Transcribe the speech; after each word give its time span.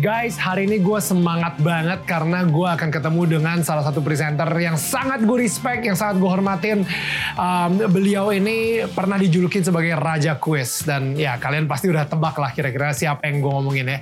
Guys, 0.00 0.40
hari 0.40 0.64
ini 0.64 0.80
gue 0.80 0.96
semangat 0.96 1.60
banget 1.60 2.08
karena 2.08 2.40
gue 2.48 2.64
akan 2.64 2.88
ketemu 2.88 3.36
dengan 3.36 3.60
salah 3.60 3.84
satu 3.84 4.00
presenter 4.00 4.48
yang 4.56 4.80
sangat 4.80 5.28
gue 5.28 5.36
respect, 5.44 5.84
yang 5.84 5.92
sangat 5.92 6.24
gue 6.24 6.30
hormatin. 6.32 6.88
Um, 7.36 7.76
beliau 7.92 8.32
ini 8.32 8.80
pernah 8.96 9.20
dijulukin 9.20 9.60
sebagai 9.60 9.92
Raja 10.00 10.40
Quiz. 10.40 10.88
Dan 10.88 11.20
ya 11.20 11.36
kalian 11.36 11.68
pasti 11.68 11.92
udah 11.92 12.08
tebak 12.08 12.32
lah 12.40 12.48
kira-kira 12.56 12.96
siapa 12.96 13.28
yang 13.28 13.44
gue 13.44 13.52
ngomongin 13.52 13.92
ya. 13.92 13.98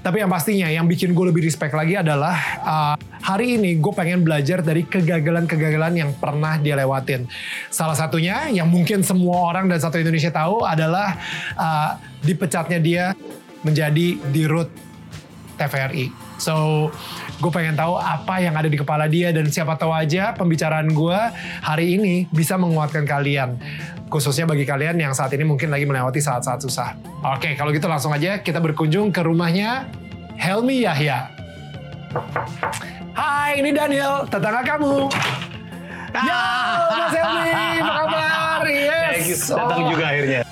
Tapi 0.00 0.24
yang 0.24 0.32
pastinya 0.32 0.72
yang 0.72 0.88
bikin 0.88 1.12
gue 1.12 1.26
lebih 1.28 1.44
respect 1.44 1.76
lagi 1.76 2.00
adalah 2.00 2.36
uh, 2.64 2.96
hari 3.20 3.60
ini 3.60 3.76
gue 3.76 3.92
pengen 3.92 4.24
belajar 4.24 4.64
dari 4.64 4.88
kegagalan-kegagalan 4.88 6.00
yang 6.00 6.10
pernah 6.16 6.56
dia 6.56 6.80
lewatin. 6.80 7.28
Salah 7.68 7.92
satunya 8.00 8.48
yang 8.48 8.72
mungkin 8.72 9.04
semua 9.04 9.52
orang 9.52 9.68
dan 9.68 9.76
satu 9.84 10.00
Indonesia 10.00 10.32
tahu 10.32 10.64
adalah 10.64 11.20
uh, 11.60 12.00
dipecatnya 12.24 12.80
dia 12.80 13.04
menjadi 13.60 14.16
dirut 14.32 14.91
TVRI. 15.56 16.10
So, 16.40 16.88
gue 17.38 17.50
pengen 17.54 17.78
tahu 17.78 17.94
apa 17.98 18.42
yang 18.42 18.58
ada 18.58 18.66
di 18.66 18.78
kepala 18.78 19.06
dia 19.06 19.30
dan 19.30 19.46
siapa 19.46 19.78
tahu 19.78 19.94
aja 19.94 20.34
pembicaraan 20.34 20.90
gue 20.90 21.18
hari 21.62 21.98
ini 21.98 22.26
bisa 22.30 22.58
menguatkan 22.58 23.06
kalian. 23.06 23.58
Khususnya 24.12 24.44
bagi 24.44 24.68
kalian 24.68 25.00
yang 25.00 25.16
saat 25.16 25.32
ini 25.32 25.46
mungkin 25.46 25.72
lagi 25.72 25.88
melewati 25.88 26.20
saat-saat 26.20 26.60
susah. 26.60 26.98
Oke, 27.24 27.56
kalau 27.56 27.72
gitu 27.72 27.88
langsung 27.88 28.12
aja 28.12 28.44
kita 28.44 28.60
berkunjung 28.60 29.08
ke 29.08 29.24
rumahnya 29.24 29.88
Helmi 30.36 30.84
Yahya. 30.84 31.32
Hai, 33.16 33.60
ini 33.60 33.72
Daniel, 33.72 34.28
tetangga 34.28 34.60
kamu. 34.64 35.08
Ya, 36.12 36.44
Mas 36.92 37.12
Helmi, 37.16 37.52
apa 37.80 37.92
kabar? 38.04 38.60
Yes. 38.72 39.52
Datang 39.52 39.90
juga 39.90 40.04
akhirnya. 40.08 40.42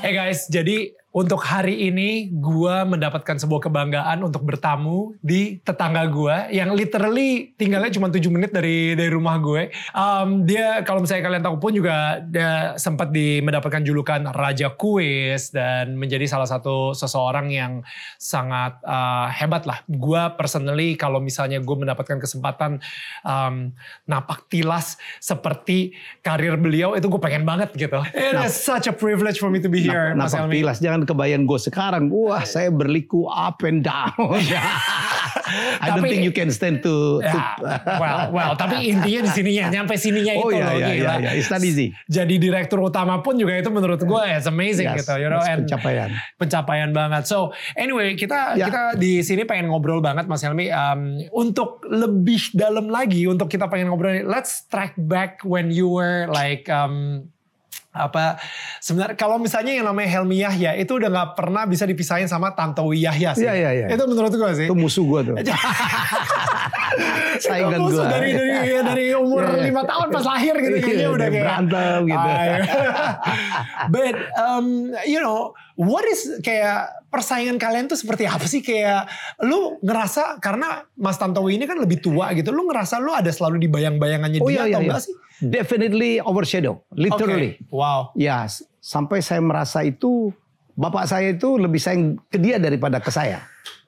Hey 0.00 0.16
guys, 0.16 0.48
jadi 0.48 0.96
untuk 1.10 1.42
hari 1.42 1.90
ini 1.90 2.30
gue 2.30 2.76
mendapatkan 2.86 3.34
sebuah 3.34 3.66
kebanggaan 3.66 4.22
untuk 4.22 4.46
bertamu 4.46 5.18
di 5.18 5.58
tetangga 5.58 6.06
gue 6.06 6.54
yang 6.54 6.70
literally 6.70 7.50
tinggalnya 7.58 7.90
cuma 7.90 8.14
7 8.14 8.22
menit 8.30 8.54
dari 8.54 8.94
dari 8.94 9.10
rumah 9.10 9.42
gue. 9.42 9.74
Um, 9.90 10.46
dia 10.46 10.86
kalau 10.86 11.02
misalnya 11.02 11.26
kalian 11.26 11.42
tahu 11.42 11.56
pun 11.58 11.74
juga 11.74 12.22
dia 12.22 12.78
sempat 12.78 13.10
di 13.10 13.42
mendapatkan 13.42 13.82
julukan 13.82 14.22
Raja 14.30 14.70
Kuis 14.78 15.50
dan 15.50 15.98
menjadi 15.98 16.30
salah 16.30 16.46
satu 16.46 16.94
seseorang 16.94 17.50
yang 17.50 17.82
sangat 18.14 18.78
uh, 18.86 19.26
hebat 19.34 19.66
lah. 19.66 19.82
Gue 19.90 20.22
personally 20.38 20.94
kalau 20.94 21.18
misalnya 21.18 21.58
gue 21.58 21.74
mendapatkan 21.74 22.22
kesempatan 22.22 22.78
um, 23.26 23.74
napak 24.06 24.46
tilas 24.46 24.94
seperti 25.18 25.90
karir 26.22 26.54
beliau 26.54 26.94
itu 26.94 27.10
gue 27.10 27.18
pengen 27.18 27.42
banget 27.42 27.74
gitu. 27.74 27.98
It 28.14 28.38
is 28.46 28.54
such 28.54 28.86
a 28.86 28.94
privilege 28.94 29.42
for 29.42 29.50
me 29.50 29.58
to 29.58 29.66
be 29.66 29.82
here. 29.82 30.14
Mas 30.14 30.30
Napak 30.30 30.54
tilas, 30.54 30.78
jangan 30.78 30.99
kebayang 31.04 31.44
gue 31.44 31.58
sekarang. 31.58 32.08
Wah, 32.08 32.42
saya 32.42 32.68
berliku 32.68 33.26
up 33.26 33.60
and 33.62 33.82
down. 33.82 34.12
I 35.80 35.90
don't 35.90 36.02
Tapi- 36.02 36.10
think 36.10 36.22
you 36.22 36.30
can 36.30 36.50
stand 36.50 36.78
to. 36.82 37.18
to 37.18 37.26
Ya, 37.26 37.58
well, 37.98 38.18
well, 38.30 38.52
tapi 38.54 38.86
intinya 38.86 39.26
di 39.26 39.30
sininya, 39.30 39.64
nyampe 39.70 39.94
sininya 39.94 40.38
oh 40.38 40.46
itu 40.46 40.58
iya, 40.58 40.62
loh, 40.62 40.74
iya, 40.74 40.88
gila. 40.94 40.94
iya, 40.94 41.14
iya. 41.18 41.30
It's 41.34 41.50
not 41.50 41.62
easy. 41.62 41.90
Jadi 42.06 42.38
direktur 42.38 42.78
utama 42.80 43.18
pun 43.18 43.34
juga 43.34 43.58
itu 43.58 43.70
menurut 43.70 43.98
gue 43.98 44.22
it's 44.30 44.46
amazing 44.46 44.86
Yes, 44.86 45.02
gitu, 45.02 45.18
you 45.18 45.26
know, 45.26 45.42
and 45.42 45.66
pencapaian. 45.66 46.10
pencapaian 46.38 46.90
banget. 46.90 47.26
So 47.26 47.50
anyway, 47.74 48.14
kita 48.14 48.54
Ya. 48.54 48.70
kita 48.70 48.82
di 48.94 49.22
sini 49.22 49.42
pengen 49.42 49.70
ngobrol 49.70 49.98
banget 49.98 50.26
Mas 50.26 50.42
Helmi. 50.42 50.70
Um, 50.70 51.18
untuk 51.30 51.82
lebih 51.86 52.54
dalam 52.54 52.86
lagi, 52.86 53.26
untuk 53.26 53.50
kita 53.50 53.66
pengen 53.66 53.90
ngobrol, 53.90 54.22
let's 54.22 54.66
track 54.66 54.94
back 54.96 55.42
when 55.42 55.70
you 55.70 55.90
were 55.90 56.30
like 56.30 56.70
um, 56.70 57.26
apa 57.90 58.38
sebenarnya 58.78 59.18
kalau 59.18 59.34
misalnya 59.42 59.74
yang 59.74 59.82
namanya 59.82 60.14
Helmi 60.14 60.38
Yahya 60.38 60.78
itu 60.78 60.94
udah 60.94 61.10
nggak 61.10 61.30
pernah 61.34 61.66
bisa 61.66 61.82
dipisahin 61.90 62.30
sama 62.30 62.54
Tantowi 62.54 63.02
Yahya 63.02 63.34
sih. 63.34 63.42
Iya, 63.42 63.54
iya, 63.58 63.70
iya. 63.74 63.86
Itu 63.90 64.06
menurut 64.06 64.30
gue 64.30 64.50
sih. 64.54 64.66
Itu 64.70 64.78
musuh 64.78 65.02
gue 65.02 65.20
tuh. 65.26 65.36
Saingan 67.40 67.80
Musuh 67.80 68.04
gue. 68.04 68.12
dari 68.12 68.30
dari 68.34 68.50
ya, 68.70 68.80
dari 68.84 69.06
umur 69.22 69.42
Iya, 69.42 69.54
iya. 69.56 69.64
lima 69.72 69.82
tahun 69.86 70.06
pas 70.12 70.24
lahir 70.26 70.54
gitu 70.60 70.76
Iya, 70.76 70.84
kayaknya 70.84 71.08
udah 71.10 71.28
kayak 71.30 71.44
berantem 71.46 71.98
gitu. 72.06 72.28
Ah. 72.28 73.12
But 73.94 74.16
um, 74.36 74.64
you 75.06 75.18
know 75.18 75.54
what 75.80 76.04
is 76.04 76.28
kayak 76.44 76.92
persaingan 77.08 77.56
kalian 77.56 77.88
tuh 77.88 77.96
seperti 77.96 78.28
apa 78.28 78.44
sih 78.44 78.60
kayak 78.60 79.08
lu 79.40 79.80
ngerasa 79.80 80.36
karena 80.36 80.84
Mas 81.00 81.16
Tantowi 81.16 81.56
ini 81.56 81.64
kan 81.64 81.80
lebih 81.80 82.04
tua 82.04 82.36
gitu 82.36 82.52
lu 82.52 82.68
ngerasa 82.68 83.00
lu 83.00 83.16
ada 83.16 83.32
selalu 83.32 83.64
di 83.64 83.68
bayang-bayangannya 83.72 84.44
Oh 84.44 84.52
dia 84.52 84.62
iya, 84.62 84.64
iya, 84.68 84.76
atau 84.76 84.80
iya. 84.84 84.88
enggak 84.92 85.02
sih? 85.08 85.14
Definitely 85.40 86.12
overshadow. 86.20 86.84
Literally. 86.92 87.56
Oke. 87.56 87.72
Wow. 87.72 88.12
Ya, 88.12 88.44
sampai 88.84 89.24
saya 89.24 89.40
merasa 89.40 89.80
itu 89.80 90.36
bapak 90.76 91.08
saya 91.08 91.32
itu 91.32 91.56
lebih 91.56 91.80
sayang 91.80 92.20
ke 92.28 92.36
dia 92.36 92.60
daripada 92.60 93.00
ke 93.00 93.08
saya. 93.08 93.40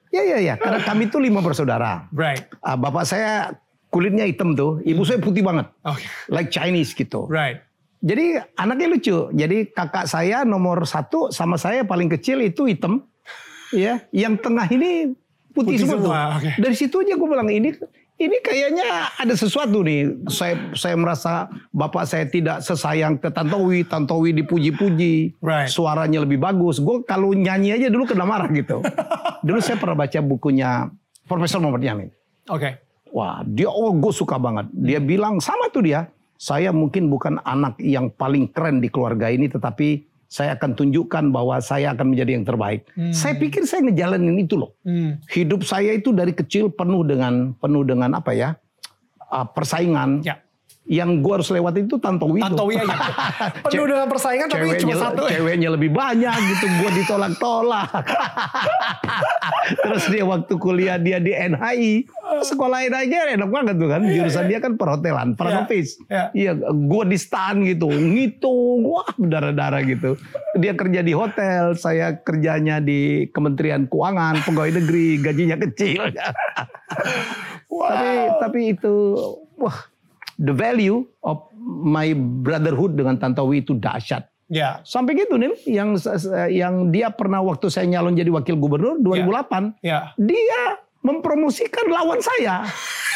Ya, 0.09 0.24
ya, 0.24 0.41
ya. 0.41 0.54
Karena 0.56 0.80
kami 0.88 1.12
tuh 1.12 1.20
lima 1.20 1.44
bersaudara. 1.44 2.09
Right. 2.09 2.48
Ah, 2.64 2.80
bapak 2.80 3.04
saya 3.04 3.53
kulitnya 3.92 4.24
hitam 4.24 4.56
tuh, 4.56 4.80
ibu 4.80 5.04
saya 5.04 5.20
putih 5.20 5.44
banget, 5.44 5.69
Oke. 5.84 6.00
like 6.32 6.48
Chinese 6.48 6.97
gitu. 6.97 7.28
Right. 7.28 7.60
Jadi 8.03 8.35
anaknya 8.59 8.87
lucu. 8.91 9.31
Jadi 9.31 9.71
kakak 9.71 10.11
saya 10.11 10.43
nomor 10.43 10.83
satu 10.83 11.31
sama 11.31 11.55
saya 11.55 11.87
paling 11.87 12.11
kecil 12.11 12.43
itu 12.43 12.67
hitam, 12.67 13.07
ya. 13.71 14.03
Yang 14.11 14.43
tengah 14.43 14.67
ini 14.75 15.15
putih, 15.55 15.79
Putih 15.79 15.87
semua, 15.87 16.43
oke. 16.43 16.51
Dari 16.59 16.75
situ 16.75 16.99
aja 16.99 17.15
gue 17.15 17.29
bilang 17.31 17.47
ini 17.47 17.71
ini 18.19 18.37
kayaknya 18.43 19.15
ada 19.19 19.35
sesuatu 19.35 19.87
nih. 19.87 20.27
Saya 20.31 20.75
saya 20.75 20.95
merasa 20.99 21.47
bapak 21.71 22.05
saya 22.07 22.27
tidak 22.27 22.63
sesayang 22.63 23.19
ke 23.19 23.31
Tantowi. 23.31 23.87
Tantowi 23.87 24.31
dipuji-puji, 24.34 25.39
Right. 25.39 25.71
suaranya 25.71 26.23
lebih 26.23 26.43
bagus. 26.43 26.83
Gue 26.83 27.07
kalau 27.07 27.31
nyanyi 27.34 27.79
aja 27.79 27.87
dulu 27.87 28.07
kena 28.07 28.27
marah 28.27 28.51
gitu. 28.51 28.83
dulu 29.47 29.59
saya 29.59 29.79
pernah 29.79 30.07
baca 30.07 30.19
bukunya 30.23 30.91
Profesor 31.27 31.63
Muhammad 31.63 31.83
Yamin. 31.83 32.09
Oke. 32.51 32.83
Wah, 33.13 33.45
dia 33.45 33.69
oh 33.69 33.93
gue 33.95 34.13
suka 34.15 34.41
banget. 34.41 34.73
Dia 34.73 34.99
bilang 34.99 35.39
sama 35.39 35.69
tuh 35.69 35.84
dia. 35.84 36.09
Saya 36.42 36.75
mungkin 36.75 37.06
bukan 37.06 37.38
anak 37.47 37.78
yang 37.78 38.10
paling 38.10 38.50
keren 38.50 38.82
di 38.82 38.91
keluarga 38.91 39.30
ini, 39.30 39.47
tetapi 39.47 40.03
saya 40.26 40.58
akan 40.58 40.75
tunjukkan 40.75 41.30
bahwa 41.30 41.62
saya 41.62 41.94
akan 41.94 42.16
menjadi 42.16 42.34
yang 42.34 42.42
terbaik. 42.42 42.82
Saya 43.14 43.38
pikir 43.38 43.62
saya 43.62 43.86
ngejalanin 43.86 44.42
itu 44.42 44.58
loh. 44.58 44.75
Hmm. 44.82 45.22
Hidup 45.30 45.62
saya 45.62 45.94
itu 45.94 46.10
dari 46.10 46.34
kecil 46.34 46.75
penuh 46.75 47.06
dengan 47.06 47.54
penuh 47.54 47.86
dengan 47.86 48.19
apa 48.19 48.34
ya 48.34 48.58
uh, 49.30 49.47
persaingan. 49.47 50.26
Ya. 50.26 50.42
Yang 50.82 51.10
gue 51.22 51.32
harus 51.38 51.48
lewati 51.48 51.87
itu 51.87 51.94
Tantowi. 51.97 52.43
Tantowi 52.43 52.75
aja. 52.75 52.97
Penuh 53.62 53.87
dengan 53.87 54.10
persaingan 54.10 54.50
tapi 54.50 54.66
cuma 54.76 54.93
Ceweknya, 54.93 54.97
satu. 54.98 55.22
ceweknya 55.31 55.69
lebih 55.70 55.91
banyak 55.94 56.37
gitu, 56.50 56.66
gue 56.69 56.91
ditolak-tolak. 57.00 57.87
Terus 59.87 60.04
dia 60.10 60.25
waktu 60.26 60.53
kuliah 60.59 60.98
dia 60.98 61.22
di 61.22 61.31
NHI, 61.31 61.92
sekolah 62.44 62.82
NHI 62.91 63.06
dia 63.06 63.21
enak 63.31 63.47
banget 63.47 63.75
tuh 63.78 63.88
kan, 63.88 64.03
jurusan 64.04 64.44
dia 64.50 64.59
kan 64.59 64.75
perhotelan, 64.75 65.38
front 65.38 65.54
Iya, 65.54 65.62
office. 65.65 65.91
iya. 66.10 66.25
Iya, 66.34 66.53
gue 66.66 67.04
di 67.06 67.16
stan 67.16 67.62
gitu, 67.62 67.87
ngitung, 67.87 68.82
wah 68.82 69.06
berdarah-darah 69.15 69.87
gitu. 69.87 70.19
Dia 70.59 70.75
kerja 70.75 71.00
di 71.00 71.15
hotel, 71.15 71.78
saya 71.78 72.19
kerjanya 72.19 72.82
di 72.82 73.31
Kementerian 73.31 73.87
Keuangan, 73.87 74.42
pegawai 74.42 74.82
negeri, 74.82 75.22
gajinya 75.22 75.56
kecil. 75.62 76.10
Tapi 77.72 78.10
tapi 78.38 78.60
itu, 78.76 78.94
wah, 79.56 79.78
the 80.38 80.54
value 80.54 81.04
of 81.22 81.48
my 81.84 82.12
brotherhood 82.16 82.94
dengan 82.94 83.16
Tantowi 83.16 83.65
itu 83.65 83.76
dahsyat. 83.76 84.28
Ya. 84.53 84.84
Sampai 84.84 85.16
gitu 85.16 85.41
nih, 85.41 85.56
yang 85.65 85.97
yang 86.53 86.75
dia 86.93 87.09
pernah 87.09 87.41
waktu 87.41 87.72
saya 87.72 87.88
nyalon 87.88 88.12
jadi 88.12 88.28
wakil 88.28 88.60
gubernur 88.60 89.00
2008, 89.00 89.81
Ya. 89.81 90.12
dia 90.21 90.76
mempromosikan 91.00 91.88
lawan 91.88 92.21
saya. 92.21 92.69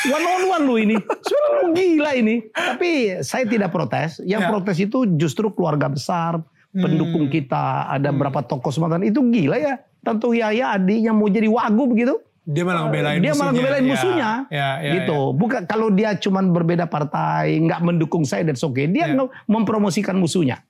One 0.08 0.24
on 0.24 0.42
one 0.48 0.64
lu 0.64 0.76
ini. 0.80 0.96
Sebenarnya 0.96 1.52
lu 1.60 1.66
gila 1.76 2.10
ini. 2.16 2.34
Tapi 2.50 2.90
saya 3.20 3.44
tidak 3.44 3.70
protes. 3.70 4.18
Yang 4.24 4.42
Ya. 4.42 4.48
protes 4.48 4.76
itu 4.80 4.98
justru 5.20 5.52
keluarga 5.52 5.92
besar, 5.92 6.40
pendukung 6.72 7.28
kita, 7.28 7.88
ada 7.88 8.10
berapa 8.10 8.40
tokoh 8.42 8.72
Sumatera. 8.72 9.04
Itu 9.04 9.28
gila 9.28 9.56
ya. 9.56 9.74
Tentu 10.02 10.32
Yaya 10.32 10.72
adiknya 10.78 11.10
mau 11.10 11.26
jadi 11.26 11.50
wagub 11.50 11.92
gitu. 11.98 12.22
Dia 12.46 12.62
malah 12.62 12.86
ngebelain 12.86 13.18
dia 13.18 13.34
malah 13.34 13.50
musuhnya. 13.50 13.58
ngebelain 13.58 13.82
Ya. 13.82 13.90
musuhnya, 13.90 14.30
Ya, 14.48 14.68
ya, 14.78 14.92
gitu. 14.94 15.18
Bukan 15.32 15.66
kalau 15.66 15.90
dia 15.90 16.14
cuman 16.14 16.44
berbeda 16.48 16.86
partai, 16.86 17.58
nggak 17.58 17.82
mendukung 17.82 18.22
saya 18.22 18.42
dan 18.42 18.54
oke. 18.54 18.86
Dia 18.86 19.10
Ya. 19.10 19.18
mempromosikan 19.44 20.14
musuhnya. 20.14 20.62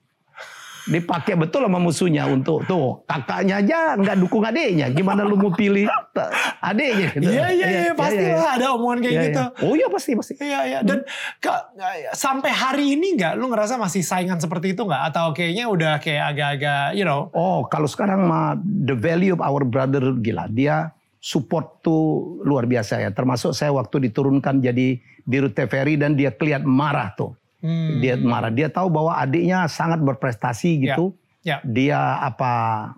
Dipakai 0.87 1.35
betul 1.35 1.67
sama 1.67 1.77
musuhnya 1.77 2.31
untuk 2.31 2.63
tuh 2.63 3.03
kakaknya 3.05 3.59
aja 3.59 3.79
nggak 3.93 4.17
dukung 4.17 4.41
adiknya. 4.41 4.87
Gimana 4.89 5.21
lu 5.21 5.35
mau 5.35 5.51
pilih 5.51 5.91
adiknya? 6.63 7.11
gitu. 7.11 7.27
Iya 7.27 7.47
iya 7.51 7.67
iya 7.83 7.93
pasti 7.93 8.15
iya, 8.17 8.31
iya. 8.31 8.39
lah 8.39 8.53
ada 8.55 8.67
omongan 8.73 8.99
kayak 9.03 9.11
Iya, 9.13 9.25
gitu. 9.27 9.43
iya. 9.43 9.65
Oh 9.67 9.75
iya 9.75 9.87
pasti 9.91 10.11
pasti. 10.15 10.33
Iya 10.39 10.61
iya 10.63 10.79
dan 10.81 11.03
ke- 11.37 11.65
sampai 12.15 12.49
hari 12.49 12.95
ini 12.95 13.19
nggak 13.19 13.35
lu 13.35 13.51
ngerasa 13.51 13.75
masih 13.75 14.01
saingan 14.01 14.39
seperti 14.39 14.73
itu 14.73 14.87
nggak 14.87 15.11
atau 15.11 15.35
kayaknya 15.35 15.67
udah 15.67 15.93
kayak 15.99 16.25
agak-agak 16.31 16.95
you 16.95 17.03
know 17.03 17.35
Oh 17.35 17.67
kalau 17.67 17.85
sekarang 17.85 18.23
mah 18.23 18.55
the 18.57 18.95
value 18.95 19.35
of 19.35 19.43
our 19.43 19.67
brother 19.67 20.15
gila. 20.17 20.47
Dia 20.47 20.95
support 21.27 21.83
tuh 21.83 22.39
luar 22.47 22.71
biasa 22.71 23.03
ya. 23.03 23.11
Termasuk 23.11 23.51
saya 23.51 23.75
waktu 23.75 24.07
diturunkan 24.07 24.63
jadi 24.63 25.03
dirut 25.27 25.59
TVRI 25.59 25.99
dan 25.99 26.15
dia 26.15 26.31
kelihatan 26.31 26.71
marah 26.71 27.11
tuh. 27.19 27.35
Hmm. 27.59 27.99
Dia 27.99 28.15
marah. 28.15 28.55
Dia 28.55 28.71
tahu 28.71 28.87
bahwa 28.95 29.19
adiknya 29.19 29.67
sangat 29.67 29.99
berprestasi 30.07 30.87
gitu. 30.87 31.19
Ya. 31.43 31.59
Dia 31.67 32.23
apa 32.23 32.95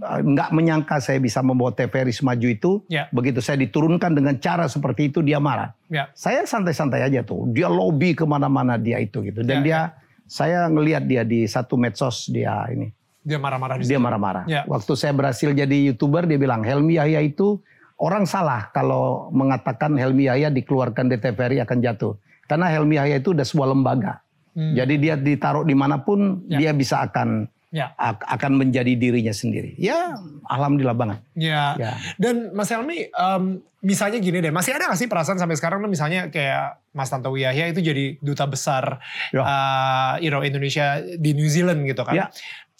nggak 0.00 0.50
menyangka 0.56 0.96
saya 1.00 1.20
bisa 1.20 1.40
membawa 1.40 1.72
TVRI 1.72 2.12
semaju 2.12 2.46
itu. 2.52 2.72
Ya. 2.92 3.08
Begitu 3.16 3.40
saya 3.40 3.56
diturunkan 3.56 4.12
dengan 4.12 4.36
cara 4.36 4.68
seperti 4.68 5.08
itu 5.08 5.24
dia 5.24 5.40
marah. 5.40 5.72
Ya. 5.88 6.12
Saya 6.12 6.44
santai-santai 6.44 7.00
aja 7.00 7.24
tuh. 7.24 7.48
Dia 7.48 7.72
lobby 7.72 8.12
ke 8.12 8.28
mana-mana 8.28 8.76
dia 8.76 9.00
itu 9.00 9.24
gitu. 9.24 9.40
Dan 9.40 9.64
Ya, 9.64 9.64
dia 9.64 9.80
saya 10.28 10.68
ngelihat 10.68 11.08
dia 11.08 11.24
di 11.24 11.48
satu 11.48 11.80
medsos 11.80 12.28
dia 12.28 12.60
ini. 12.68 12.92
Dia 13.20 13.36
marah-marah 13.36 13.76
di 13.76 13.84
Dia 13.84 14.00
marah-marah. 14.00 14.44
Ya. 14.44 14.64
Waktu 14.64 14.92
saya 14.94 15.12
berhasil 15.12 15.52
jadi 15.52 15.76
youtuber 15.86 16.24
dia 16.24 16.36
bilang 16.36 16.64
Helmi 16.64 16.96
Yahya 16.96 17.20
itu 17.20 17.60
orang 17.96 18.24
salah 18.24 18.68
kalau 18.70 19.28
mengatakan 19.30 19.92
Helmi 19.94 20.24
Yahya 20.24 20.48
dikeluarkan 20.48 21.06
dari 21.06 21.20
TVRI 21.20 21.60
akan 21.60 21.78
jatuh. 21.80 22.16
Karena 22.44 22.66
Helmi 22.66 22.96
Yahya 22.96 23.20
itu 23.20 23.30
udah 23.30 23.44
sebuah 23.44 23.68
lembaga. 23.68 24.24
Hmm. 24.50 24.74
Jadi 24.74 24.94
dia 24.98 25.14
ditaruh 25.14 25.62
di 25.62 25.76
mana 25.76 26.00
pun 26.00 26.42
Ya. 26.48 26.58
dia 26.58 26.70
bisa 26.72 26.98
akan 27.00 27.46
Ya. 27.70 27.94
ak- 27.94 28.26
akan 28.26 28.58
menjadi 28.58 28.98
dirinya 28.98 29.30
sendiri. 29.30 29.78
Ya, 29.78 30.18
alhamdulillah 30.44 30.96
banget. 30.96 31.18
Ya. 31.38 31.78
Ya. 31.78 31.92
Dan 32.16 32.50
Mas 32.50 32.66
Helmi, 32.66 33.06
em, 33.06 33.42
misalnya 33.78 34.18
gini 34.18 34.42
deh, 34.42 34.50
masih 34.50 34.74
ada 34.74 34.90
gak 34.90 34.98
sih 34.98 35.06
perasaan 35.06 35.38
sampai 35.38 35.54
sekarang 35.54 35.78
tuh 35.78 35.86
misalnya 35.86 36.26
kayak 36.26 36.82
Mas 36.90 37.06
Tantowi 37.06 37.46
Yahya 37.46 37.70
itu 37.70 37.78
jadi 37.78 38.18
duta 38.18 38.42
besar 38.44 38.98
Ya. 39.30 39.40
eh, 39.40 40.12
you 40.18 40.28
know, 40.28 40.42
Indonesia 40.42 40.98
di 40.98 41.30
New 41.30 41.46
Zealand 41.46 41.86
gitu 41.86 42.02
kan. 42.02 42.16
Ya. 42.16 42.26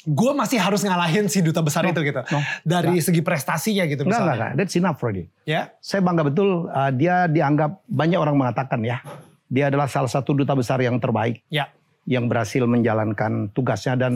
Gue 0.03 0.33
masih 0.33 0.57
harus 0.57 0.81
ngalahin 0.81 1.29
si 1.29 1.45
duta 1.45 1.61
besar 1.61 1.85
No, 1.85 1.93
itu 1.93 2.01
gitu. 2.01 2.21
no. 2.25 2.41
Dari 2.65 2.97
segi 2.99 3.21
prestasinya 3.21 3.85
gitu 3.85 4.05
Enggak, 4.05 4.17
enggak, 4.17 4.17
misalnya. 4.17 4.35
enggak. 4.49 4.51
That's 4.57 4.75
enough 4.75 4.99
already. 4.99 5.25
Ya. 5.45 5.63
Saya 5.79 6.01
bangga 6.01 6.25
betul 6.25 6.49
uh, 6.67 6.89
dia 6.91 7.29
dianggap 7.29 7.85
banyak 7.85 8.17
orang 8.17 8.37
mengatakan 8.37 8.81
ya. 8.81 9.05
Dia 9.47 9.69
adalah 9.69 9.87
salah 9.87 10.09
satu 10.09 10.33
duta 10.33 10.55
besar 10.55 10.79
yang 10.79 10.97
terbaik 10.97 11.43
Ya. 11.51 11.69
yang 12.07 12.27
berhasil 12.27 12.63
menjalankan 12.65 13.51
tugasnya 13.51 13.95
dan 13.95 14.13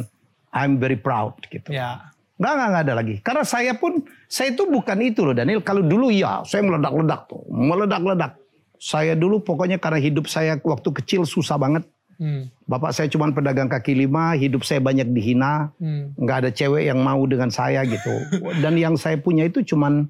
I'm 0.50 0.78
very 0.78 0.96
proud 0.96 1.36
gitu. 1.50 1.68
Ya. 1.68 2.14
Enggak, 2.34 2.52
enggak, 2.54 2.68
enggak 2.70 2.84
ada 2.86 2.94
lagi. 2.94 3.14
Karena 3.20 3.42
saya 3.42 3.72
pun, 3.74 3.92
saya 4.26 4.54
itu 4.54 4.64
bukan 4.66 4.98
itu 5.02 5.20
loh 5.22 5.34
Daniel. 5.34 5.60
Kalau 5.60 5.82
dulu 5.82 6.08
ya, 6.08 6.42
saya 6.42 6.62
meledak-ledak 6.62 7.28
tuh. 7.28 7.42
Meledak-ledak. 7.46 8.32
Saya 8.74 9.14
dulu 9.14 9.38
pokoknya 9.40 9.78
karena 9.78 9.96
hidup 9.96 10.26
saya 10.26 10.58
waktu 10.58 10.88
kecil 11.02 11.22
susah 11.24 11.54
banget. 11.56 11.86
Hmm. 12.18 12.50
Bapak 12.64 12.94
saya 12.94 13.10
cuma 13.10 13.30
pedagang 13.30 13.68
kaki 13.68 13.94
lima, 13.94 14.34
hidup 14.38 14.62
saya 14.62 14.80
banyak 14.80 15.10
dihina. 15.10 15.74
Hmm. 15.78 16.14
Nggak 16.16 16.36
ada 16.44 16.50
cewek 16.50 16.88
yang 16.88 17.00
mau 17.02 17.20
dengan 17.26 17.50
saya 17.50 17.82
gitu. 17.84 18.14
Dan 18.62 18.78
yang 18.78 18.94
saya 18.94 19.18
punya 19.20 19.46
itu 19.46 19.62
cuman, 19.62 20.08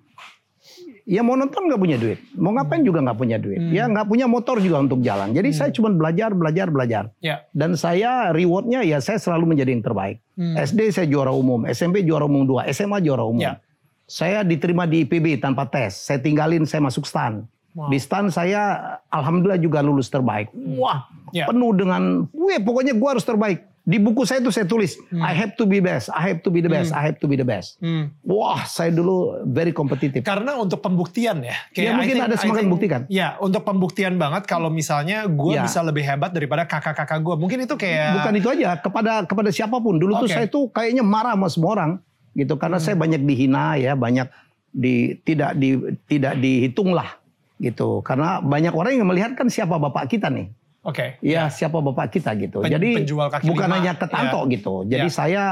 ya 1.04 1.20
mau 1.20 1.36
nonton 1.36 1.68
nggak 1.68 1.80
punya 1.80 1.96
duit. 2.00 2.18
Mau 2.36 2.52
ngapain 2.56 2.82
juga 2.84 3.04
nggak 3.04 3.18
punya 3.18 3.36
duit. 3.40 3.60
Hmm. 3.60 3.72
Ya 3.72 3.84
nggak 3.88 4.06
punya 4.08 4.26
motor 4.28 4.60
juga 4.60 4.80
untuk 4.80 5.00
jalan. 5.04 5.32
Jadi 5.32 5.48
saya 5.52 5.70
cuma 5.72 5.92
belajar, 5.92 6.32
belajar, 6.32 6.66
belajar. 6.68 7.04
Ya. 7.20 7.44
Dan 7.52 7.76
saya 7.76 8.32
rewardnya 8.32 8.84
ya 8.84 9.00
saya 9.00 9.20
selalu 9.20 9.56
menjadi 9.56 9.70
yang 9.72 9.84
terbaik. 9.84 10.20
Hmm. 10.36 10.54
SD 10.58 10.92
saya 10.92 11.06
juara 11.08 11.32
umum, 11.32 11.64
SMP 11.68 12.04
juara 12.04 12.24
umum 12.24 12.44
2, 12.44 12.68
SMA 12.72 13.00
juara 13.04 13.24
umum. 13.24 13.44
Ya. 13.44 13.60
Saya 14.04 14.44
diterima 14.44 14.84
di 14.84 15.08
IPB 15.08 15.40
tanpa 15.40 15.64
tes. 15.64 15.96
Saya 15.96 16.20
tinggalin, 16.20 16.68
saya 16.68 16.84
masuk 16.84 17.08
stan. 17.08 17.48
Wow. 17.74 17.90
Di 17.90 17.98
stan 17.98 18.30
saya 18.30 18.78
alhamdulillah 19.10 19.58
juga 19.58 19.82
lulus 19.82 20.06
terbaik. 20.06 20.54
Wah, 20.78 21.10
Ya. 21.34 21.50
penuh 21.50 21.74
dengan, 21.74 22.30
wih 22.30 22.62
pokoknya 22.62 22.94
gua 22.94 23.18
harus 23.18 23.26
terbaik. 23.26 23.66
Di 23.84 24.00
buku 24.00 24.24
saya 24.24 24.40
itu 24.40 24.48
saya 24.48 24.64
tulis, 24.64 24.96
I 25.12 25.36
have 25.36 25.60
to 25.60 25.68
be 25.68 25.76
best, 25.76 26.08
I 26.08 26.32
have 26.32 26.40
to 26.40 26.48
be 26.48 26.64
the 26.64 26.72
best, 26.72 26.88
I 26.94 27.04
have 27.04 27.20
to 27.20 27.28
be 27.28 27.36
the 27.36 27.44
best. 27.44 27.76
Hmm. 27.84 28.16
Wah, 28.24 28.64
saya 28.64 28.88
dulu 28.88 29.44
very 29.44 29.76
kompetitif. 29.76 30.24
Karena 30.24 30.56
untuk 30.56 30.80
pembuktian 30.80 31.44
ya. 31.44 31.52
Ya, 31.76 31.92
I 31.92 31.98
mungkin 32.00 32.16
ada 32.16 32.32
I 32.32 32.40
semangat 32.40 32.64
membuktikan. 32.64 33.00
Ya, 33.12 33.36
untuk 33.44 33.60
pembuktian 33.60 34.16
banget 34.16 34.48
kalau 34.48 34.72
misalnya 34.72 35.28
gue 35.28 35.60
Ya. 35.60 35.68
bisa 35.68 35.84
lebih 35.84 36.00
hebat 36.00 36.32
daripada 36.32 36.64
kakak-kakak 36.64 37.20
gue. 37.20 37.36
Mungkin 37.36 37.68
itu 37.68 37.76
kayak... 37.76 38.24
Bukan 38.24 38.34
itu 38.40 38.48
aja, 38.56 38.80
kepada 38.80 39.12
kepada 39.28 39.50
siapa 39.52 39.76
pun. 39.76 40.00
Dulu 40.00 40.16
tuh 40.16 40.30
Oke. 40.30 40.36
saya 40.38 40.46
tuh 40.48 40.72
kayaknya 40.72 41.04
marah 41.04 41.36
sama 41.36 41.52
semua 41.52 41.70
orang, 41.76 41.92
gitu. 42.32 42.56
Karena 42.56 42.80
saya 42.80 42.96
banyak 42.96 43.20
dihina 43.20 43.76
ya, 43.76 43.92
banyak 43.92 44.32
di 44.72 45.20
tidak 45.28 45.60
di 45.60 45.76
tidak 46.08 46.40
dihitung 46.40 46.96
lah, 46.96 47.20
gitu. 47.56 48.00
Karena 48.00 48.38
banyak 48.38 48.70
orang 48.70 48.94
yang 48.94 49.06
melihat 49.06 49.34
kan 49.34 49.46
siapa 49.46 49.76
bapak 49.76 50.08
kita 50.08 50.28
nih. 50.28 50.50
Oke. 50.82 51.16
Ya 51.18 51.48
siapa 51.48 51.80
bapak 51.80 52.12
kita 52.12 52.36
gitu. 52.36 52.60
Pen- 52.60 52.68
Jadi 52.70 53.00
penjual 53.00 53.28
kaki 53.28 53.48
bukan 53.48 53.66
lima, 53.66 53.76
hanya 53.80 53.92
ke 53.94 54.04
Tanto 54.04 54.44
ya. 54.44 54.50
gitu. 54.52 54.74
Jadi 54.84 55.08
Ya. 55.08 55.12
saya 55.12 55.42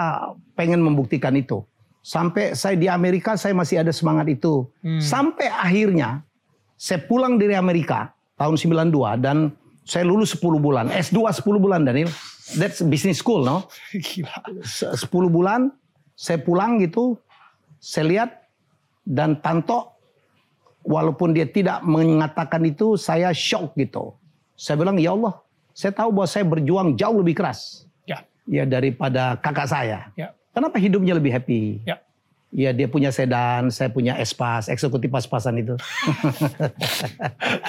pengen 0.52 0.80
membuktikan 0.80 1.32
itu. 1.32 1.64
Sampai 1.98 2.52
saya 2.52 2.74
di 2.74 2.84
Amerika 2.84 3.34
saya 3.34 3.54
masih 3.54 3.80
ada 3.80 3.90
semangat 3.90 4.28
itu. 4.28 4.68
Hmm. 4.82 4.98
Sampai 4.98 5.48
akhirnya 5.48 6.20
saya 6.74 7.00
pulang 7.00 7.38
dari 7.38 7.54
Amerika 7.54 8.10
tahun 8.34 8.58
92 8.58 9.16
dan 9.16 9.54
saya 9.82 10.04
lulus 10.04 10.34
10 10.34 10.58
bulan. 10.58 10.90
S2 10.90 11.30
10 11.32 11.56
bulan 11.56 11.82
Daniel. 11.82 12.10
That's 12.52 12.82
business 12.82 13.18
school 13.18 13.40
no. 13.40 13.70
Gila. 13.94 14.34
Se- 14.60 14.92
10 14.92 15.08
bulan 15.26 15.70
saya 16.12 16.36
pulang 16.38 16.76
gitu. 16.76 17.16
Saya 17.78 18.04
lihat 18.04 18.30
dan 19.02 19.38
Tanto 19.38 19.91
walaupun 20.82 21.34
dia 21.34 21.46
tidak 21.46 21.80
mengatakan 21.82 22.62
itu 22.66 22.94
saya 22.98 23.30
shock 23.30 23.74
gitu. 23.74 24.14
Saya 24.54 24.78
bilang 24.78 24.98
ya 24.98 25.14
Allah, 25.14 25.42
saya 25.72 25.90
tahu 25.90 26.12
bahwa 26.12 26.28
saya 26.28 26.44
berjuang 26.44 26.94
jauh 26.94 27.18
lebih 27.18 27.38
keras 27.38 27.86
Ya. 28.04 28.22
ya 28.46 28.62
daripada 28.68 29.38
kakak 29.40 29.66
saya. 29.66 30.10
Ya. 30.14 30.34
Kenapa 30.52 30.76
hidupnya 30.76 31.16
lebih 31.16 31.32
happy? 31.32 31.80
Ya. 31.88 31.98
Ya 32.52 32.68
dia 32.76 32.84
punya 32.84 33.08
sedan, 33.08 33.72
saya 33.72 33.88
punya 33.88 34.20
espas, 34.20 34.68
eksekutif 34.68 35.08
pas-pasan 35.08 35.64
itu. 35.64 35.74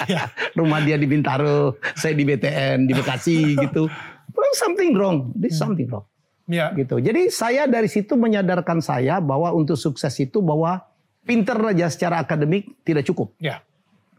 Ya. 0.04 0.28
Rumah 0.58 0.84
dia 0.84 1.00
di 1.00 1.08
Bintaro, 1.08 1.80
saya 1.96 2.12
di 2.12 2.24
BTN, 2.28 2.84
di 2.84 2.92
Bekasi 2.92 3.56
gitu. 3.56 3.88
Well, 4.34 4.54
something 4.58 4.92
wrong, 4.92 5.32
this 5.32 5.56
something 5.56 5.88
wrong 5.88 6.04
Ya. 6.44 6.68
gitu. 6.76 7.00
Jadi 7.00 7.32
saya 7.32 7.64
dari 7.64 7.88
situ 7.88 8.12
menyadarkan 8.20 8.84
saya 8.84 9.16
bahwa 9.24 9.48
untuk 9.56 9.80
sukses 9.80 10.12
itu 10.20 10.44
bahwa 10.44 10.84
pinter 11.24 11.56
aja 11.56 11.88
secara 11.88 12.20
akademik 12.20 12.84
tidak 12.84 13.08
cukup. 13.08 13.32
Ya. 13.40 13.64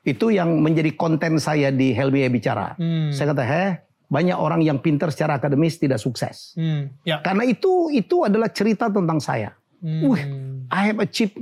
Itu 0.05 0.29
yang 0.29 0.61
menjadi 0.61 0.93
konten 0.93 1.41
saya 1.41 1.73
di 1.73 1.93
Helmi 1.93 2.25
Bicara. 2.29 2.77
Hmm. 2.77 3.09
Saya 3.09 3.33
kata, 3.33 3.43
heh, 3.45 3.71
banyak 4.09 4.37
orang 4.37 4.61
yang 4.61 4.77
pinter 4.81 5.09
secara 5.09 5.41
akademis 5.41 5.81
tidak 5.81 5.97
sukses. 5.97 6.53
Hmm. 6.57 6.93
Ya. 7.05 7.21
Karena 7.25 7.45
itu 7.45 7.89
itu 7.89 8.25
adalah 8.25 8.49
cerita 8.53 8.89
tentang 8.89 9.17
saya. 9.17 9.57
Hmm. 9.81 10.01
Wih, 10.09 10.23
I 10.69 10.81
have 10.93 10.99
achieved, 11.01 11.37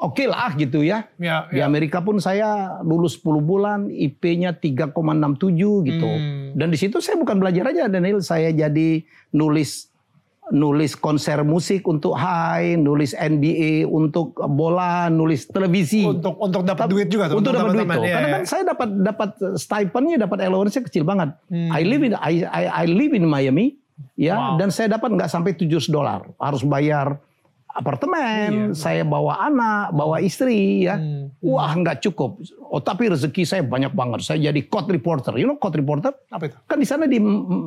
oke 0.00 0.24
lah 0.28 0.52
gitu 0.56 0.84
ya. 0.84 1.08
Ya. 1.16 1.48
Di 1.48 1.60
ya. 1.60 1.68
Amerika 1.68 2.04
pun 2.04 2.20
saya 2.20 2.80
lulus 2.84 3.16
10 3.20 3.40
bulan, 3.40 3.88
IP-nya 3.88 4.56
3,67 4.56 5.88
gitu. 5.88 6.08
Hmm. 6.08 6.52
Dan 6.56 6.68
di 6.72 6.78
situ 6.78 7.00
saya 7.00 7.16
bukan 7.20 7.40
belajar 7.40 7.72
aja 7.72 7.88
Daniel, 7.88 8.20
saya 8.20 8.52
jadi 8.52 9.04
nulis 9.32 9.85
nulis 10.46 10.94
konser 10.94 11.42
musik 11.42 11.82
untuk 11.90 12.14
High, 12.14 12.78
nulis 12.78 13.12
NBA 13.12 13.82
untuk 13.82 14.38
bola, 14.46 15.10
nulis 15.10 15.50
televisi. 15.50 16.06
Untuk 16.06 16.38
untuk 16.38 16.62
dapat 16.62 16.86
duit 16.86 17.10
juga 17.10 17.26
tuh. 17.26 17.42
untuk 17.42 17.50
dapat 17.50 17.74
duit 17.74 17.88
tuh. 17.90 18.04
Ya, 18.06 18.14
Karena 18.14 18.28
ya. 18.28 18.34
kan 18.38 18.42
saya 18.46 18.62
dapat 18.62 18.88
dapat 19.02 19.30
stipendnya, 19.58 20.16
dapat 20.22 20.38
allowance 20.46 20.78
kecil 20.78 21.02
banget. 21.02 21.34
Hmm. 21.50 21.70
I 21.74 21.82
live 21.82 22.02
in 22.06 22.14
I, 22.14 22.46
I, 22.46 22.64
I 22.70 22.84
live 22.86 23.10
in 23.10 23.26
Miami, 23.26 23.74
ya, 24.14 24.38
Wow. 24.38 24.62
dan 24.62 24.70
saya 24.70 24.94
dapat 24.94 25.18
nggak 25.18 25.30
sampai 25.30 25.58
700 25.58 25.90
dolar. 25.90 26.22
Harus 26.38 26.62
bayar 26.62 27.18
apartemen, 27.66 28.72
Iya. 28.72 28.78
saya 28.78 29.02
bawa 29.04 29.36
anak, 29.42 29.92
bawa 29.92 30.22
istri, 30.22 30.86
ya. 30.86 30.96
Hmm. 30.96 31.28
Wah 31.42 31.74
nggak 31.74 32.06
cukup. 32.06 32.38
Oh 32.70 32.78
tapi 32.78 33.10
rezeki 33.10 33.42
saya 33.42 33.62
banyak 33.66 33.92
banget. 33.92 34.22
Saya 34.22 34.38
jadi 34.48 34.60
court 34.64 34.86
reporter. 34.88 35.34
You 35.36 35.50
know 35.50 35.58
court 35.58 35.74
reporter? 35.74 36.14
Apa 36.30 36.48
itu? 36.48 36.56
Kan 36.64 36.78
di 36.78 36.86
sana 36.86 37.04
di 37.04 37.18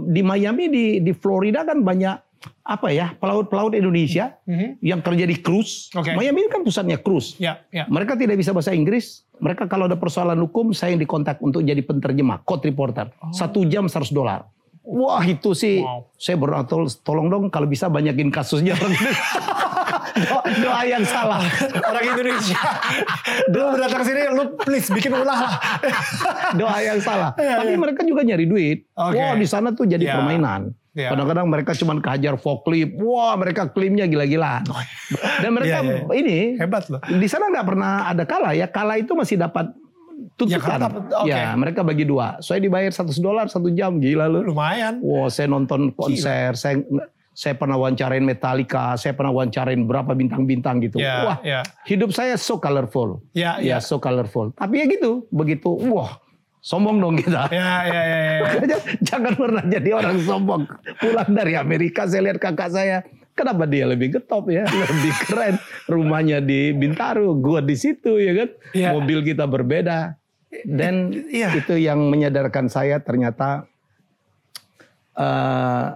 di 0.10 0.22
Miami 0.24 0.72
di 0.72 0.86
di 1.04 1.12
Florida 1.12 1.62
kan 1.62 1.84
banyak 1.84 2.29
apa 2.62 2.88
ya 2.88 3.12
pelaut-pelaut 3.14 3.74
Indonesia 3.74 4.38
Mhm. 4.44 4.80
yang 4.80 5.00
kerja 5.00 5.24
di 5.24 5.36
cruise. 5.36 5.92
Oke. 5.92 6.14
Miami 6.14 6.48
kan 6.48 6.62
pusatnya 6.62 6.96
cruise. 6.96 7.36
Ya. 7.36 7.60
Ya. 7.70 7.84
Mereka 7.86 8.16
tidak 8.16 8.36
bisa 8.36 8.50
bahasa 8.50 8.72
Inggris. 8.72 9.28
Mereka 9.36 9.66
kalau 9.66 9.86
ada 9.86 9.96
persoalan 9.96 10.40
hukum, 10.40 10.72
saya 10.72 10.92
yang 10.92 11.02
dikontak 11.02 11.40
untuk 11.40 11.62
jadi 11.62 11.80
penterjemah, 11.80 12.40
court 12.42 12.62
reporter. 12.62 13.12
Satu 13.30 13.64
jam 13.64 13.86
100 13.86 14.10
dolar. 14.10 14.48
Wah 14.82 15.22
itu 15.22 15.52
sih, 15.52 15.80
Wow. 15.80 16.10
saya 16.14 16.36
berdoa 16.36 16.64
tol- 16.64 16.98
tolong 17.00 17.28
dong 17.28 17.44
kalau 17.48 17.66
bisa 17.66 17.86
banyakin 17.86 18.28
kasusnya. 18.28 18.74
doa, 18.76 20.42
doa 20.64 20.82
yang 20.84 21.04
salah. 21.04 21.44
Orang 21.82 22.06
Indonesia. 22.08 22.60
Dulu 23.46 23.78
datang 23.78 24.02
sini, 24.04 24.22
lu 24.30 24.44
please 24.58 24.90
bikin 24.90 25.14
ulah 25.14 25.26
lah. 25.40 25.54
doa 26.54 26.78
yang 26.80 27.00
salah. 27.00 27.32
Iya, 27.36 27.56
Tapi 27.60 27.72
iya. 27.72 27.80
mereka 27.80 28.02
juga 28.02 28.22
nyari 28.24 28.46
duit. 28.46 28.78
Oke. 28.92 29.16
Wah 29.16 29.36
di 29.36 29.46
sana 29.46 29.72
tuh 29.72 29.86
jadi 29.86 30.04
Iya. 30.04 30.16
permainan. 30.16 30.62
Iya. 30.98 31.14
Kadang-kadang 31.14 31.46
mereka 31.46 31.72
cuma 31.78 31.94
kehajar 32.02 32.36
forklift. 32.42 32.98
Wah 32.98 33.38
mereka 33.38 33.70
klaimnya 33.70 34.10
gila-gila. 34.10 34.66
Dan 35.44 35.52
mereka 35.54 35.86
Iya, 35.86 36.06
iya. 36.10 36.14
ini 36.18 36.38
Hebat 36.58 36.90
loh. 36.90 37.02
di 37.06 37.28
sana 37.30 37.54
nggak 37.54 37.68
pernah 37.68 38.10
ada 38.10 38.24
kalah 38.26 38.54
ya. 38.58 38.66
Kalah 38.66 38.98
itu 38.98 39.14
masih 39.14 39.38
dapat 39.38 39.70
tuntutan. 40.36 40.80
Ya, 40.80 40.88
dapat, 40.90 41.04
oke. 41.14 41.30
Ya, 41.30 41.52
mereka 41.56 41.82
bagi 41.84 42.04
dua. 42.08 42.40
Saya 42.40 42.64
dibayar 42.64 42.92
100 42.92 43.20
dolar 43.20 43.46
satu 43.48 43.72
jam, 43.72 44.00
gila 44.00 44.28
lu. 44.32 44.44
Lumayan. 44.52 45.00
Wah, 45.04 45.28
saya 45.32 45.48
nonton 45.52 45.92
konser, 45.96 46.56
saya 46.56 46.80
saya 47.40 47.56
pernah 47.56 47.80
wawancarain 47.80 48.20
Metallica, 48.20 49.00
saya 49.00 49.16
pernah 49.16 49.32
wawancarain 49.32 49.80
berapa 49.88 50.12
bintang-bintang 50.12 50.84
gitu. 50.84 51.00
Ya, 51.00 51.24
wah, 51.24 51.38
ya. 51.40 51.64
hidup 51.88 52.12
saya 52.12 52.36
so 52.36 52.60
colorful. 52.60 53.24
Ya, 53.32 53.56
ya, 53.64 53.78
ya. 53.78 53.78
so 53.80 53.96
colorful. 53.96 54.52
Tapi 54.52 54.84
ya 54.84 54.86
gitu, 54.92 55.24
begitu, 55.32 55.72
wah, 55.88 56.20
sombong 56.60 57.00
dong 57.00 57.16
kita. 57.16 57.48
Ya, 57.52 57.88
ya, 57.88 58.02
ya, 58.04 58.18
ya. 58.20 58.40
Makanya 58.44 58.78
Jangan 59.00 59.34
pernah 59.36 59.64
jadi 59.66 59.90
orang 59.96 60.18
sombong. 60.22 60.62
Pulang 61.00 61.30
dari 61.32 61.54
Amerika, 61.56 62.06
saya 62.06 62.32
lihat 62.32 62.40
kakak 62.40 62.70
saya. 62.72 63.04
Kenapa 63.34 63.64
dia 63.64 63.88
lebih 63.88 64.20
getop 64.20 64.52
ya, 64.52 64.68
lebih 64.92 65.14
keren. 65.24 65.56
Rumahnya 65.88 66.44
di 66.44 66.76
Bintaro, 66.76 67.32
gua 67.40 67.64
di 67.64 67.76
situ 67.80 68.20
ya 68.20 68.36
kan. 68.36 68.50
Iya. 68.76 68.90
Mobil 68.92 69.24
kita 69.24 69.48
berbeda. 69.48 70.20
Dan 70.66 71.14
Iya. 71.30 71.56
itu 71.56 71.78
yang 71.78 72.10
menyadarkan 72.10 72.68
saya 72.68 72.98
ternyata 73.00 73.70
eh 75.16 75.88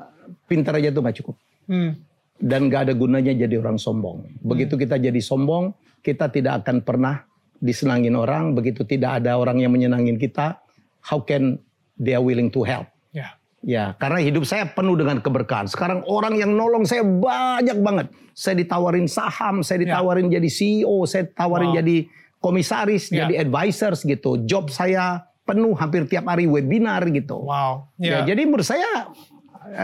pintar 0.48 0.77
aja 0.79 0.93
tuh 0.93 1.01
nggak 1.03 1.17
cukup. 1.20 1.36
Hmm. 1.67 2.00
Dan 2.39 2.67
nggak 2.67 2.88
ada 2.89 2.93
gunanya 2.96 3.34
jadi 3.36 3.60
orang 3.60 3.79
sombong. 3.79 4.24
Begitu 4.43 4.75
kita 4.75 5.00
jadi 5.00 5.20
sombong, 5.20 5.72
kita 6.03 6.27
tidak 6.29 6.63
akan 6.63 6.84
pernah 6.84 7.24
disenangin 7.63 8.20
orang. 8.20 8.51
Begitu 8.51 8.84
tidak 8.84 9.24
ada 9.24 9.39
orang 9.39 9.63
yang 9.63 9.72
menyenangin 9.72 10.20
kita, 10.20 10.60
how 11.00 11.24
can 11.24 11.55
they 11.96 12.12
are 12.12 12.20
willing 12.22 12.51
to 12.51 12.67
help? 12.67 12.91
Ya. 13.15 13.39
Ya, 13.63 13.96
karena 13.96 14.20
hidup 14.20 14.43
saya 14.43 14.67
penuh 14.67 15.00
dengan 15.00 15.24
keberkahan. 15.24 15.72
Sekarang 15.72 16.03
orang 16.03 16.36
yang 16.36 16.51
nolong 16.51 16.84
saya 16.84 17.00
banyak 17.08 17.79
banget. 17.79 18.08
Saya 18.36 18.60
ditawarin 18.60 19.08
saham, 19.08 19.63
saya 19.63 19.88
ditawarin 19.88 20.27
jadi 20.27 20.50
CEO, 20.51 21.08
saya 21.08 21.32
tawarin 21.32 21.72
Wow. 21.72 21.79
jadi 21.79 21.96
komisaris, 22.43 23.08
Ya. 23.08 23.24
jadi 23.24 23.48
advisors 23.48 24.03
gitu. 24.03 24.43
Job 24.43 24.67
saya 24.67 25.24
penuh 25.48 25.72
hampir 25.79 26.03
tiap 26.12 26.27
hari 26.27 26.43
webinar 26.43 27.08
gitu. 27.08 27.39
Wow. 27.39 27.88
Ya, 27.96 28.20
Ya. 28.27 28.36
jadi 28.36 28.43
menurut 28.43 28.67
saya 28.67 29.15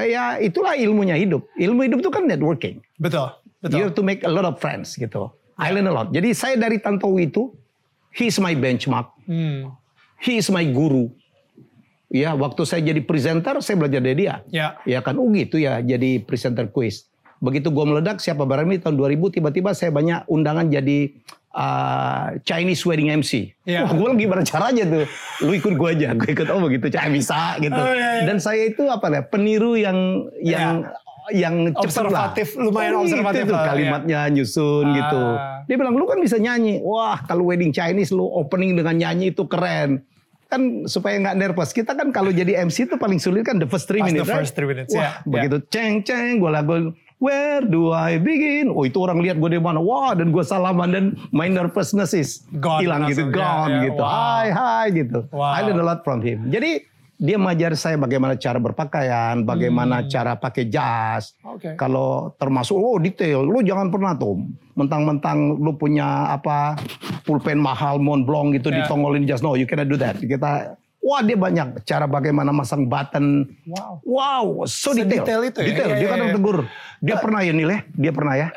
ya 0.04 0.36
itulah 0.44 0.76
ilmunya 0.76 1.16
hidup. 1.16 1.48
Ilmu 1.56 1.80
hidup 1.88 2.00
itu 2.04 2.12
kan 2.12 2.28
networking. 2.28 2.84
Betul. 3.00 3.32
You 3.64 3.64
Betul. 3.64 3.80
have 3.80 3.96
to 3.96 4.04
make 4.04 4.28
a 4.28 4.32
lot 4.32 4.44
of 4.44 4.60
friends 4.60 4.96
gitu. 4.96 5.32
I 5.56 5.72
learn 5.72 5.88
a 5.88 5.96
lot. 5.96 6.12
Jadi 6.12 6.32
saya 6.32 6.56
dari 6.56 6.80
Tantowi 6.80 7.28
itu, 7.28 7.52
he 8.14 8.30
is 8.30 8.38
my 8.38 8.54
benchmark, 8.54 9.14
Hmm. 9.26 9.74
he 10.20 10.38
is 10.38 10.50
my 10.50 10.66
guru. 10.66 11.10
Ya, 12.10 12.34
waktu 12.34 12.66
saya 12.66 12.82
jadi 12.82 13.06
presenter, 13.06 13.62
saya 13.62 13.78
belajar 13.78 14.02
dari 14.02 14.26
dia. 14.26 14.42
Ya. 14.50 14.82
Ya 14.82 15.00
kan, 15.06 15.14
oh 15.22 15.30
gitu 15.30 15.62
ya 15.62 15.78
jadi 15.78 16.18
presenter 16.26 16.66
quiz. 16.66 17.06
Begitu 17.38 17.70
gue 17.70 17.86
meledak, 17.86 18.18
siapa 18.18 18.50
berani 18.50 18.82
tahun 18.82 18.98
2000, 18.98 19.30
tiba-tiba 19.30 19.72
saya 19.78 19.94
banyak 19.94 20.26
undangan 20.26 20.68
jadi 20.68 21.14
uh, 21.54 22.36
Chinese 22.44 22.82
wedding 22.84 23.14
MC. 23.14 23.54
Ya. 23.64 23.84
Wah, 23.86 23.94
gue 23.94 24.08
lagi 24.10 24.26
gimana 24.26 24.42
caranya 24.42 24.84
tuh? 24.90 25.06
Lu 25.46 25.54
ikut 25.54 25.74
gue 25.78 25.90
aja, 25.94 26.18
gue 26.18 26.30
ikut, 26.34 26.50
oh 26.50 26.66
begitu, 26.66 26.90
cah 26.90 27.06
bisa 27.14 27.62
gitu. 27.62 27.78
Oh, 27.78 27.94
iya, 27.94 28.10
iya. 28.20 28.24
Dan 28.26 28.42
saya 28.42 28.68
itu 28.68 28.90
apa 28.90 29.06
ya, 29.14 29.22
peniru 29.24 29.78
yang 29.78 30.28
yang 30.42 30.90
yang 31.32 31.72
cepet 31.72 31.80
lah. 32.06 32.34
Observatif, 32.34 32.48
lumayan 32.56 32.94
Oh, 32.94 33.04
observatif 33.04 33.44
Itu 33.44 33.50
tuh 33.50 33.56
lah, 33.56 33.64
ya. 33.64 33.70
kalimatnya 33.70 34.20
nyusun 34.30 34.86
Ah. 34.86 34.96
gitu. 34.96 35.24
Dia 35.66 35.76
bilang, 35.76 35.94
lu 35.94 36.06
kan 36.06 36.18
bisa 36.18 36.36
nyanyi. 36.36 36.80
Wah, 36.80 37.22
kalau 37.22 37.46
wedding 37.46 37.70
Chinese 37.70 38.10
lu 38.10 38.26
opening 38.26 38.74
dengan 38.74 38.94
nyanyi 38.94 39.30
itu 39.30 39.46
keren. 39.46 40.02
Kan 40.46 40.86
supaya 40.86 41.14
nggak 41.16 41.38
nervous. 41.38 41.70
Kita 41.70 41.94
kan 41.94 42.10
kalau 42.10 42.30
jadi 42.30 42.58
MC 42.60 42.86
itu 42.86 42.98
paling 42.98 43.18
sulit 43.18 43.46
kan 43.46 43.56
the 43.56 43.66
first 43.66 43.86
three 43.86 44.02
Pas 44.02 44.10
the 44.10 44.18
minutes. 44.18 44.28
right? 44.28 44.40
first 44.42 44.54
three 44.54 44.66
minutes, 44.66 44.90
Wah, 44.92 45.02
ya, 45.02 45.12
begitu 45.22 45.62
ceng 45.70 46.02
ceng, 46.02 46.42
gue 46.42 46.50
lagu 46.50 46.90
Where 47.20 47.60
do 47.62 47.92
I 47.92 48.16
begin? 48.16 48.72
Oh 48.72 48.82
itu 48.82 48.96
orang 48.98 49.20
lihat 49.20 49.38
gue 49.38 49.52
di 49.52 49.60
mana? 49.60 49.78
Wah 49.78 50.16
dan 50.16 50.32
gue 50.32 50.40
salaman 50.40 50.90
dan 50.90 51.06
my 51.30 51.46
nervousness 51.46 52.16
is 52.16 52.48
hilang 52.80 53.06
gitu, 53.06 53.28
ya, 53.28 53.36
gone 53.36 53.70
ya, 53.70 53.82
gitu. 53.86 54.00
wow. 54.00 54.08
Hai 54.08 54.48
hai 54.50 54.86
gitu. 54.96 55.20
Wow. 55.30 55.52
I 55.52 55.60
learned 55.62 55.84
a 55.84 55.86
lot 55.86 56.00
from 56.02 56.24
him. 56.24 56.48
Jadi 56.48 56.80
dia 57.20 57.36
mengajar 57.36 57.76
saya 57.76 58.00
bagaimana 58.00 58.40
cara 58.40 58.64
berpakaian, 58.64 59.44
bagaimana 59.44 60.08
cara 60.08 60.40
pakai 60.40 60.72
jas. 60.72 61.36
Hmm. 61.44 61.60
Oke. 61.60 61.70
Kalau 61.76 62.32
termasuk 62.40 62.80
oh 62.80 62.96
detail, 62.96 63.44
lu 63.44 63.60
jangan 63.60 63.92
pernah 63.92 64.16
tuh 64.16 64.40
mentang-mentang 64.80 65.60
lu 65.60 65.76
punya 65.76 66.32
apa 66.32 66.80
pulpen 67.28 67.60
mahal 67.60 68.00
Montblanc 68.00 68.56
gitu 68.56 68.72
Ya. 68.72 68.88
ditongolin 68.88 69.28
jas. 69.28 69.44
No, 69.44 69.60
you 69.60 69.68
cannot 69.68 69.92
do 69.92 70.00
that. 70.00 70.16
Kita 70.16 70.80
wah 71.04 71.20
dia 71.20 71.36
banyak 71.36 71.84
cara 71.84 72.08
bagaimana 72.08 72.56
masang 72.56 72.88
button. 72.88 73.52
Wow. 73.68 73.94
Wow, 74.08 74.46
so 74.64 74.96
detail. 74.96 75.20
Sedetail 75.28 75.42
itu 75.44 75.60
ya? 75.60 75.68
Detail. 75.76 75.90
Iya, 75.92 75.96
dia 76.00 76.08
iya, 76.08 76.10
kadang 76.16 76.30
iya. 76.32 76.36
tegur. 76.40 76.58
Dia 77.04 77.16
pernah 77.20 77.40
ya 77.44 77.52
nilai, 77.52 77.78
dia 78.00 78.12
pernah 78.16 78.34
ya. 78.40 78.48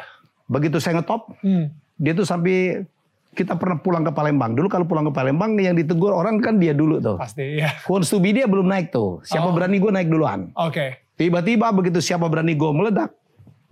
Begitu 0.47 0.79
saya 0.79 1.03
ngetop, 1.03 1.35
Hmm. 1.43 1.75
dia 1.99 2.15
tuh 2.15 2.23
sampai 2.23 2.87
kita 3.33 3.57
pernah 3.57 3.81
pulang 3.81 4.05
ke 4.05 4.13
Palembang. 4.13 4.53
Dulu 4.53 4.69
kalau 4.69 4.85
pulang 4.85 5.09
ke 5.09 5.13
Palembang 5.13 5.57
yang 5.57 5.73
ditegur 5.73 6.13
orang 6.13 6.37
kan 6.39 6.57
dia 6.57 6.73
dulu 6.73 7.01
tuh. 7.01 7.17
Pasti 7.17 7.57
ya. 7.57 7.73
Wants 7.89 8.09
to 8.09 8.21
be 8.21 8.31
dia 8.31 8.45
belum 8.45 8.69
naik 8.69 8.93
tuh. 8.93 9.25
Siapa 9.25 9.49
Oh. 9.49 9.53
berani 9.53 9.81
gue 9.81 9.89
naik 9.89 10.07
duluan. 10.07 10.53
Oke. 10.55 11.01
Tiba-tiba 11.15 11.73
begitu 11.73 11.99
siapa 11.99 12.29
berani 12.29 12.53
gue 12.53 12.71
meledak. 12.71 13.13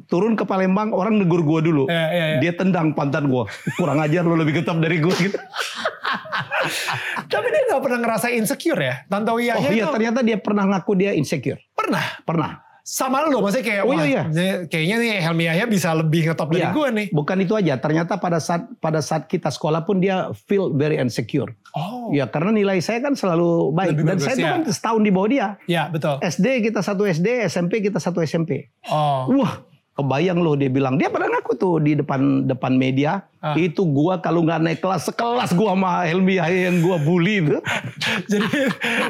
Turun 0.09 0.35
ke 0.35 0.43
Palembang 0.43 0.90
orang 0.90 1.21
negur 1.21 1.45
gue 1.45 1.61
dulu. 1.62 1.85
Iya, 1.87 2.07
iya, 2.11 2.25
iya. 2.26 2.38
Dia 2.40 2.52
tendang 2.57 2.97
pantat 2.97 3.23
gue. 3.23 3.45
Kurang 3.76 4.00
ajar 4.00 4.25
lu 4.25 4.35
lebih 4.35 4.59
getap 4.59 4.81
dari 4.81 4.99
gue 4.99 5.14
gitu. 5.14 5.37
Tapi 7.31 7.47
dia 7.47 7.62
nggak 7.71 7.83
pernah 7.83 7.99
ngerasa 8.00 8.26
insecure 8.33 8.81
ya? 8.81 8.95
Tante 9.07 9.31
Oh 9.31 9.38
iya 9.38 9.55
itu 9.61 9.87
ternyata 9.87 10.21
dia 10.21 10.37
pernah 10.37 10.67
ngaku 10.67 10.93
dia 10.97 11.12
insecure. 11.12 11.61
pernah. 11.73 12.02
Pernah. 12.25 12.50
Sama 12.83 13.23
lu 13.23 13.39
maksudnya 13.39 13.63
kayak, 13.63 13.83
Oh, 13.83 13.95
iya, 13.95 14.25
ini- 14.25 14.67
kayaknya 14.67 14.97
nih 14.99 15.13
Helmi 15.21 15.45
Yahya 15.47 15.65
bisa 15.65 15.93
lebih 15.93 16.27
ngetop 16.27 16.49
dari 16.49 16.65
Iya. 16.65 16.73
gue 16.73 16.89
nih. 16.91 17.07
Bukan 17.11 17.37
itu 17.39 17.55
aja. 17.55 17.75
Ternyata 17.77 18.17
pada 18.17 18.39
saat 18.39 18.67
pada 18.77 18.99
saat 18.99 19.25
kita 19.25 19.49
sekolah 19.49 19.83
pun 19.83 19.99
dia 19.99 20.29
feel 20.45 20.73
very 20.73 20.97
insecure. 20.97 21.53
Oh. 21.73 22.11
Ya 22.11 22.27
karena 22.27 22.51
nilai 22.51 22.81
saya 22.81 22.99
kan 22.99 23.15
selalu 23.15 23.71
baik. 23.71 23.95
Lebih 23.95 24.05
Dan 24.05 24.11
bagus, 24.13 24.25
saya 24.25 24.35
itu 24.35 24.43
ya. 24.43 24.51
kan 24.51 24.63
setahun 24.67 25.01
di 25.01 25.11
bawah 25.11 25.29
dia. 25.29 25.47
Ya 25.65 25.83
betul. 25.87 26.17
SD 26.21 26.47
kita 26.63 26.81
satu 26.81 27.03
SD, 27.05 27.47
SMP 27.47 27.79
kita 27.79 27.97
satu 27.97 28.19
SMP. 28.21 28.73
Oh. 28.87 29.31
Wah, 29.33 29.63
kebayang 30.00 30.40
loh 30.40 30.57
dia 30.57 30.73
bilang. 30.73 30.97
Dia 30.97 31.12
pernah 31.12 31.28
ngaku 31.37 31.52
tuh 31.61 31.76
di 31.78 31.92
depan 32.00 32.49
depan 32.49 32.73
media. 32.75 33.21
Ah. 33.40 33.57
Itu 33.57 33.85
gua 33.85 34.21
kalau 34.21 34.45
nggak 34.45 34.61
naik 34.61 34.80
kelas 34.80 35.12
sekelas 35.12 35.52
gua 35.52 35.76
sama 35.76 36.09
Helmi 36.09 36.40
yang 36.40 36.80
gua 36.80 36.97
bully 36.97 37.45
itu. 37.45 37.61
jadi 38.33 38.47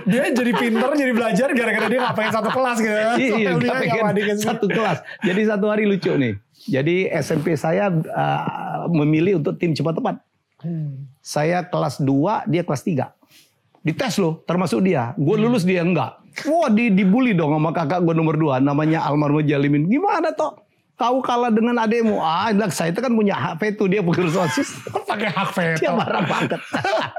dia 0.06 0.20
jadi 0.34 0.52
pinter, 0.54 0.90
jadi 0.94 1.12
belajar 1.14 1.48
gara-gara 1.54 1.86
dia 1.86 2.00
ngapain 2.02 2.30
satu 2.34 2.50
kelas 2.50 2.76
gitu. 2.82 2.94
iya, 3.22 3.50
nggak 3.54 3.76
Yahya 3.86 4.02
pengen 4.10 4.26
nggak 4.34 4.38
satu 4.42 4.66
kelas. 4.66 4.98
Jadi 5.22 5.40
satu 5.46 5.66
hari 5.70 5.86
lucu 5.86 6.10
nih. 6.10 6.34
Jadi 6.68 7.08
SMP 7.08 7.56
saya 7.56 7.88
uh, 7.88 8.84
memilih 8.92 9.40
untuk 9.40 9.56
tim 9.56 9.72
cepat 9.72 9.96
tepat. 9.96 10.16
Hmm. 10.60 11.08
Saya 11.24 11.64
kelas 11.64 12.04
2, 12.04 12.52
dia 12.52 12.62
kelas 12.64 12.84
3. 12.84 13.16
Dites 13.80 14.16
loh, 14.20 14.44
termasuk 14.44 14.84
dia. 14.84 15.16
Gue 15.16 15.40
lulus, 15.40 15.64
dia 15.64 15.80
enggak. 15.80 16.20
Wah, 16.44 16.68
di, 16.68 16.92
dibully 16.92 17.32
dong 17.32 17.56
sama 17.56 17.72
kakak 17.72 18.04
gue 18.04 18.12
nomor 18.12 18.36
2, 18.36 18.60
namanya 18.60 19.08
Almarhum 19.08 19.40
Jalimin. 19.40 19.88
Gimana 19.88 20.36
toh? 20.36 20.69
Kau 21.00 21.24
kalah 21.24 21.48
dengan 21.48 21.80
ademu. 21.80 22.20
Ah, 22.20 22.52
bilang, 22.52 22.68
saya 22.68 22.92
itu 22.92 23.00
kan 23.00 23.08
punya 23.16 23.32
hak 23.32 23.56
veto, 23.56 23.88
dia 23.88 24.04
pengurus 24.04 24.36
OSIS. 24.44 24.68
Pakai 25.08 25.32
hak 25.32 25.48
veto. 25.56 25.80
dia 25.80 25.96
marah 25.96 26.20
banget. 26.20 26.60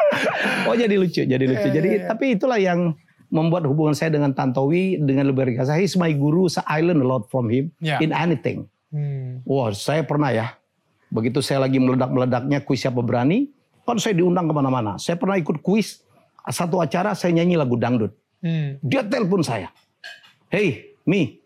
oh, 0.69 0.77
jadi 0.77 0.95
lucu, 1.01 1.25
jadi 1.25 1.41
lucu. 1.49 1.65
Iya, 1.65 1.73
Jadi, 1.81 1.89
iya, 1.89 1.97
iya. 1.97 2.05
tapi 2.05 2.37
itulah 2.37 2.61
yang 2.61 2.93
membuat 3.33 3.65
hubungan 3.65 3.97
saya 3.97 4.13
dengan 4.13 4.37
Tantowi 4.37 5.01
dengan 5.01 5.33
lebih 5.33 5.49
ringkas. 5.49 5.73
He's 5.73 5.97
my 5.97 6.13
guru, 6.13 6.45
so 6.45 6.61
I 6.69 6.85
learn 6.85 7.01
a 7.01 7.07
lot 7.09 7.25
from 7.33 7.49
him 7.49 7.73
Ya. 7.81 7.97
in 8.05 8.13
anything. 8.13 8.69
Hmm. 8.93 9.41
Wah, 9.49 9.73
saya 9.73 10.05
pernah 10.05 10.29
ya. 10.29 10.53
Begitu 11.09 11.41
saya 11.41 11.65
lagi 11.65 11.81
meledak-meledaknya 11.81 12.61
kuis 12.61 12.85
siapa 12.85 13.01
berani, 13.01 13.49
kan 13.81 13.97
saya 13.97 14.13
diundang 14.13 14.45
ke 14.45 14.53
mana-mana. 14.53 15.01
Saya 15.01 15.17
pernah 15.17 15.41
ikut 15.41 15.57
kuis 15.65 16.05
satu 16.45 16.85
acara 16.85 17.17
saya 17.17 17.33
nyanyi 17.33 17.57
lagu 17.57 17.81
dangdut. 17.81 18.13
Hmm. 18.45 18.77
Dia 18.85 19.01
telepon 19.01 19.41
saya. 19.41 19.73
Hey, 20.53 20.93
Mi, 21.01 21.40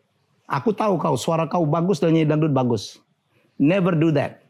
aku 0.45 0.71
tahu 0.71 0.95
kau 0.95 1.15
suara 1.15 1.45
kau 1.45 1.63
bagus 1.63 1.97
dan 1.97 2.11
nyanyi 2.11 2.25
dangdut 2.25 2.51
bagus. 2.51 3.01
Never 3.55 3.93
do 3.93 4.11
that. 4.11 4.43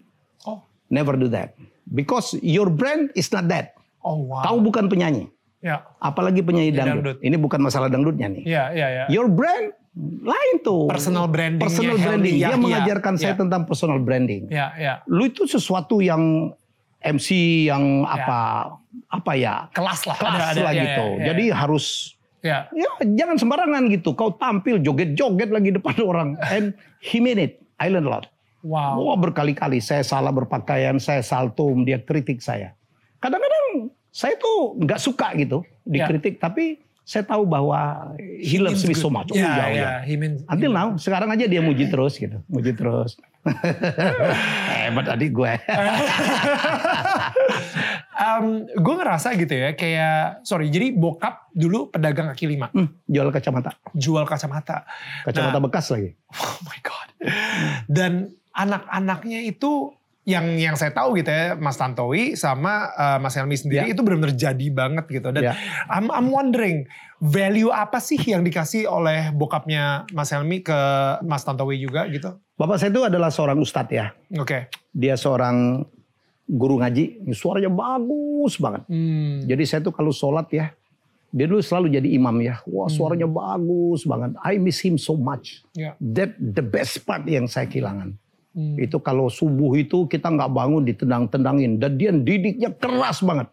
Oh. 0.43 0.65
Never 0.87 1.13
do 1.13 1.29
that. 1.29 1.53
Because 1.85 2.33
your 2.39 2.67
brand 2.67 3.13
is 3.13 3.29
not 3.29 3.45
that. 3.47 3.77
Oh 4.01 4.25
wow. 4.25 4.41
Kau 4.43 4.57
bukan 4.57 4.85
penyanyi. 4.85 5.29
Ya. 5.61 5.81
Apalagi 5.97 6.41
penyanyi 6.41 6.69
dangdut. 6.71 7.17
dangdut. 7.17 7.17
Ini 7.21 7.35
bukan 7.35 7.59
masalah 7.59 7.89
dangdutnya 7.89 8.29
nih. 8.29 8.43
Ya, 8.45 8.69
ya, 8.69 8.87
ya. 8.87 9.05
Your 9.09 9.25
brand 9.27 9.73
lain 10.21 10.53
tuh. 10.59 10.85
Personal 10.85 11.25
brandingnya 11.25 11.65
Personal 11.65 11.95
branding. 11.95 12.35
Dia 12.35 12.51
Yahya. 12.51 12.57
mengajarkan 12.59 13.13
saya 13.15 13.33
Ya. 13.33 13.39
tentang 13.39 13.61
personal 13.63 13.97
branding 13.97 14.43
Ya, 14.51 14.67
ya. 14.75 14.93
lu 15.07 15.25
itu 15.25 15.47
sesuatu 15.47 16.03
yang 16.03 16.51
MC 16.99 17.29
yang 17.65 18.03
apa 18.03 18.73
apa 19.07 19.31
ya 19.33 19.69
Kelas 19.71 20.03
lah. 20.03 20.17
kelas 20.17 20.33
Ada- 20.35 20.47
ada- 20.51 20.63
lah 20.65 20.73
ya, 20.73 20.83
gitu. 20.83 21.05
ya, 21.05 21.15
ya. 21.15 21.25
Jadi 21.31 21.43
harus 21.49 22.14
Ya. 22.45 22.69
ya 22.77 22.89
jangan 23.01 23.41
sembarangan 23.41 23.89
gitu. 23.89 24.13
Kau 24.13 24.37
tampil 24.37 24.77
joget-joget 24.77 25.49
lagi 25.49 25.73
depan 25.73 25.97
orang. 26.11 26.29
And 26.45 26.77
he 27.01 27.17
made 27.17 27.41
it. 27.41 27.65
I 27.81 27.89
learned 27.89 28.05
a 28.05 28.13
lot. 28.13 28.25
Wow. 28.61 29.01
Wah 29.01 29.17
berkali-kali 29.17 29.81
saya 29.81 30.05
salah 30.05 30.29
berpakaian, 30.29 31.01
saya 31.01 31.25
saltum, 31.25 31.85
dia 31.85 31.97
kritik 31.97 32.41
saya. 32.41 32.77
Kadang-kadang 33.17 33.89
saya 34.09 34.37
tuh 34.37 34.77
nggak 34.77 35.01
suka 35.01 35.33
gitu 35.37 35.61
dikritik, 35.85 36.41
tapi 36.41 36.81
saya 37.05 37.21
tahu 37.21 37.45
bahwa 37.45 38.09
he 38.41 38.57
loves 38.57 38.81
me 38.81 38.97
so 38.97 39.13
much. 39.13 39.29
Oh, 39.29 39.37
Ya, 39.37 39.53
jauh, 39.53 39.73
ya. 39.77 39.81
ya. 39.81 39.91
He 40.01 40.17
means, 40.17 40.41
Until 40.49 40.73
now, 40.73 40.97
sekarang 40.97 41.29
aja 41.29 41.45
dia 41.45 41.61
muji 41.61 41.85
terus 41.93 42.17
gitu, 42.17 42.41
muji 42.49 42.73
terus. 42.73 43.21
Hebat 44.81 45.13
adik 45.13 45.37
gue. 45.37 45.53
Um, 48.15 48.45
gue 48.65 48.95
ngerasa 48.95 49.35
gitu 49.35 49.51
ya, 49.51 49.69
kayak 49.71 50.39
sorry, 50.41 50.67
jadi 50.67 50.91
bokap 50.91 51.51
dulu 51.51 51.89
pedagang 51.89 52.31
kaki 52.31 52.47
lima, 52.47 52.71
Hmm, 52.71 52.87
jual 53.05 53.27
kacamata. 53.27 53.75
jual 53.91 54.23
kacamata. 54.23 54.87
Kacamata 55.21 55.53
Nah. 55.53 55.63
bekas 55.63 55.85
lagi. 55.89 56.15
Oh 56.31 56.59
my 56.63 56.79
god. 56.79 57.07
Dan 57.85 58.11
anak-anaknya 58.49 59.43
itu 59.43 59.91
yang 60.23 60.55
yang 60.55 60.73
saya 60.73 60.89
tahu 60.89 61.19
gitu 61.19 61.27
ya, 61.27 61.53
Mas 61.53 61.75
Tantowi 61.75 62.33
sama 62.33 62.89
uh, 62.89 63.19
Mas 63.19 63.35
Helmi 63.35 63.53
sendiri 63.53 63.85
Ya. 63.85 63.93
itu 63.93 64.01
benar-benar 64.01 64.33
jadi 64.33 64.67
banget 64.69 65.05
gitu. 65.11 65.29
Dan 65.29 65.43
Ya. 65.43 65.53
I'm, 65.85 66.09
I'm 66.09 66.27
wondering 66.27 66.89
value 67.19 67.69
apa 67.69 67.99
sih 67.99 68.17
yang 68.17 68.41
dikasih 68.41 68.87
oleh 68.87 69.29
bokapnya 69.29 70.09
Mas 70.09 70.31
Helmi 70.31 70.59
ke 70.59 70.79
Mas 71.21 71.43
Tantowi 71.43 71.77
juga 71.77 72.07
gitu? 72.07 72.41
Bapak 72.55 72.79
saya 72.79 72.89
itu 72.89 73.03
adalah 73.03 73.29
seorang 73.29 73.59
ustadz 73.59 73.91
ya. 73.91 74.15
Oke. 74.33 74.71
Dia 74.91 75.13
seorang 75.13 75.85
guru 76.45 76.77
ngaji, 76.77 77.25
suaranya 77.33 77.73
bagus 77.73 78.61
banget. 78.61 78.85
Hmm. 78.85 79.41
Jadi 79.45 79.63
saya 79.65 79.81
tuh 79.81 79.93
kalau 79.93 80.13
sholat 80.13 80.45
ya, 80.53 80.69
dia 81.35 81.45
dulu 81.49 81.59
selalu 81.59 81.99
jadi 81.99 82.09
imam 82.15 82.37
ya. 82.39 82.61
Wah 82.69 82.87
suaranya 82.87 83.27
bagus 83.27 84.05
banget. 84.05 84.37
I 84.39 84.61
miss 84.61 84.79
him 84.79 84.95
so 84.95 85.17
much. 85.17 85.65
Ya. 85.73 85.97
That 85.99 86.37
the 86.39 86.63
best 86.63 87.03
part 87.03 87.25
yang 87.25 87.49
saya 87.49 87.67
kehilangan. 87.67 88.15
Hmm. 88.55 88.79
Itu 88.79 89.03
kalau 89.03 89.27
subuh 89.27 89.75
itu 89.75 90.07
kita 90.07 90.31
nggak 90.31 90.51
bangun 90.53 90.87
ditendang-tendangin. 90.87 91.81
Dan 91.81 91.99
dia 91.99 92.15
didiknya 92.15 92.71
keras 92.71 93.19
banget. 93.25 93.51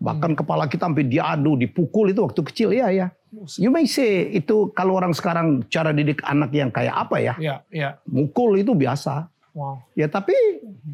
Bahkan 0.00 0.32
kepala 0.32 0.64
kita 0.64 0.88
sampai 0.88 1.04
diadu, 1.04 1.60
dipukul 1.60 2.08
itu 2.08 2.24
waktu 2.24 2.40
kecil. 2.46 2.72
ya 2.72 2.88
ya. 2.94 3.10
You 3.58 3.70
may 3.70 3.86
say 3.86 4.26
itu 4.34 4.74
kalau 4.74 4.98
orang 4.98 5.14
sekarang 5.14 5.62
cara 5.70 5.94
didik 5.94 6.18
anak 6.26 6.50
yang 6.50 6.70
kayak 6.74 6.94
apa 6.94 7.16
ya. 7.22 7.34
Ya, 7.38 7.54
ya. 7.70 7.90
Mukul 8.06 8.58
itu 8.58 8.74
biasa. 8.74 9.29
Wow. 9.50 9.82
Ya 9.98 10.06
tapi, 10.06 10.34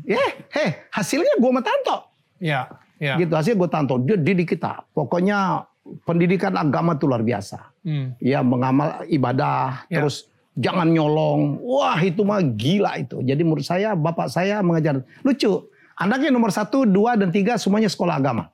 ya, 0.08 0.22
heh, 0.52 0.70
hasilnya 0.88 1.36
gue 1.36 1.50
sama 1.52 1.60
Tanto. 1.60 1.96
Ya, 2.40 2.68
ya. 2.96 3.20
Gitu 3.20 3.32
hasil 3.32 3.54
gue 3.56 3.68
Tanto. 3.68 4.00
Dia 4.00 4.16
didik 4.16 4.56
kita. 4.56 4.84
Pokoknya 4.96 5.68
pendidikan 6.08 6.56
agama 6.56 6.96
itu 6.96 7.04
luar 7.06 7.22
biasa. 7.22 7.70
Hmm. 7.86 8.16
Ya 8.18 8.40
mengamal 8.42 9.04
ibadah, 9.06 9.86
Ya. 9.86 10.02
terus 10.02 10.26
jangan 10.56 10.88
nyolong. 10.88 11.60
Wah 11.62 12.00
itu 12.00 12.24
mah 12.24 12.42
gila 12.42 12.96
itu. 12.98 13.20
Jadi 13.22 13.42
menurut 13.44 13.62
saya, 13.62 13.92
bapak 13.94 14.32
saya 14.32 14.64
mengajar. 14.64 15.04
Lucu, 15.22 15.68
anaknya 15.94 16.32
nomor 16.32 16.50
satu, 16.50 16.82
dua, 16.88 17.14
dan 17.14 17.30
tiga 17.30 17.60
semuanya 17.60 17.92
sekolah 17.92 18.18
agama. 18.18 18.50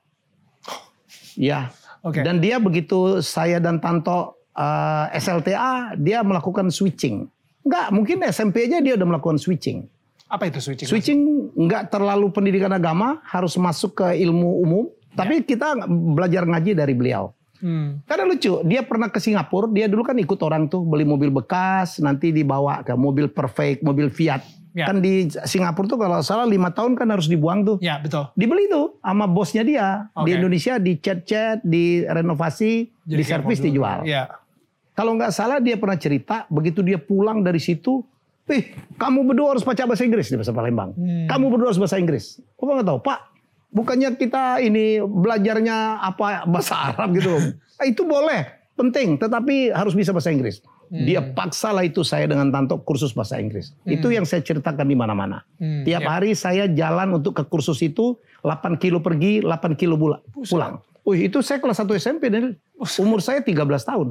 Ya. 1.33 1.73
Oke. 2.03 2.19
Dan 2.21 2.43
dia 2.43 2.59
begitu 2.59 3.23
saya 3.23 3.57
dan 3.63 3.79
Tanto 3.79 4.37
eh, 4.53 5.05
SLTA, 5.17 5.97
dia 5.97 6.21
melakukan 6.21 6.69
switching. 6.69 7.25
Enggak, 7.63 7.87
mungkin 7.95 8.17
SMP 8.27 8.67
aja 8.67 8.83
dia 8.83 8.93
udah 8.99 9.07
melakukan 9.07 9.39
switching. 9.39 9.87
Apa 10.27 10.51
itu 10.51 10.59
switching? 10.59 10.87
Switching 10.87 11.19
nggak 11.55 11.93
terlalu 11.93 12.29
pendidikan 12.33 12.71
agama, 12.75 13.23
harus 13.27 13.55
masuk 13.55 14.03
ke 14.03 14.07
ilmu 14.19 14.63
umum. 14.63 14.85
Tapi 15.13 15.45
kita 15.45 15.77
belajar 15.87 16.43
ngaji 16.43 16.73
dari 16.73 16.93
beliau. 16.97 17.31
Hmm. 17.63 18.03
Karena 18.03 18.27
lucu, 18.27 18.59
dia 18.67 18.83
pernah 18.83 19.07
ke 19.07 19.23
Singapura, 19.23 19.71
dia 19.71 19.87
dulu 19.87 20.03
kan 20.03 20.19
ikut 20.19 20.35
orang 20.43 20.67
tuh 20.67 20.83
beli 20.83 21.07
mobil 21.07 21.31
bekas, 21.31 22.01
nanti 22.03 22.35
dibawa 22.35 22.83
ke 22.83 22.91
mobil 22.97 23.31
perfect, 23.31 23.85
mobil 23.85 24.11
Fiat. 24.11 24.43
Ya. 24.73 24.89
Kan 24.89 25.05
di 25.05 25.29
Singapura 25.45 25.85
tuh 25.85 26.01
kalau 26.01 26.19
salah 26.25 26.49
lima 26.49 26.73
tahun 26.73 26.97
kan 26.97 27.07
harus 27.13 27.29
dibuang 27.29 27.61
tuh. 27.61 27.77
Ya, 27.77 28.01
betul. 28.01 28.25
Dibeli 28.33 28.67
tuh 28.67 28.97
sama 28.99 29.29
bosnya 29.29 29.61
dia. 29.61 30.09
Di 30.25 30.33
Oke. 30.33 30.35
Indonesia 30.35 30.81
dicat-cat, 30.81 31.61
direnovasi, 31.61 32.89
Jadi 33.05 33.13
di 33.13 33.23
kayak 33.23 33.29
servis, 33.29 33.57
mobil. 33.61 33.67
dijual. 33.69 33.99
Ya. 34.03 34.23
Kalau 34.93 35.17
nggak 35.17 35.33
salah 35.33 35.57
dia 35.57 35.77
pernah 35.77 35.97
cerita, 35.97 36.45
begitu 36.53 36.85
dia 36.85 37.01
pulang 37.01 37.41
dari 37.41 37.57
situ, 37.57 38.05
Ih, 38.43 38.75
kamu 38.99 39.23
berdua 39.23 39.55
harus 39.55 39.63
baca 39.63 39.87
bahasa 39.87 40.03
Inggris 40.03 40.27
di 40.27 40.35
bahasa 40.35 40.51
Palembang. 40.51 40.91
Hmm. 40.99 41.31
Kamu 41.31 41.47
berdua 41.47 41.71
harus 41.71 41.79
bahasa 41.79 41.95
Inggris. 41.95 42.43
Apa 42.59 42.71
nggak 42.75 42.87
tahu, 42.91 42.99
Pak? 42.99 43.19
Bukannya 43.71 44.09
kita 44.19 44.59
ini 44.59 44.99
belajarnya 44.99 46.03
apa 46.03 46.43
bahasa 46.43 46.91
Arab 46.91 47.15
gitu? 47.15 47.39
Ah, 47.79 47.87
itu 47.91 48.03
boleh, 48.03 48.43
penting, 48.75 49.15
tetapi 49.15 49.71
harus 49.71 49.95
bisa 49.95 50.11
bahasa 50.11 50.27
Inggris. 50.27 50.59
Hmm. 50.91 51.07
Dia 51.07 51.23
paksalah 51.23 51.87
itu 51.87 52.03
saya 52.03 52.27
dengan 52.27 52.51
Tanto 52.51 52.83
kursus 52.83 53.15
bahasa 53.15 53.39
Inggris. 53.39 53.71
Itu 53.87 54.11
yang 54.11 54.27
saya 54.27 54.43
ceritakan 54.43 54.91
di 54.91 54.93
mana-mana. 54.99 55.47
Hmm, 55.57 55.87
Tiap 55.87 56.03
ya. 56.03 56.09
hari 56.11 56.35
saya 56.35 56.67
jalan 56.67 57.17
untuk 57.17 57.39
ke 57.39 57.47
kursus 57.47 57.79
itu 57.79 58.19
8 58.43 58.75
kilo 58.75 58.99
pergi, 58.99 59.39
8 59.39 59.79
kilo 59.79 59.95
pulang. 59.95 60.83
Wih, 61.07 61.31
itu 61.31 61.39
saya 61.39 61.63
kelas 61.63 61.79
1 61.79 61.95
SMP 61.95 62.27
dan 62.27 62.59
umur 62.99 63.19
saya 63.19 63.39
13 63.39 63.59
tahun. 63.83 64.07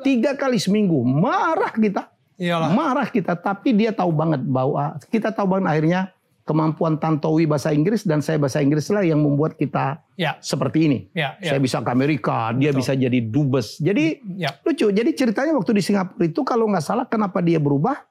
Tiga 0.00 0.34
kali 0.34 0.56
seminggu 0.56 1.02
marah 1.02 1.70
kita. 1.70 2.10
Iyalah. 2.34 2.72
Marah 2.72 3.04
kita, 3.06 3.36
tapi 3.36 3.70
dia 3.70 3.92
tahu 3.92 4.08
banget 4.10 4.40
bahwa 4.40 4.96
kita 5.06 5.28
tahu 5.28 5.44
banget 5.46 5.66
akhirnya 5.68 6.00
kemampuan 6.40 6.96
Tantowi 6.96 7.44
bahasa 7.44 7.70
Inggris 7.70 8.02
dan 8.02 8.24
saya 8.24 8.40
bahasa 8.40 8.58
Inggris 8.58 8.88
lah 8.88 9.04
yang 9.04 9.20
membuat 9.20 9.54
kita 9.54 10.00
Ya, 10.16 10.34
seperti 10.40 10.88
ini. 10.88 10.98
ya, 11.12 11.36
ya. 11.38 11.52
Saya 11.52 11.60
bisa 11.60 11.78
ke 11.78 11.90
Amerika, 11.92 12.50
dia 12.52 12.72
bisa 12.72 12.96
jadi 12.96 13.20
dubes. 13.20 13.76
Jadi 13.76 14.24
Ya. 14.34 14.56
lucu. 14.64 14.88
Jadi 14.88 15.10
ceritanya 15.12 15.52
waktu 15.52 15.76
di 15.76 15.82
Singapura 15.84 16.24
itu 16.24 16.40
kalau 16.40 16.64
nggak 16.66 16.82
salah 16.82 17.04
kenapa 17.04 17.38
dia 17.38 17.60
berubah? 17.60 18.02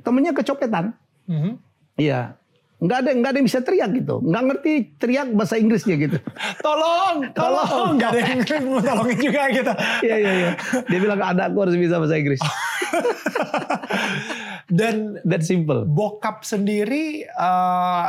Temennya 0.00 0.30
kecopetan. 0.32 0.94
Mhm. 1.26 1.58
Iya. 1.98 2.38
Nggak 2.76 2.98
ada 3.00 3.10
nggak 3.12 3.30
ada 3.32 3.38
yang 3.40 3.48
bisa 3.48 3.60
teriak 3.60 3.90
gitu. 3.94 4.20
Nggak 4.20 4.42
ngerti 4.44 4.72
teriak 5.00 5.28
bahasa 5.32 5.56
Inggrisnya 5.56 5.96
gitu. 5.96 6.18
Tolong, 6.66 7.16
tolong. 7.32 7.96
Gak 7.96 8.10
ada 8.12 8.20
yang 8.20 8.68
mau 8.68 8.80
tolongin 8.80 9.16
juga 9.16 9.42
gitu. 9.48 9.72
Iya 10.04 10.16
iya 10.18 10.32
iya. 10.36 10.50
Dia 10.84 10.98
bilang 11.00 11.16
anakku 11.18 11.56
harus 11.56 11.74
bisa 11.74 11.96
bahasa 11.96 12.20
Inggris. 12.20 12.40
Dan 14.68 15.22
That 15.22 15.46
simple. 15.46 15.86
bokap 15.86 16.42
sendiri 16.42 17.24
eh, 17.24 18.06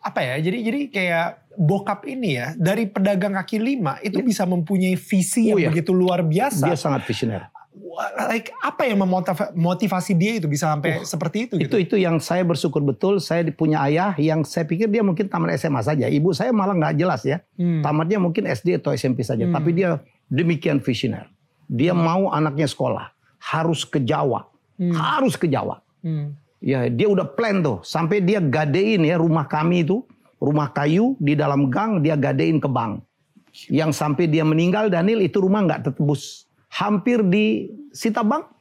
apa 0.00 0.20
ya? 0.22 0.38
Jadi 0.38 0.58
jadi 0.62 0.80
kayak 0.86 1.28
bokap 1.56 2.04
ini 2.04 2.36
ya 2.36 2.52
dari 2.54 2.84
pedagang 2.86 3.32
kaki 3.34 3.56
lima 3.56 3.96
itu 4.04 4.20
bisa 4.20 4.44
mempunyai 4.44 4.94
visi 4.94 5.48
yang 5.48 5.56
Oh, 5.56 5.60
iya. 5.60 5.68
begitu 5.72 5.90
luar 5.90 6.20
biasa. 6.20 6.68
Dia 6.68 6.76
sangat 6.76 7.02
visioner. 7.02 7.48
Like 8.16 8.52
apa 8.64 8.88
yang 8.88 9.04
memotivasi 9.04 10.16
dia 10.16 10.40
itu 10.40 10.48
bisa 10.48 10.72
sampai 10.72 11.04
seperti 11.04 11.48
itu? 11.48 11.54
Itu 11.60 11.76
gitu? 11.76 11.76
itu 11.76 11.96
yang 12.00 12.16
saya 12.20 12.40
bersyukur 12.44 12.80
betul. 12.80 13.20
Saya 13.20 13.44
punya 13.52 13.84
ayah 13.84 14.16
yang 14.16 14.44
saya 14.48 14.64
pikir 14.64 14.88
dia 14.88 15.04
mungkin 15.04 15.28
tamat 15.28 15.60
SMA 15.60 15.84
saja. 15.84 16.08
Ibu 16.08 16.32
saya 16.32 16.56
malah 16.56 16.72
nggak 16.72 16.96
jelas 16.96 17.22
ya. 17.24 17.44
Hmm. 17.60 17.84
Tamatnya 17.84 18.16
mungkin 18.16 18.48
SD 18.48 18.80
atau 18.80 18.96
SMP 18.96 19.24
saja. 19.24 19.44
Tapi 19.44 19.76
dia 19.76 20.00
demikian 20.32 20.80
visioner. 20.80 21.28
Dia 21.68 21.92
mau 21.92 22.32
anaknya 22.32 22.64
sekolah 22.64 23.12
harus 23.42 23.84
ke 23.84 24.02
Jawa, 24.02 24.48
harus 24.78 25.34
ke 25.36 25.46
Jawa. 25.46 25.82
Hmm. 26.00 26.34
Ya, 26.64 26.88
dia 26.88 27.06
udah 27.06 27.28
plan 27.28 27.60
tuh. 27.60 27.84
Sampai 27.84 28.24
dia 28.24 28.40
gadein 28.40 29.04
ya 29.04 29.20
rumah 29.20 29.44
kami 29.46 29.84
itu, 29.84 30.02
rumah 30.40 30.72
kayu 30.72 31.14
di 31.20 31.36
dalam 31.36 31.68
gang 31.68 32.00
dia 32.00 32.16
gadein 32.16 32.58
ke 32.58 32.66
bank. 32.66 33.04
Yang 33.68 33.96
sampai 33.96 34.28
dia 34.28 34.44
meninggal 34.44 34.88
Daniel 34.92 35.24
itu 35.24 35.40
rumah 35.40 35.64
nggak 35.64 35.90
tertebus. 35.90 36.45
Hampir 36.72 37.22
di 37.26 37.70
sita 37.94 38.26
bank. 38.26 38.54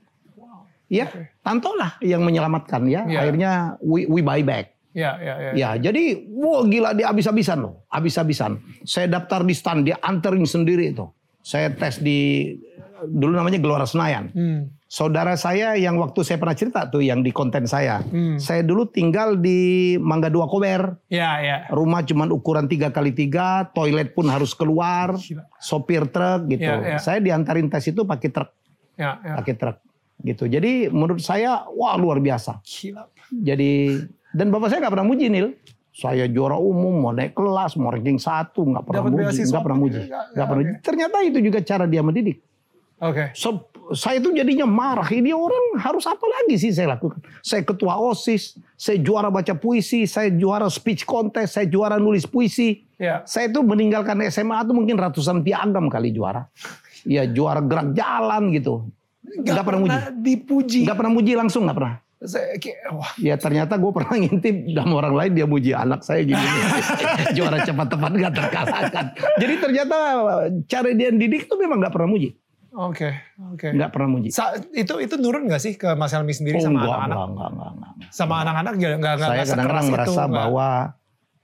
Ya, 0.85 1.09
Tanto 1.41 1.73
lah 1.73 1.97
yang 2.01 2.21
menyelamatkan 2.21 2.85
ya. 2.85 3.09
Ya. 3.09 3.25
Akhirnya 3.25 3.51
we, 3.81 4.05
we 4.05 4.21
buy 4.21 4.45
back. 4.45 4.77
Ya, 4.95 5.19
ya, 5.19 5.35
ya. 5.35 5.51
Ya, 5.51 5.69
jadi 5.91 6.23
wah 6.31 6.63
gila 6.63 6.95
dia 6.95 7.11
habis-habisan 7.11 7.59
loh, 7.59 7.83
habis-habisan. 7.91 8.63
Saya 8.87 9.11
daftar 9.11 9.43
di 9.43 9.51
stand, 9.51 9.83
dia 9.83 9.99
anterin 9.99 10.47
sendiri 10.47 10.95
itu. 10.95 11.03
Saya 11.43 11.67
tes 11.75 11.99
di 11.99 12.53
dulu 13.03 13.35
namanya 13.35 13.59
Gelora 13.59 13.83
Senayan. 13.83 14.31
Hmm. 14.31 14.71
Saudara 14.86 15.34
saya 15.34 15.74
yang 15.74 15.98
waktu 15.98 16.21
saya 16.21 16.38
pernah 16.38 16.54
cerita 16.54 16.86
tuh 16.86 17.02
yang 17.02 17.26
di 17.26 17.34
konten 17.34 17.65
saya. 17.65 18.06
Hmm. 18.06 18.38
Saya 18.38 18.62
dulu 18.62 18.86
tinggal 18.86 19.34
di 19.34 19.98
Mangga 19.98 20.30
Dua 20.30 20.45
Kober. 20.45 21.02
Ya, 21.10 21.41
ya. 21.41 21.58
Rumah 21.74 22.06
cuman 22.06 22.30
ukuran 22.30 22.69
tiga 22.69 22.93
kali 22.93 23.10
tiga, 23.10 23.65
toilet 23.74 24.13
pun 24.13 24.30
harus 24.30 24.54
keluar, 24.54 25.17
sopir 25.58 26.06
truk 26.06 26.54
gitu. 26.54 26.69
Ya, 26.69 26.95
ya. 26.95 26.98
Saya 27.02 27.17
diantarin 27.17 27.65
tes 27.65 27.82
itu 27.89 28.06
pakai 28.06 28.30
truk, 28.30 28.50
Ya, 28.93 29.17
ya. 29.26 29.41
pakai 29.41 29.54
truk 29.58 29.78
gitu. 30.21 30.45
Jadi 30.45 30.88
menurut 30.93 31.19
saya 31.19 31.65
wah 31.74 31.98
luar 31.98 32.21
biasa. 32.21 32.62
Gila. 32.62 33.10
Jadi 33.34 34.00
dan 34.32 34.54
bapak 34.54 34.69
saya 34.69 34.86
nggak 34.86 34.93
pernah 34.93 35.10
muji 35.10 35.26
Nil. 35.34 35.50
Saya 35.95 36.28
juara 36.28 36.60
umum, 36.60 36.91
mau 37.00 37.15
naik 37.15 37.32
kelas, 37.34 37.80
mau 37.80 37.88
ranking 37.88 38.19
satu, 38.19 38.67
nggak 38.67 38.84
pernah 38.84 39.00
Dapat 39.02 39.12
muji, 39.15 39.24
beasiswa 39.32 39.48
nggak 39.50 39.63
pernah 39.63 39.80
muji, 39.80 40.02
nggak 40.12 40.48
pernah. 40.52 40.63
oke. 40.67 40.84
Ternyata 40.84 41.17
itu 41.24 41.39
juga 41.39 41.60
cara 41.63 41.86
dia 41.88 42.04
mendidik. 42.04 42.38
Oke. 43.00 43.32
So, 43.32 43.71
saya 43.93 44.17
tuh 44.17 44.34
jadinya 44.34 44.65
marah. 44.65 45.06
Ini 45.06 45.36
orang 45.36 45.78
harus 45.78 46.10
apa 46.10 46.26
lagi 46.26 46.58
sih 46.58 46.74
saya 46.74 46.98
lakukan? 46.98 47.21
Saya 47.45 47.62
ketua 47.62 48.00
OSIS, 48.02 48.58
saya 48.74 48.98
juara 48.98 49.30
baca 49.30 49.54
puisi, 49.54 50.10
saya 50.10 50.34
juara 50.34 50.65
speech 50.71 51.06
contest, 51.06 51.60
saya 51.60 51.69
juara 51.69 52.02
nulis 52.02 52.26
puisi. 52.26 52.82
Ya. 52.98 53.21
Saya 53.30 53.52
tuh 53.54 53.62
meninggalkan 53.62 54.17
SMA 54.32 54.58
tuh 54.65 54.74
mungkin 54.74 54.98
ratusan 54.98 55.45
piagam 55.45 55.91
kali 55.91 56.10
juara. 56.15 56.50
Ya 57.06 57.30
juara 57.30 57.62
gerak 57.62 57.93
jalan 57.93 58.50
gitu. 58.56 58.89
Nggak 59.21 59.65
pernah 59.67 59.82
muji. 59.84 59.98
dipuji. 60.24 60.80
Nggak 60.88 60.98
pernah 60.98 61.13
muji 61.13 61.32
langsung, 61.38 61.69
nggak 61.69 61.78
pernah. 61.78 61.95
Saya 62.26 62.58
wah, 62.95 63.12
Ya 63.21 63.36
ternyata 63.38 63.78
gue 63.78 63.91
pernah 63.91 64.15
ngintip 64.17 64.71
sama 64.71 64.93
orang 65.04 65.13
lain 65.13 65.32
dia 65.36 65.45
muji 65.45 65.71
anak 65.76 66.02
saya 66.02 66.26
gini. 66.26 66.41
Juara 67.38 67.62
cepat 67.62 67.88
tepat 67.91 68.12
gak 68.17 68.34
terkalahkan. 68.34 69.06
Jadi 69.38 69.54
ternyata 69.62 69.98
cara 70.65 70.89
dia 70.95 71.12
didik 71.13 71.45
tuh 71.45 71.60
memang 71.60 71.84
gak 71.84 71.93
pernah 71.93 72.10
muji. 72.10 72.34
Oke, 72.75 73.07
oke. 73.55 73.71
Gak 73.71 73.91
pernah 73.95 74.09
muji. 74.11 74.35
Sa- 74.35 74.51
itu 74.75 74.93
itu 74.99 75.15
nurun 75.15 75.47
gak 75.47 75.63
sih 75.63 75.79
ke 75.79 75.95
Mas 75.95 76.11
Helmi 76.11 76.35
sendiri 76.35 76.59
Oh, 76.59 76.67
sama 76.67 76.83
anak-anak? 76.83 77.07
enggak, 77.07 77.27
enggak, 77.31 77.49
enggak, 77.49 77.71
enggak. 77.71 77.91
Sama 78.11 78.35
anak-anak 78.43 78.73
nggak 78.75 78.91
nggak 78.99 79.13
nggak 79.15 79.29
Saya 79.31 79.43
kadang-kadang 79.47 79.88
merasa 79.88 80.11
itu, 80.11 80.35
bahwa 80.35 80.67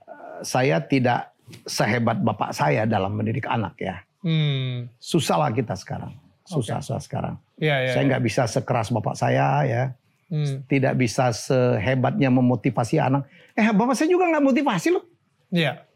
eh, 0.03 0.37
saya 0.43 0.77
tidak 0.83 1.21
sehebat 1.63 2.17
bapak 2.19 2.51
saya 2.51 2.83
dalam 2.83 3.15
mendidik 3.15 3.47
anak 3.47 3.79
ya. 3.79 4.03
Hmm. 4.21 4.91
Susah 4.99 5.39
lah 5.39 5.49
kita 5.55 5.73
sekarang. 5.79 6.11
Susah, 6.43 6.83
susah 6.83 6.99
sekarang. 6.99 7.35
Iya, 7.55 7.75
iya. 7.87 7.91
saya 7.95 8.03
nggak 8.11 8.23
bisa 8.27 8.43
sekeras 8.45 8.91
bapak 8.91 9.15
saya 9.15 9.63
ya. 9.63 9.83
Hmm. 10.27 10.67
Tidak 10.67 10.93
bisa 10.99 11.31
sehebatnya 11.31 12.27
memotivasi 12.27 12.99
anak. 12.99 13.23
Eh 13.55 13.71
bapak 13.71 13.95
saya 13.95 14.11
juga 14.11 14.27
nggak 14.27 14.43
motivasi 14.43 14.91
loh. 14.91 15.03
Iya. 15.47 15.87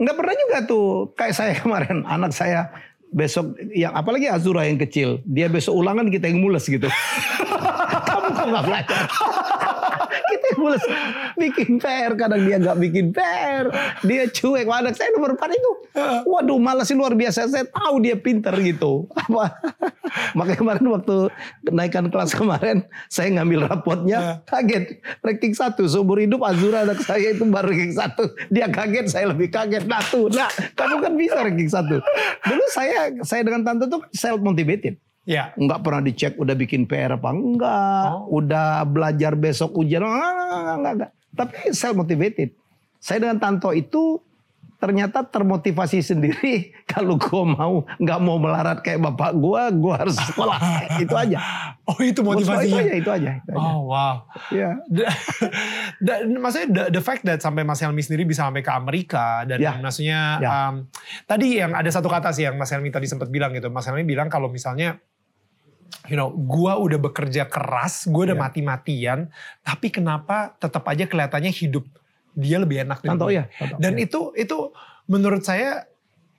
Nggak 0.00 0.16
pernah 0.16 0.34
juga 0.36 0.56
tuh 0.64 1.12
kayak 1.12 1.34
saya 1.36 1.52
kemarin 1.60 2.08
anak 2.08 2.32
saya 2.32 2.72
besok 3.08 3.56
yang 3.72 3.96
apalagi 3.96 4.28
Azura 4.28 4.68
yang 4.68 4.76
kecil 4.76 5.24
dia 5.24 5.48
besok 5.48 5.76
ulangan 5.80 6.12
kita 6.12 6.28
yang 6.28 6.44
mules 6.44 6.64
gitu. 6.68 6.88
Kamu 8.08 8.28
kok 8.36 8.46
nggak 8.52 8.64
belajar? 8.64 9.00
Mules 10.58 10.82
bikin 11.38 11.78
PR 11.78 12.18
kadang 12.18 12.42
dia 12.42 12.58
nggak 12.58 12.78
bikin 12.82 13.06
PR 13.14 13.70
dia 14.02 14.26
cuek 14.28 14.66
anak 14.68 14.94
saya 14.94 15.10
nomor 15.14 15.34
4 15.34 15.58
itu. 15.58 15.72
Waduh 16.26 16.58
malas 16.58 16.90
luar 16.94 17.14
biasa. 17.14 17.50
Saya 17.50 17.66
tahu 17.66 18.02
dia 18.02 18.14
pinter 18.18 18.54
gitu. 18.62 19.06
Apa? 19.14 19.54
Makanya 20.38 20.58
kemarin 20.58 20.86
waktu 20.92 21.16
naikkan 21.68 22.06
kelas 22.08 22.32
kemarin 22.32 22.86
saya 23.12 23.34
ngambil 23.38 23.68
rapotnya 23.68 24.42
kaget. 24.48 25.02
Ranking 25.20 25.54
satu 25.54 25.84
seumur 25.86 26.22
hidup 26.22 26.42
Azura 26.42 26.86
anak 26.86 27.02
saya 27.04 27.34
itu 27.34 27.44
baru 27.46 27.70
ranking 27.70 27.94
satu. 27.94 28.24
Dia 28.48 28.66
kaget 28.70 29.06
saya 29.10 29.30
lebih 29.30 29.52
kaget. 29.52 29.84
Nah 29.86 30.02
tuh 30.08 30.30
nah 30.32 30.50
kamu 30.74 30.96
kan 31.02 31.12
bisa 31.14 31.38
ranking 31.42 31.70
satu. 31.70 32.00
Dulu 32.46 32.64
saya 32.72 33.12
saya 33.22 33.42
dengan 33.44 33.62
tante 33.66 33.86
tuh 33.90 34.02
self 34.14 34.40
motivated 34.40 34.96
Iya. 35.28 35.52
nggak 35.54 35.80
pernah 35.80 36.00
dicek 36.00 36.32
udah 36.34 36.54
bikin 36.54 36.88
PR 36.88 37.14
apa 37.14 37.28
enggak, 37.28 38.08
Oh. 38.10 38.40
udah 38.40 38.80
belajar 38.82 39.36
besok 39.36 39.76
ujian 39.76 40.00
enggak, 40.00 40.24
enggak, 40.24 40.74
enggak, 40.74 40.92
enggak. 40.94 41.10
Tapi 41.30 41.54
self 41.70 41.94
motivated. 41.94 42.50
Saya 42.96 43.22
dengan 43.22 43.36
Tanto 43.36 43.70
itu 43.70 44.24
ternyata 44.78 45.20
termotivasi 45.20 45.98
sendiri 46.00 46.70
kalau 46.92 47.18
gua 47.18 47.42
mau 47.44 47.74
nggak 47.94 48.18
mau 48.18 48.38
melarat 48.38 48.78
kayak 48.78 49.02
bapak 49.04 49.34
gua, 49.34 49.68
gua 49.68 49.94
harus 50.00 50.16
sekolah. 50.16 50.56
itu 51.02 51.12
aja. 51.12 51.38
Oh 51.84 51.98
itu 51.98 52.22
motivasinya. 52.22 52.64
Itu 52.64 52.78
aja, 52.78 52.94
itu 52.94 53.10
aja. 53.12 53.30
Itu 53.36 53.50
aja. 53.52 53.58
Oh 53.58 53.80
wow. 53.86 54.14
Ya. 54.48 54.78
The- 54.88 56.24
maksudnya 56.40 56.68
the, 56.68 56.84
the 56.94 57.02
fact 57.02 57.22
that 57.22 57.38
sampai 57.38 57.62
Mas 57.62 57.78
Helmi 57.78 58.00
sendiri 58.00 58.22
bisa 58.22 58.46
sampai 58.46 58.62
ke 58.62 58.70
Amerika 58.70 59.42
dan 59.44 59.58
Ya. 59.58 59.76
maksudnya 59.76 60.20
Ya. 60.38 60.50
um, 60.70 60.86
tadi 61.24 61.58
yang 61.58 61.74
ada 61.74 61.90
satu 61.90 62.06
kata 62.06 62.30
sih 62.30 62.46
yang 62.46 62.54
Mas 62.54 62.70
Helmi 62.70 62.88
tadi 62.88 63.04
sempat 63.04 63.28
bilang 63.28 63.50
gitu. 63.52 63.68
Mas 63.68 63.82
Helmi 63.82 64.02
bilang 64.02 64.26
kalau 64.26 64.46
misalnya 64.46 65.02
you 66.06 66.16
know, 66.16 66.30
gua 66.30 66.76
udah 66.76 66.96
bekerja 66.96 67.46
keras, 67.46 68.06
gua 68.06 68.32
udah 68.32 68.36
Ya. 68.36 68.42
mati-matian, 68.44 69.18
tapi 69.60 69.88
kenapa 69.88 70.56
tetap 70.56 70.84
aja 70.86 71.04
kelihatannya 71.04 71.50
hidup 71.50 71.84
dia 72.32 72.56
lebih 72.56 72.86
enak 72.86 73.02
dari 73.02 73.18
gue. 73.18 73.32
ya. 73.34 73.44
Dan 73.76 73.98
ya. 73.98 74.06
itu 74.06 74.30
itu 74.32 74.70
menurut 75.06 75.42
saya 75.42 75.84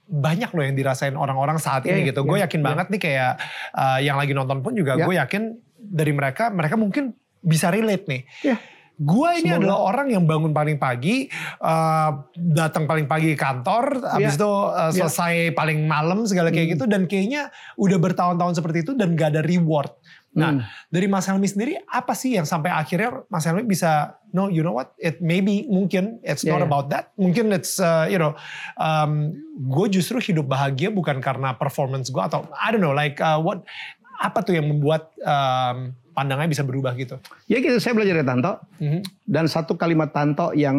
banyak 0.06 0.50
loh 0.50 0.64
yang 0.64 0.74
dirasain 0.74 1.14
orang-orang 1.14 1.60
saat 1.60 1.84
ini 1.84 2.02
Iya, 2.02 2.08
gitu. 2.10 2.24
iya, 2.24 2.28
Gue 2.28 2.38
yakin 2.42 2.60
iya. 2.60 2.66
banget 2.66 2.86
nih 2.90 3.00
kayak 3.00 3.32
uh, 3.72 3.98
yang 4.00 4.16
lagi 4.16 4.32
nonton 4.32 4.58
pun 4.58 4.72
juga 4.74 4.96
Ya. 4.96 5.06
gue 5.06 5.14
yakin 5.14 5.42
dari 5.76 6.10
mereka 6.10 6.50
mereka 6.50 6.74
mungkin 6.74 7.14
bisa 7.40 7.70
relate 7.70 8.04
nih. 8.08 8.22
Ya. 8.42 8.56
Gue 9.00 9.40
ini 9.40 9.48
Semoga. 9.48 9.64
adalah 9.64 9.78
orang 9.80 10.08
yang 10.12 10.28
bangun 10.28 10.52
paling 10.52 10.76
pagi, 10.76 11.24
uh, 11.58 12.20
datang 12.36 12.84
paling 12.84 13.08
pagi 13.08 13.32
ke 13.32 13.40
kantor, 13.40 14.04
habis 14.04 14.36
Ya. 14.36 14.44
itu 14.44 14.52
uh, 14.52 14.92
selesai 14.92 15.56
paling 15.56 15.88
malam 15.88 16.28
segala 16.28 16.52
kayak 16.52 16.68
Hmm. 16.68 16.74
gitu 16.76 16.84
dan 16.84 17.02
kayaknya 17.08 17.48
udah 17.74 17.96
bertahun-tahun 17.96 18.60
seperti 18.60 18.84
itu 18.84 18.92
dan 18.92 19.16
gak 19.16 19.32
ada 19.32 19.40
reward. 19.40 19.88
Nah, 20.30 20.52
Hmm. 20.52 20.62
dari 20.86 21.08
Mas 21.08 21.24
Helmi 21.24 21.48
sendiri 21.48 21.80
apa 21.82 22.12
sih 22.12 22.36
yang 22.36 22.44
sampai 22.44 22.68
akhirnya 22.70 23.24
Mas 23.26 23.42
Helmi 23.42 23.64
bisa 23.64 24.20
no 24.30 24.46
you 24.46 24.60
know 24.60 24.70
what 24.70 24.92
it 24.94 25.18
maybe 25.18 25.66
mungkin 25.66 26.20
it's 26.22 26.44
Yeah, 26.44 26.54
not 26.54 26.62
yeah. 26.62 26.70
about 26.70 26.86
that 26.86 27.10
mungkin 27.16 27.50
it's 27.50 27.82
uh, 27.82 28.06
you 28.06 28.14
know 28.14 28.38
um, 28.76 29.34
gue 29.58 29.90
justru 29.90 30.22
hidup 30.22 30.46
bahagia 30.46 30.94
bukan 30.94 31.18
karena 31.18 31.56
performance 31.56 32.14
gue 32.14 32.22
atau 32.22 32.46
I 32.54 32.70
don't 32.70 32.78
know 32.78 32.94
like 32.94 33.18
uh, 33.18 33.42
what 33.42 33.66
apa 34.20 34.44
tuh 34.44 34.54
yang 34.54 34.70
membuat 34.70 35.10
um, 35.18 35.98
pandangannya 36.20 36.52
bisa 36.52 36.68
berubah 36.68 36.92
gitu 37.00 37.16
Ya 37.48 37.64
gitu 37.64 37.80
saya 37.80 37.96
belajar 37.96 38.20
dari 38.20 38.28
Tanto. 38.28 38.60
Mhm. 38.76 39.00
Dan 39.24 39.48
satu 39.48 39.80
kalimat 39.80 40.12
Tanto 40.12 40.52
yang 40.52 40.76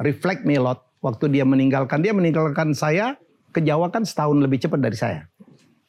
reflect 0.00 0.48
me 0.48 0.56
a 0.56 0.62
lot 0.64 0.88
waktu 1.04 1.28
dia 1.28 1.44
meninggalkan 1.44 2.00
dia 2.00 2.16
meninggalkan 2.16 2.72
saya 2.72 3.20
ke 3.52 3.60
Jawa 3.60 3.92
kan 3.92 4.08
setahun 4.08 4.40
lebih 4.40 4.56
cepat 4.56 4.80
dari 4.80 4.96
saya. 4.96 5.28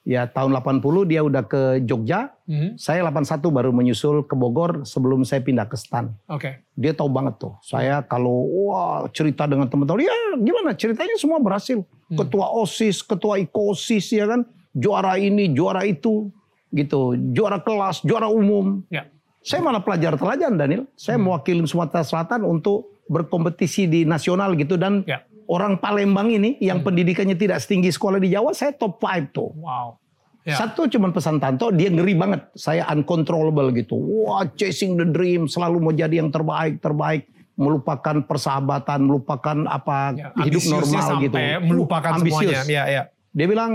Ya 0.05 0.29
tahun 0.29 0.53
80 0.53 1.01
dia 1.09 1.25
udah 1.25 1.49
ke 1.49 1.81
Jogja, 1.81 2.29
Mhm. 2.45 2.77
saya 2.77 3.01
81 3.01 3.49
baru 3.49 3.73
menyusul 3.73 4.21
ke 4.29 4.37
Bogor 4.37 4.85
sebelum 4.85 5.25
saya 5.25 5.41
pindah 5.41 5.65
ke 5.65 5.73
Stan. 5.73 6.13
oke 6.29 6.61
Dia 6.77 6.93
tahu 6.93 7.09
banget 7.09 7.41
tuh. 7.41 7.57
Saya 7.65 8.05
kalau 8.05 8.45
wah 8.69 9.09
cerita 9.09 9.49
dengan 9.49 9.65
teman-teman, 9.65 10.05
ya 10.05 10.13
gimana 10.37 10.77
ceritanya 10.77 11.17
semua 11.17 11.41
berhasil. 11.41 11.81
Ketua 12.05 12.53
OSIS, 12.53 13.01
ketua 13.01 13.41
IKOSIS 13.41 14.13
ya 14.13 14.29
kan, 14.29 14.45
juara 14.77 15.17
ini, 15.17 15.49
juara 15.49 15.81
itu 15.89 16.29
gitu, 16.75 16.99
juara 17.31 17.57
kelas, 17.57 18.03
juara 18.03 18.27
umum. 18.27 18.83
ya 18.89 19.07
Saya 19.39 19.61
malah 19.61 19.79
pelajar 19.79 20.13
teladan 20.13 20.57
Daniel. 20.57 20.83
Saya 20.93 21.15
mewakili 21.15 21.61
Sumatera 21.63 22.01
Selatan 22.01 22.43
untuk 22.43 22.97
berkompetisi 23.05 23.85
di 23.85 24.01
nasional 24.01 24.53
gitu 24.53 24.73
dan 24.73 25.05
Ya. 25.05 25.21
orang 25.45 25.77
Palembang 25.77 26.27
ini 26.27 26.57
yang 26.59 26.81
pendidikannya 26.81 27.33
tidak 27.33 27.61
setinggi 27.61 27.89
sekolah 27.89 28.17
di 28.17 28.27
Jawa, 28.27 28.51
saya 28.51 28.73
top 28.73 28.97
5 28.97 29.29
tuh. 29.29 29.53
wow 29.55 29.93
ya 30.41 30.57
Satu 30.59 30.85
cuman 30.87 31.09
pesan 31.09 31.37
Tanto, 31.37 31.69
dia 31.69 31.87
ngeri 31.87 32.13
banget. 32.13 32.41
Saya 32.53 32.85
uncontrollable 32.87 33.69
gitu. 33.71 33.93
Wah, 33.93 34.45
chasing 34.51 34.93
the 34.93 35.05
dream, 35.05 35.45
selalu 35.45 35.77
mau 35.79 35.89
jadi 35.89 36.19
yang 36.19 36.29
terbaik, 36.29 36.77
terbaik. 36.79 37.29
Melupakan 37.55 38.19
persahabatan, 38.21 38.99
melupakan 38.99 39.57
apa 39.65 40.11
Ya, 40.11 40.29
hidup 40.41 40.59
normal 40.67 41.01
sampai 41.07 41.23
gitu. 41.23 41.37
melupakan 41.63 42.11
Ambisius. 42.11 42.51
semuanya 42.51 42.61
ya 42.65 42.83
ya 42.85 43.03
Dia 43.31 43.45
bilang, 43.45 43.71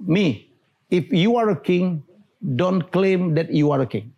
me, 0.00 0.47
if 0.88 1.08
you 1.12 1.36
are 1.36 1.52
a 1.52 1.58
king, 1.58 2.00
don't 2.40 2.88
claim 2.90 3.34
that 3.34 3.52
you 3.52 3.70
are 3.70 3.84
a 3.84 3.88
king. 3.88 4.12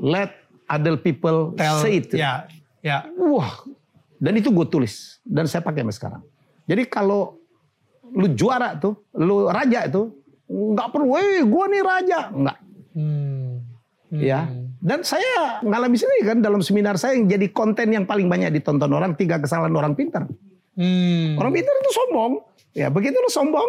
Let 0.00 0.32
other 0.64 0.96
people 0.96 1.52
tell 1.58 1.84
say 1.84 2.00
it. 2.00 2.08
ya 2.14 2.48
ya 2.80 3.04
Wah, 3.20 3.52
dan 4.16 4.32
itu 4.40 4.48
gue 4.48 4.64
tulis 4.64 5.20
dan 5.26 5.44
saya 5.44 5.60
pakai 5.60 5.84
sampai 5.84 5.96
sekarang. 5.96 6.22
Jadi 6.64 6.82
kalau 6.88 7.36
lu 8.10 8.32
juara 8.32 8.78
tuh, 8.80 8.96
lu 9.12 9.46
raja 9.46 9.84
itu 9.84 10.08
nggak 10.50 10.88
perlu, 10.88 11.14
eh 11.14 11.44
gue 11.44 11.64
nih 11.70 11.82
raja, 11.84 12.20
nggak, 12.32 12.58
Hmm. 12.90 13.62
Hmm. 14.10 14.18
ya. 14.18 14.50
Dan 14.80 15.04
saya 15.04 15.60
ngalami 15.60 15.94
sendiri 15.94 16.22
kan 16.24 16.38
dalam 16.40 16.64
seminar 16.64 16.96
saya 16.96 17.14
yang 17.14 17.28
jadi 17.28 17.52
konten 17.52 17.92
yang 17.92 18.08
paling 18.08 18.26
banyak 18.26 18.50
ditonton 18.50 18.90
orang 18.90 19.12
tiga 19.14 19.36
kesalahan 19.36 19.70
orang 19.76 19.92
pintar. 19.92 20.24
Hmm. 20.74 21.36
Orang 21.36 21.52
pintar 21.52 21.70
itu 21.76 21.90
sombong, 21.92 22.32
ya 22.72 22.88
begitu 22.88 23.14
lu 23.14 23.28
sombong, 23.28 23.68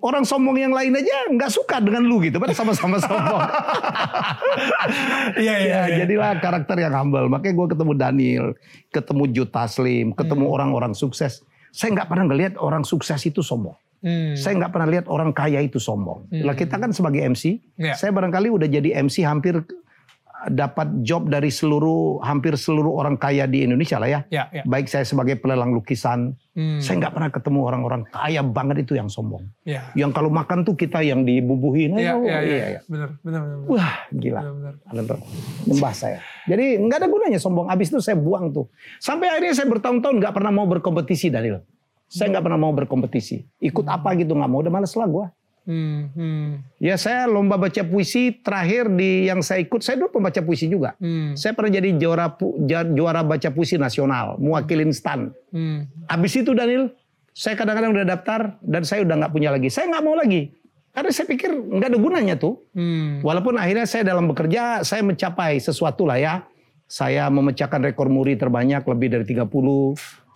orang 0.00 0.24
sombong 0.24 0.56
yang 0.56 0.72
lain 0.72 0.92
aja 0.92 1.28
nggak 1.28 1.48
suka 1.48 1.78
dengan 1.78 2.02
lu 2.02 2.20
gitu, 2.20 2.36
padahal 2.36 2.56
sama-sama 2.56 2.96
sombong. 3.04 3.40
Iya 5.36 5.54
iya. 5.56 5.56
Ya, 5.60 5.80
iya. 5.86 5.96
jadilah 6.04 6.40
karakter 6.40 6.76
yang 6.76 6.94
humble. 6.94 7.26
Makanya 7.26 7.54
gue 7.54 7.66
ketemu 7.72 7.92
Daniel, 7.94 8.46
ketemu 8.90 9.22
Jut 9.30 9.50
Taslim, 9.50 10.12
ketemu 10.12 10.44
Hmm. 10.46 10.54
orang-orang 10.54 10.92
sukses. 10.92 11.44
Saya 11.70 11.94
nggak 11.94 12.08
pernah 12.08 12.24
ngelihat 12.26 12.54
orang 12.58 12.82
sukses 12.82 13.20
itu 13.22 13.40
sombong. 13.40 13.76
Hmm. 14.00 14.32
Saya 14.32 14.56
nggak 14.56 14.72
pernah 14.72 14.88
lihat 14.88 15.06
orang 15.06 15.30
kaya 15.30 15.60
itu 15.60 15.76
sombong. 15.76 16.24
Lah 16.32 16.56
kita 16.56 16.80
kan 16.80 16.90
sebagai 16.90 17.20
MC, 17.22 17.60
Ya. 17.76 17.92
saya 17.94 18.10
barangkali 18.10 18.48
udah 18.48 18.66
jadi 18.66 18.96
MC 18.98 19.22
hampir 19.22 19.60
dapat 20.48 21.04
job 21.04 21.28
dari 21.28 21.52
seluruh 21.52 22.24
hampir 22.24 22.56
seluruh 22.56 22.96
orang 22.96 23.20
kaya 23.20 23.44
di 23.44 23.60
Indonesia 23.60 24.00
lah 24.00 24.08
ya. 24.08 24.20
Ya, 24.32 24.48
ya. 24.48 24.62
Baik 24.64 24.88
saya 24.88 25.04
sebagai 25.04 25.36
pelelang 25.36 25.76
lukisan, 25.76 26.32
Hmm. 26.50 26.82
saya 26.82 26.98
nggak 26.98 27.14
pernah 27.14 27.30
ketemu 27.30 27.60
orang-orang 27.62 28.02
kaya 28.10 28.40
banget 28.42 28.82
itu 28.82 28.96
yang 28.98 29.06
sombong. 29.06 29.46
Ya. 29.62 29.86
Yang 29.94 30.16
kalau 30.16 30.30
makan 30.32 30.64
tuh 30.64 30.74
kita 30.74 30.98
yang 31.00 31.22
dibubuhin. 31.22 31.94
Iya, 31.94 32.16
Oh, 32.16 32.24
iya, 32.24 32.40
iya. 32.40 32.66
iya. 32.76 32.80
Benar, 32.88 33.20
benar, 33.20 33.40
benar. 33.44 33.66
Wah, 33.68 33.94
gila. 34.10 34.40
Benar, 34.40 34.54
benar. 34.56 34.74
Bener. 34.90 35.18
Nyembah 35.66 35.92
saya. 35.92 36.18
Jadi 36.48 36.64
nggak 36.80 36.98
ada 37.00 37.08
gunanya 37.08 37.38
sombong. 37.38 37.68
Abis 37.68 37.92
itu 37.92 38.00
saya 38.00 38.16
buang 38.16 38.50
tuh. 38.50 38.66
Sampai 38.98 39.28
akhirnya 39.28 39.54
saya 39.54 39.68
bertahun-tahun 39.68 40.16
nggak 40.18 40.34
pernah 40.34 40.50
mau 40.50 40.66
berkompetisi 40.66 41.28
Daniel. 41.28 41.62
Saya 42.10 42.34
nggak 42.34 42.42
pernah 42.42 42.58
mau 42.58 42.72
berkompetisi. 42.74 43.46
Ikut 43.62 43.86
apa 43.86 44.16
gitu 44.18 44.34
nggak 44.34 44.50
mau. 44.50 44.58
Udah 44.58 44.72
males 44.72 44.90
lah 44.90 45.06
gue. 45.06 45.26
Hmm, 45.68 46.10
hmm, 46.16 46.48
Ya 46.80 46.96
saya 46.96 47.28
lomba 47.28 47.60
baca 47.60 47.82
puisi 47.84 48.32
terakhir 48.40 48.90
di 48.90 49.28
yang 49.28 49.44
saya 49.44 49.60
ikut. 49.62 49.84
Saya 49.84 50.00
dulu 50.00 50.18
pembaca 50.18 50.40
puisi 50.40 50.66
juga. 50.66 50.96
hmm, 50.98 51.36
Saya 51.36 51.52
pernah 51.52 51.70
jadi 51.70 51.94
juara 51.94 52.32
juara 52.90 53.20
baca 53.22 53.48
puisi 53.52 53.76
nasional, 53.76 54.40
mewakilin 54.40 54.90
stan. 54.90 55.30
hmm. 55.52 56.08
Abis 56.08 56.40
itu 56.40 56.50
Daniel, 56.56 56.90
saya 57.30 57.54
kadang-kadang 57.54 57.94
udah 57.94 58.06
daftar 58.08 58.40
dan 58.64 58.82
saya 58.82 59.04
udah 59.06 59.14
nggak 59.20 59.32
punya 59.32 59.50
lagi. 59.54 59.68
Saya 59.70 59.88
nggak 59.92 60.04
mau 60.04 60.16
lagi. 60.16 60.50
Karena 60.90 61.10
saya 61.14 61.26
pikir 61.30 61.50
nggak 61.54 61.88
ada 61.92 61.98
gunanya 62.02 62.34
tuh. 62.34 62.58
Hmm. 62.74 63.22
Walaupun 63.22 63.54
akhirnya 63.54 63.86
saya 63.86 64.02
dalam 64.02 64.26
bekerja, 64.26 64.82
saya 64.82 65.06
mencapai 65.06 65.62
sesuatu 65.62 66.02
lah 66.02 66.18
ya. 66.18 66.34
Saya 66.90 67.30
memecahkan 67.30 67.86
rekor 67.86 68.10
muri 68.10 68.34
terbanyak 68.34 68.82
lebih 68.82 69.14
dari 69.14 69.22
30. 69.22 69.46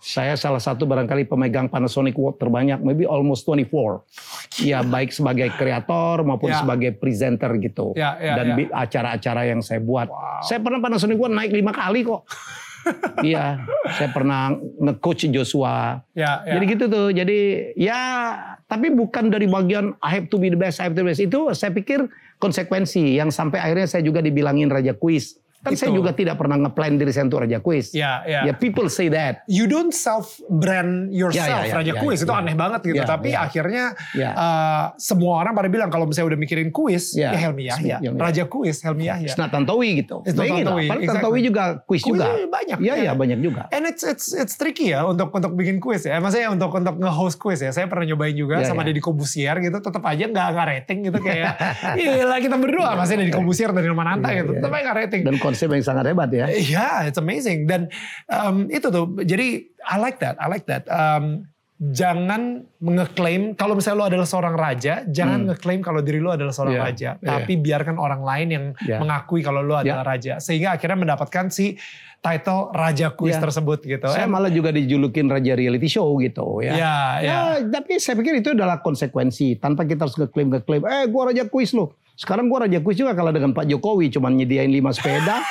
Saya 0.05 0.37
salah 0.37 0.61
satu 0.61 0.85
barangkali 0.85 1.25
pemegang 1.25 1.65
Panasonic 1.65 2.13
Award 2.13 2.37
terbanyak, 2.37 2.77
maybe 2.85 3.09
almost 3.09 3.41
24. 3.49 4.05
Ya 4.61 4.85
baik 4.85 5.09
sebagai 5.09 5.49
kreator 5.57 6.21
maupun 6.21 6.53
Ya. 6.53 6.61
sebagai 6.61 6.93
presenter 6.93 7.49
gitu. 7.57 7.97
Ya, 7.97 8.13
ya, 8.21 8.37
Dan 8.37 8.53
ya. 8.53 8.69
acara-acara 8.69 9.49
yang 9.49 9.65
saya 9.65 9.81
buat. 9.81 10.05
Wow. 10.05 10.45
Saya 10.45 10.61
pernah 10.61 10.77
Panasonic 10.77 11.17
Award 11.17 11.33
naik 11.33 11.51
lima 11.57 11.73
kali 11.73 12.05
kok. 12.05 12.21
iya, 13.25 13.65
saya 13.97 14.13
pernah 14.13 14.53
nge-coach 14.53 15.25
Joshua. 15.33 16.05
Ya, 16.13 16.45
ya. 16.45 16.53
Jadi 16.53 16.63
gitu 16.77 16.85
tuh. 16.85 17.09
Jadi 17.09 17.73
ya 17.73 17.99
tapi 18.69 18.93
bukan 18.93 19.33
dari 19.33 19.49
bagian 19.49 19.97
I 20.05 20.21
have 20.21 20.29
to 20.29 20.37
be 20.37 20.53
the 20.53 20.59
best, 20.59 20.77
I 20.77 20.85
have 20.85 20.93
to 20.93 21.01
be 21.01 21.09
the 21.09 21.17
best. 21.17 21.25
Itu 21.25 21.49
saya 21.57 21.73
pikir 21.73 22.05
konsekuensi 22.37 23.17
yang 23.17 23.33
sampai 23.33 23.57
akhirnya 23.57 23.89
saya 23.89 24.05
juga 24.05 24.21
dibilangin 24.21 24.69
raja 24.69 24.93
kuis. 24.93 25.41
Kan 25.65 25.73
Itu. 25.73 25.81
saya 25.81 25.91
juga 25.91 26.13
tidak 26.13 26.37
pernah 26.37 26.57
ngeplan 26.59 26.95
diri 26.95 27.09
saya 27.09 27.25
untuk 27.25 27.41
raja 27.41 27.57
kuis. 27.57 27.89
Ya, 27.91 28.21
ya. 28.23 28.45
Ya 28.45 28.53
people 28.53 28.85
say 28.87 29.09
that. 29.09 29.41
you 29.47 29.65
don't 29.65 29.89
self 29.89 30.37
brand 30.47 31.09
yourself 31.09 31.41
Ya, 31.41 31.65
ya, 31.65 31.67
ya, 31.67 31.75
Raja 31.75 31.91
ya, 31.91 31.99
Kuis 31.99 32.17
ya, 32.17 32.23
itu 32.23 32.31
ya. 32.31 32.39
aneh 32.39 32.53
banget 32.53 32.81
gitu 32.83 32.95
Ya, 32.95 33.05
tapi 33.05 33.29
ya. 33.31 33.41
akhirnya 33.41 33.83
Ya. 34.13 34.29
uh, 34.31 34.83
semua 34.95 35.41
orang 35.41 35.51
pada 35.51 35.65
bilang 35.65 35.89
kalau 35.89 36.05
misalnya 36.05 36.31
udah 36.31 36.39
mikirin 36.39 36.69
kuis 36.69 37.11
ya, 37.11 37.33
Ya. 37.33 37.39
Helmi 37.41 37.65
Yahya 37.65 37.97
Ya, 37.97 37.97
ya. 37.99 38.09
Raja 38.13 38.45
Kuis 38.45 38.79
Helmi 38.79 39.05
Yahya 39.05 39.25
It's 39.25 39.35
not 39.35 39.49
Tantowi 39.49 39.99
gitu. 39.99 40.21
It's 40.23 40.33
not 40.33 40.45
lah, 40.45 40.61
Tantowi, 40.61 40.85
padahal 40.85 41.01
exactly. 41.01 41.17
Tantowi 41.17 41.39
juga 41.41 41.63
kuis 41.81 42.01
Kuis 42.01 42.13
juga. 42.13 42.25
banyak, 42.47 42.77
Iya, 42.77 42.93
ya. 42.93 43.01
iya 43.01 43.11
banyak 43.13 43.39
juga. 43.39 43.61
And 43.69 43.83
it's 43.83 44.03
it's 44.03 44.29
it's 44.31 44.53
tricky 44.53 44.91
ya 44.91 45.01
untuk 45.03 45.31
untuk 45.31 45.51
bikin 45.53 45.79
kuis 45.79 46.03
ya. 46.03 46.17
Maksudnya 46.17 46.49
untuk 46.49 46.69
untuk 46.69 46.95
nge-host 46.95 47.37
kuis 47.37 47.59
ya. 47.59 47.71
Saya 47.71 47.85
pernah 47.85 48.05
nyobain 48.05 48.31
juga 48.31 48.61
Ya, 48.61 48.67
sama 48.67 48.81
ya. 48.81 48.91
Deddy 48.91 49.01
Kobusier 49.01 49.57
gitu. 49.59 49.77
Tetap 49.79 50.03
aja 50.03 50.23
nggak 50.23 50.47
nggak 50.51 50.67
rating 50.69 50.99
gitu 51.03 51.19
kayak. 51.19 51.53
Gila 51.97 52.37
kita 52.37 52.55
berdua 52.55 52.93
maksudnya 52.93 53.23
Deddy 53.23 53.33
Kobusier 53.33 53.71
dari 53.71 53.87
Mananta 53.89 54.29
Iya, 54.29 54.43
gitu. 54.43 54.51
iya. 54.51 54.59
Tetap 54.59 54.71
aja 54.71 54.81
nggak 54.83 54.97
rating. 54.99 55.21
Dan 55.23 55.35
konsep 55.55 55.71
yang 55.71 55.81
sangat 55.81 56.11
hebat 56.11 56.29
ya. 56.29 56.45
Iya, 56.51 57.07
it's 57.07 57.17
amazing. 57.17 57.63
Dan 57.63 57.87
um, 58.27 58.67
itu 58.67 58.91
tuh, 58.91 59.07
jadi 59.23 59.63
I 59.81 59.95
like 59.97 60.19
that, 60.19 60.35
I 60.35 60.51
like 60.51 60.67
that. 60.67 60.83
Um, 60.85 61.47
jangan 61.75 62.63
ngeklaim 62.79 63.51
kalau 63.53 63.75
misalnya 63.75 63.99
lo 63.99 64.07
adalah 64.07 64.23
seorang 64.23 64.55
raja, 64.55 65.03
jangan 65.05 65.51
ngeklaim 65.51 65.83
kalau 65.83 65.99
diri 65.99 66.23
lo 66.23 66.31
adalah 66.31 66.55
seorang 66.55 66.75
Hmm. 66.75 66.81
Iya, 66.81 66.87
raja, 66.87 67.09
iya. 67.19 67.27
tapi 67.35 67.53
biarkan 67.59 67.95
orang 67.99 68.21
lain 68.23 68.47
yang 68.47 68.65
Iya. 68.79 68.97
mengakui 69.03 69.43
kalau 69.43 69.59
lo 69.59 69.75
adalah 69.75 70.07
raja, 70.07 70.39
sehingga 70.39 70.71
akhirnya 70.71 70.95
mendapatkan 70.95 71.51
si 71.51 71.75
title 72.23 72.71
raja 72.71 73.11
kuis 73.11 73.35
Iya. 73.35 73.43
tersebut 73.43 73.79
gitu. 73.83 74.07
Saya 74.07 74.23
And- 74.23 74.33
malah 74.33 74.49
juga 74.49 74.71
dijulukin 74.71 75.27
raja 75.27 75.51
reality 75.53 75.91
show 75.91 76.07
gitu 76.17 76.63
ya. 76.63 76.73
Ya, 76.73 76.95
ya. 77.19 77.21
Ya, 77.21 77.37
tapi 77.67 77.99
saya 77.99 78.15
pikir 78.17 78.39
itu 78.39 78.55
adalah 78.55 78.79
konsekuensi. 78.79 79.59
Tanpa 79.59 79.83
kita 79.83 80.07
harus 80.07 80.15
ngeklaim 80.15 80.55
ngeklaim. 80.55 80.81
Eh, 80.87 81.05
gua 81.11 81.29
raja 81.29 81.43
kuis 81.45 81.75
loh. 81.75 81.93
Sekarang 82.15 82.47
gua 82.47 82.63
raja 82.67 82.79
kuis 82.79 82.95
juga 82.95 83.11
kalau 83.11 83.31
dengan 83.35 83.51
Pak 83.51 83.67
Jokowi 83.67 84.07
cuman 84.11 84.39
nyediain 84.39 84.71
lima 84.71 84.95
sepeda, 84.95 85.43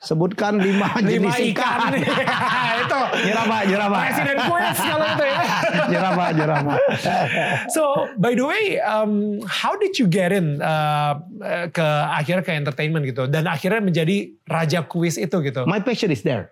sebutkan 0.00 0.56
lima, 0.56 0.90
lima 0.96 1.30
jenis 1.30 1.52
ikan, 1.52 1.92
ikan. 1.92 1.92
itu 2.88 3.00
Nyerah 3.20 3.44
Pak, 3.44 3.62
nyerah 3.68 3.88
Pak. 3.92 4.00
presiden 4.08 4.36
kuis 4.48 4.78
kalau 4.80 5.06
itu 5.12 5.24
ya. 5.28 5.36
nyerah 5.92 6.12
Pak, 6.16 6.28
nyerah 6.32 6.58
Pak. 6.64 6.78
So 7.68 8.08
by 8.16 8.32
the 8.32 8.44
way, 8.48 8.80
um, 8.80 9.44
how 9.44 9.76
did 9.76 10.00
you 10.00 10.08
get 10.08 10.32
in 10.32 10.64
uh, 10.64 11.20
uh, 11.44 11.68
ke 11.68 11.86
akhirnya 12.16 12.42
ke 12.42 12.52
entertainment 12.56 13.04
gitu 13.04 13.28
dan 13.28 13.44
akhirnya 13.44 13.84
menjadi 13.84 14.32
raja 14.48 14.80
kuis 14.88 15.20
itu 15.20 15.36
gitu? 15.44 15.68
My 15.68 15.84
passion 15.84 16.08
is 16.08 16.24
there. 16.24 16.50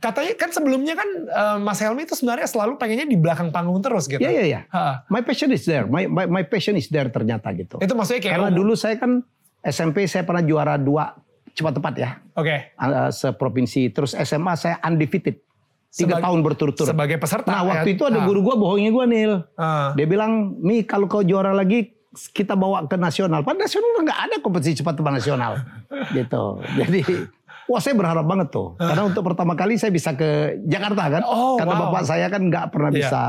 Katanya 0.00 0.32
kan 0.32 0.48
sebelumnya 0.48 0.96
kan 0.96 1.08
uh, 1.28 1.56
Mas 1.60 1.76
Helmi 1.84 2.08
itu 2.08 2.16
sebenarnya 2.16 2.48
selalu 2.48 2.80
pengennya 2.80 3.04
di 3.04 3.20
belakang 3.20 3.52
panggung 3.52 3.84
terus 3.84 4.08
gitu. 4.08 4.24
Ya, 4.24 4.32
ya, 4.32 4.44
ya. 4.48 4.60
Ha. 4.72 5.04
My 5.12 5.20
passion 5.20 5.52
is 5.52 5.68
there. 5.68 5.84
My, 5.84 6.08
my, 6.08 6.24
my 6.24 6.42
passion 6.48 6.72
is 6.80 6.88
there 6.88 7.12
ternyata 7.12 7.52
gitu. 7.52 7.76
Itu 7.84 7.92
maksudnya 7.92 8.24
kayak 8.24 8.34
Karena 8.40 8.48
oh, 8.48 8.56
dulu 8.56 8.72
saya 8.72 8.96
kan 8.96 9.20
SMP 9.60 10.08
saya 10.08 10.24
pernah 10.24 10.40
juara 10.40 10.80
dua 10.80 11.12
cepat 11.52 11.72
tepat 11.76 11.94
ya. 12.00 12.10
Oke. 12.32 12.72
uh, 12.80 13.12
seprovinsi. 13.12 13.92
Terus 13.92 14.16
SMA 14.16 14.56
saya 14.56 14.80
undefeated. 14.80 15.36
Tiga 15.90 16.22
tahun 16.22 16.40
berturut-turut. 16.46 16.86
Sebagai 16.86 17.18
peserta. 17.18 17.50
Nah 17.50 17.66
waktu 17.66 17.92
kan? 17.92 17.96
itu 17.98 18.02
ada 18.06 18.22
Ha. 18.22 18.26
guru 18.30 18.40
gua 18.46 18.54
bohongin 18.56 18.94
gua 18.94 19.04
Nil. 19.10 19.42
Ah. 19.58 19.90
Dia 19.98 20.06
bilang, 20.06 20.54
Mi 20.62 20.86
kalau 20.86 21.10
kau 21.10 21.26
juara 21.26 21.50
lagi 21.50 21.92
kita 22.30 22.54
bawa 22.54 22.86
ke 22.86 22.94
nasional. 22.94 23.42
Padahal 23.42 23.66
nasional 23.66 24.02
nggak 24.02 24.20
ada 24.30 24.36
kompetisi 24.38 24.82
cepat 24.82 24.98
tepat 24.98 25.12
nasional. 25.18 25.52
gitu. 26.16 26.62
Jadi 26.78 27.00
Wah 27.70 27.78
saya 27.78 27.94
berharap 27.94 28.26
banget 28.26 28.50
tuh. 28.50 28.74
Karena 28.74 29.06
untuk 29.06 29.22
pertama 29.22 29.54
kali 29.54 29.78
saya 29.78 29.94
bisa 29.94 30.10
ke 30.18 30.58
Jakarta 30.66 31.06
kan. 31.06 31.22
Oh, 31.22 31.54
Karena 31.54 31.74
wow. 31.78 31.82
bapak 31.86 32.02
saya 32.02 32.26
kan 32.26 32.42
nggak 32.50 32.66
pernah 32.74 32.90
Iya. 32.90 32.98
bisa 32.98 33.20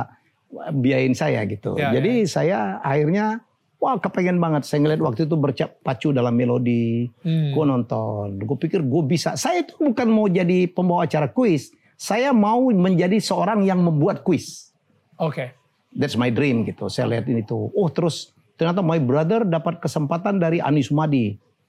biayain 0.73 1.13
saya 1.13 1.45
gitu. 1.45 1.77
Iya, 1.77 1.93
Jadi 2.01 2.11
saya 2.25 2.81
akhirnya 2.81 3.45
wah 3.77 4.01
kepengen 4.01 4.41
banget. 4.41 4.65
Saya 4.65 4.81
ngeliat 4.81 5.01
waktu 5.01 5.29
itu 5.29 5.35
berpacu 5.37 6.09
dalam 6.09 6.33
melodi. 6.33 7.05
Hmm. 7.21 7.53
Gue 7.53 7.65
nonton. 7.69 8.41
Gue 8.41 8.57
pikir 8.57 8.81
gue 8.81 9.03
bisa. 9.05 9.37
Saya 9.37 9.61
itu 9.61 9.77
bukan 9.77 10.09
mau 10.09 10.25
jadi 10.25 10.65
pembawa 10.65 11.05
acara 11.05 11.29
kuis. 11.29 11.69
Saya 11.93 12.33
mau 12.33 12.65
menjadi 12.73 13.21
seorang 13.21 13.61
yang 13.61 13.77
membuat 13.77 14.25
kuis. 14.25 14.73
Oke. 15.21 15.53
That's 15.93 16.17
my 16.17 16.33
dream 16.33 16.65
gitu. 16.65 16.89
Saya 16.89 17.13
lihat 17.13 17.29
ini 17.29 17.45
tuh. 17.45 17.69
Oh 17.77 17.93
terus 17.93 18.33
ternyata 18.57 18.81
my 18.81 18.97
brother 18.97 19.45
dapat 19.45 19.77
kesempatan 19.77 20.41
dari 20.41 20.57
Anis 20.57 20.89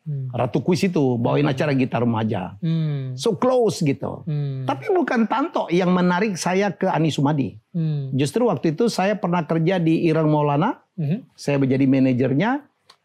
Sumadi. 0.02 0.34
Ratu 0.34 0.58
kuis 0.66 0.82
itu 0.82 1.14
bawain 1.18 1.46
acara 1.46 1.70
gitar 1.78 2.02
remaja. 2.02 2.58
Hmm. 2.58 3.14
So 3.14 3.38
close 3.38 3.86
gitu. 3.86 4.26
Hmm. 4.26 4.66
Tapi 4.66 4.90
bukan 4.90 5.30
Tanto 5.30 5.70
yang 5.70 5.94
menarik 5.94 6.34
saya 6.34 6.74
ke 6.74 6.90
Anis 6.90 7.16
Sumadi. 7.18 7.54
Hmm. 7.70 8.10
Justru 8.14 8.50
waktu 8.50 8.74
itu 8.74 8.90
saya 8.90 9.14
pernah 9.14 9.46
kerja 9.46 9.78
di 9.78 10.06
Irang 10.10 10.26
Maulana. 10.26 10.82
Mhm. 10.98 11.32
Saya 11.38 11.56
menjadi 11.62 11.84
manajernya. 11.86 12.50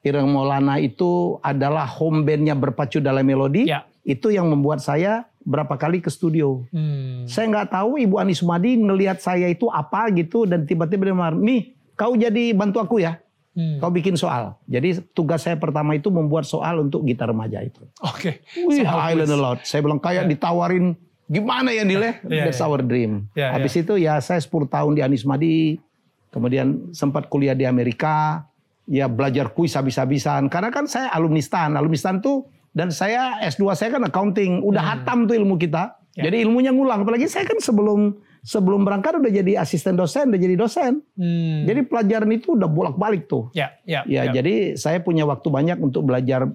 Irang 0.01 0.29
Maulana 0.33 0.81
itu 0.81 1.37
adalah 1.45 1.85
home 1.85 2.25
bandnya 2.25 2.57
berpacu 2.57 2.97
dalam 2.97 3.23
melodi. 3.23 3.69
Ya. 3.69 3.85
Itu 4.07 4.31
yang 4.33 4.49
membuat 4.49 4.79
saya 4.81 5.27
berapa 5.47 5.77
kali 5.79 6.03
ke 6.03 6.09
studio. 6.09 6.65
Hmm. 6.73 7.23
Saya 7.29 7.47
nggak 7.47 7.71
tahu 7.71 8.01
Ibu 8.01 8.15
Anis 8.19 8.41
Sumadi 8.41 8.75
ngelihat 8.75 9.21
saya 9.21 9.47
itu 9.47 9.69
apa 9.71 10.09
gitu 10.11 10.43
dan 10.43 10.67
tiba-tiba 10.67 11.07
dia 11.07 11.15
marah, 11.15 11.39
Mi, 11.39 11.77
kau 11.95 12.17
jadi 12.17 12.51
bantu 12.51 12.83
aku 12.83 12.99
ya. 13.03 13.19
Hmm. 13.57 13.81
Kau 13.81 13.89
bikin 13.89 14.13
soal. 14.13 14.53
Jadi 14.69 15.01
tugas 15.17 15.41
saya 15.41 15.57
pertama 15.57 15.97
itu 15.97 16.13
membuat 16.13 16.45
soal 16.45 16.77
untuk 16.85 17.01
gitar 17.09 17.33
remaja 17.33 17.57
itu. 17.65 17.81
Oke. 18.05 18.45
Wih, 18.53 18.85
Soal 18.85 19.01
I 19.01 19.17
learned 19.17 19.33
a 19.33 19.39
lot. 19.41 19.65
Saya 19.65 19.81
bilang 19.81 19.97
kayak 19.97 20.29
ditawarin 20.29 20.93
gimana 21.25 21.73
ya 21.73 21.81
Nile? 21.81 22.21
Iya, 22.29 22.45
That's 22.45 22.61
iya. 22.61 22.69
our 22.69 22.85
dream. 22.85 23.25
Iya, 23.33 23.57
Habis 23.57 23.73
itu 23.81 23.97
ya 23.97 24.21
saya 24.21 24.37
10 24.37 24.69
tahun 24.69 24.93
di 24.93 25.01
Anis 25.01 25.25
Madi, 25.25 25.81
kemudian 26.29 26.93
sempat 26.93 27.33
kuliah 27.33 27.57
di 27.57 27.65
Amerika, 27.65 28.45
ya 28.85 29.09
belajar 29.09 29.49
kuis 29.49 29.73
habis-habisan. 29.73 30.53
Karena 30.53 30.69
kan 30.69 30.85
saya 30.85 31.09
alumni 31.09 31.41
STAN. 31.41 31.73
Alumni 31.73 31.97
STAN 31.97 32.21
tuh 32.21 32.45
dan 32.77 32.93
saya 32.93 33.41
S2 33.41 33.73
saya 33.73 33.97
kan 33.97 34.05
accounting, 34.05 34.61
udah 34.61 34.85
hatam 34.85 35.25
tuh 35.25 35.33
ilmu 35.33 35.57
kita. 35.57 35.97
Hmm. 35.97 36.21
Ya. 36.21 36.29
Jadi 36.29 36.45
ilmunya 36.45 36.69
ngulang. 36.69 37.01
Apalagi 37.01 37.25
saya 37.25 37.49
kan 37.49 37.57
sebelum 37.57 38.21
sebelum 38.47 38.87
berangkat 38.87 39.19
udah 39.19 39.27
jadi 39.27 39.59
asisten 39.59 39.99
dosen, 39.99 40.31
udah 40.31 40.39
jadi 40.39 40.55
dosen. 40.55 41.03
Hmm. 41.19 41.67
Jadi 41.67 41.83
pelajaran 41.83 42.31
itu 42.31 42.55
udah 42.55 42.71
bolak-balik 42.71 43.27
tuh. 43.27 43.51
Ya, 43.51 43.75
ya, 43.83 44.07
Ya, 44.07 44.31
jadi 44.31 44.79
saya 44.79 45.03
punya 45.03 45.27
waktu 45.27 45.51
banyak 45.51 45.83
untuk 45.83 46.07
belajar 46.07 46.47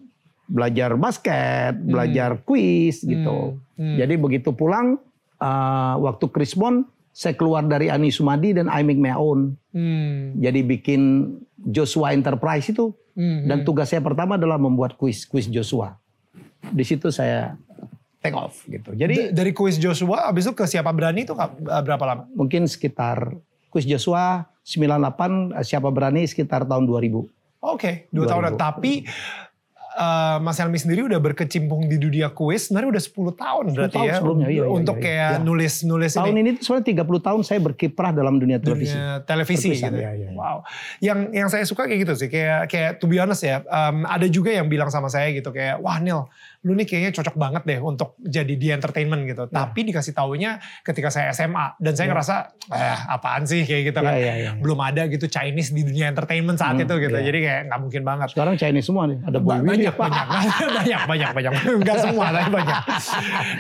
belajar 0.48 0.96
basket, 0.96 1.76
belajar 1.84 2.40
kuis 2.48 3.04
gitu. 3.04 3.60
Hmm. 3.76 3.96
Jadi 4.00 4.16
begitu 4.16 4.56
pulang 4.56 4.96
uh, 5.36 5.94
waktu 6.00 6.32
Krismon 6.32 6.88
saya 7.12 7.36
keluar 7.36 7.60
dari 7.68 7.92
Ani 7.92 8.08
Sumadi 8.08 8.56
dan 8.56 8.72
I 8.72 8.80
make 8.80 8.96
my 8.96 9.12
own. 9.12 9.60
Hmm. 9.76 10.32
Jadi 10.40 10.64
bikin 10.64 11.28
Joshua 11.60 12.16
Enterprise 12.16 12.72
itu 12.72 12.96
Hmm. 13.12 13.44
dan 13.44 13.60
tugas 13.60 13.92
saya 13.92 14.00
pertama 14.00 14.40
adalah 14.40 14.56
membuat 14.56 14.96
kuis 14.96 15.28
kuis 15.28 15.44
Joshua. 15.44 16.00
Di 16.72 16.80
situ 16.80 17.12
saya 17.12 17.60
take 18.22 18.38
off 18.38 18.62
gitu. 18.70 18.94
Jadi 18.94 19.28
D- 19.28 19.30
dari 19.34 19.50
kuis 19.50 19.76
Joshua 19.82 20.30
abis 20.30 20.46
itu 20.46 20.54
ke 20.54 20.64
siapa 20.70 20.94
berani 20.94 21.26
itu 21.26 21.34
berapa 21.66 22.04
lama? 22.06 22.22
mungkin 22.38 22.70
sekitar 22.70 23.34
kuis 23.68 23.82
Joshua 23.84 24.46
98 24.62 25.58
eh, 25.58 25.64
siapa 25.66 25.90
berani 25.90 26.22
sekitar 26.28 26.62
tahun 26.64 26.86
2000. 26.86 27.26
Oke, 27.62 28.10
dua 28.14 28.26
2000. 28.26 28.30
tahun. 28.30 28.44
Tapi 28.54 28.92
eh, 29.98 30.36
Mas 30.38 30.58
Helmi 30.58 30.78
sendiri 30.78 31.02
udah 31.06 31.18
berkecimpung 31.18 31.90
di 31.90 31.98
dunia 31.98 32.30
kuis 32.30 32.70
sebenarnya 32.70 32.98
udah 32.98 33.02
10 33.02 33.42
tahun 33.42 33.64
berarti 33.74 33.96
tahun 33.98 34.06
ya. 34.06 34.14
sebelumnya, 34.18 34.48
iya, 34.50 34.62
iya, 34.62 34.70
untuk 34.70 34.96
iya, 34.98 35.04
kayak 35.04 35.30
iya. 35.34 35.42
nulis-nulis 35.42 36.12
Tahun 36.14 36.30
ini. 36.30 36.40
ini 36.42 36.50
tuh 36.58 36.62
sebenarnya 36.70 37.02
30 37.02 37.26
tahun 37.26 37.40
saya 37.42 37.60
berkiprah 37.62 38.10
dalam 38.14 38.34
dunia 38.38 38.58
televisi. 38.62 38.94
dunia 38.94 39.22
televisi 39.26 39.68
gitu. 39.74 39.98
ya, 39.98 40.10
ya, 40.14 40.30
ya. 40.30 40.30
Wow. 40.34 40.56
Yang 41.02 41.18
yang 41.34 41.48
saya 41.50 41.64
suka 41.66 41.82
kayak 41.90 42.00
gitu 42.06 42.14
sih, 42.18 42.28
kayak 42.30 42.70
kayak 42.70 42.90
to 43.02 43.06
be 43.10 43.18
honest 43.18 43.42
ya, 43.42 43.66
um, 43.66 44.06
ada 44.06 44.26
juga 44.30 44.54
yang 44.54 44.66
bilang 44.70 44.90
sama 44.90 45.10
saya 45.10 45.30
gitu 45.34 45.50
kayak, 45.50 45.82
wah 45.82 45.98
Nil, 45.98 46.26
lu 46.62 46.72
nih 46.72 46.84
kayaknya 46.84 47.10
cocok 47.12 47.34
banget 47.34 47.62
deh 47.64 47.78
untuk 47.78 48.14
jadi 48.18 48.54
di 48.54 48.68
entertainment 48.68 49.22
gitu. 49.24 49.42
Ya. 49.44 49.66
Tapi 49.66 49.82
dikasih 49.82 50.12
taunya 50.12 50.56
ketika 50.80 51.08
saya 51.08 51.30
SMA 51.30 51.74
dan 51.76 51.92
saya 51.92 52.06
ngerasa, 52.08 52.34
eh 52.68 52.98
apaan 53.08 53.42
sih 53.42 53.62
kayak 53.62 53.90
gitu 53.90 53.98
Ya, 53.98 54.06
kan. 54.06 54.14
ya, 54.14 54.34
ya. 54.38 54.50
Belum 54.56 54.78
ada 54.78 55.02
gitu 55.04 55.26
Chinese 55.26 55.70
di 55.70 55.82
dunia 55.82 56.06
entertainment 56.06 56.54
saat 56.54 56.74
Hmm, 56.74 56.84
itu 56.84 56.94
gitu. 57.00 57.10
ya. 57.12 57.24
Jadi 57.24 57.38
kayak 57.40 57.60
nggak 57.66 57.80
mungkin 57.80 58.02
banget. 58.02 58.28
Sekarang 58.30 58.54
Chinese 58.54 58.86
semua 58.86 59.04
nih. 59.04 59.18
Ada 59.20 59.38
Boy 59.38 59.50
Ba- 59.50 59.58
William. 59.60 59.90
banyak, 59.90 59.94
banyak, 59.96 60.26
banyak, 60.70 61.00
banyak, 61.10 61.30
banyak, 61.34 61.52
Enggak 61.74 61.98
semua, 62.00 62.26
tapi 62.30 62.48
banyak. 62.48 62.80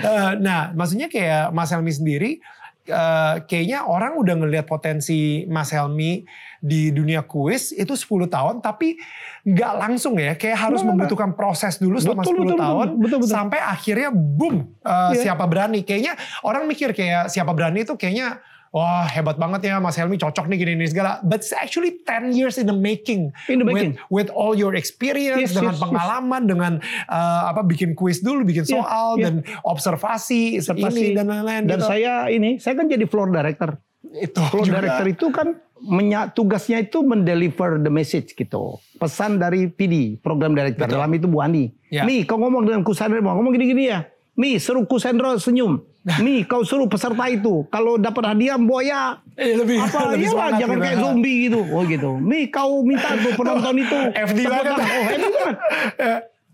Eh, 0.02 0.30
nah, 0.38 0.70
maksudnya 0.72 1.06
kayak 1.06 1.50
Mas 1.50 1.70
Helmi 1.70 1.90
sendiri, 1.90 2.38
eh, 2.84 3.34
kayaknya 3.46 3.86
orang 3.86 4.18
udah 4.18 4.34
ngelihat 4.38 4.66
potensi 4.66 5.46
Mas 5.46 5.70
Helmi 5.70 6.22
di 6.58 6.90
dunia 6.90 7.26
kuis 7.26 7.74
itu 7.74 7.94
10 7.94 8.30
tahun, 8.30 8.62
tapi 8.62 8.94
nggak 9.42 9.72
langsung 9.78 10.14
ya, 10.18 10.38
kayak 10.38 10.58
harus 10.70 10.82
Nggak, 10.82 10.90
membutuhkan 10.94 11.30
proses 11.34 11.78
dulu 11.82 11.98
selama 11.98 12.22
Betul, 12.22 12.34
10 12.34 12.46
betul, 12.46 12.58
tahun, 12.58 12.86
betul, 12.86 13.02
betul, 13.02 13.18
betul. 13.26 13.34
sampai 13.34 13.58
akhirnya 13.58 14.10
boom, 14.14 14.56
eh, 14.82 15.10
Iya. 15.18 15.22
siapa 15.30 15.44
berani. 15.50 15.80
Kayaknya 15.82 16.14
orang 16.46 16.62
mikir 16.70 16.94
kayak 16.94 17.26
siapa 17.30 17.50
berani 17.50 17.82
itu 17.82 17.94
kayaknya 17.98 18.38
wah 18.72 19.04
hebat 19.04 19.36
banget 19.36 19.68
ya 19.68 19.76
Mas 19.78 20.00
Helmi 20.00 20.16
cocok 20.16 20.48
nih 20.48 20.56
gini-gini 20.56 20.88
segala. 20.88 21.20
But 21.20 21.44
it's 21.44 21.52
actually 21.52 22.00
10 22.02 22.32
years 22.32 22.56
in 22.56 22.66
the 22.66 22.74
making. 22.74 23.30
In 23.46 23.60
the 23.60 23.68
making. 23.68 24.00
With, 24.08 24.26
with 24.26 24.28
all 24.32 24.56
your 24.56 24.72
experience, 24.74 25.52
Yes, 25.52 25.54
dengan 25.54 25.76
yes, 25.76 25.84
pengalaman, 25.84 26.42
dengan 26.48 26.72
uh, 27.06 27.42
apa 27.52 27.62
bikin 27.62 27.92
kuis 27.92 28.24
dulu, 28.24 28.42
bikin 28.42 28.64
Yeah, 28.64 28.80
soal, 28.80 29.08
yeah. 29.20 29.24
dan 29.28 29.34
observasi, 29.62 30.56
Observasi. 30.58 31.12
ini 31.12 31.12
dan 31.12 31.28
lain-lain. 31.28 31.68
Dan 31.68 31.78
gitu. 31.84 31.88
saya 31.92 32.32
ini, 32.32 32.56
saya 32.56 32.74
kan 32.74 32.88
jadi 32.88 33.04
floor 33.04 33.28
director. 33.30 33.76
itu 34.12 34.40
Floor 34.50 34.66
juga. 34.68 34.76
director 34.82 35.06
itu 35.08 35.26
kan 35.32 35.48
menya, 35.80 36.28
tugasnya 36.28 36.84
itu 36.84 37.00
mendeliver 37.00 37.80
the 37.80 37.88
message 37.88 38.32
gitu. 38.32 38.76
Pesan 38.96 39.36
dari 39.36 39.68
PD, 39.68 40.20
program 40.20 40.52
director. 40.52 40.84
Betul. 40.84 40.96
Dalam 41.00 41.10
itu 41.12 41.26
Bu 41.28 41.40
Ani. 41.40 41.72
Ya. 41.88 42.04
Mi, 42.04 42.24
kau 42.24 42.36
ngomong 42.36 42.64
dengan 42.64 42.80
Kusandro, 42.84 43.20
ngomong 43.20 43.52
gini-gini 43.52 43.88
ya. 43.88 44.04
Mi, 44.36 44.56
suruh 44.56 44.84
Kusandro 44.84 45.36
senyum. 45.36 45.91
Mi, 46.18 46.42
kau 46.42 46.62
suruh 46.62 46.86
peserta 46.86 47.24
itu. 47.26 47.62
Kalau 47.68 47.94
dapat 47.94 48.24
hadiah, 48.28 48.58
boya. 48.58 49.22
Eh, 49.32 49.54
lebih, 49.54 49.78
Apa, 49.78 49.98
lebih 50.12 50.26
iya 50.26 50.30
semangat 50.30 50.52
jangan 50.58 50.74
gitu. 50.74 50.82
kayak 50.82 50.98
zombie 50.98 51.36
gitu. 51.46 51.60
Oh 51.64 51.82
gitu. 51.84 52.10
Mi, 52.16 52.40
kau 52.46 52.82
minta 52.82 53.14
tuh 53.14 53.32
penonton 53.32 53.74
itu. 53.76 53.98
FD 54.26 54.38
banget. 54.42 54.74
Oh, 54.74 55.02
FD 55.08 55.24
banget. 55.36 55.56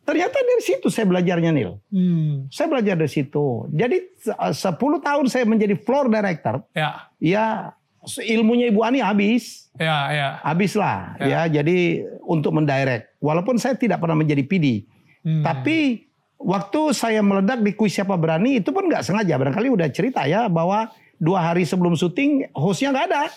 Ternyata 0.04 0.36
dari 0.38 0.62
situ 0.62 0.86
saya 0.88 1.04
belajarnya, 1.04 1.50
Nil. 1.50 1.76
Hmm, 1.86 2.48
Saya 2.48 2.66
belajar 2.66 2.96
dari 2.96 3.08
situ. 3.08 3.68
Jadi 3.70 3.96
se- 4.16 4.32
10 4.32 4.72
tahun 4.98 5.24
saya 5.28 5.44
menjadi 5.44 5.76
floor 5.76 6.08
director. 6.08 6.64
ya, 6.72 7.12
Ya 7.16 7.76
ilmunya 8.18 8.68
Ibu 8.68 8.80
Ani 8.80 9.00
habis. 9.00 9.68
ya, 9.76 10.08
ya. 10.08 10.28
Habis 10.40 10.72
lah. 10.74 11.12
Ya. 11.20 11.44
jadi 11.46 12.04
untuk 12.22 12.52
mendirect. 12.52 13.20
Walaupun 13.20 13.56
saya 13.56 13.76
tidak 13.76 14.00
pernah 14.00 14.16
menjadi 14.16 14.40
PD. 14.42 14.88
Hmm. 15.20 15.44
Tapi 15.44 16.07
waktu 16.38 16.80
saya 16.90 17.20
meledak 17.20 17.60
di 17.60 17.74
kuis 17.74 17.92
siapa 17.92 18.14
berani 18.14 18.58
itu 18.58 18.70
pun 18.70 18.86
nggak 18.86 19.02
sengaja. 19.02 19.34
Barangkali 19.34 19.68
udah 19.68 19.88
cerita 19.90 20.24
ya 20.24 20.46
bahwa 20.46 20.88
dua 21.14 21.42
hari 21.44 21.62
sebelum 21.62 21.94
syuting 21.94 22.48
hostnya 22.52 22.90
nggak 22.90 23.06
ada. 23.06 23.22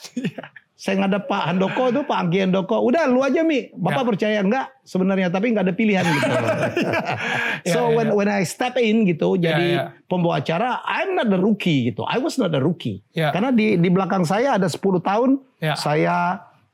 saya 0.82 0.98
ngadep 0.98 1.30
Pak 1.30 1.44
Handoko 1.46 1.94
itu 1.94 2.02
Pak 2.02 2.18
Anggi 2.18 2.40
Handoko. 2.42 2.82
Udah 2.82 3.06
lu 3.06 3.22
aja 3.22 3.46
Mi. 3.46 3.70
Bapak 3.70 4.02
Ya. 4.02 4.08
percaya 4.08 4.38
enggak 4.42 4.66
sebenarnya 4.82 5.30
tapi 5.30 5.54
nggak 5.54 5.66
ada 5.70 5.76
pilihan 5.76 6.02
gitu. 6.02 6.26
so 7.70 7.80
Ya, 7.86 7.86
ya, 7.86 7.94
when 7.94 8.08
ya. 8.10 8.14
when 8.18 8.30
I 8.32 8.42
step 8.42 8.74
in 8.76 9.06
gitu 9.06 9.38
jadi 9.38 9.68
ya. 9.78 9.84
pembawa 10.06 10.42
acara 10.42 10.82
I'm 10.82 11.14
not 11.14 11.30
the 11.30 11.38
rookie 11.38 11.86
gitu. 11.88 12.02
I 12.04 12.18
was 12.18 12.38
not 12.38 12.50
the 12.50 12.58
rookie. 12.58 13.06
Ya. 13.14 13.30
Karena 13.30 13.54
di 13.54 13.78
di 13.78 13.90
belakang 13.90 14.26
saya 14.26 14.58
ada 14.58 14.66
10 14.66 14.82
tahun 15.00 15.30
Ya. 15.58 15.78
saya 15.78 16.18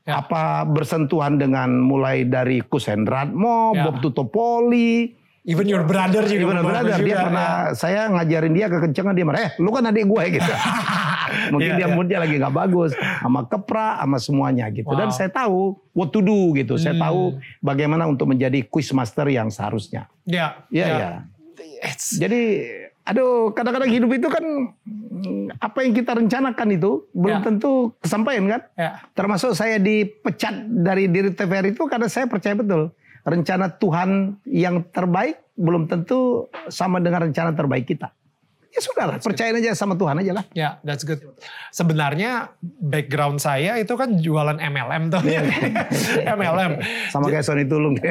Ya. 0.07 0.23
apa 0.23 0.63
bersentuhan 0.63 1.35
dengan 1.35 1.67
mulai 1.83 2.23
dari 2.23 2.63
Kusendratmo, 2.63 3.75
Ya. 3.75 3.83
Bob 3.83 3.99
Tutopoli, 3.99 5.11
Even 5.47 5.63
your 5.63 5.87
brother 5.87 6.27
juga. 6.27 6.43
Membawa 6.51 6.83
brother 6.83 6.99
dia 6.99 7.07
juga, 7.07 7.23
pernah 7.23 7.47
ya. 7.47 7.73
saya 7.73 8.01
ngajarin 8.11 8.51
dia 8.51 8.67
kekencengan 8.67 9.15
dia 9.15 9.23
marah, 9.23 9.41
eh 9.47 9.51
lu 9.57 9.71
kan 9.71 9.79
adik 9.81 10.03
gue 10.03 10.23
gitu. 10.35 10.51
Mungkin 11.55 11.71
Iya, 11.71 11.77
dia 11.77 11.87
iya. 11.87 11.95
moodnya 11.95 12.19
lagi 12.19 12.35
nggak 12.35 12.51
bagus 12.53 12.91
sama 12.93 13.41
kepra 13.43 13.87
sama 13.97 14.17
semuanya 14.19 14.67
gitu. 14.69 14.91
Dan 14.91 15.07
Wow. 15.07 15.15
saya 15.15 15.29
tahu 15.29 15.59
what 15.91 16.11
to 16.11 16.19
do 16.19 16.51
gitu. 16.51 16.75
Saya 16.75 16.93
Hmm. 16.93 17.03
tahu 17.03 17.21
bagaimana 17.59 18.03
untuk 18.05 18.27
menjadi 18.27 18.59
quiz 18.63 18.91
master 18.91 19.23
yang 19.25 19.47
seharusnya. 19.47 20.11
Ya, 20.23 20.67
Iya 20.67 20.85
ya. 20.85 20.97
ya. 20.99 21.11
It's- 21.79 22.11
Jadi 22.13 22.41
aduh 23.03 23.55
kadang-kadang 23.55 23.87
hidup 23.87 24.11
itu 24.11 24.27
kan 24.27 24.43
mm, 24.43 25.55
apa 25.57 25.79
yang 25.79 25.95
kita 25.95 26.11
rencanakan 26.11 26.67
itu 26.69 27.07
belum 27.09 27.39
Ya. 27.39 27.43
tentu 27.45 27.71
kesampaian 27.97 28.43
kan? 28.45 28.61
ya. 28.75 28.99
Termasuk 29.13 29.55
saya 29.55 29.79
dipecat 29.79 30.51
dari 30.67 31.07
diri 31.07 31.31
TVRI 31.31 31.71
itu 31.71 31.87
karena 31.87 32.07
saya 32.07 32.27
percaya 32.27 32.51
betul 32.51 32.91
rencana 33.27 33.75
Tuhan 33.75 34.39
yang 34.47 34.87
terbaik 34.87 35.43
belum 35.59 35.91
tentu 35.91 36.47
sama 36.71 37.03
dengan 37.03 37.27
rencana 37.27 37.51
terbaik 37.51 37.83
kita. 37.83 38.15
Ya 38.71 38.79
sudahlah, 38.83 39.17
percayain 39.17 39.57
aja 39.57 39.73
sama 39.73 39.97
Tuhan 39.97 40.21
aja 40.21 40.31
lah. 40.37 40.45
Ya, 40.53 40.77
that's 40.85 41.01
good. 41.01 41.17
Sebenarnya 41.73 42.53
background 42.61 43.41
saya 43.41 43.73
itu 43.81 43.89
kan 43.97 44.21
jualan 44.21 44.59
MLM 44.61 45.09
tuh. 45.09 45.23
Iya. 45.25 45.41
MLM. 46.37 46.77
Sama 47.09 47.31
kayak 47.31 47.41
Sony 47.41 47.65
Tulung. 47.65 47.97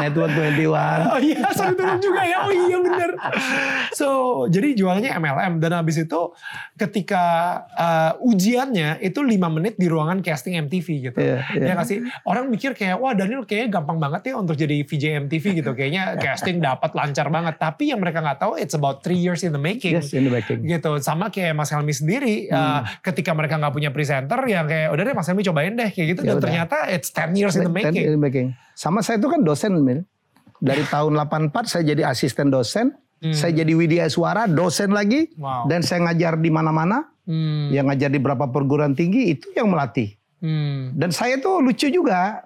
Network 0.00 0.32
21. 0.32 1.12
Oh 1.12 1.20
iya, 1.20 1.38
sorry 1.52 1.74
tolong 1.76 2.00
juga 2.00 2.22
ya. 2.24 2.36
Oh 2.46 2.52
iya 2.52 2.76
bener. 2.80 3.10
So, 3.92 4.08
jadi 4.48 4.72
jualannya 4.72 5.10
MLM. 5.18 5.52
Dan 5.60 5.72
habis 5.76 6.00
itu 6.00 6.20
ketika 6.76 7.24
uh, 7.74 8.12
ujiannya 8.24 8.98
itu 9.00 9.20
5 9.20 9.28
menit 9.52 9.74
di 9.76 9.86
ruangan 9.86 10.24
casting 10.24 10.56
MTV 10.68 10.86
gitu. 11.12 11.18
Iya, 11.20 11.44
iya. 11.54 11.64
Ya 11.68 11.72
nggak 11.76 11.88
sih? 11.88 11.98
Orang 12.24 12.48
mikir 12.48 12.72
kayak, 12.72 12.96
wah 12.98 13.12
Daniel 13.12 13.44
kayaknya 13.44 13.80
gampang 13.80 14.00
banget 14.00 14.32
ya 14.32 14.34
untuk 14.40 14.56
jadi 14.56 14.80
VJ 14.82 15.28
MTV 15.28 15.44
gitu. 15.60 15.70
Kayaknya 15.76 16.16
casting 16.16 16.58
dapat 16.58 16.96
lancar 16.96 17.28
banget. 17.28 17.60
Tapi 17.60 17.92
yang 17.92 18.00
mereka 18.00 18.24
nggak 18.24 18.40
tahu, 18.40 18.56
it's 18.56 18.72
about 18.72 19.04
three 19.04 19.20
years 19.20 19.44
in 19.44 19.52
the 19.52 19.60
making. 19.60 19.94
Yes, 19.98 20.12
in 20.16 20.24
the 20.24 20.32
baking. 20.32 20.64
gitu 20.64 20.96
sama 21.02 21.28
kayak 21.28 21.52
Mas 21.52 21.68
Helmi 21.68 21.92
sendiri 21.92 22.48
uh, 22.48 22.80
ketika 23.02 23.34
mereka 23.34 23.58
nggak 23.58 23.74
punya 23.74 23.90
presenter 23.90 24.38
yang 24.46 24.64
kayak 24.64 24.88
udah 24.94 25.02
deh 25.04 25.14
Mas 25.14 25.26
Helmi 25.26 25.42
cobain 25.42 25.74
deh 25.74 25.90
kayak 25.90 26.06
gitu 26.16 26.20
Ya 26.22 26.28
dan 26.32 26.36
udah. 26.38 26.44
ternyata 26.46 26.76
it's 26.88 27.10
10 27.10 27.34
years 27.36 27.54
in 27.58 27.66
the 27.66 27.72
making 27.72 28.04
in 28.08 28.14
the 28.16 28.22
baking. 28.22 28.48
Sama 28.74 29.00
saya 29.00 29.20
itu 29.20 29.28
kan 29.28 29.40
dosen, 29.42 29.78
Mil. 29.80 30.02
Dari 30.62 30.86
tahun 30.86 31.18
84 31.18 31.52
saya 31.66 31.82
jadi 31.82 32.02
asisten 32.06 32.48
dosen. 32.48 32.94
Saya 33.22 33.54
jadi 33.54 33.70
Widya 33.78 34.10
Suara, 34.10 34.50
dosen 34.50 34.90
lagi. 34.90 35.30
Wow. 35.38 35.70
Dan 35.70 35.86
saya 35.86 36.10
ngajar 36.10 36.42
di 36.42 36.50
mana-mana. 36.50 37.06
Hmm, 37.22 37.70
Yang 37.70 37.86
ngajar 37.94 38.08
di 38.10 38.18
beberapa 38.18 38.50
perguruan 38.50 38.98
tinggi, 38.98 39.38
itu 39.38 39.46
yang 39.54 39.70
melatih. 39.70 40.10
hmm, 40.42 40.98
Dan 40.98 41.14
saya 41.14 41.38
tuh 41.38 41.62
lucu 41.62 41.86
juga. 41.86 42.42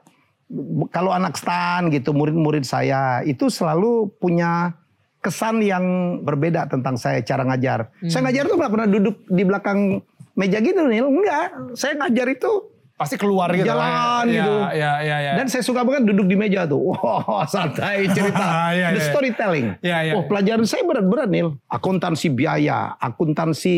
Kalau 0.92 1.16
anak 1.16 1.40
stan 1.40 1.88
gitu, 1.88 2.12
murid-murid 2.12 2.62
saya 2.62 3.24
itu 3.24 3.48
selalu 3.48 4.12
punya 4.20 4.76
kesan 5.24 5.64
yang 5.64 5.82
berbeda 6.22 6.68
tentang 6.68 7.00
saya 7.00 7.24
cara 7.24 7.42
ngajar. 7.48 7.88
Saya 8.06 8.28
ngajar 8.28 8.44
tuh 8.46 8.60
nggak 8.60 8.72
pernah 8.76 8.88
duduk 8.88 9.16
di 9.26 9.42
belakang 9.42 10.04
meja 10.36 10.60
gitu 10.60 10.86
nih, 10.86 11.02
enggak. 11.02 11.46
Saya 11.72 11.96
ngajar 11.98 12.36
itu 12.36 12.50
pasti 12.96 13.20
keluar 13.20 13.52
gitu 13.52 13.68
Jalan 13.68 13.76
lah 13.76 14.24
ya. 14.24 14.32
gitu. 14.32 14.54
ya 14.56 14.72
ya 14.72 14.92
ya, 15.04 15.16
ya. 15.20 15.32
dan 15.36 15.46
saya 15.46 15.60
suka 15.60 15.84
banget 15.84 16.08
duduk 16.08 16.26
di 16.26 16.36
meja 16.36 16.64
tuh. 16.64 16.96
Wah, 16.96 17.44
santai 17.44 18.08
cerita. 18.08 18.48
Iya, 18.76 18.88
The 18.90 18.98
iya. 18.98 19.08
storytelling. 19.12 19.66
Iya, 19.84 19.98
iya, 20.02 20.12
oh, 20.16 20.24
iya. 20.24 20.28
pelajaran 20.28 20.64
saya 20.64 20.82
berat-berat 20.82 21.28
nih. 21.28 21.44
Akuntansi 21.68 22.32
biaya, 22.32 22.96
akuntansi 22.96 23.76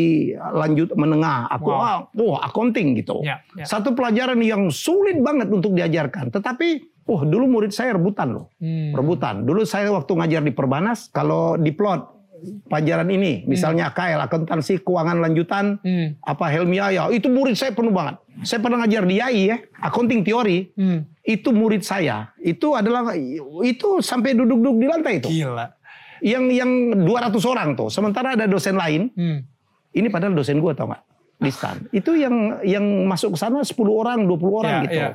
lanjut 0.55 0.95
menengah, 0.95 1.51
aku 1.51 1.69
Wow. 1.69 2.01
wah, 2.15 2.41
accounting 2.43 2.95
gitu. 2.97 3.21
Iya, 3.21 3.43
iya. 3.55 3.67
Satu 3.67 3.93
pelajaran 3.93 4.39
yang 4.39 4.71
sulit 4.71 5.19
banget 5.19 5.51
untuk 5.51 5.75
diajarkan. 5.75 6.31
Tetapi, 6.31 6.69
oh 7.05 7.27
dulu 7.27 7.51
murid 7.51 7.75
saya 7.75 7.99
rebutan 7.99 8.33
loh. 8.33 8.55
Hmm. 8.59 8.95
Rebutan. 8.95 9.43
Dulu 9.43 9.67
saya 9.67 9.91
waktu 9.91 10.15
ngajar 10.15 10.43
di 10.43 10.55
Perbanas, 10.55 11.11
kalau 11.11 11.59
di 11.59 11.75
plot 11.75 12.15
pelajaran 12.71 13.11
ini, 13.11 13.43
misalnya 13.45 13.91
KL, 13.91 14.23
akuntansi 14.23 14.79
keuangan 14.81 15.19
lanjutan, 15.19 15.83
Hmm. 15.83 16.15
apa 16.23 16.47
Helmiaya, 16.49 17.11
itu 17.11 17.27
murid 17.27 17.59
saya 17.59 17.75
penuh 17.75 17.91
banget. 17.91 18.15
Saya 18.43 18.63
pernah 18.63 18.83
ngajar 18.83 19.03
di 19.03 19.19
AI 19.19 19.51
ya, 19.51 19.57
accounting 19.83 20.23
teori, 20.23 20.71
Hmm. 20.75 21.03
itu 21.23 21.51
murid 21.51 21.83
saya. 21.83 22.31
Itu 22.39 22.75
adalah 22.75 23.15
itu 23.63 23.99
sampai 23.99 24.39
duduk-duduk 24.39 24.77
di 24.79 24.87
lantai 24.87 25.15
itu. 25.19 25.29
gila 25.29 25.75
Yang 26.19 26.45
yang 26.55 26.71
200 27.07 27.43
orang 27.47 27.79
tuh. 27.79 27.91
Sementara 27.91 28.35
ada 28.35 28.47
dosen 28.51 28.75
lain, 28.75 29.11
hmm. 29.15 29.39
ini 29.95 30.09
padahal 30.11 30.35
dosen 30.35 30.59
gua 30.59 30.75
tau 30.75 30.91
nggak? 30.91 31.03
Di 31.39 31.51
stan. 31.55 31.77
Itu 31.95 32.19
yang 32.19 32.59
yang 32.67 32.83
masuk 33.07 33.35
ke 33.35 33.39
sana 33.39 33.63
10 33.63 33.75
orang, 33.95 34.27
20 34.27 34.51
orang 34.59 34.73
Ya, 34.75 34.83
gitu. 34.87 34.99
ya. 34.99 35.09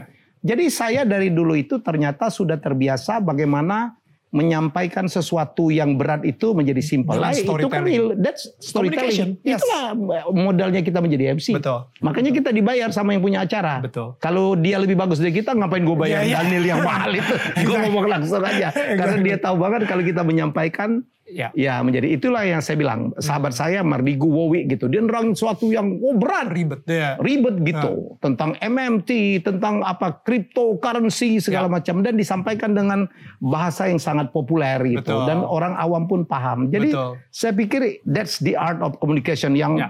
Jadi 0.43 0.65
saya 0.67 1.01
dari 1.03 1.31
dulu 1.31 1.55
itu 1.55 1.79
ternyata 1.79 2.27
sudah 2.27 2.59
terbiasa 2.59 3.19
bagaimana 3.19 3.95
menyampaikan 4.33 5.05
sesuatu 5.05 5.69
yang 5.69 5.93
berat 5.93 6.25
itu 6.25 6.57
menjadi 6.57 6.81
simpel. 6.81 7.21
Dengan 7.21 7.29
Lah, 7.29 7.37
itu 7.37 7.69
kan 7.69 7.85
that's 8.17 8.49
storytelling. 8.57 9.37
Yes. 9.45 9.61
Itulah 9.61 9.93
modalnya 10.33 10.81
kita 10.81 10.97
menjadi 11.05 11.37
MC. 11.37 11.53
Betul. 11.53 11.85
Makanya 12.01 12.33
kita 12.33 12.49
dibayar 12.49 12.89
sama 12.89 13.13
yang 13.13 13.21
punya 13.21 13.45
acara. 13.45 13.85
Betul. 13.85 14.17
Kalau 14.17 14.57
dia 14.57 14.81
lebih 14.81 14.97
bagus 14.97 15.21
dari 15.21 15.37
kita, 15.37 15.53
ngapain 15.53 15.85
gue 15.85 15.93
bayar 15.93 16.25
Iya, 16.25 16.33
iya. 16.33 16.37
Daniel 16.41 16.65
yang 16.65 16.81
mahal 16.81 17.13
itu? 17.13 17.33
gue 17.69 17.77
ngomong 17.77 18.05
langsung 18.09 18.41
aja. 18.41 18.73
Karena 18.73 19.17
dia 19.21 19.37
tahu 19.37 19.55
banget 19.61 19.85
kalau 19.85 20.01
kita 20.01 20.25
menyampaikan, 20.25 21.05
ya 21.33 21.49
ya 21.57 21.81
menjadi 21.81 22.07
itulah 22.13 22.45
yang 22.45 22.61
saya 22.61 22.77
bilang. 22.77 23.09
Sahabat 23.17 23.51
saya 23.51 23.81
Mardigu 23.81 24.29
Wowi 24.29 24.69
gitu, 24.69 24.85
dia 24.85 25.01
nerangin 25.01 25.33
sesuatu 25.33 25.73
yang 25.73 25.97
oh 25.99 26.13
berat, 26.13 26.53
ribet 26.53 26.85
ya 26.85 27.17
ribet 27.17 27.57
gitu 27.65 28.15
tentang 28.21 28.53
MMT, 28.57 29.41
tentang 29.41 29.81
apa 29.81 30.21
cryptocurrency 30.21 31.41
segala 31.41 31.65
Ya. 31.65 31.73
macam 31.73 31.95
dan 32.03 32.13
disampaikan 32.13 32.71
dengan 32.71 33.09
bahasa 33.39 33.89
yang 33.89 33.97
sangat 33.97 34.29
populer 34.29 34.77
gitu 34.85 35.01
Betul. 35.01 35.25
dan 35.25 35.39
orang 35.41 35.73
awam 35.75 36.05
pun 36.05 36.21
paham. 36.23 36.69
Jadi 36.69 36.93
Betul. 36.93 37.17
saya 37.29 37.51
pikir 37.51 37.81
that's 38.05 38.37
the 38.39 38.53
art 38.53 38.77
of 38.79 38.95
communication 38.99 39.55
yang 39.55 39.75
Ya. 39.79 39.89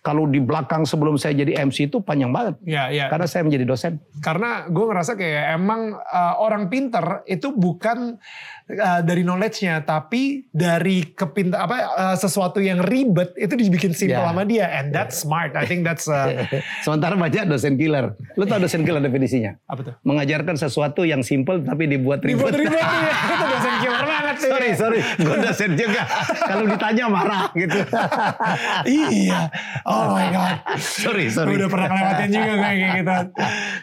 kalau 0.00 0.22
di 0.24 0.38
belakang 0.38 0.86
sebelum 0.86 1.18
saya 1.18 1.34
jadi 1.34 1.66
MC 1.66 1.90
itu 1.90 1.98
panjang 1.98 2.30
banget 2.30 2.54
ya 2.62 2.86
ya 2.88 3.10
karena 3.10 3.26
saya 3.26 3.42
menjadi 3.42 3.66
dosen. 3.66 3.92
karena 4.22 4.70
gue 4.70 4.86
ngerasa 4.86 5.18
kayak 5.18 5.58
emang 5.58 5.98
uh, 5.98 6.34
orang 6.38 6.70
pinter 6.70 7.26
itu 7.26 7.50
bukan 7.50 8.14
uh, 8.68 9.00
dari 9.00 9.22
knowledge-nya, 9.22 9.82
tapi 9.82 10.44
dari 10.48 11.02
kepinta 11.08 11.62
apa 11.62 11.76
uh, 11.88 12.16
sesuatu 12.16 12.58
yang 12.58 12.82
ribet 12.82 13.32
itu 13.34 13.54
dibikin 13.54 13.90
simple 13.90 14.16
Ya. 14.16 14.26
sama 14.26 14.42
dia, 14.42 14.66
and 14.72 14.90
that's 14.90 15.20
smart. 15.20 15.54
I 15.54 15.62
think 15.62 15.82
that's 15.82 16.06
uh, 16.06 16.46
Sementara 16.86 17.14
banyak 17.14 17.46
dosen 17.46 17.74
killer. 17.74 18.14
Lu 18.34 18.44
tau 18.44 18.58
dosen 18.58 18.82
killer 18.82 18.98
definisinya? 18.98 19.54
apa 19.66 19.80
tuh? 19.82 19.94
Mengajarkan 20.02 20.54
sesuatu 20.54 21.02
yang 21.02 21.22
simple 21.22 21.60
tapi 21.60 21.86
dibuat 21.86 22.22
ribet. 22.22 22.50
Ribet 22.50 22.66
ribet 22.66 22.80
ya, 22.82 23.10
itu 23.30 23.44
dosen 23.46 23.74
killer 23.78 24.02
banget. 24.02 24.25
Sorry, 24.38 24.70
sorry. 24.80 25.00
Gue 25.18 25.36
dosen 25.40 25.72
juga. 25.74 26.02
Kalau 26.36 26.64
ditanya 26.68 27.04
marah 27.08 27.48
gitu. 27.56 27.80
iya. 28.88 29.48
Oh 29.88 30.14
my 30.14 30.28
god. 30.32 30.56
sorry, 30.80 31.28
sorry. 31.32 31.56
Udah 31.56 31.68
pernah 31.68 31.88
ngelewatin 31.92 32.30
juga 32.30 32.54
kayak 32.60 32.88
gitu. 33.00 33.16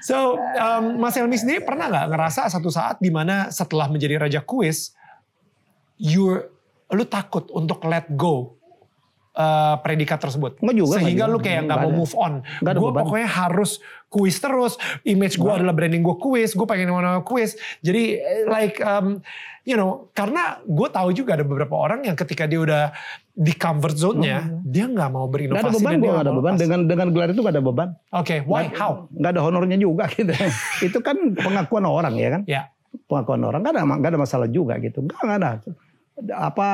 So, 0.03 0.17
um, 0.37 0.99
Mas 1.01 1.15
Helmi 1.17 1.37
sendiri 1.39 1.63
pernah 1.63 1.89
nggak 1.89 2.07
ngerasa 2.13 2.51
satu 2.51 2.69
saat 2.69 2.99
di 2.99 3.09
mana 3.09 3.49
setelah 3.49 3.89
menjadi 3.89 4.21
raja 4.21 4.41
kuis, 4.43 4.93
you 5.97 6.41
lu 6.93 7.05
takut 7.09 7.49
untuk 7.49 7.81
let 7.89 8.05
go 8.13 8.59
uh, 9.37 9.75
predikat 9.81 10.21
tersebut. 10.21 10.61
Nggak 10.61 10.75
juga, 10.77 10.95
Sehingga 11.01 11.25
lu 11.25 11.39
kayak 11.41 11.65
nggak 11.65 11.79
mau 11.81 11.91
ada. 11.91 11.97
move 11.97 12.15
on. 12.17 12.33
Gue 12.61 12.91
pokoknya 12.93 13.29
harus 13.29 13.81
kuis 14.09 14.37
terus. 14.37 14.77
Image 15.03 15.41
gue 15.41 15.51
adalah 15.51 15.73
branding 15.73 16.05
gue 16.05 16.17
kuis. 16.21 16.53
Gue 16.53 16.67
pengen 16.69 16.93
mana 16.93 17.21
kuis. 17.25 17.57
Jadi 17.81 18.21
eh, 18.21 18.45
like 18.45 18.77
um, 18.81 19.19
you 19.63 19.73
know 19.73 20.11
karena 20.11 20.59
gue 20.61 20.87
tahu 20.87 21.09
juga 21.11 21.35
ada 21.35 21.43
beberapa 21.43 21.73
orang 21.73 22.03
yang 22.03 22.15
ketika 22.15 22.43
dia 22.43 22.59
udah 22.59 22.83
di 23.33 23.49
comfort 23.51 23.95
zone-nya, 23.95 24.61
dia 24.61 24.85
nggak 24.85 25.09
mau 25.09 25.25
Gak 25.25 25.33
berinovasi. 25.33 25.63
ada 25.63 25.73
beban, 25.73 25.93
gue 25.97 26.05
gak 26.07 26.21
ada 26.21 26.31
beban. 26.31 26.53
lepas. 26.53 26.61
Dengan 26.61 26.79
dengan 26.85 27.07
gelar 27.09 27.29
itu 27.29 27.41
gak 27.41 27.53
ada 27.53 27.63
beban. 27.63 27.89
Oke, 28.13 28.35
why? 28.45 28.69
Nggak- 28.69 28.77
How? 28.77 28.91
Nggak 29.09 29.31
ada 29.33 29.41
honornya 29.41 29.77
juga 29.77 30.03
gitu. 30.07 30.33
itu 30.87 30.97
kan 30.99 31.17
pengakuan 31.33 31.83
orang 31.83 32.13
ya 32.13 32.29
kan. 32.29 32.41
Ya. 32.45 32.61
Pengakuan 33.09 33.41
orang 33.41 33.59
gak 33.61 33.73
ada, 33.73 33.81
gak 33.89 34.11
ada 34.13 34.19
masalah 34.21 34.47
juga 34.47 34.77
gitu. 34.77 35.01
Gak, 35.03 35.17
gak 35.17 35.37
ada. 35.41 35.51
Apa 36.29 36.69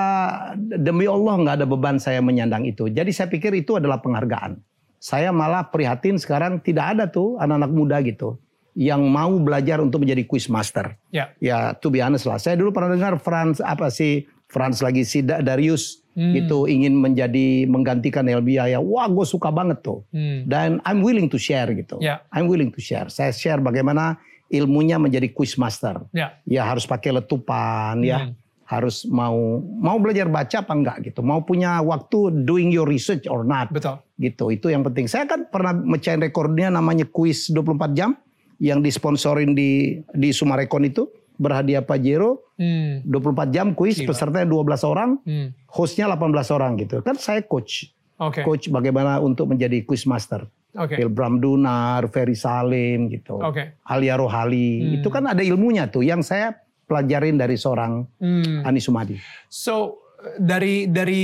demi 0.60 1.08
Allah 1.08 1.40
nggak 1.40 1.56
ada 1.56 1.66
beban 1.66 1.96
saya 1.96 2.20
menyandang 2.20 2.68
itu. 2.68 2.92
Jadi 2.92 3.16
saya 3.16 3.32
pikir 3.32 3.56
itu 3.56 3.80
adalah 3.80 4.04
penghargaan. 4.04 4.60
Saya 5.00 5.32
malah 5.32 5.64
prihatin 5.64 6.20
sekarang 6.20 6.60
tidak 6.60 6.92
ada 6.92 7.08
tuh 7.08 7.40
anak-anak 7.40 7.72
muda 7.72 8.04
gitu 8.04 8.36
yang 8.74 9.06
mau 9.06 9.32
belajar 9.38 9.80
untuk 9.80 10.04
menjadi 10.04 10.24
quiz 10.24 10.48
master. 10.48 10.94
Ya. 11.10 11.34
Ya, 11.38 11.74
to 11.74 11.90
be 11.90 12.00
honest 12.00 12.24
lah. 12.24 12.38
Saya 12.38 12.56
dulu 12.56 12.70
pernah 12.70 12.94
dengar 12.94 13.18
Franz 13.18 13.60
apa 13.60 13.90
sih 13.90 14.24
Franz 14.46 14.82
lagi 14.82 15.04
si 15.04 15.22
Da- 15.22 15.42
Darius 15.42 16.02
Hmm. 16.10 16.36
gitu 16.36 16.68
ingin 16.68 17.00
menjadi 17.00 17.64
menggantikan 17.64 18.28
Elbia 18.28 18.68
ya. 18.68 18.84
Wah, 18.84 19.08
gue 19.08 19.24
suka 19.24 19.48
banget 19.50 19.80
tuh. 19.80 20.04
Hmm. 20.12 20.44
Dan 20.44 20.84
I'm 20.84 21.00
willing 21.00 21.32
to 21.32 21.40
share 21.40 21.72
gitu. 21.72 21.96
Ya. 22.02 22.20
I'm 22.30 22.52
willing 22.52 22.74
to 22.76 22.82
share. 22.84 23.08
Saya 23.08 23.32
share 23.32 23.64
bagaimana 23.64 24.20
ilmunya 24.50 25.00
menjadi 25.00 25.32
quiz 25.32 25.56
master. 25.56 26.04
Ya. 26.12 26.36
Ya 26.44 26.68
harus 26.68 26.84
pakai 26.84 27.16
letupan 27.16 28.04
ya. 28.04 28.28
Hmm. 28.28 28.34
Harus 28.68 29.02
mau 29.08 29.34
mau 29.64 29.98
belajar 29.98 30.28
baca 30.28 30.60
apa 30.60 30.74
enggak 30.76 30.98
gitu. 31.08 31.24
Mau 31.24 31.42
punya 31.42 31.80
waktu 31.80 32.44
doing 32.44 32.70
your 32.70 32.86
research 32.86 33.24
or 33.26 33.42
not 33.42 33.72
Betul. 33.72 33.98
gitu. 34.20 34.52
Itu 34.52 34.68
yang 34.68 34.84
penting. 34.84 35.08
Saya 35.08 35.24
kan 35.24 35.48
pernah 35.48 35.72
mecahin 35.72 36.20
rekornya 36.20 36.70
namanya 36.70 37.08
kuis 37.08 37.48
24 37.48 37.96
jam 37.96 38.14
yang 38.60 38.80
disponsorin 38.80 39.52
di 39.52 39.98
di 40.10 40.30
Sumarekon 40.30 40.84
itu 40.84 41.08
berhadiah 41.36 41.82
Pajero 41.82 42.44
Hmm. 42.60 43.00
24 43.08 43.48
jam 43.50 43.72
kuis 43.72 43.96
Gila. 43.96 44.12
pesertanya 44.12 44.44
12 44.46 44.84
orang, 44.84 45.16
Hmm. 45.24 45.56
hostnya 45.66 46.12
18 46.12 46.52
orang 46.52 46.76
gitu. 46.76 47.00
Kan 47.00 47.16
saya 47.16 47.40
coach. 47.40 47.88
Oke. 48.20 48.44
Coach 48.44 48.68
bagaimana 48.68 49.18
untuk 49.18 49.48
menjadi 49.48 49.80
quiz 49.82 50.04
master. 50.04 50.44
Phil 50.70 51.08
Bram 51.10 51.40
Dunar, 51.40 52.06
Ferry 52.10 52.36
Salim 52.36 53.08
gitu. 53.08 53.40
Oke. 53.40 53.80
Alia 53.82 54.14
Rohali. 54.14 54.70
Hmm. 54.78 54.96
Itu 55.00 55.08
kan 55.08 55.26
ada 55.26 55.40
ilmunya 55.40 55.88
tuh 55.88 56.04
yang 56.04 56.20
saya 56.20 56.52
pelajarin 56.84 57.36
dari 57.36 57.56
seorang 57.56 58.04
Hmm. 58.20 58.62
Ani 58.62 58.78
Sumadi. 58.78 59.16
So 59.48 60.04
dari 60.36 60.84
dari 60.86 61.24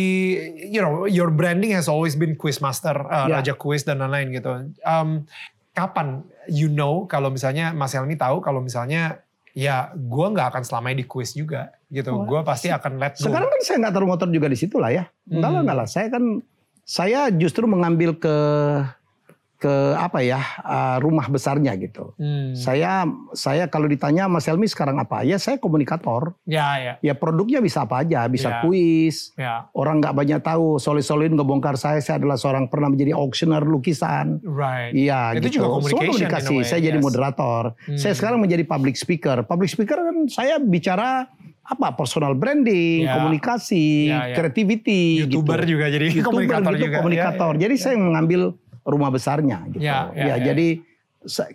you 0.65 0.79
know 0.79 1.03
your 1.03 1.27
branding 1.29 1.69
has 1.69 1.85
always 1.85 2.15
been 2.15 2.33
quiz 2.33 2.57
master, 2.57 2.95
uh, 2.95 3.27
Ya. 3.27 3.37
raja 3.37 3.53
quiz 3.53 3.83
dan 3.83 3.99
lain-lain 3.99 4.31
gitu. 4.31 4.49
Um, 4.81 5.27
kapan 5.75 6.23
you 6.47 6.71
know 6.71 7.03
kalau 7.05 7.27
misalnya 7.27 7.75
Mas 7.75 7.91
Helmi 7.91 8.15
tahu 8.15 8.39
kalau 8.39 8.63
misalnya 8.63 9.19
ya 9.51 9.91
gue 9.95 10.27
nggak 10.31 10.51
akan 10.55 10.63
selamanya 10.63 11.03
di 11.03 11.07
quiz 11.07 11.31
juga 11.31 11.71
gitu. 11.87 12.11
Wah, 12.11 12.27
Gue 12.27 12.39
pasti 12.43 12.67
akan 12.67 12.99
let 12.99 13.15
go. 13.15 13.27
Sekarang 13.27 13.47
kan 13.47 13.59
saya 13.63 13.77
nggak 13.83 13.93
taruh 13.95 14.09
motor 14.09 14.27
juga 14.27 14.47
di 14.51 14.57
situ 14.59 14.75
lah 14.79 14.91
ya. 14.91 15.03
Enggak 15.31 15.47
lah, 15.47 15.51
Hmm. 15.51 15.63
enggak 15.63 15.77
lah. 15.79 15.87
Saya 15.87 16.07
kan 16.11 16.23
saya 16.83 17.19
justru 17.31 17.63
mengambil 17.65 18.19
ke 18.19 18.35
ke 19.55 19.71
apa 19.95 20.19
ya 20.19 20.37
uh, 20.59 20.97
rumah 20.99 21.25
besarnya 21.25 21.71
gitu. 21.75 22.11
Hmm. 22.15 22.51
Saya 22.53 23.07
saya 23.31 23.65
kalau 23.65 23.85
ditanya 23.85 24.27
Mas 24.27 24.43
Helmi 24.43 24.65
sekarang 24.65 24.97
apa? 24.97 25.23
Ya 25.23 25.35
saya 25.35 25.55
komunikator. 25.55 26.35
Ya 26.43 26.75
ya 26.77 26.93
Ya 26.99 27.13
produknya 27.13 27.59
bisa 27.59 27.83
apa 27.83 28.01
aja, 28.01 28.27
bisa 28.27 28.49
Ya. 28.49 28.59
kuis. 28.61 29.31
ya 29.33 29.71
Orang 29.71 29.99
nggak 29.99 30.11
banyak 30.11 30.39
tahu. 30.39 30.75
Solid-solid 30.75 31.31
ngebongkar 31.31 31.75
saya. 31.75 31.97
Saya 31.97 32.19
adalah 32.19 32.35
seorang 32.35 32.67
pernah 32.67 32.87
menjadi 32.87 33.15
auctioneer 33.15 33.63
lukisan. 33.63 34.43
right. 34.43 34.91
Iya 34.91 35.35
Itu 35.35 35.47
gitu. 35.47 35.63
juga 35.63 35.81
Semua 35.81 36.03
komunikasi. 36.03 36.53
way, 36.53 36.63
saya 36.63 36.81
jadi 36.83 36.99
yes. 36.99 37.05
moderator. 37.05 37.63
Hmm. 37.81 37.97
Saya 37.97 38.13
sekarang 38.13 38.39
menjadi 38.39 38.63
public 38.63 38.95
speaker. 38.95 39.41
Public 39.41 39.69
speaker 39.69 39.97
kan 39.97 40.27
saya 40.27 40.59
bicara 40.59 41.31
apa 41.65 41.97
personal 41.97 42.37
branding, 42.37 43.09
Ya. 43.09 43.17
komunikasi, 43.17 44.05
Ya, 44.05 44.29
ya. 44.29 44.35
creativity, 44.37 45.25
Youtuber 45.25 45.65
gitu. 45.65 45.73
juga 45.73 45.85
jadi 45.89 46.05
YouTuber 46.13 46.25
komunikator 46.29 46.71
gitu, 46.71 46.83
juga. 46.85 46.97
komunikator. 47.01 47.51
Ya, 47.51 47.57
ya. 47.57 47.61
Jadi 47.65 47.75
saya 47.81 47.95
mengambil 47.97 48.41
rumah 48.85 49.09
besarnya 49.09 49.65
gitu. 49.67 49.81
Ya, 49.81 50.13
ya, 50.13 50.23
Ya, 50.23 50.35
ya. 50.37 50.53
jadi 50.53 50.67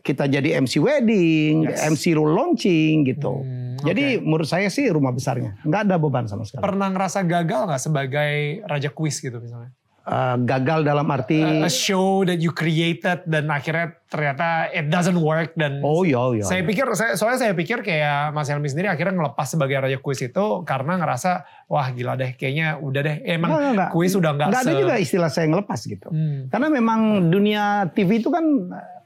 kita 0.03 0.26
jadi 0.26 0.59
MC 0.59 0.76
wedding, 0.76 1.64
Yes. 1.64 1.87
MC 1.87 2.11
launching 2.12 3.07
gitu. 3.07 3.41
Hmm, 3.41 3.78
Jadi 3.81 4.18
oke. 4.18 4.26
menurut 4.26 4.45
saya 4.45 4.66
sih 4.66 4.91
rumah 4.91 5.09
besarnya, 5.09 5.55
nggak 5.62 5.87
ada 5.87 5.97
beban 5.97 6.26
sama 6.26 6.43
sekali. 6.43 6.61
pernah 6.61 6.91
ngerasa 6.91 7.22
gagal 7.22 7.61
nggak 7.64 7.81
sebagai 7.81 8.33
raja 8.66 8.91
quiz 8.91 9.16
gitu 9.16 9.39
misalnya? 9.39 9.70
Eh, 10.11 10.36
gagal 10.42 10.82
dalam 10.82 11.06
arti, 11.06 11.38
A, 11.38 11.62
a 11.62 11.70
show 11.70 12.26
that 12.26 12.42
you 12.42 12.50
created 12.50 13.22
dan 13.30 13.46
akhirnya 13.46 13.94
ternyata 14.11 14.66
it 14.74 14.90
doesn't 14.90 15.14
work 15.14 15.54
dan 15.54 15.78
oh 15.86 16.02
iya 16.02 16.18
iya. 16.34 16.42
saya 16.42 16.66
pikir 16.66 16.82
saya, 16.98 17.14
soalnya 17.14 17.46
saya 17.46 17.54
pikir 17.54 17.78
kayak 17.78 18.34
Mas 18.34 18.50
Helmi 18.50 18.66
sendiri 18.66 18.90
akhirnya 18.90 19.14
ngelepas 19.14 19.46
sebagai 19.46 19.78
raja 19.78 20.02
kuis 20.02 20.18
itu 20.18 20.66
karena 20.66 20.98
ngerasa 20.98 21.46
wah 21.70 21.86
gila 21.94 22.18
deh 22.18 22.34
kayaknya 22.34 22.82
udah 22.82 23.00
deh 23.06 23.16
emang 23.22 23.54
Nggak, 23.54 23.70
nggak. 23.70 23.90
kuis 23.94 24.12
udah 24.18 24.30
nggak 24.34 24.48
Nggak 24.50 24.62
ada 24.66 24.72
juga 24.74 24.94
istilah 24.98 25.30
saya 25.30 25.46
ngelepas 25.46 25.78
gitu. 25.78 26.08
Hmm, 26.11 26.50
Karena 26.50 26.66
memang 26.66 27.00
dunia 27.30 27.62
TV 27.94 28.18
itu 28.18 28.34
kan 28.34 28.42
eh, 28.66 28.98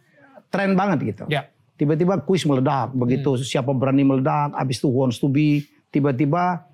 tren 0.48 0.72
banget 0.72 0.98
gitu. 1.04 1.24
ya 1.28 1.44
Tiba-tiba 1.76 2.24
kuis 2.24 2.48
meledak, 2.48 2.96
begitu 2.96 3.36
Hmm. 3.36 3.44
siapa 3.44 3.76
berani 3.76 4.08
meledak, 4.08 4.56
habis 4.56 4.80
itu 4.80 4.88
wants 4.88 5.20
to 5.20 5.28
be, 5.28 5.68
tiba-tiba 5.92 6.64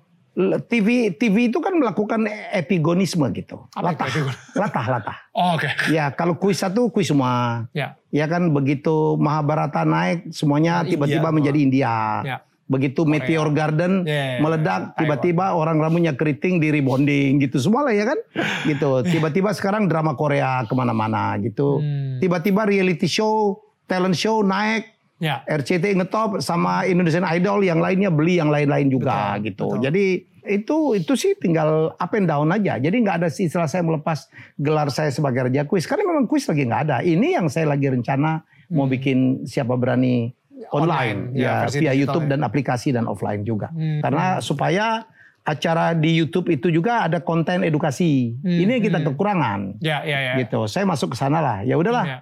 TV 0.63 1.11
TV 1.11 1.51
itu 1.51 1.59
kan 1.59 1.75
melakukan 1.75 2.23
epigonisme 2.51 3.27
gitu. 3.31 3.67
Apa 3.71 3.91
latah, 3.91 4.07
latah, 4.61 4.85
latah. 4.89 5.17
oh, 5.31 5.59
oke 5.59 5.67
Ya 5.91 6.07
kalau 6.09 6.33
kuis 6.33 6.57
satu 6.57 6.87
kuis 6.87 7.07
semua. 7.07 7.67
ya 7.71 7.99
Ya 8.07 8.25
kan 8.25 8.47
begitu 8.49 9.15
Mahabharata 9.15 9.83
naik 9.83 10.31
semuanya 10.31 10.83
tiba-tiba 10.83 11.27
semua. 11.27 11.35
menjadi 11.35 11.59
India. 11.59 11.95
ya 12.21 12.37
Begitu 12.63 13.03
Korea. 13.03 13.11
Meteor 13.11 13.47
Garden 13.51 13.93
Ya, 14.01 14.07
ya, 14.07 14.15
ya. 14.15 14.39
meledak, 14.39 14.81
tiba-tiba 14.95 15.51
orang 15.51 15.75
rambutnya 15.77 16.15
keriting 16.15 16.55
di 16.57 16.71
rebonding 16.71 17.43
gitu 17.43 17.59
semua 17.59 17.83
lah 17.83 17.91
ya 17.91 18.07
kan, 18.07 18.15
gitu. 18.71 19.03
Tiba-tiba 19.03 19.51
sekarang 19.51 19.91
drama 19.91 20.15
Korea 20.15 20.63
ke 20.63 20.71
mana-mana 20.71 21.35
gitu. 21.37 21.83
Hmm. 21.83 22.23
Tiba-tiba 22.23 22.63
reality 22.63 23.11
show, 23.11 23.59
talent 23.83 24.15
show 24.15 24.39
naik, 24.39 24.87
ya 25.21 25.45
RCT 25.45 25.93
ngetop 26.01 26.41
sama 26.41 26.89
Indonesian 26.89 27.23
Idol, 27.23 27.61
yang 27.61 27.77
lainnya 27.77 28.09
beli 28.09 28.41
yang 28.41 28.49
lain-lain 28.49 28.89
juga 28.89 29.37
Betul, 29.37 29.45
gitu. 29.45 29.65
betul. 29.69 29.83
Jadi 29.85 30.05
itu 30.41 30.77
itu 30.97 31.13
sih 31.13 31.37
tinggal 31.37 31.93
up 31.93 32.11
and 32.17 32.25
down 32.25 32.49
aja. 32.49 32.81
Jadi 32.81 32.95
nggak 33.05 33.21
ada 33.21 33.29
sih 33.29 33.45
istilah 33.45 33.69
saya 33.69 33.85
melepas 33.85 34.25
gelar 34.57 34.89
saya 34.89 35.13
sebagai 35.13 35.47
raja 35.47 35.69
kuis. 35.69 35.85
Karena 35.85 36.09
memang 36.09 36.25
kuis 36.25 36.49
lagi 36.49 36.65
nggak 36.65 36.81
ada. 36.89 36.97
Ini 37.05 37.37
yang 37.37 37.45
saya 37.45 37.69
lagi 37.69 37.85
rencana 37.85 38.41
mau 38.73 38.89
bikin 38.89 39.45
siapa 39.45 39.77
berani 39.77 40.33
online, 40.73 41.33
Online, 41.33 41.37
ya, 41.37 41.67
ya, 41.67 41.73
via 41.73 41.93
YouTube 41.93 42.25
ya. 42.25 42.37
dan 42.37 42.39
aplikasi 42.45 42.89
dan 42.93 43.05
offline 43.05 43.45
juga. 43.45 43.69
Hmm. 43.73 44.01
Karena 44.01 44.41
supaya 44.41 45.05
acara 45.41 45.97
di 45.97 46.13
YouTube 46.13 46.53
itu 46.53 46.69
juga 46.69 47.09
ada 47.09 47.21
konten 47.21 47.65
edukasi. 47.65 48.37
Hmm, 48.41 48.61
Ini 48.61 48.71
yang 48.77 48.85
kita 48.85 48.99
hmm. 49.01 49.07
kekurangan 49.13 49.59
ya 49.81 50.05
ya 50.05 50.19
ya 50.21 50.33
gitu. 50.41 50.65
Saya 50.69 50.85
masuk 50.85 51.13
ke 51.13 51.17
sana 51.17 51.41
lah. 51.41 51.57
Ya 51.65 51.77
udahlah. 51.77 52.05
Ya. 52.05 52.19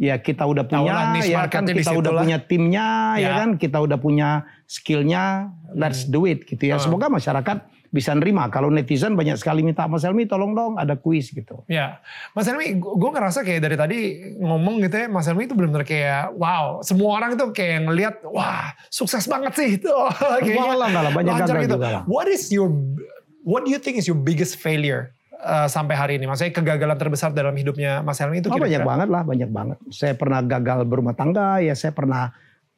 Ya 0.00 0.16
kita 0.16 0.48
udah 0.48 0.64
punya, 0.64 1.12
niche 1.12 1.28
ya 1.28 1.44
kan 1.52 1.68
kita 1.68 1.92
udah 1.92 2.24
punya 2.24 2.40
timnya, 2.40 3.20
ya. 3.20 3.28
Ya. 3.28 3.30
kan 3.36 3.60
kita 3.60 3.84
udah 3.84 4.00
punya 4.00 4.48
skillnya, 4.64 5.52
let's 5.76 6.08
do 6.08 6.24
it 6.24 6.48
gitu 6.48 6.72
ya. 6.72 6.80
Hmm. 6.80 6.88
Semoga 6.88 7.12
masyarakat 7.12 7.68
bisa 7.90 8.14
nerima. 8.14 8.46
Kalau 8.48 8.70
netizen 8.70 9.18
banyak 9.18 9.36
sekali 9.36 9.66
minta 9.66 9.84
Mas 9.90 10.06
Helmi 10.06 10.24
tolong 10.24 10.54
dong 10.54 10.78
ada 10.78 10.94
kuis 10.94 11.34
gitu. 11.34 11.66
Ya, 11.66 11.98
Mas 12.32 12.46
Helmi, 12.46 12.78
gue 12.78 13.10
ngerasa 13.10 13.42
kayak 13.42 13.60
dari 13.60 13.76
tadi 13.76 13.98
ngomong 14.38 14.80
gitu 14.86 14.96
ya, 15.04 15.06
Mas 15.10 15.26
Helmi 15.26 15.50
itu 15.50 15.58
benar-benar 15.58 15.84
kayak 15.84 16.32
wow, 16.38 16.80
semua 16.80 17.20
orang 17.20 17.34
itu 17.34 17.44
kayak 17.50 17.90
ngelihat 17.90 18.14
wah 18.30 18.72
sukses 18.88 19.26
banget 19.26 19.52
sih 19.58 19.68
itu. 19.82 19.90
Kayaknya 20.16 20.74
lah, 20.80 20.88
lah, 20.88 21.12
banyak 21.12 21.34
gagal 21.44 21.56
gitu. 21.66 21.76
juga 21.76 21.88
lah. 22.00 22.02
What 22.06 22.30
is 22.30 22.48
your, 22.48 22.70
what 23.42 23.66
do 23.66 23.74
you 23.74 23.82
think 23.82 23.98
is 23.98 24.06
your 24.06 24.16
biggest 24.16 24.56
failure 24.62 25.12
uh, 25.42 25.66
sampai 25.66 25.94
hari 25.94 26.12
ini? 26.16 26.24
Maksudnya 26.24 26.52
kegagalan 26.52 26.94
terbesar 26.94 27.30
dalam 27.30 27.52
hidupnya 27.52 28.00
Mas 28.00 28.16
Helmi 28.16 28.38
itu 28.38 28.46
Oh, 28.46 28.54
banyak 28.54 28.68
kira-kira? 28.76 28.86
banget 28.86 29.08
lah, 29.08 29.22
banyak 29.22 29.48
banget. 29.48 29.78
Saya 29.88 30.12
pernah 30.12 30.40
gagal 30.40 30.84
berumah 30.84 31.12
tangga, 31.12 31.58
ya 31.58 31.72
saya 31.72 31.90
pernah 31.90 32.32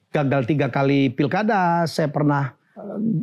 gagal 0.08 0.44
tiga 0.44 0.68
kali 0.68 1.08
pilkada, 1.08 1.84
saya 1.84 2.06
pernah 2.06 2.54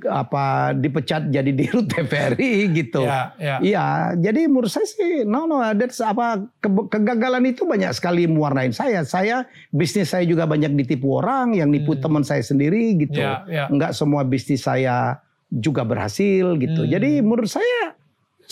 apa 0.05 0.45
dipecat 0.71 1.27
jadi 1.27 1.49
dirut 1.49 1.89
TVRI 1.91 2.51
gitu. 2.71 3.01
Ya, 3.01 3.33
ya. 3.35 3.55
Iya, 3.59 3.85
jadi 4.15 4.45
menurut 4.45 4.69
saya 4.69 4.85
sih 4.85 5.21
no 5.23 5.45
no 5.45 5.57
that's 5.73 5.99
apa 5.99 6.37
ke- 6.59 6.87
kegagalan 6.87 7.43
itu 7.45 7.65
banyak 7.65 7.89
sekali 7.91 8.25
mewarnain 8.25 8.71
saya. 8.71 9.01
Saya 9.03 9.43
bisnis 9.69 10.09
saya 10.09 10.23
juga 10.23 10.45
banyak 10.45 10.73
ditipu 10.75 11.17
orang, 11.17 11.53
yang 11.53 11.67
nipu 11.67 11.91
Hmm. 11.91 12.01
teman 12.01 12.23
saya 12.23 12.41
sendiri 12.41 12.93
gitu. 12.99 13.19
Ya, 13.19 13.41
ya. 13.45 13.65
Enggak 13.67 13.93
semua 13.93 14.21
bisnis 14.21 14.61
saya 14.61 15.17
juga 15.49 15.81
berhasil 15.81 16.45
gitu. 16.55 16.81
Hmm. 16.85 16.89
Jadi 16.89 17.19
menurut 17.19 17.49
saya 17.49 17.97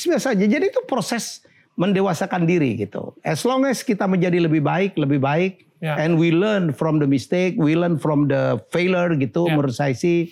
biasa 0.06 0.38
aja. 0.38 0.46
Jadi 0.46 0.70
itu 0.70 0.82
proses 0.86 1.42
mendewasakan 1.78 2.46
diri 2.46 2.78
gitu. 2.78 3.18
As 3.26 3.42
long 3.46 3.66
as 3.66 3.82
kita 3.82 4.06
menjadi 4.06 4.42
lebih 4.44 4.62
baik, 4.62 4.94
lebih 4.98 5.22
baik 5.22 5.66
Ya. 5.78 5.94
and 5.94 6.18
we 6.18 6.34
learn 6.34 6.74
from 6.74 6.98
the 6.98 7.06
mistake, 7.06 7.54
we 7.62 7.78
learn 7.78 8.02
from 8.02 8.26
the 8.26 8.58
failure 8.74 9.14
gitu. 9.14 9.46
Ya. 9.46 9.54
Menurut 9.54 9.78
saya 9.78 9.94
sih 9.94 10.26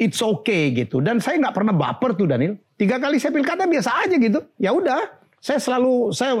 it's 0.00 0.24
okay 0.24 0.72
gitu. 0.72 1.04
Dan 1.04 1.20
saya 1.20 1.36
nggak 1.36 1.52
pernah 1.52 1.76
baper 1.76 2.16
tuh 2.16 2.24
Daniel. 2.24 2.56
Tiga 2.80 2.96
kali 2.96 3.20
saya 3.20 3.36
pilkada 3.36 3.68
biasa 3.68 4.08
aja 4.08 4.16
gitu. 4.16 4.40
Ya 4.56 4.72
udah, 4.72 5.12
saya 5.44 5.60
selalu 5.60 6.16
saya 6.16 6.32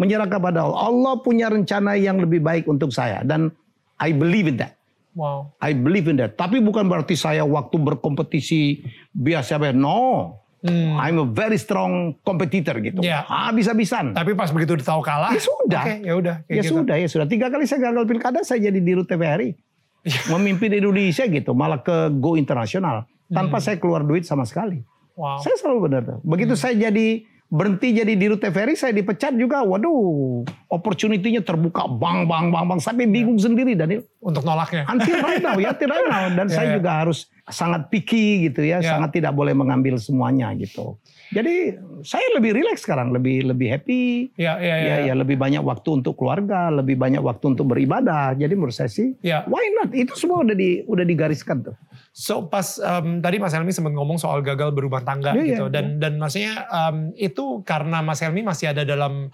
menyerah 0.00 0.32
kepada 0.32 0.64
Allah. 0.64 0.80
Allah 0.88 1.14
punya 1.20 1.52
rencana 1.52 1.92
yang 2.00 2.16
lebih 2.24 2.40
baik 2.40 2.64
untuk 2.72 2.88
saya 2.88 3.20
dan 3.20 3.52
I 4.00 4.16
believe 4.16 4.48
in 4.48 4.56
that. 4.64 4.80
Wow. 5.12 5.52
I 5.60 5.76
believe 5.76 6.08
in 6.08 6.16
that. 6.24 6.40
Tapi 6.40 6.62
bukan 6.64 6.88
berarti 6.88 7.18
saya 7.18 7.44
waktu 7.44 7.76
berkompetisi 7.76 8.80
biasa-biasa. 9.12 9.76
No. 9.76 10.39
Hmm. 10.60 11.00
I'm 11.00 11.16
a 11.16 11.24
very 11.24 11.56
strong 11.56 12.20
competitor 12.20 12.76
gitu. 12.78 13.00
Ya. 13.00 13.24
Habis-habisan. 13.24 14.12
Tapi 14.12 14.36
pas 14.36 14.52
begitu 14.52 14.76
tahu 14.76 15.00
kalah, 15.00 15.32
Ya 15.32 15.40
sudah. 15.40 15.82
Oke, 15.88 15.94
ya 16.04 16.12
udah. 16.12 16.36
Ya 16.44 16.60
gitu. 16.60 16.76
sudah, 16.76 16.96
ya 17.00 17.08
sudah. 17.08 17.24
Tiga 17.24 17.48
kali 17.48 17.64
saya 17.64 17.88
gagal 17.88 18.04
pilkada, 18.04 18.44
saya 18.44 18.68
jadi 18.68 18.76
dirut 18.76 19.08
TVRI. 19.08 19.56
Memimpin 20.32 20.72
Indonesia 20.72 21.24
gitu, 21.24 21.52
malah 21.52 21.80
ke 21.80 22.12
go 22.12 22.36
internasional. 22.36 23.08
Tanpa 23.26 23.56
Hmm. 23.56 23.64
saya 23.64 23.76
keluar 23.80 24.04
duit 24.04 24.28
sama 24.28 24.44
sekali. 24.44 24.84
Wow. 25.16 25.40
Saya 25.40 25.56
selalu 25.56 25.78
benar. 25.88 26.02
tuh. 26.04 26.18
Begitu 26.20 26.52
Hmm. 26.52 26.60
saya 26.60 26.74
jadi 26.88 27.06
berhenti 27.48 27.88
jadi 27.90 28.12
dirut 28.14 28.38
TVRI, 28.38 28.74
saya 28.74 28.92
dipecat 28.92 29.32
juga. 29.34 29.64
Waduh, 29.64 30.44
opportunity-nya 30.68 31.40
terbuka 31.40 31.88
bang 31.88 32.28
bang 32.28 32.52
bang 32.52 32.64
bang 32.66 32.80
sampai 32.80 33.08
bingung 33.08 33.38
sendiri 33.38 33.72
Daniel. 33.72 34.04
Untuk 34.20 34.44
nolaknya. 34.44 34.84
Until 34.84 35.16
right 35.18 35.40
now, 35.40 35.56
ya 35.56 35.72
until 35.72 35.88
right 35.88 36.04
now. 36.04 36.28
Dan 36.28 36.46
Ya, 36.52 36.54
saya 36.54 36.68
ya. 36.68 36.74
juga 36.76 36.90
harus 36.92 37.18
sangat 37.48 37.88
picky 37.88 38.46
gitu 38.46 38.60
ya, 38.60 38.78
Ya. 38.78 38.94
sangat 38.94 39.16
tidak 39.16 39.32
boleh 39.32 39.56
mengambil 39.56 39.96
semuanya 39.96 40.52
gitu. 40.54 41.00
Jadi 41.32 41.72
saya 42.02 42.26
lebih 42.36 42.52
rileks 42.52 42.84
sekarang, 42.84 43.16
lebih 43.16 43.48
lebih 43.48 43.70
happy. 43.70 44.28
Ya, 44.36 44.60
ya, 44.60 44.76
ya. 44.76 44.86
Ya, 44.86 44.96
ya 45.08 45.14
lebih 45.16 45.40
banyak 45.40 45.64
waktu 45.64 46.04
untuk 46.04 46.20
keluarga, 46.20 46.68
lebih 46.68 47.00
banyak 47.00 47.22
waktu 47.22 47.54
untuk 47.54 47.70
beribadah. 47.70 48.36
Jadi 48.36 48.52
menurut 48.52 48.76
saya 48.76 48.92
sih, 48.92 49.16
Ya. 49.24 49.46
why 49.48 49.62
not? 49.80 49.94
Itu 49.94 50.12
semua 50.12 50.44
udah 50.44 50.52
di 50.52 50.84
udah 50.84 51.02
digariskan 51.02 51.64
tuh. 51.64 51.74
So 52.10 52.44
pas 52.44 52.76
em, 52.76 53.22
tadi 53.22 53.38
Mas 53.38 53.54
Helmi 53.54 53.70
sempat 53.70 53.94
ngomong 53.94 54.18
soal 54.18 54.42
gagal 54.42 54.74
berumah 54.74 55.00
tangga 55.00 55.32
Iya, 55.32 55.56
gitu 55.56 55.64
iya, 55.64 55.72
dan 55.72 55.96
dan 55.96 56.18
maksudnya 56.18 56.66
em, 56.68 57.14
itu 57.14 57.62
karena 57.62 58.02
Mas 58.02 58.18
Helmi 58.18 58.42
masih 58.42 58.74
ada 58.74 58.82
dalam 58.82 59.30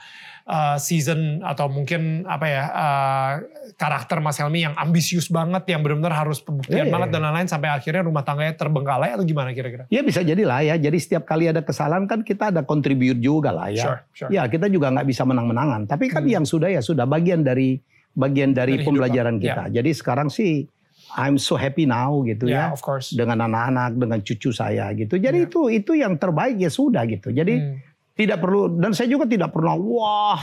uh, 0.47 0.79
season 0.79 1.43
atau 1.43 1.67
mungkin 1.67 2.23
apa 2.25 2.47
ya 2.47 2.65
uh, 2.71 3.33
karakter 3.75 4.23
Mas 4.23 4.39
Helmi 4.39 4.63
yang 4.63 4.75
ambisius 4.79 5.27
banget 5.29 5.67
yang 5.69 5.83
benar-benar 5.83 6.15
harus 6.15 6.39
pembuktian 6.41 6.87
iya, 6.87 6.93
banget 6.93 7.11
dan 7.13 7.21
lain-lain 7.27 7.51
sampai 7.51 7.69
akhirnya 7.69 8.07
rumah 8.07 8.23
tangganya 8.23 8.55
terbengkalai 8.55 9.13
atau 9.13 9.27
gimana 9.27 9.51
kira-kira? 9.53 9.85
Ya 9.91 10.01
bisa 10.01 10.23
jadi 10.23 10.43
lah 10.47 10.63
ya. 10.63 10.75
Jadi 10.79 10.99
setiap 11.03 11.27
kali 11.27 11.51
ada 11.51 11.61
kesalahan 11.61 12.07
kan 12.07 12.23
kita 12.23 12.55
ada 12.55 12.63
contribute 12.63 13.19
juga 13.19 13.51
lah 13.51 13.69
ya. 13.69 13.85
Sure, 13.85 13.99
sure. 14.15 14.31
Ya 14.31 14.47
kita 14.47 14.71
juga 14.71 14.89
nggak 14.95 15.07
bisa 15.07 15.27
menang-menangan. 15.27 15.91
Tapi 15.91 16.09
kan 16.09 16.23
Hmm. 16.25 16.43
yang 16.43 16.45
sudah 16.47 16.71
ya 16.71 16.81
sudah 16.81 17.05
bagian 17.05 17.43
dari 17.45 17.79
bagian 18.17 18.57
dari, 18.57 18.81
Dari 18.81 18.81
hidup, 18.81 18.89
pembelajaran 18.97 19.35
Pak. 19.37 19.43
kita. 19.45 19.63
Jadi 19.77 19.91
sekarang 19.93 20.29
sih 20.33 20.65
I'm 21.17 21.39
so 21.39 21.55
happy 21.55 21.87
now 21.87 22.19
gitu 22.25 22.49
Ya, 22.51 22.69
ya. 22.69 22.75
of 22.75 22.81
course. 22.83 23.13
Dengan 23.13 23.45
anak-anak, 23.45 23.95
dengan 23.95 24.19
cucu 24.21 24.51
saya 24.51 24.89
gitu. 24.97 25.21
Jadi 25.21 25.45
Ya. 25.45 25.47
itu 25.49 25.61
itu 25.69 25.93
yang 25.95 26.17
terbaik 26.17 26.57
ya 26.57 26.71
sudah 26.73 27.05
gitu. 27.05 27.31
Jadi 27.31 27.55
Hmm. 27.61 27.77
Tidak 28.17 28.41
perlu 28.41 28.81
dan 28.81 28.97
saya 28.97 29.13
juga 29.13 29.29
tidak 29.29 29.53
pernah 29.53 29.77
wah 29.77 30.41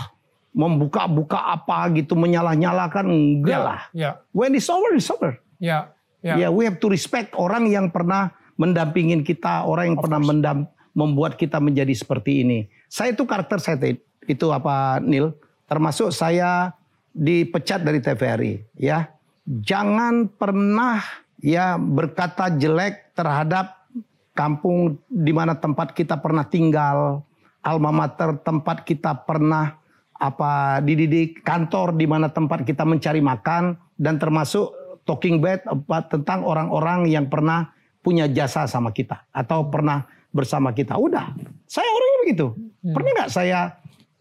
membuka-buka 0.54 1.50
apa 1.50 1.90
gitu 1.98 2.14
menyalah-nyalakan 2.14 3.10
enggak 3.10 3.58
Ya, 3.58 3.60
lah. 3.66 3.82
Ya, 3.92 4.12
When 4.30 4.54
it's 4.54 4.70
over, 4.70 4.94
it's 4.94 5.10
over. 5.10 5.42
ya, 5.58 5.90
ya. 6.22 6.38
Ya, 6.38 6.48
we 6.54 6.64
have 6.70 6.78
to 6.78 6.88
respect 6.88 7.34
orang 7.34 7.66
yang 7.68 7.90
pernah 7.90 8.30
mendampingin 8.62 9.26
kita, 9.26 9.66
orang 9.66 9.92
yang 9.94 9.98
Of 9.98 10.06
pernah 10.06 10.22
mendam, 10.22 10.58
membuat 10.94 11.42
kita 11.42 11.58
menjadi 11.58 11.90
seperti 11.98 12.46
ini. 12.46 12.70
Saya 12.86 13.18
itu 13.18 13.26
karakter 13.26 13.58
saya 13.58 13.82
itu 14.30 14.48
apa 14.54 15.02
Nil, 15.02 15.34
termasuk 15.66 16.14
saya 16.14 16.78
dipecat 17.12 17.82
dari 17.82 17.98
TVRI, 17.98 18.54
ya. 18.78 19.10
Jangan 19.44 20.30
pernah 20.30 21.02
ya 21.42 21.76
berkata 21.76 22.54
jelek 22.54 23.12
terhadap 23.18 23.90
kampung 24.38 25.02
di 25.10 25.34
mana 25.34 25.58
tempat 25.58 25.92
kita 25.98 26.16
pernah 26.22 26.46
tinggal, 26.46 27.26
alma 27.64 27.90
mater 27.90 28.38
tempat 28.44 28.84
kita 28.84 29.24
pernah 29.24 29.80
apa 30.20 30.80
dididik, 30.84 31.42
kantor 31.42 31.96
di 31.98 32.06
mana 32.08 32.30
tempat 32.30 32.64
kita 32.64 32.84
mencari 32.88 33.20
makan 33.20 33.76
dan 33.98 34.20
termasuk 34.20 34.72
talking 35.04 35.44
bad 35.44 35.64
apa, 35.68 36.08
tentang 36.08 36.48
orang-orang 36.48 37.12
yang 37.12 37.28
pernah 37.28 37.72
punya 38.04 38.28
jasa 38.28 38.68
sama 38.68 38.92
kita 38.92 39.24
atau 39.32 39.68
pernah 39.68 40.08
bersama 40.36 40.72
kita. 40.76 40.96
Udah, 40.96 41.32
saya 41.68 41.88
orangnya 41.88 42.20
begitu. 42.28 42.46
Pernah 42.84 43.12
nggak 43.24 43.32
saya 43.32 43.60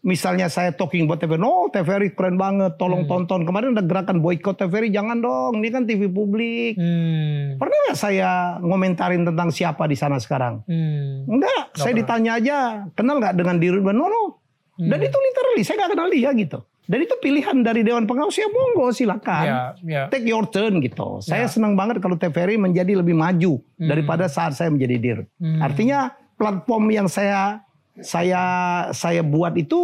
misalnya 0.03 0.51
saya 0.51 0.69
talking 0.69 1.07
buat 1.07 1.17
TVRI, 1.17 1.39
no 1.39 1.71
TVRI 1.71 2.11
keren 2.11 2.35
banget, 2.35 2.75
tolong 2.75 3.07
tonton. 3.07 3.47
Kemarin 3.47 3.73
ada 3.73 3.81
gerakan 3.81 4.19
boykot 4.19 4.59
TVRI, 4.59 4.91
jangan 4.91 5.23
dong, 5.23 5.57
ini 5.57 5.71
kan 5.71 5.87
TV 5.87 6.11
publik. 6.11 6.75
Hmm. 6.75 7.55
Pernah 7.55 7.77
nggak 7.87 7.97
saya 7.97 8.29
ngomentarin 8.59 9.23
tentang 9.23 9.49
siapa 9.49 9.87
di 9.87 9.95
sana 9.95 10.19
sekarang? 10.19 10.61
Hmm. 10.67 11.23
Enggak, 11.25 11.71
saya 11.73 11.89
pernah. 11.89 11.99
ditanya 12.03 12.31
aja, 12.37 12.57
kenal 12.93 13.17
nggak 13.17 13.33
dengan 13.33 13.55
diri? 13.57 13.79
No, 13.79 14.05
no. 14.05 14.23
Dan 14.75 14.99
Hmm. 14.99 15.07
itu 15.07 15.17
literally, 15.17 15.63
saya 15.63 15.75
nggak 15.79 15.91
kenal 15.95 16.07
dia 16.11 16.29
gitu. 16.35 16.59
Dan 16.83 16.99
itu 16.99 17.15
pilihan 17.15 17.63
dari 17.63 17.79
Dewan 17.79 18.03
Pengawas, 18.03 18.35
ya 18.35 18.51
monggo 18.51 18.91
silakan. 18.91 19.45
Ya, 19.47 19.59
ya. 19.87 20.03
Take 20.11 20.27
your 20.27 20.43
turn 20.43 20.83
gitu. 20.83 21.23
Saya 21.23 21.47
Ya. 21.47 21.47
senang 21.47 21.79
banget 21.79 22.03
kalau 22.03 22.19
TVRI 22.19 22.59
menjadi 22.59 22.99
lebih 22.99 23.15
maju 23.15 23.63
Hmm. 23.79 23.87
daripada 23.87 24.27
saat 24.27 24.51
saya 24.51 24.67
menjadi 24.67 24.95
dir. 24.99 25.19
Hmm. 25.39 25.63
Artinya 25.63 26.11
platform 26.35 26.91
yang 26.91 27.07
saya 27.07 27.63
saya 28.01 28.41
saya 28.89 29.21
buat 29.21 29.53
itu 29.53 29.77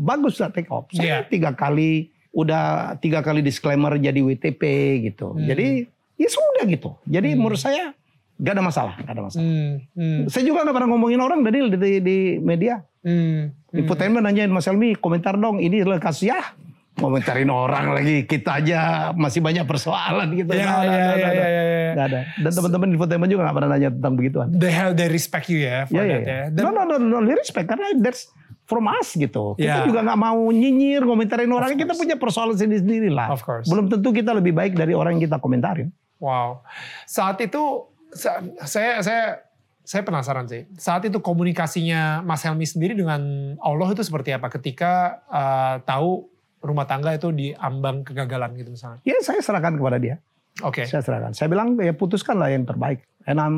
bagus 0.00 0.40
lah 0.40 0.48
take 0.48 0.72
off. 0.72 0.88
Saya 0.88 1.24
Iya. 1.24 1.28
tiga 1.28 1.50
kali 1.52 2.08
udah 2.32 2.96
tiga 2.96 3.20
kali 3.20 3.44
disclaimer 3.44 3.92
jadi 4.00 4.24
WTP 4.24 4.62
gitu. 5.04 5.36
Hmm. 5.36 5.44
Jadi 5.44 5.84
ya 6.16 6.28
sudah 6.32 6.64
gitu. 6.64 6.96
Jadi 7.04 7.36
Hmm. 7.36 7.44
menurut 7.44 7.60
saya 7.60 7.92
gak 8.40 8.56
ada 8.56 8.64
masalah, 8.64 8.94
gak 9.04 9.12
ada 9.12 9.22
masalah. 9.28 9.44
Hmm. 9.44 9.72
Hmm. 9.92 10.20
Saya 10.32 10.42
juga 10.48 10.64
nggak 10.64 10.76
pernah 10.80 10.90
ngomongin 10.96 11.20
orang 11.20 11.44
dari 11.44 11.58
di, 11.68 11.90
di 12.00 12.18
media. 12.40 12.80
Hmm. 13.04 13.52
Infotainment 13.72 14.24
nanyain 14.24 14.48
Mas 14.48 14.64
Helmi 14.64 14.96
komentar 14.96 15.36
dong 15.36 15.60
ini 15.60 15.84
adalah 15.84 16.00
kasus 16.00 16.32
ya. 16.32 16.40
Komentarin 16.92 17.48
orang 17.48 17.96
lagi 17.96 18.28
kita 18.28 18.60
aja 18.60 18.78
masih 19.12 19.40
banyak 19.40 19.64
persoalan 19.64 20.28
gitu. 20.34 20.52
Ya, 20.52 20.60
Nggak 20.62 20.76
ada, 20.76 20.84
ya, 20.84 20.92
nggak 20.92 21.16
ya, 21.16 21.24
ada. 21.24 21.46
ya, 21.48 21.62
ya, 21.64 21.64
ya. 21.64 22.20
Dan 22.38 22.52
teman-teman 22.52 22.88
infotainment 22.92 23.30
juga 23.30 23.42
nggak 23.42 23.56
pernah 23.56 23.70
nanya 23.70 23.90
tentang 23.90 24.12
begituan. 24.12 24.46
They 24.52 24.68
have 24.70 24.92
they 24.92 25.08
respect 25.08 25.48
you 25.48 25.64
ya 25.64 25.84
for 25.84 25.96
Ya, 25.96 26.04
ya, 26.04 26.08
that 26.10 26.22
ya. 26.22 26.28
ya. 26.28 26.44
Dan- 26.52 26.64
No, 26.68 26.84
no, 26.84 26.94
no, 26.94 27.00
no, 27.00 27.18
they 27.22 27.32
respect 27.32 27.64
karena 27.64 27.96
that's 27.96 28.28
from 28.64 28.86
us 28.86 29.12
gitu. 29.12 29.56
Ya. 29.56 29.80
Kita 29.80 29.88
juga 29.88 30.00
nggak 30.04 30.20
mau 30.20 30.40
nyinyir, 30.46 31.02
komentarin 31.02 31.48
orang. 31.48 31.72
Kita 31.72 31.92
punya 31.92 32.14
persoalan 32.14 32.54
sendiri-sendiri 32.54 33.08
lah. 33.08 33.28
Of 33.28 33.40
course. 33.40 33.66
Belum 33.66 33.88
tentu 33.88 34.12
kita 34.12 34.32
lebih 34.32 34.52
baik 34.52 34.76
dari 34.76 34.92
orang 34.92 35.16
yang 35.16 35.24
kita 35.26 35.40
komentarin. 35.40 35.88
Wow. 36.20 36.60
Saat 37.04 37.40
itu 37.40 37.88
sa- 38.12 38.38
saya 38.62 39.00
saya 39.00 39.24
saya 39.82 40.02
penasaran 40.06 40.46
sih. 40.46 40.68
Saat 40.78 41.04
itu 41.04 41.18
komunikasinya 41.18 42.22
Mas 42.22 42.46
Helmi 42.46 42.62
sendiri 42.62 42.94
dengan 42.94 43.18
Allah 43.58 43.90
itu 43.90 44.00
seperti 44.00 44.30
apa 44.30 44.46
ketika 44.46 45.18
uh, 45.26 45.82
tahu 45.82 46.30
rumah 46.62 46.86
tangga 46.86 47.12
itu 47.12 47.28
diambang 47.28 48.06
kegagalan 48.06 48.54
gitu 48.54 48.70
misalnya. 48.72 49.02
Ya 49.02 49.18
saya 49.20 49.42
serahkan 49.42 49.74
kepada 49.76 49.98
dia. 49.98 50.16
Oke. 50.62 50.86
Saya 50.86 51.02
serahkan. 51.02 51.34
Saya 51.34 51.50
bilang 51.50 51.74
ya 51.76 51.90
putuskanlah 51.92 52.54
yang 52.54 52.62
terbaik. 52.62 53.02
And 53.26 53.36
I'm 53.36 53.56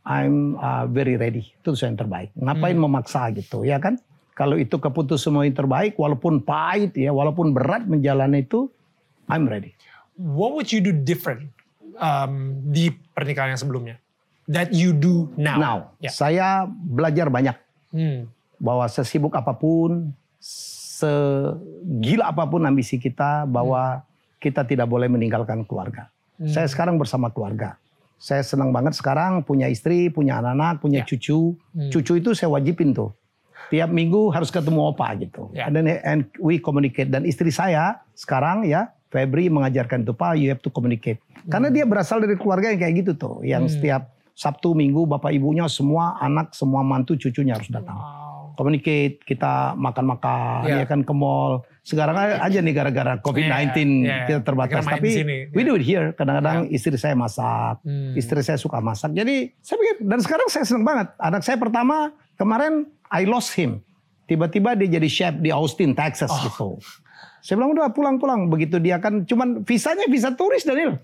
I'm 0.00 0.56
uh, 0.56 0.84
very 0.88 1.16
ready. 1.16 1.52
Itu 1.60 1.76
yang 1.76 1.96
terbaik. 1.96 2.32
Ngapain 2.36 2.76
Hmm. 2.76 2.84
memaksa 2.88 3.28
gitu 3.32 3.64
ya 3.64 3.80
kan? 3.80 4.00
Kalau 4.32 4.56
itu 4.56 4.80
keputus 4.80 5.20
semua 5.20 5.44
yang 5.44 5.52
terbaik, 5.52 6.00
walaupun 6.00 6.40
pahit 6.40 6.96
ya, 6.96 7.12
walaupun 7.12 7.52
berat 7.52 7.84
menjalani 7.84 8.40
itu, 8.40 8.72
I'm 9.28 9.44
ready. 9.44 9.76
What 10.16 10.56
would 10.56 10.72
you 10.72 10.80
do 10.80 10.96
different 10.96 11.52
um, 12.00 12.56
di 12.64 12.88
pernikahan 13.12 13.52
yang 13.52 13.60
sebelumnya? 13.60 14.00
That 14.48 14.72
you 14.72 14.96
do 14.96 15.28
now. 15.36 15.56
Now, 15.60 15.76
Ya. 16.00 16.08
saya 16.08 16.64
belajar 16.66 17.28
banyak 17.28 17.56
Hmm. 17.92 18.32
bahwa 18.56 18.88
sesibuk 18.88 19.36
apa 19.36 19.52
pun, 19.52 20.16
segila 21.00 22.28
apa 22.28 22.44
pun 22.44 22.62
ambisi 22.62 23.00
kita, 23.00 23.48
bahwa 23.48 24.04
kita 24.36 24.64
tidak 24.64 24.88
boleh 24.88 25.08
meninggalkan 25.08 25.64
keluarga. 25.64 26.08
Hmm. 26.36 26.48
Saya 26.48 26.68
sekarang 26.68 26.96
bersama 26.96 27.28
keluarga. 27.28 27.76
Saya 28.20 28.44
senang 28.44 28.68
banget 28.68 28.92
sekarang 28.96 29.40
punya 29.40 29.64
istri, 29.68 30.12
punya 30.12 30.40
anak-anak, 30.44 30.84
punya 30.84 31.00
Ya. 31.00 31.06
cucu. 31.08 31.56
Hmm. 31.72 31.88
Cucu 31.88 32.20
itu 32.20 32.30
saya 32.36 32.52
wajibin 32.52 32.92
tuh. 32.92 33.12
Tiap 33.72 33.88
minggu 33.88 34.28
harus 34.34 34.52
ketemu 34.52 34.92
opa 34.92 35.08
gitu. 35.16 35.48
Ya. 35.56 35.68
And 35.68 35.76
then 35.76 35.88
and 36.04 36.28
we 36.36 36.60
communicate. 36.60 37.08
Dan 37.08 37.24
istri 37.24 37.48
saya 37.48 38.00
sekarang 38.12 38.68
ya, 38.68 38.92
Febri 39.10 39.50
mengajarkan 39.50 40.06
itu, 40.06 40.12
Pak, 40.14 40.38
you 40.38 40.48
have 40.52 40.62
to 40.62 40.70
communicate. 40.70 41.18
Karena 41.50 41.66
dia 41.66 41.82
berasal 41.82 42.22
dari 42.22 42.38
keluarga 42.38 42.70
yang 42.70 42.78
kayak 42.78 42.94
gitu 43.04 43.12
tuh. 43.18 43.34
Yang 43.42 43.62
Hmm. 43.66 43.72
setiap 43.74 44.02
Sabtu, 44.32 44.72
Minggu, 44.72 45.04
bapak 45.04 45.36
ibunya 45.36 45.68
semua 45.68 46.16
anak, 46.16 46.56
semua 46.56 46.80
mantu, 46.80 47.12
cucunya 47.18 47.58
harus 47.58 47.68
datang. 47.68 47.92
Wow. 47.92 48.29
Communicate, 48.60 49.24
kita 49.24 49.72
makan-makan, 49.72 50.68
Iya. 50.68 50.76
ya 50.76 50.84
kan 50.84 51.00
ke 51.00 51.08
mall. 51.10 51.64
Sekarang 51.80 52.12
aja 52.12 52.60
nih 52.60 52.76
gara-gara 52.76 53.16
COVID-19 53.16 53.72
Iya, 53.72 53.80
iya. 54.04 54.16
kita 54.28 54.40
terbatas. 54.44 54.84
Kita 54.84 55.00
Tapi 55.00 55.08
sini. 55.10 55.36
we 55.50 55.64
do 55.64 55.72
it 55.72 55.82
here. 55.82 56.12
Kadang-kadang 56.12 56.68
istri 56.68 56.92
saya 56.94 57.16
masak, 57.16 57.80
Hmm. 57.80 58.12
istri 58.12 58.44
saya 58.44 58.60
suka 58.60 58.76
masak. 58.78 59.10
Jadi 59.10 59.56
saya 59.58 59.80
pikir, 59.80 59.96
dan 60.04 60.20
sekarang 60.20 60.46
saya 60.46 60.68
senang 60.68 60.84
banget. 60.84 61.08
Anak 61.16 61.40
saya 61.40 61.56
pertama 61.56 61.96
kemarin 62.36 62.84
I 63.08 63.24
lost 63.24 63.56
him. 63.56 63.80
Tiba-tiba 64.26 64.76
dia 64.76 64.92
jadi 64.92 65.08
chef 65.08 65.34
di 65.36 65.48
Austin, 65.48 65.90
Texas 65.90 66.28
Oh. 66.28 66.44
gitu. 66.44 66.68
Saya 67.40 67.56
bilang 67.56 67.72
udah 67.72 67.88
pulang-pulang. 67.88 68.46
Begitu 68.46 68.76
dia 68.76 68.96
kan 68.96 69.22
cuman 69.22 69.62
visanya 69.62 70.04
visa 70.06 70.30
turis 70.30 70.62
Daniel. 70.62 71.00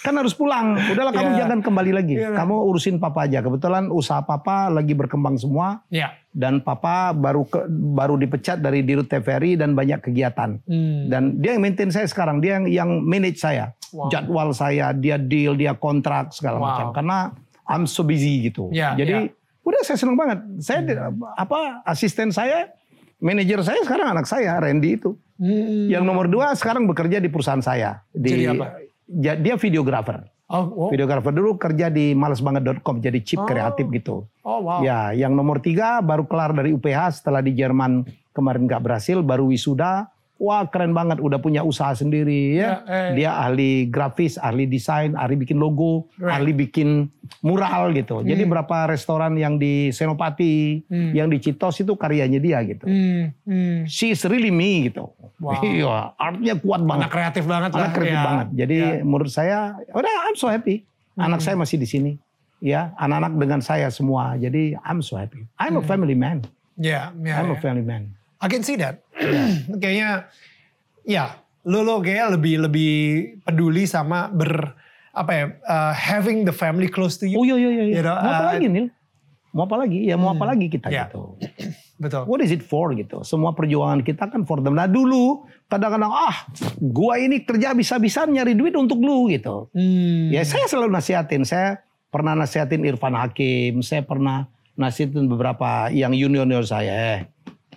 Kan 0.00 0.14
harus 0.14 0.30
pulang. 0.32 0.78
Udahlah 0.78 1.10
kamu 1.10 1.30
Iya. 1.30 1.38
jangan 1.40 1.58
kembali 1.60 1.92
lagi. 1.92 2.14
Iya. 2.14 2.30
Kamu 2.32 2.54
urusin 2.64 2.96
papa 2.96 3.24
aja. 3.24 3.40
Kebetulan 3.40 3.88
usaha 3.88 4.20
papa 4.20 4.68
lagi 4.68 4.92
berkembang 4.92 5.34
semua 5.34 5.82
Ya. 5.88 6.14
dan 6.30 6.60
papa 6.60 7.10
baru 7.10 7.42
ke, 7.42 7.58
baru 7.68 8.14
dipecat 8.14 8.58
dari 8.58 8.80
Dirut 8.80 9.06
TVRI 9.06 9.56
dan 9.56 9.72
banyak 9.72 9.98
kegiatan. 10.00 10.62
Hmm. 10.62 11.06
Dan 11.06 11.22
dia 11.36 11.52
yang 11.52 11.62
maintain 11.62 11.90
saya 11.90 12.06
sekarang, 12.06 12.38
dia 12.38 12.56
yang 12.56 12.66
yang 12.68 12.90
manage 13.00 13.38
saya. 13.38 13.74
Wow. 13.90 14.06
Jadwal 14.08 14.50
saya, 14.50 14.90
dia 14.90 15.16
deal, 15.16 15.54
dia 15.54 15.74
kontrak 15.74 16.30
segala 16.30 16.56
Wow. 16.56 16.64
macam. 16.64 16.86
Karena 16.92 17.18
I'm 17.66 17.82
so 17.84 18.00
busy 18.00 18.46
gitu. 18.46 18.70
Ya, 18.70 18.94
Jadi 18.94 19.10
ya. 19.10 19.34
udah 19.60 19.80
saya 19.82 19.98
senang 19.98 20.14
banget. 20.14 20.38
Saya 20.60 20.80
di- 20.82 20.94
apa 21.34 21.82
asisten 21.82 22.30
saya, 22.30 22.70
manajer 23.18 23.58
saya 23.60 23.82
sekarang 23.82 24.06
anak 24.08 24.22
saya, 24.24 24.54
Randy 24.54 24.94
itu. 24.94 25.18
Hmm. 25.36 25.88
Yang 25.92 26.04
nomor 26.04 26.26
dua 26.28 26.56
sekarang 26.56 26.88
bekerja 26.88 27.20
di 27.20 27.28
perusahaan 27.28 27.60
saya. 27.60 28.00
Di, 28.12 28.32
Jadi 28.32 28.44
apa? 28.48 28.66
Dia 29.40 29.54
videografer. 29.60 30.24
Oh, 30.46 30.86
oh. 30.86 30.90
Videografer 30.94 31.34
dulu 31.34 31.58
kerja 31.58 31.90
di 31.90 32.14
malesbanget.com 32.14 33.02
jadi 33.02 33.18
chip 33.18 33.42
Oh. 33.42 33.46
kreatif 33.50 33.90
gitu. 33.90 34.30
oh 34.46 34.60
wow. 34.62 34.78
Ya, 34.78 35.10
yang 35.10 35.34
nomor 35.34 35.58
tiga 35.58 35.98
baru 35.98 36.22
kelar 36.22 36.54
dari 36.54 36.70
UPH 36.70 37.18
setelah 37.18 37.42
di 37.42 37.50
Jerman 37.50 38.06
kemarin 38.30 38.70
nggak 38.70 38.82
berhasil, 38.82 39.18
baru 39.26 39.50
wisuda. 39.50 40.06
Wah 40.36 40.68
keren 40.68 40.92
banget, 40.92 41.16
udah 41.16 41.40
punya 41.40 41.64
usaha 41.64 41.96
sendiri 41.96 42.60
ya. 42.60 42.60
Ya, 42.60 42.72
eh. 42.84 43.08
Dia 43.16 43.40
ahli 43.40 43.88
grafis, 43.88 44.36
ahli 44.36 44.68
desain, 44.68 45.16
ahli 45.16 45.32
bikin 45.32 45.56
logo, 45.56 46.12
Right. 46.20 46.28
ahli 46.36 46.52
bikin 46.52 47.08
mural 47.40 47.96
gitu. 47.96 48.20
Jadi 48.20 48.44
berapa 48.44 48.84
restoran 48.84 49.32
yang 49.34 49.56
di 49.56 49.88
Senopati, 49.90 50.84
Hmm. 50.84 51.16
yang 51.16 51.32
di 51.32 51.40
Citos 51.40 51.80
itu 51.80 51.96
karyanya 51.96 52.36
dia 52.36 52.60
gitu. 52.62 52.84
Hmm. 52.84 53.32
Hmm. 53.48 53.88
She's 53.88 54.20
really 54.24 54.52
me 54.52 54.92
gitu. 54.92 55.08
Wow. 55.40 55.56
Iya, 55.60 56.12
artnya 56.16 56.54
kuat 56.56 56.84
banget. 56.84 57.08
Anak 57.08 57.12
kreatif 57.12 57.44
banget 57.48 57.70
lah. 57.72 57.80
Anak 57.80 57.92
kreatif 57.96 58.12
Ya. 58.12 58.24
banget. 58.24 58.48
Jadi 58.52 58.76
Ya. 58.76 58.92
menurut 59.00 59.32
saya, 59.32 59.58
udah 59.88 60.12
I'm 60.28 60.36
so 60.36 60.52
happy. 60.52 60.84
Anak 61.16 61.40
Hmm. 61.40 61.46
saya 61.48 61.56
masih 61.56 61.80
di 61.80 61.88
sini. 61.88 62.12
Ya, 62.56 62.92
anak-anak 62.96 63.36
dengan 63.36 63.60
saya 63.60 63.88
semua. 63.88 64.36
Jadi 64.36 64.76
I'm 64.78 65.00
so 65.00 65.16
happy. 65.16 65.48
I'm 65.56 65.76
a 65.76 65.80
Hmm. 65.80 65.88
family 65.88 66.12
man. 66.12 66.44
Ya, 66.76 67.08
ya, 67.16 67.40
I'm 67.40 67.52
a 67.52 67.56
ya. 67.56 67.60
family 67.60 67.84
man. 67.84 68.12
I 68.36 68.46
can 68.48 68.62
see 68.62 68.76
that. 68.76 69.00
Kayaknya 69.82 70.28
ya 71.06 71.40
lo 71.66 71.82
lo 71.82 71.98
kayak 71.98 72.38
lebih 72.38 72.68
lebih 72.70 72.94
peduli 73.42 73.88
sama 73.90 74.30
ber 74.30 74.76
apa 75.16 75.30
ya 75.32 75.44
uh, 75.64 75.92
having 75.96 76.44
the 76.44 76.52
family 76.52 76.86
close 76.86 77.16
to 77.16 77.24
you. 77.24 77.40
Oh 77.40 77.44
iya 77.48 77.56
iya 77.56 77.70
iya. 77.72 77.84
You 77.98 78.02
know, 78.04 78.14
mau 78.14 78.30
apa 78.30 78.44
uh, 78.44 78.48
lagi 78.54 78.66
Nil? 78.68 78.86
Mau 79.56 79.64
apa 79.64 79.76
lagi? 79.80 79.98
Ya 80.04 80.14
mau 80.20 80.30
apa 80.30 80.44
lagi 80.44 80.66
kita 80.68 80.92
Ya. 80.92 81.08
gitu. 81.08 81.40
Betul. 82.02 82.28
What 82.28 82.44
is 82.44 82.52
it 82.52 82.60
for 82.60 82.92
gitu? 82.92 83.24
Semua 83.24 83.56
perjuangan 83.56 84.04
kita 84.04 84.28
kan 84.28 84.44
for 84.44 84.60
them. 84.60 84.76
Nah 84.76 84.84
dulu 84.84 85.48
kadang-kadang 85.72 86.12
ah 86.12 86.44
gua 86.76 87.16
ini 87.16 87.40
kerja 87.40 87.72
bisa-bisa 87.72 88.28
nyari 88.28 88.52
duit 88.52 88.76
untuk 88.76 89.00
lu 89.00 89.32
gitu. 89.32 89.72
Hmm. 89.72 90.28
Ya 90.28 90.44
saya 90.44 90.68
selalu 90.68 90.92
nasihatin. 90.92 91.48
Saya 91.48 91.80
pernah 92.12 92.36
nasihatin 92.36 92.84
Irfan 92.84 93.16
Hakim. 93.16 93.80
Saya 93.80 94.04
pernah 94.04 94.44
nasihatin 94.76 95.24
beberapa 95.24 95.88
yang 95.88 96.12
junior-junior 96.12 96.68
saya. 96.68 96.92
Eh, 96.92 97.20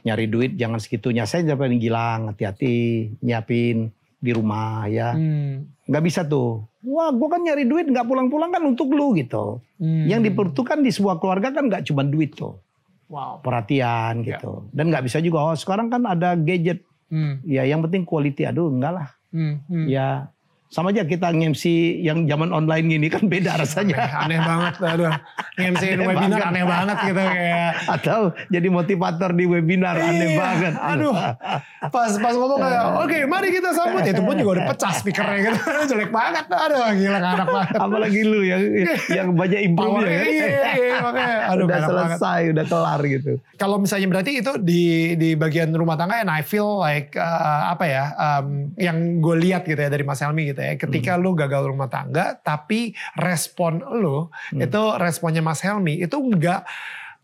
nyari 0.01 0.25
duit 0.25 0.51
jangan 0.55 0.77
segitunya. 0.77 1.23
Saya 1.23 1.43
jangan 1.45 1.75
gilang, 1.75 2.31
hati-hati, 2.31 3.09
nyiapin 3.19 3.91
di 4.19 4.31
rumah 4.31 4.85
ya. 4.85 5.15
Hmm. 5.15 5.67
Nggak 5.87 6.03
bisa 6.03 6.21
tuh. 6.23 6.67
Wah, 6.83 7.11
gua 7.11 7.35
kan 7.35 7.41
nyari 7.43 7.67
duit 7.67 7.87
nggak 7.87 8.05
pulang-pulang 8.05 8.51
kan 8.51 8.63
untuk 8.63 8.91
lu 8.91 9.15
gitu. 9.15 9.59
Hmm. 9.79 10.05
Yang 10.05 10.31
diperlukan 10.31 10.79
di 10.79 10.91
sebuah 10.91 11.19
keluarga 11.19 11.51
kan 11.51 11.67
nggak 11.67 11.83
cuma 11.87 12.03
duit 12.03 12.35
tuh, 12.35 12.55
Wow. 13.09 13.41
perhatian 13.41 14.21
Ya. 14.23 14.37
gitu. 14.37 14.67
Dan 14.71 14.91
nggak 14.91 15.03
bisa 15.03 15.19
juga. 15.19 15.43
Oh, 15.43 15.55
sekarang 15.55 15.89
kan 15.89 16.05
ada 16.05 16.35
gadget. 16.35 16.83
Hmm. 17.09 17.41
Ya, 17.41 17.65
yang 17.65 17.81
penting 17.81 18.05
quality. 18.05 18.45
Aduh, 18.45 18.69
enggak 18.69 18.93
lah. 18.95 19.07
Hmm. 19.33 19.65
Hmm. 19.65 19.85
Ya, 19.89 20.29
sama 20.69 20.93
aja 20.93 21.01
kita 21.01 21.33
nge-MC 21.33 21.65
yang 22.05 22.29
zaman 22.29 22.53
online 22.53 22.85
gini 22.93 23.09
kan 23.09 23.25
beda 23.25 23.57
rasanya. 23.57 24.21
Aneh 24.21 24.37
banget, 24.37 24.73
aduh. 24.77 25.09
Aneh 25.57 25.73
webinar 26.05 26.13
banget. 26.13 26.45
aneh 26.45 26.63
banget 26.63 26.97
gitu 27.09 27.21
kayak. 27.25 27.71
Atau 27.89 28.19
jadi 28.53 28.67
motivator 28.69 29.33
di 29.33 29.49
webinar 29.49 29.97
aneh 29.97 30.29
Iya, 30.29 30.37
banget. 30.37 30.73
Aduh. 30.77 31.13
Pas 31.89 32.11
pas 32.21 32.33
ngomong 32.37 32.61
kayak, 32.61 32.83
oke 33.01 33.17
mari 33.25 33.49
kita 33.49 33.73
sambut. 33.73 34.05
Itu 34.05 34.21
pun 34.21 34.37
juga 34.37 34.51
udah 34.61 34.65
pecah 34.69 34.93
speakernya 34.93 35.37
gitu. 35.49 35.59
Jelek 35.89 36.13
banget. 36.13 36.45
Aduh 36.53 36.85
gila 36.93 37.17
gak 37.17 37.33
enak 37.33 37.47
banget. 37.49 37.73
Apalagi 37.81 38.19
lu 38.29 38.39
yang 38.45 38.61
yang 39.09 39.27
banyak 39.33 39.59
improve 39.65 39.89
Powernya, 39.89 40.21
ya. 40.21 40.25
iya, 40.29 40.69
iya, 40.77 40.97
makanya. 41.01 41.37
Aduh, 41.49 41.65
udah 41.65 41.77
banget. 41.81 41.89
selesai, 41.89 42.41
udah 42.53 42.65
kelar 42.69 43.01
gitu. 43.09 43.31
Kalau 43.57 43.81
misalnya 43.81 44.07
berarti 44.13 44.31
itu 44.37 44.51
di 44.61 44.83
di 45.17 45.29
bagian 45.33 45.73
rumah 45.73 45.97
tangga 45.97 46.21
and 46.21 46.29
I 46.29 46.45
feel 46.45 46.77
like 46.77 47.17
uh, 47.17 47.73
apa 47.73 47.85
ya 47.89 48.03
um, 48.13 48.69
yang 48.77 49.17
gue 49.17 49.35
lihat 49.49 49.65
gitu 49.65 49.81
ya 49.81 49.89
dari 49.89 50.05
Mas 50.05 50.21
Helmi 50.21 50.53
gitu 50.53 50.58
ya 50.61 50.73
ketika 50.75 51.11
Hmm. 51.13 51.21
lu 51.21 51.31
gagal 51.33 51.63
rumah 51.65 51.87
tangga 51.87 52.35
tapi 52.35 52.91
respon 53.15 53.79
lu 53.79 54.27
Hmm. 54.51 54.59
itu 54.59 54.81
responnya 54.95 55.39
Mas 55.39 55.59
Helmi 55.59 55.97
itu 55.97 56.15
enggak 56.15 56.67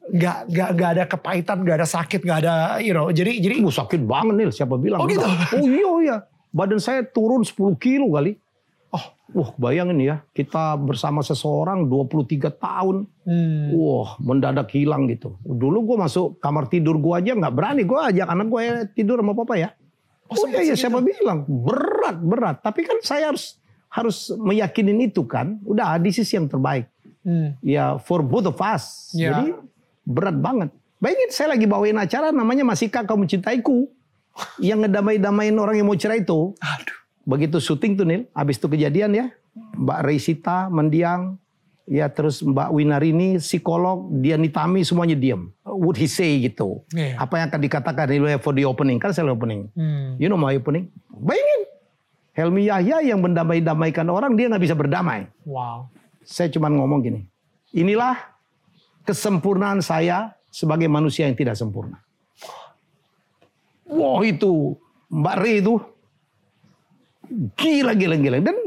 nggak 0.05 0.37
nggak 0.47 0.69
nggak 0.71 0.89
ada 0.91 1.03
kepahitan 1.07 1.57
nggak 1.61 1.77
ada 1.81 1.87
sakit 1.87 2.21
nggak 2.21 2.39
ada 2.39 2.53
you 2.77 2.93
know 2.93 3.09
jadi 3.09 3.35
jadi 3.35 3.57
Ih, 3.57 3.65
sakit 3.65 4.05
banget 4.05 4.33
nih, 4.35 4.45
siapa 4.51 4.77
bilang? 4.77 5.01
Oh, 5.01 5.09
gitu? 5.09 5.25
Oh 5.51 5.65
iya 5.65 5.91
iya. 5.99 6.17
Badan 6.49 6.77
saya 6.77 7.01
turun 7.01 7.41
10 7.41 7.73
kilo 7.75 8.13
kali. 8.13 8.37
oh 8.91 9.05
Wah, 9.33 9.49
bayangin 9.57 9.99
ya, 9.99 10.15
kita 10.31 10.77
bersama 10.77 11.19
seseorang 11.19 11.89
23 11.89 12.53
tahun. 12.53 13.09
hmm, 13.25 13.73
Wah, 13.73 14.15
mendadak 14.21 14.69
hilang 14.71 15.09
gitu. 15.09 15.35
Dulu 15.41 15.83
gue 15.83 15.97
masuk 15.99 16.37
kamar 16.37 16.69
tidur 16.69 16.95
gue 16.95 17.11
aja 17.11 17.33
nggak 17.33 17.51
berani. 17.51 17.81
Gue 17.83 17.97
ajak 17.99 18.23
anak 18.23 18.47
gue 18.47 18.61
tidur 18.93 19.19
sama 19.19 19.33
papa 19.33 19.57
ya. 19.57 19.69
Oh, 20.25 20.35
Oh, 20.35 20.45
iya, 20.49 20.61
iya 20.63 20.75
siapa 20.75 20.99
bilang 20.99 21.45
berat 21.45 22.17
berat. 22.17 22.57
Tapi 22.59 22.81
kan 22.81 22.97
saya 22.99 23.29
harus 23.29 23.57
harus 23.87 24.33
meyakinin 24.35 24.97
itu 24.99 25.21
kan. 25.23 25.61
Udah, 25.61 25.95
this 25.97 26.17
is 26.17 26.29
yang 26.29 26.49
terbaik. 26.49 26.89
hmm, 27.21 27.57
Ya 27.61 27.95
for 28.01 28.19
both 28.19 28.45
of 28.45 28.57
us. 28.57 29.13
Ya. 29.13 29.31
Jadi 29.31 29.53
berat 30.01 30.35
banget. 30.35 30.69
Bayangin 30.97 31.29
saya 31.29 31.53
lagi 31.53 31.65
bawain 31.65 31.95
acara 31.95 32.33
namanya 32.33 32.65
Masihkah 32.65 33.05
Kau 33.05 33.15
Mencintaiku. 33.15 33.85
Yang 34.59 34.89
ngedamai-damain 34.89 35.55
orang 35.55 35.75
yang 35.77 35.87
mau 35.87 35.95
cerai 35.95 36.19
itu. 36.19 36.51
aduh 36.59 36.97
Begitu 37.23 37.57
syuting 37.57 37.95
tuh 37.95 38.05
Nil, 38.05 38.27
habis 38.31 38.59
itu 38.59 38.67
kejadian 38.67 39.11
ya. 39.13 39.25
Mbak 39.55 39.99
Reisita 40.03 40.67
mendiang, 40.67 41.39
ya 41.85 42.09
terus 42.09 42.41
Mbak 42.41 42.69
Winarini 42.73 43.37
psikolog, 43.37 44.09
dia 44.21 44.35
Nitami 44.37 44.81
semuanya 44.81 45.13
diam. 45.13 45.53
Would 45.65 45.97
he 46.01 46.09
say 46.09 46.41
gitu? 46.41 46.81
Iya. 46.91 47.21
Apa 47.21 47.39
yang 47.41 47.47
akan 47.53 47.61
dikatakan 47.61 48.05
Nil 48.09 48.25
for 48.41 48.53
the 48.57 48.65
opening? 48.65 48.97
Kan 48.97 49.13
saya 49.13 49.29
opening. 49.29 49.69
hmm, 49.77 50.17
You 50.17 50.27
know 50.27 50.37
my 50.37 50.57
opening? 50.57 50.89
Bayangin. 51.13 51.61
Helmi 52.35 52.67
Yahya 52.67 52.99
yang 52.99 53.23
mendamai-damaikan 53.23 54.11
orang, 54.11 54.35
dia 54.35 54.51
nggak 54.51 54.59
bisa 54.59 54.75
berdamai. 54.75 55.31
wow 55.47 55.87
Saya 56.25 56.51
cuma 56.51 56.67
ngomong 56.67 56.99
gini. 56.99 57.21
Inilah 57.71 58.17
kesempurnaan 59.07 59.79
saya 59.79 60.35
sebagai 60.51 60.89
manusia 60.91 61.29
yang 61.29 61.37
tidak 61.37 61.55
sempurna. 61.55 62.01
Wah 63.85 64.19
itu 64.25 64.73
Mbak 65.13 65.35
Re 65.39 65.51
itu 65.61 65.73
gila 67.55 67.93
gila 67.93 68.15
gila 68.17 68.37
dan 68.41 68.57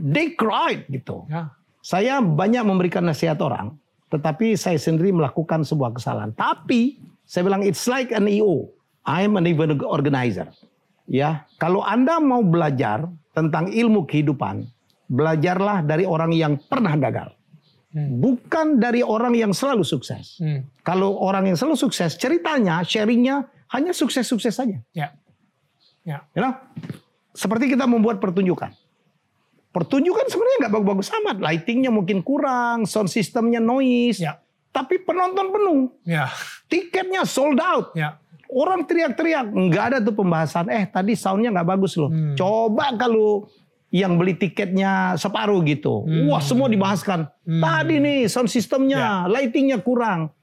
they 0.00 0.32
cried 0.32 0.84
gitu. 0.88 1.28
ya 1.28 1.52
Saya 1.78 2.20
banyak 2.20 2.62
memberikan 2.66 3.06
nasihat 3.06 3.38
orang, 3.40 3.78
tetapi 4.10 4.58
saya 4.58 4.76
sendiri 4.76 5.14
melakukan 5.14 5.62
sebuah 5.62 5.94
kesalahan. 5.94 6.34
Tapi 6.34 6.98
saya 7.22 7.46
bilang 7.46 7.62
it's 7.62 7.86
like 7.86 8.10
an 8.10 8.26
EO. 8.26 8.68
I'm 9.08 9.40
an 9.40 9.48
event 9.48 9.80
organizer. 9.84 10.52
Ya, 11.08 11.48
kalau 11.56 11.80
Anda 11.80 12.20
mau 12.20 12.44
belajar 12.44 13.08
tentang 13.32 13.72
ilmu 13.72 14.04
kehidupan, 14.04 14.68
belajarlah 15.08 15.80
dari 15.80 16.04
orang 16.04 16.36
yang 16.36 16.60
pernah 16.60 16.92
gagal. 17.00 17.32
Bukan 17.98 18.76
dari 18.76 19.00
orang 19.00 19.32
yang 19.32 19.56
selalu 19.56 19.80
sukses. 19.80 20.36
hmm, 20.38 20.84
Kalau 20.84 21.16
orang 21.24 21.48
yang 21.48 21.56
selalu 21.56 21.80
sukses, 21.80 22.20
ceritanya, 22.20 22.84
sharingnya 22.84 23.48
hanya 23.72 23.96
sukses-sukses 23.96 24.52
saja. 24.52 24.76
ya 24.92 25.08
ya 26.04 26.20
You 26.36 26.44
know? 26.44 26.52
Seperti 27.32 27.72
kita 27.72 27.88
membuat 27.88 28.20
pertunjukan. 28.20 28.76
Pertunjukan 29.78 30.26
sebenarnya 30.26 30.56
nggak 30.66 30.74
bagus-bagus 30.74 31.08
amat. 31.22 31.36
Lightingnya 31.38 31.94
mungkin 31.94 32.18
kurang, 32.26 32.82
sound 32.82 33.06
systemnya 33.06 33.62
noise. 33.62 34.18
ya 34.18 34.42
Tapi 34.74 35.06
penonton 35.06 35.54
penuh. 35.54 35.94
ya 36.02 36.26
Tiketnya 36.66 37.22
sold 37.22 37.62
out. 37.62 37.94
ya 37.94 38.18
Orang 38.50 38.90
teriak-teriak. 38.90 39.54
Nggak 39.54 39.84
ada 39.94 39.98
tuh 40.02 40.18
pembahasan. 40.18 40.66
Eh 40.66 40.88
tadi 40.90 41.14
soundnya 41.14 41.54
nggak 41.54 41.68
bagus 41.68 41.94
loh. 41.94 42.10
Hmm. 42.10 42.34
Coba 42.34 42.90
kalau 42.98 43.46
yang 43.94 44.18
beli 44.18 44.34
tiketnya 44.34 45.14
separuh 45.14 45.62
gitu. 45.64 46.02
Wah 46.28 46.42
semua 46.42 46.66
dibahaskan. 46.66 47.30
Tadi 47.46 48.02
nih 48.02 48.26
sound 48.26 48.50
systemnya, 48.50 49.30
lightingnya 49.30 49.78
kurang. 49.80 50.34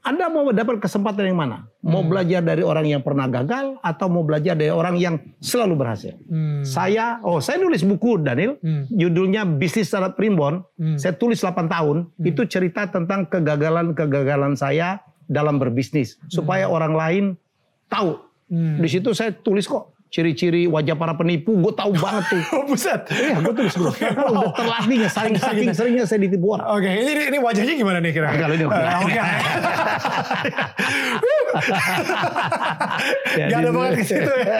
Anda 0.00 0.32
mau 0.32 0.48
dapat 0.48 0.80
kesempatan 0.80 1.28
yang 1.28 1.36
mana? 1.36 1.68
Mau 1.84 2.00
belajar 2.00 2.40
dari 2.40 2.64
orang 2.64 2.88
yang 2.88 3.04
pernah 3.04 3.28
gagal 3.28 3.76
atau 3.84 4.08
mau 4.08 4.24
belajar 4.24 4.56
dari 4.56 4.72
orang 4.72 4.96
yang 4.96 5.20
selalu 5.44 5.76
berhasil? 5.76 6.16
Hmm. 6.24 6.64
Saya, 6.64 7.20
oh 7.20 7.36
saya 7.44 7.60
nulis 7.60 7.84
buku 7.84 8.16
Daniel, 8.16 8.56
Hmm. 8.64 8.88
judulnya 8.88 9.44
Bisnis 9.44 9.92
Syarat 9.92 10.16
Primbon. 10.16 10.64
Hmm. 10.80 10.96
Saya 10.96 11.12
tulis 11.20 11.36
8 11.36 11.68
tahun, 11.68 12.08
itu 12.16 12.48
cerita 12.48 12.88
tentang 12.88 13.28
kegagalan-kegagalan 13.28 14.56
saya 14.56 15.04
dalam 15.28 15.60
berbisnis. 15.60 16.16
Supaya 16.32 16.64
orang 16.64 16.96
lain 16.96 17.24
tahu. 17.92 18.16
Hmm. 18.48 18.80
Di 18.80 18.88
situ 18.88 19.12
saya 19.12 19.36
tulis 19.36 19.68
kok 19.68 19.99
ciri-ciri 20.10 20.66
wajah 20.66 20.98
para 20.98 21.14
penipu, 21.14 21.54
gue 21.54 21.72
tahu 21.72 21.94
banget 21.94 22.24
tuh. 22.28 22.42
Oh 22.60 22.66
buset. 22.66 23.06
Iya, 23.14 23.38
gue 23.40 23.54
tulis 23.54 23.74
bro. 23.78 23.94
Karena 23.94 24.26
udah 24.26 24.52
terlatih 24.58 24.98
ya, 25.06 25.08
saking, 25.08 25.38
Ada 25.38 25.46
saking 25.46 25.66
gitu. 25.70 25.78
seringnya 25.78 26.04
saya 26.04 26.18
ditipu 26.20 26.46
orang. 26.58 26.66
Oke, 26.74 26.90
ini, 26.90 27.12
ini 27.30 27.38
wajahnya 27.38 27.74
gimana 27.78 27.98
nih 28.02 28.12
kira-kira? 28.12 28.42
Kalau 28.42 28.54
ini 28.58 28.64
oke. 28.66 28.74
Eh, 28.74 28.96
Oke. 29.00 29.20
Gak 33.38 33.58
ada 33.62 33.70
banget 33.70 33.92
ke 33.98 34.04
situ 34.06 34.32
ya. 34.34 34.58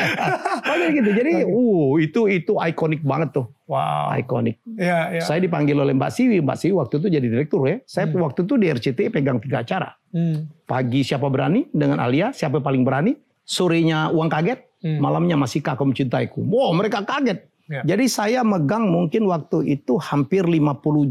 Makanya 0.64 0.88
gitu. 0.94 1.10
Jadi, 1.14 1.32
uh, 1.46 1.90
itu 1.98 2.20
itu 2.30 2.52
ikonik 2.56 3.02
banget 3.02 3.28
tuh. 3.42 3.46
Wow. 3.70 4.14
Ikonik. 4.18 4.58
Ya, 4.78 5.18
ya. 5.18 5.22
Saya 5.22 5.38
dipanggil 5.42 5.78
oleh 5.78 5.94
Mbak 5.94 6.10
Siwi. 6.10 6.38
Mbak 6.42 6.56
Siwi 6.58 6.74
waktu 6.74 6.94
itu 6.98 7.06
jadi 7.10 7.26
direktur 7.26 7.62
ya. 7.66 7.78
Saya 7.86 8.10
waktu 8.10 8.46
itu 8.46 8.54
di 8.58 8.66
RCTI 8.70 9.08
pegang 9.10 9.38
tiga 9.42 9.62
acara. 9.62 9.94
Hmm. 10.10 10.50
Pagi 10.66 11.06
siapa 11.06 11.26
berani 11.30 11.66
dengan 11.70 12.02
Alia, 12.02 12.34
siapa 12.34 12.58
paling 12.58 12.82
berani. 12.82 13.14
Sorenya 13.46 14.14
uang 14.14 14.30
kaget, 14.30 14.69
Hmm. 14.80 14.96
malamnya 14.96 15.36
masih 15.36 15.60
kakak 15.60 15.84
mencintaiku. 15.84 16.40
Wow, 16.40 16.72
mereka 16.72 17.04
kaget. 17.04 17.44
Ya. 17.68 17.84
Jadi 17.86 18.08
saya 18.08 18.40
megang 18.40 18.88
mungkin 18.88 19.24
waktu 19.24 19.62
itu 19.70 19.94
hampir 19.96 20.42
50 20.42 20.66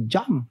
jam. 0.06 0.44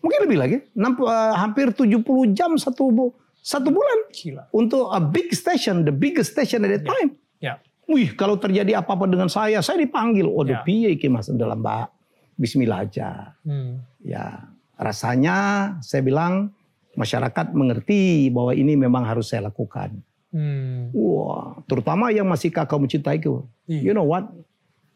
Mungkin 0.00 0.18
lebih 0.24 0.38
lagi. 0.38 0.56
Enam- 0.72 0.98
eh, 0.98 1.34
hampir 1.34 1.70
70 1.70 2.02
jam 2.28 2.56
satu 2.56 2.88
bu- 2.88 3.14
satu 3.38 3.68
bulan. 3.68 4.08
Gila. 4.10 4.48
Untuk 4.50 4.88
a 4.88 4.98
big 4.98 5.30
station, 5.30 5.82
the 5.82 5.92
biggest 5.92 6.32
station 6.32 6.62
at 6.62 6.72
that 6.72 6.84
time. 6.84 7.14
Ya. 7.38 7.60
Wih, 7.84 8.12
kalau 8.12 8.34
terjadi 8.34 8.78
apa-apa 8.78 9.04
dengan 9.04 9.26
saya, 9.26 9.60
saya 9.60 9.78
dipanggil. 9.78 10.24
Oh, 10.24 10.42
Ya. 10.42 10.62
piye 10.62 10.90
iki 10.90 11.06
Mas 11.06 11.28
dalam 11.28 11.58
Mbak. 11.58 11.86
Bismillah 12.34 12.82
aja. 12.82 13.36
Hmm. 13.42 13.82
Ya, 14.00 14.48
rasanya 14.74 15.36
saya 15.78 16.00
bilang 16.00 16.50
masyarakat 16.92 17.52
mengerti 17.52 18.28
bahwa 18.28 18.52
ini 18.52 18.74
memang 18.74 19.02
harus 19.02 19.28
saya 19.28 19.46
lakukan. 19.46 20.00
Hmm. 20.32 20.88
Wah, 20.90 21.60
terutama 21.68 22.08
yang 22.08 22.24
masih 22.24 22.48
kakak 22.48 22.80
mencintaiku. 22.80 23.44
Iya. 23.68 23.80
You 23.84 23.92
know 23.92 24.08
what? 24.08 24.32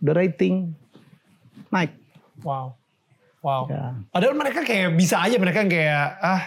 The 0.01 0.13
rating 0.13 0.73
naik. 1.69 1.93
Wow. 2.41 2.77
Wow. 3.41 3.69
Ya. 3.69 3.95
Padahal 4.11 4.35
mereka 4.35 4.65
kayak 4.65 4.97
bisa 4.97 5.21
aja 5.21 5.37
mereka 5.37 5.63
kayak 5.63 6.07
ah 6.19 6.43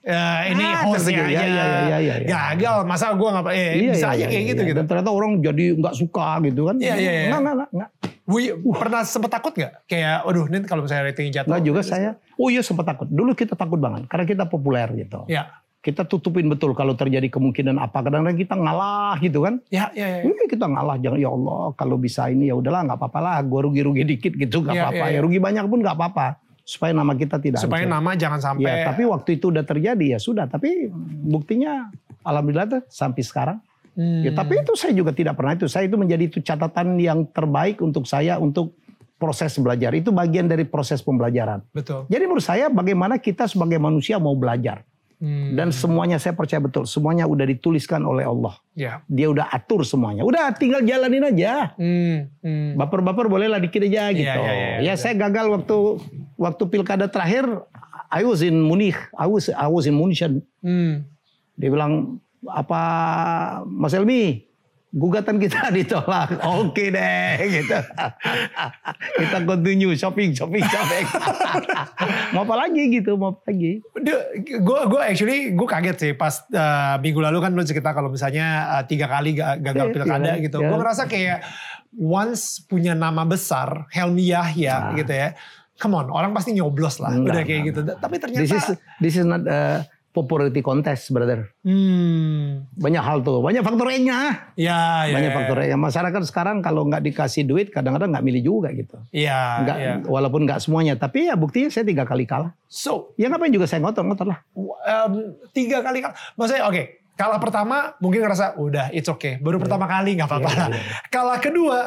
ya, 0.00 0.48
ini 0.48 0.64
Ah, 0.64 0.88
hostnya 0.88 1.20
terpikir. 1.20 1.36
aja 1.36 1.44
Ya, 1.44 1.44
ya, 1.44 1.64
ya, 1.66 1.98
ya, 2.00 2.14
ya. 2.22 2.26
gagal 2.26 2.76
masa 2.88 3.12
gue 3.12 3.28
nggak 3.28 3.44
eh, 3.52 3.70
bisa 3.92 4.06
aja 4.16 4.24
kayak 4.24 4.44
gitu 4.54 4.60
gitu. 4.64 4.76
Dan 4.80 4.86
ternyata 4.88 5.10
orang 5.10 5.42
jadi 5.42 5.64
nggak 5.76 5.94
suka 5.94 6.40
gitu 6.40 6.70
kan. 6.70 6.76
Iya, 6.80 6.94
iya, 6.96 7.10
iya. 7.12 7.28
Nggak, 7.28 7.40
nggak, 7.42 7.54
nggak, 7.58 7.70
nggak. 7.76 7.90
Wih, 8.30 8.48
pernah 8.72 9.02
sempet 9.02 9.30
takut 9.30 9.52
nggak? 9.52 9.72
Kayak, 9.90 10.22
aduh, 10.22 10.44
ini 10.46 10.56
kalau 10.62 10.86
misalnya 10.86 11.10
ratingnya 11.10 11.32
jatuh. 11.42 11.50
Nggak 11.50 11.64
juga 11.66 11.80
saya. 11.82 12.10
Oh 12.38 12.46
iya 12.46 12.62
sempat 12.62 12.86
takut. 12.86 13.10
Dulu 13.10 13.34
kita 13.34 13.58
takut 13.58 13.76
banget 13.76 14.06
karena 14.06 14.24
kita 14.24 14.44
populer 14.46 14.86
gitu. 14.96 15.26
Ya, 15.26 15.50
Kita 15.80 16.04
tutupin 16.04 16.44
betul 16.44 16.76
kalau 16.76 16.92
terjadi 16.92 17.24
kemungkinan 17.26 17.80
apa. 17.80 18.04
Kadang-kadang 18.04 18.36
kita 18.36 18.52
ngalah 18.52 19.16
gitu 19.18 19.40
kan. 19.40 19.64
ya, 19.72 19.88
ya, 19.90 20.20
ya. 20.20 20.28
Ini 20.28 20.44
kita 20.44 20.68
ngalah 20.68 21.00
jangan 21.00 21.16
ya 21.16 21.30
Allah 21.30 21.72
kalau 21.72 21.96
bisa 21.96 22.28
ini 22.28 22.48
ya 22.48 22.54
udahlah 22.54 22.84
nggak 22.84 22.98
apa-apa 23.00 23.18
lah. 23.18 23.36
Gue 23.40 23.60
rugi-rugi 23.64 24.04
dikit 24.04 24.36
gitu 24.36 24.60
nggak 24.60 24.76
Iya, 24.76 24.82
apa-apa. 24.86 25.00
iya, 25.00 25.08
Ya 25.08 25.12
iya. 25.16 25.20
rugi 25.24 25.40
banyak 25.40 25.64
pun 25.64 25.80
nggak 25.80 25.96
apa-apa. 25.96 26.26
Supaya 26.60 26.92
nama 26.92 27.16
kita 27.16 27.40
tidak 27.40 27.58
Supaya 27.58 27.82
hancur. 27.82 27.96
nama 27.96 28.10
jangan 28.12 28.40
sampai. 28.44 28.68
Ya, 28.68 28.76
tapi 28.86 29.02
waktu 29.02 29.30
itu 29.34 29.48
udah 29.48 29.64
terjadi 29.64 30.06
ya 30.06 30.18
sudah. 30.20 30.44
Tapi 30.46 30.92
buktinya 31.24 31.88
alhamdulillah 32.22 32.68
tuh 32.70 32.82
sampai 32.86 33.22
sekarang. 33.24 33.58
Hmm. 33.96 34.20
Ya, 34.22 34.30
tapi 34.30 34.60
itu 34.60 34.76
saya 34.76 34.92
juga 34.92 35.10
tidak 35.10 35.34
pernah 35.34 35.56
itu. 35.56 35.64
Saya 35.64 35.88
itu 35.88 35.96
menjadi 35.96 36.28
itu 36.28 36.38
catatan 36.38 36.94
yang 36.96 37.24
terbaik 37.26 37.80
untuk 37.80 38.04
saya 38.04 38.36
untuk 38.36 38.76
proses 39.16 39.56
belajar. 39.56 39.92
Itu 39.92 40.12
bagian 40.12 40.44
dari 40.44 40.64
proses 40.64 41.00
pembelajaran. 41.00 41.64
Betul. 41.72 42.04
Jadi 42.06 42.22
menurut 42.22 42.44
saya 42.44 42.68
bagaimana 42.68 43.16
kita 43.16 43.44
sebagai 43.44 43.76
manusia 43.76 44.16
mau 44.16 44.32
belajar. 44.32 44.84
Hmm. 45.20 45.52
Dan 45.52 45.68
semuanya 45.68 46.16
saya 46.16 46.32
percaya 46.32 46.64
betul. 46.64 46.88
Semuanya 46.88 47.28
udah 47.28 47.44
dituliskan 47.44 48.00
oleh 48.08 48.24
Allah. 48.24 48.56
Ya. 48.72 49.04
Dia 49.04 49.28
udah 49.28 49.52
atur 49.52 49.84
semuanya. 49.84 50.24
Udah 50.24 50.48
tinggal 50.56 50.80
jalanin 50.80 51.28
aja. 51.28 51.76
Hmm. 51.76 52.32
Hmm. 52.40 52.80
Baper-baper 52.80 53.28
bolehlah 53.28 53.60
dikit 53.60 53.84
aja 53.84 54.08
gitu. 54.16 54.24
iya, 54.24 54.34
iya, 54.40 54.68
ya 54.80 54.92
iya. 54.92 54.94
saya 54.96 55.12
gagal 55.20 55.52
waktu 55.52 55.76
waktu 56.40 56.62
pilkada 56.72 57.06
terakhir. 57.12 57.46
I 58.10 58.26
was 58.26 58.42
in 58.42 58.58
Munich. 58.64 58.98
I 59.14 59.28
was 59.30 59.46
I 59.52 59.68
was 59.70 59.86
in 59.86 59.94
Munchen. 59.94 60.42
Hmm. 60.64 61.06
Dia 61.54 61.68
bilang 61.70 62.18
apa 62.48 62.82
Mas 63.68 63.92
Elmi 63.92 64.49
gugatan 64.90 65.38
kita 65.38 65.70
ditolak. 65.76 66.42
Oke 66.42 66.90
deh 66.90 67.34
gitu. 67.42 67.78
kita 69.20 69.38
continue 69.42 69.94
shopping 69.94 70.30
shopping 70.30 70.62
shopping. 70.62 71.06
mau 72.34 72.42
apa 72.42 72.54
lagi 72.58 72.82
gitu, 72.90 73.14
mau 73.14 73.32
apa 73.32 73.48
lagi. 73.48 73.78
Gue 74.58 74.80
gue 74.86 75.00
actually 75.00 75.38
gue 75.54 75.68
kaget 75.68 75.96
sih 75.96 76.12
pas 76.12 76.34
uh, 76.50 76.98
minggu 76.98 77.18
lalu 77.18 77.38
kan 77.38 77.50
lu 77.52 77.62
cerita 77.62 77.90
kalau 77.90 78.10
misalnya 78.10 78.46
uh, 78.72 78.82
tiga 78.82 79.06
kali 79.06 79.32
ga- 79.32 79.56
gagal 79.56 79.86
Iya, 79.88 79.94
pilkada 79.94 80.30
iya, 80.34 80.42
gitu. 80.42 80.58
iya. 80.58 80.68
Gue 80.68 80.76
ngerasa 80.78 81.02
kayak 81.06 81.38
once 81.92 82.62
punya 82.62 82.92
nama 82.92 83.22
besar 83.22 83.86
Helmi 83.90 84.26
Yahya 84.26 84.90
Nah. 84.90 84.96
gitu 84.96 85.12
ya. 85.12 85.34
Come 85.74 85.96
on, 85.96 86.12
orang 86.12 86.36
pasti 86.36 86.52
nyoblos 86.52 87.00
lah. 87.00 87.08
Enggak, 87.08 87.32
udah 87.32 87.42
kayak 87.42 87.60
enggak, 87.64 87.72
gitu. 87.72 87.80
Tapi 87.96 88.14
ternyata 88.20 88.42
This 88.44 88.52
is 88.52 88.66
this 89.00 89.14
is 89.16 89.24
not 89.24 89.40
a 89.48 89.88
popularity 90.10 90.58
contest, 90.58 91.08
brother. 91.08 91.54
hmm, 91.62 92.66
Banyak 92.74 92.98
hal 92.98 93.18
tuh, 93.20 93.38
banyak 93.38 93.62
faktor 93.62 93.86
E-nya. 93.88 94.50
ya, 94.54 95.06
ya, 95.06 95.14
banyak 95.14 95.30
ya. 95.30 95.36
faktor 95.36 95.56
E. 95.60 95.70
Masyarakat 95.70 96.22
sekarang 96.24 96.60
kalau 96.60 96.82
nggak 96.84 96.98
dikasih 97.00 97.42
duit 97.42 97.70
kadang-kadang 97.70 98.10
nggak 98.10 98.26
milih 98.26 98.42
juga 98.44 98.68
gitu. 98.70 98.98
Iya, 99.10 99.40
iya. 99.70 99.92
walaupun 100.02 100.42
nggak 100.42 100.58
semuanya, 100.58 100.94
tapi 100.94 101.26
ya 101.26 101.34
buktinya 101.34 101.68
saya 101.68 101.84
tiga 101.84 102.02
kali 102.02 102.24
kalah. 102.24 102.50
So, 102.66 103.14
Ya 103.14 103.26
ngapain 103.26 103.50
juga 103.50 103.64
saya 103.64 103.80
ngotot-ngotot 103.80 104.26
lah. 104.26 104.42
um, 104.52 105.12
tiga 105.50 105.78
kali 105.80 106.00
kalah. 106.00 106.18
Maksudnya 106.34 106.66
oke, 106.66 106.82
kalah 107.14 107.38
pertama 107.38 107.76
mungkin 107.98 108.20
ngerasa 108.20 108.56
udah 108.56 108.90
it's 108.90 109.06
okay. 109.06 109.38
Baru 109.38 109.56
pertama 109.56 109.86
kali 109.86 110.14
nggak 110.14 110.26
apa-apa 110.26 110.50
Iya, 110.50 110.58
lah. 110.60 110.68
Kalah 111.06 111.38
kedua, 111.38 111.78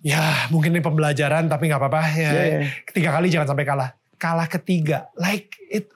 ya 0.00 0.22
mungkin 0.48 0.70
ini 0.70 0.78
pembelajaran 0.78 1.46
tapi 1.46 1.66
nggak 1.66 1.80
apa-apa. 1.80 2.02
Ya, 2.12 2.30
Iya, 2.30 2.42
iya. 2.44 2.58
Ketiga 2.84 3.10
kali 3.10 3.26
jangan 3.28 3.50
sampai 3.50 3.66
kalah. 3.66 3.90
Kalah 4.14 4.46
ketiga, 4.46 5.10
like 5.18 5.50
it 5.66 5.90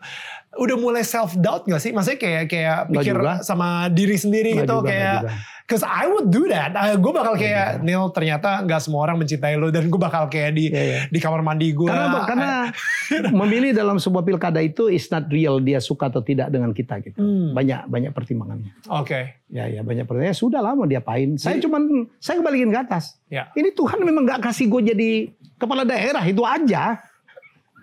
udah 0.57 0.76
mulai 0.76 1.00
self 1.00 1.32
doubt 1.34 1.64
gak 1.64 1.78
sih? 1.78 1.90
Maksudnya 1.90 2.18
kayak 2.18 2.44
kayak 2.46 2.76
Nggak 2.86 3.02
pikir 3.02 3.14
juga. 3.14 3.32
sama 3.40 3.68
diri 3.88 4.16
sendiri 4.16 4.50
Nggak 4.52 4.62
gitu 4.62 4.74
juga, 4.76 4.88
kayak. 4.88 5.20
Cause 5.66 5.82
I 5.82 6.07
would 6.07 6.30
do 6.30 6.46
that. 6.46 6.70
gue 6.94 7.11
bakal 7.11 7.34
kayak 7.34 7.82
Neil 7.82 8.07
ternyata 8.11 8.62
nggak 8.62 8.78
semua 8.78 9.02
orang 9.02 9.18
mencintai 9.18 9.59
lo 9.59 9.66
dan 9.68 9.90
gue 9.90 9.98
bakal 9.98 10.30
kayak 10.30 10.54
di 10.54 10.70
Iya, 10.70 10.78
iya. 10.78 11.00
di 11.11 11.18
kamar 11.18 11.42
mandi 11.42 11.74
gue. 11.74 11.90
Karena? 11.90 12.22
Karena 12.22 12.50
memilih 13.42 13.74
dalam 13.74 13.98
sebuah 13.98 14.22
pilkada 14.22 14.62
itu 14.62 14.86
is 14.86 15.11
not 15.11 15.26
real 15.26 15.59
dia 15.59 15.82
suka 15.82 16.07
atau 16.07 16.22
tidak 16.22 16.48
dengan 16.48 16.70
kita 16.70 17.02
gitu. 17.02 17.18
Hmm. 17.18 17.50
Banyak 17.50 17.90
banyak 17.90 18.12
pertimbangannya. 18.12 18.78
Oke, 18.86 19.42
Ya 19.50 19.66
ya 19.66 19.82
banyak 19.82 20.07
pertimbangannya. 20.07 20.30
Ya 20.30 20.38
sudah 20.38 20.62
lah 20.62 20.72
mau 20.72 20.86
diapain. 20.86 21.34
Saya 21.34 21.59
cuman 21.59 21.82
saya 22.16 22.38
kembaliin 22.38 22.70
ke 22.70 22.80
atas. 22.80 23.18
ya. 23.26 23.50
Ini 23.50 23.74
Tuhan 23.74 23.98
memang 24.00 24.22
nggak 24.22 24.46
kasih 24.46 24.70
gue 24.70 24.94
jadi 24.94 25.11
kepala 25.57 25.82
daerah 25.82 26.22
itu 26.22 26.46
aja. 26.46 27.02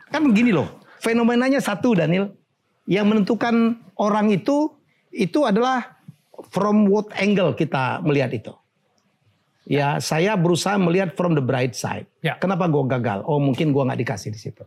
Kan 0.07 0.24
begini 0.24 0.55
loh. 0.55 0.71
Fenomenanya 0.99 1.59
satu 1.59 1.99
Daniel. 1.99 2.32
Yang 2.84 3.06
menentukan 3.10 3.56
orang 3.96 4.34
itu 4.34 4.72
itu 5.14 5.46
adalah 5.48 6.02
from 6.50 6.90
what 6.90 7.08
angle 7.16 7.56
kita 7.56 8.02
melihat 8.04 8.34
itu. 8.34 8.54
Ya, 9.64 9.96
saya 10.04 10.36
berusaha 10.36 10.76
melihat 10.76 11.16
from 11.16 11.40
the 11.40 11.44
bright 11.44 11.72
side. 11.72 12.04
Ya. 12.20 12.36
Kenapa 12.36 12.68
gue 12.68 12.84
gagal? 12.84 13.24
Oh, 13.24 13.40
mungkin 13.40 13.72
gue 13.72 13.80
nggak 13.80 14.00
dikasih 14.04 14.30
di 14.36 14.40
situ. 14.40 14.64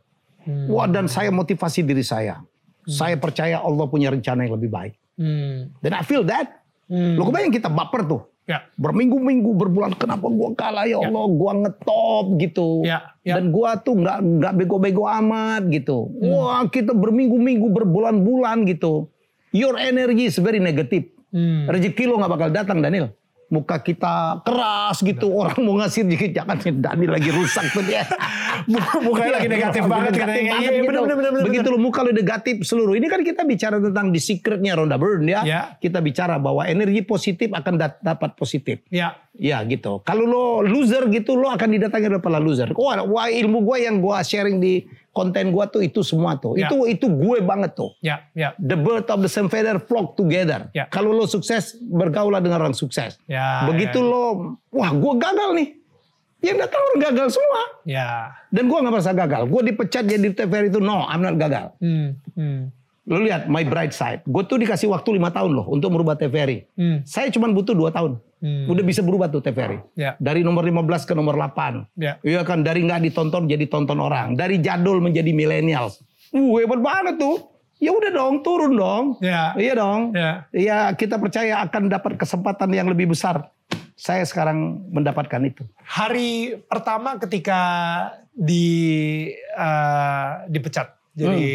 Hmm. 0.48 0.72
Wah, 0.72 0.88
dan 0.88 1.04
saya 1.04 1.28
motivasi 1.28 1.84
diri 1.84 2.00
saya. 2.00 2.40
Saya 2.86 3.18
percaya 3.18 3.58
Allah 3.58 3.82
punya 3.90 4.14
rencana 4.14 4.46
yang 4.46 4.54
lebih 4.56 4.70
baik. 4.70 4.94
Hmm. 5.18 5.74
Dan 5.82 5.92
I 5.92 6.06
feel 6.06 6.22
that. 6.24 6.62
Hmm. 6.86 7.18
Lo 7.18 7.26
kebayang 7.28 7.50
kita 7.50 7.66
baper 7.66 8.06
tuh. 8.06 8.22
Ya. 8.46 8.62
Berminggu-minggu, 8.78 9.58
berbulan, 9.58 9.98
kenapa 9.98 10.30
gua 10.30 10.54
kalah 10.54 10.86
ya 10.86 11.02
Allah, 11.02 11.26
gua 11.26 11.52
ngetop 11.66 12.38
gitu. 12.38 12.86
Ya, 12.86 13.10
ya. 13.26 13.42
Dan 13.42 13.50
gua 13.50 13.74
tuh 13.82 13.98
nggak 13.98 14.18
nggak 14.22 14.52
bego-bego 14.54 15.02
amat 15.02 15.66
gitu. 15.74 16.14
Hmm. 16.22 16.30
Wah 16.30 16.62
kita 16.70 16.94
berminggu-minggu, 16.94 17.66
berbulan-bulan 17.74 18.62
gitu. 18.70 19.10
Your 19.50 19.74
energy 19.74 20.30
is 20.30 20.38
very 20.38 20.62
negative. 20.62 21.10
Hmm. 21.34 21.66
Rezeki 21.66 22.06
lo 22.06 22.22
nggak 22.22 22.32
bakal 22.38 22.48
datang 22.54 22.78
Daniel. 22.78 23.10
Muka 23.46 23.78
kita 23.78 24.42
keras 24.42 25.02
gitu. 25.02 25.30
Orang 25.30 25.62
mau 25.62 25.78
ngasih 25.78 26.02
dikit 26.10 26.30
jangan 26.34 26.58
Dani 26.58 27.06
lagi 27.06 27.30
rusak 27.30 27.70
tuh 27.70 27.82
dia. 27.86 28.02
Mukanya 29.06 29.42
lagi 29.42 29.48
negatif 29.52 29.82
banget 29.84 30.12
negatif 30.16 30.42
banget 30.48 30.70
iya, 30.72 30.80
gitu. 30.80 30.88
bener, 30.88 31.02
bener, 31.04 31.30
bener, 31.30 31.44
begitu 31.44 31.68
lo 31.70 31.78
muka 31.78 32.00
lo 32.02 32.10
negatif 32.10 32.56
seluruh. 32.66 32.94
Ini 32.96 33.06
kan 33.06 33.20
kita 33.22 33.42
bicara 33.44 33.76
tentang 33.78 34.10
di 34.10 34.20
secretnya 34.20 34.74
Rhonda 34.74 34.96
Byrne 34.98 35.28
ya. 35.28 35.40
Ya. 35.46 35.60
kita 35.78 36.02
bicara 36.02 36.40
bahwa 36.40 36.66
energi 36.66 37.04
positif 37.06 37.52
akan 37.52 37.78
dapat 38.02 38.30
positif. 38.34 38.82
Ya. 38.90 39.20
Ya 39.36 39.60
gitu. 39.68 40.00
Kalau 40.02 40.24
lo 40.24 40.44
loser 40.64 41.06
gitu, 41.12 41.36
lo 41.36 41.52
akan 41.52 41.68
didatangi 41.76 42.08
oleh 42.08 42.22
para 42.24 42.40
loser. 42.40 42.72
Wah, 42.72 43.04
wah 43.04 43.28
ilmu 43.28 43.62
gue 43.62 43.84
yang 43.84 44.00
gue 44.00 44.16
sharing 44.24 44.58
di 44.58 44.88
konten 45.16 45.48
gue 45.48 45.64
tuh 45.66 45.80
itu 45.80 46.04
semua 46.04 46.36
tuh. 46.36 46.52
Ya. 46.54 46.68
Itu 46.68 46.84
itu 46.84 47.08
gue 47.08 47.40
banget 47.40 47.72
tuh. 47.72 47.96
ya 48.04 48.20
ya 48.36 48.52
The 48.60 48.76
bird 48.76 49.08
of 49.08 49.24
the 49.24 49.32
same 49.32 49.48
feather 49.48 49.80
flock 49.80 50.12
together. 50.12 50.68
Ya. 50.70 50.84
Kalau 50.86 51.10
lo 51.10 51.24
sukses, 51.24 51.80
bergaulah 51.80 52.38
dengan 52.38 52.60
orang 52.60 52.76
sukses. 52.76 53.16
Ya, 53.24 53.64
Begitu 53.64 53.96
ya. 53.96 54.04
lo, 54.04 54.24
wah 54.68 54.92
gue 54.92 55.12
gagal 55.16 55.50
nih. 55.56 55.68
Yang 56.44 56.56
datang 56.62 56.80
orang 56.84 57.00
gagal 57.02 57.28
semua. 57.32 57.62
ya 57.82 58.08
Dan 58.52 58.68
gue 58.68 58.76
nggak 58.76 58.92
merasa 58.92 59.10
gagal. 59.10 59.48
Gue 59.48 59.62
dipecat 59.64 60.04
jadi 60.04 60.28
TVRI 60.30 60.68
itu, 60.68 60.78
no, 60.78 61.02
I'm 61.02 61.24
not 61.24 61.40
gagal. 61.40 61.72
hmm, 61.80 62.08
hmm, 62.36 62.58
Lo 63.06 63.18
lihat 63.18 63.46
my 63.46 63.62
bright 63.62 63.90
side. 63.90 64.20
Gue 64.22 64.44
tuh 64.44 64.58
dikasih 64.58 64.86
waktu 64.86 65.14
lima 65.14 65.30
tahun 65.30 65.54
loh 65.54 65.66
untuk 65.66 65.88
merubah 65.88 66.12
TVRI. 66.14 66.68
hmm, 66.74 66.98
Saya 67.02 67.32
cuma 67.32 67.48
butuh 67.48 67.72
dua 67.72 67.88
tahun. 67.88 68.20
Hmm. 68.36 68.68
Udah 68.68 68.84
bisa 68.84 69.00
berubah 69.00 69.32
tuh 69.32 69.40
TVRI. 69.40 69.96
Ya. 69.96 70.12
Dari 70.20 70.44
nomor 70.44 70.60
15 70.60 71.08
ke 71.08 71.12
nomor 71.16 71.40
8. 71.40 71.88
Ya. 71.96 72.20
Iya 72.20 72.44
kan 72.44 72.60
dari 72.60 72.84
nggak 72.84 73.08
ditonton 73.08 73.48
jadi 73.48 73.64
tonton 73.64 73.96
orang. 73.96 74.36
Dari 74.36 74.60
jadul 74.60 75.00
menjadi 75.00 75.32
millennials. 75.32 76.04
Uh, 76.36 76.60
hebat 76.60 76.80
banget 76.84 77.16
tuh. 77.16 77.48
Ya 77.76 77.92
udah 77.92 78.08
dong, 78.08 78.40
turun 78.40 78.72
dong. 78.76 79.04
Ya. 79.20 79.52
Iya 79.56 79.72
dong. 79.76 80.16
Ya. 80.16 80.48
Iya, 80.52 80.78
kita 80.96 81.20
percaya 81.20 81.60
akan 81.64 81.92
dapat 81.92 82.16
kesempatan 82.16 82.72
yang 82.72 82.88
lebih 82.88 83.12
besar. 83.12 83.52
Saya 83.96 84.24
sekarang 84.28 84.84
mendapatkan 84.92 85.40
itu. 85.40 85.64
hari 85.88 86.60
pertama 86.68 87.16
ketika 87.16 87.60
di 88.36 88.68
eh, 89.32 90.28
dipecat 90.52 90.92
jadi 91.16 91.48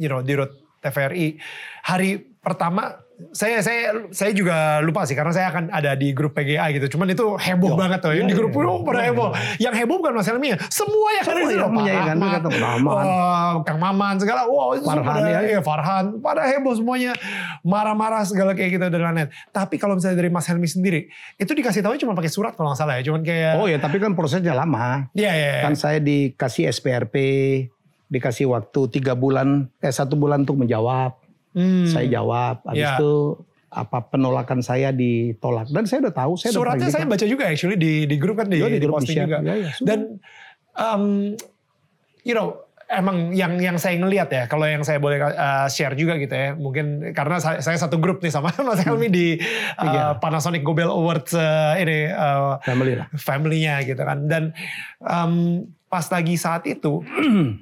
you 0.00 0.08
know 0.08 0.24
di 0.24 0.32
TVRI 0.80 1.36
hari 1.84 2.16
pertama 2.40 3.03
saya 3.30 3.62
saya 3.62 4.10
saya 4.10 4.30
juga 4.34 4.82
lupa 4.82 5.06
sih 5.06 5.14
karena 5.14 5.30
saya 5.30 5.46
akan 5.54 5.70
ada 5.70 5.94
di 5.94 6.10
grup 6.10 6.34
PGA 6.34 6.66
gitu. 6.74 6.98
Cuman 6.98 7.14
itu 7.14 7.38
heboh 7.38 7.74
Yo. 7.74 7.78
banget 7.78 7.98
tuh. 8.02 8.10
Iya, 8.10 8.26
di 8.26 8.34
iya, 8.34 8.38
grup 8.42 8.50
iya. 8.50 8.62
itu 8.66 8.74
pada 8.82 9.00
heboh. 9.06 9.28
Yang 9.62 9.74
heboh 9.82 9.96
bukan 10.02 10.12
Mas 10.18 10.26
Helmi 10.26 10.48
ya. 10.50 10.58
Semua 10.66 11.08
yang 11.14 11.24
ada 11.24 11.38
di 11.38 11.44
situ. 11.46 11.54
yang 11.54 11.70
Pak 11.70 11.74
menyayangkan, 11.78 12.16
Rahmat, 12.18 12.34
kata 12.34 12.48
Maman. 12.58 13.04
eh, 13.06 13.52
Kang 13.62 13.78
Maman 13.78 14.14
segala. 14.18 14.40
Wow, 14.50 14.68
itu 14.74 14.86
Farhan, 14.86 15.06
pada, 15.06 15.30
ya. 15.30 15.40
iya, 15.46 15.60
Farhan. 15.62 16.04
Pada 16.18 16.42
heboh 16.42 16.74
semuanya. 16.74 17.12
Marah-marah 17.62 18.22
segala 18.26 18.50
kayak 18.58 18.70
gitu 18.78 18.84
dan 18.90 19.00
lain-lain. 19.00 19.30
Tapi 19.54 19.78
kalau 19.78 19.94
misalnya 19.94 20.18
dari 20.18 20.30
Mas 20.34 20.46
Helmi 20.50 20.66
sendiri. 20.66 21.06
Itu 21.38 21.54
dikasih 21.54 21.86
tahu 21.86 21.94
cuma 22.02 22.18
pakai 22.18 22.30
surat 22.34 22.58
kalau 22.58 22.74
nggak 22.74 22.80
salah 22.82 22.98
ya. 22.98 23.02
Cuman 23.06 23.22
kayak. 23.22 23.62
Oh 23.62 23.70
ya, 23.70 23.78
tapi 23.78 24.02
kan 24.02 24.18
prosesnya 24.18 24.58
lama. 24.58 25.06
Iya, 25.14 25.30
iya, 25.30 25.50
iya. 25.58 25.62
Kan 25.62 25.78
saya 25.78 26.02
dikasih 26.02 26.66
SPRP, 26.66 27.14
dikasih 28.10 28.50
waktu 28.50 28.90
tiga 28.90 29.14
bulan, 29.14 29.70
eh 29.78 29.94
satu 29.94 30.18
bulan 30.18 30.42
untuk 30.42 30.58
menjawab. 30.58 31.23
Hmm. 31.54 31.86
Saya 31.86 32.06
jawab. 32.10 32.60
Habis 32.66 32.82
Ya. 32.82 32.98
itu 32.98 33.12
apa 33.70 33.98
penolakan 34.06 34.62
saya 34.62 34.90
ditolak 34.90 35.66
dan 35.66 35.82
saya 35.82 36.06
udah 36.06 36.14
tahu 36.14 36.38
saya 36.38 36.50
udah 36.50 36.58
Suratnya 36.78 36.90
saya 36.90 37.06
baca 37.06 37.26
juga 37.26 37.50
actually 37.50 37.74
di 37.74 38.06
di 38.06 38.16
grup 38.18 38.38
kan 38.38 38.46
di, 38.46 38.62
Iya, 38.62 38.70
di 38.70 38.78
di 38.78 38.86
posting 38.86 39.18
juga. 39.26 39.38
Ya, 39.42 39.54
ya, 39.58 39.70
sudah. 39.74 39.86
Dan 39.86 40.00
um, 40.74 41.04
you 42.22 42.34
know 42.34 42.54
emang 42.86 43.34
yang 43.34 43.58
yang 43.58 43.74
saya 43.74 43.98
ngelihat 43.98 44.28
ya 44.30 44.42
kalau 44.46 44.62
yang 44.62 44.86
saya 44.86 45.02
boleh 45.02 45.18
uh, 45.18 45.66
share 45.66 45.98
juga 45.98 46.14
gitu 46.14 46.30
ya 46.30 46.54
mungkin 46.54 47.10
karena 47.10 47.42
saya, 47.42 47.58
saya 47.58 47.74
satu 47.74 47.98
grup 47.98 48.22
nih 48.22 48.30
sama 48.30 48.54
Mas 48.62 48.84
Helmi 48.86 49.10
di 49.10 49.40
uh, 49.74 49.82
Iya. 49.82 50.04
Panasonic 50.22 50.62
Gobel 50.62 50.86
Awards 50.86 51.34
uh, 51.34 51.74
ini 51.74 52.06
uh, 52.10 52.62
family 52.62 52.94
lah. 52.94 53.10
family-nya 53.16 53.82
gitu 53.82 53.98
kan 53.98 54.30
dan 54.30 54.54
um, 55.00 55.64
pas 55.88 56.06
lagi 56.06 56.38
saat 56.38 56.62
itu 56.66 57.02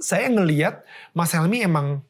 saya 0.00 0.26
ngelihat 0.26 0.82
Mas 1.12 1.30
Helmi 1.30 1.62
emang 1.62 2.02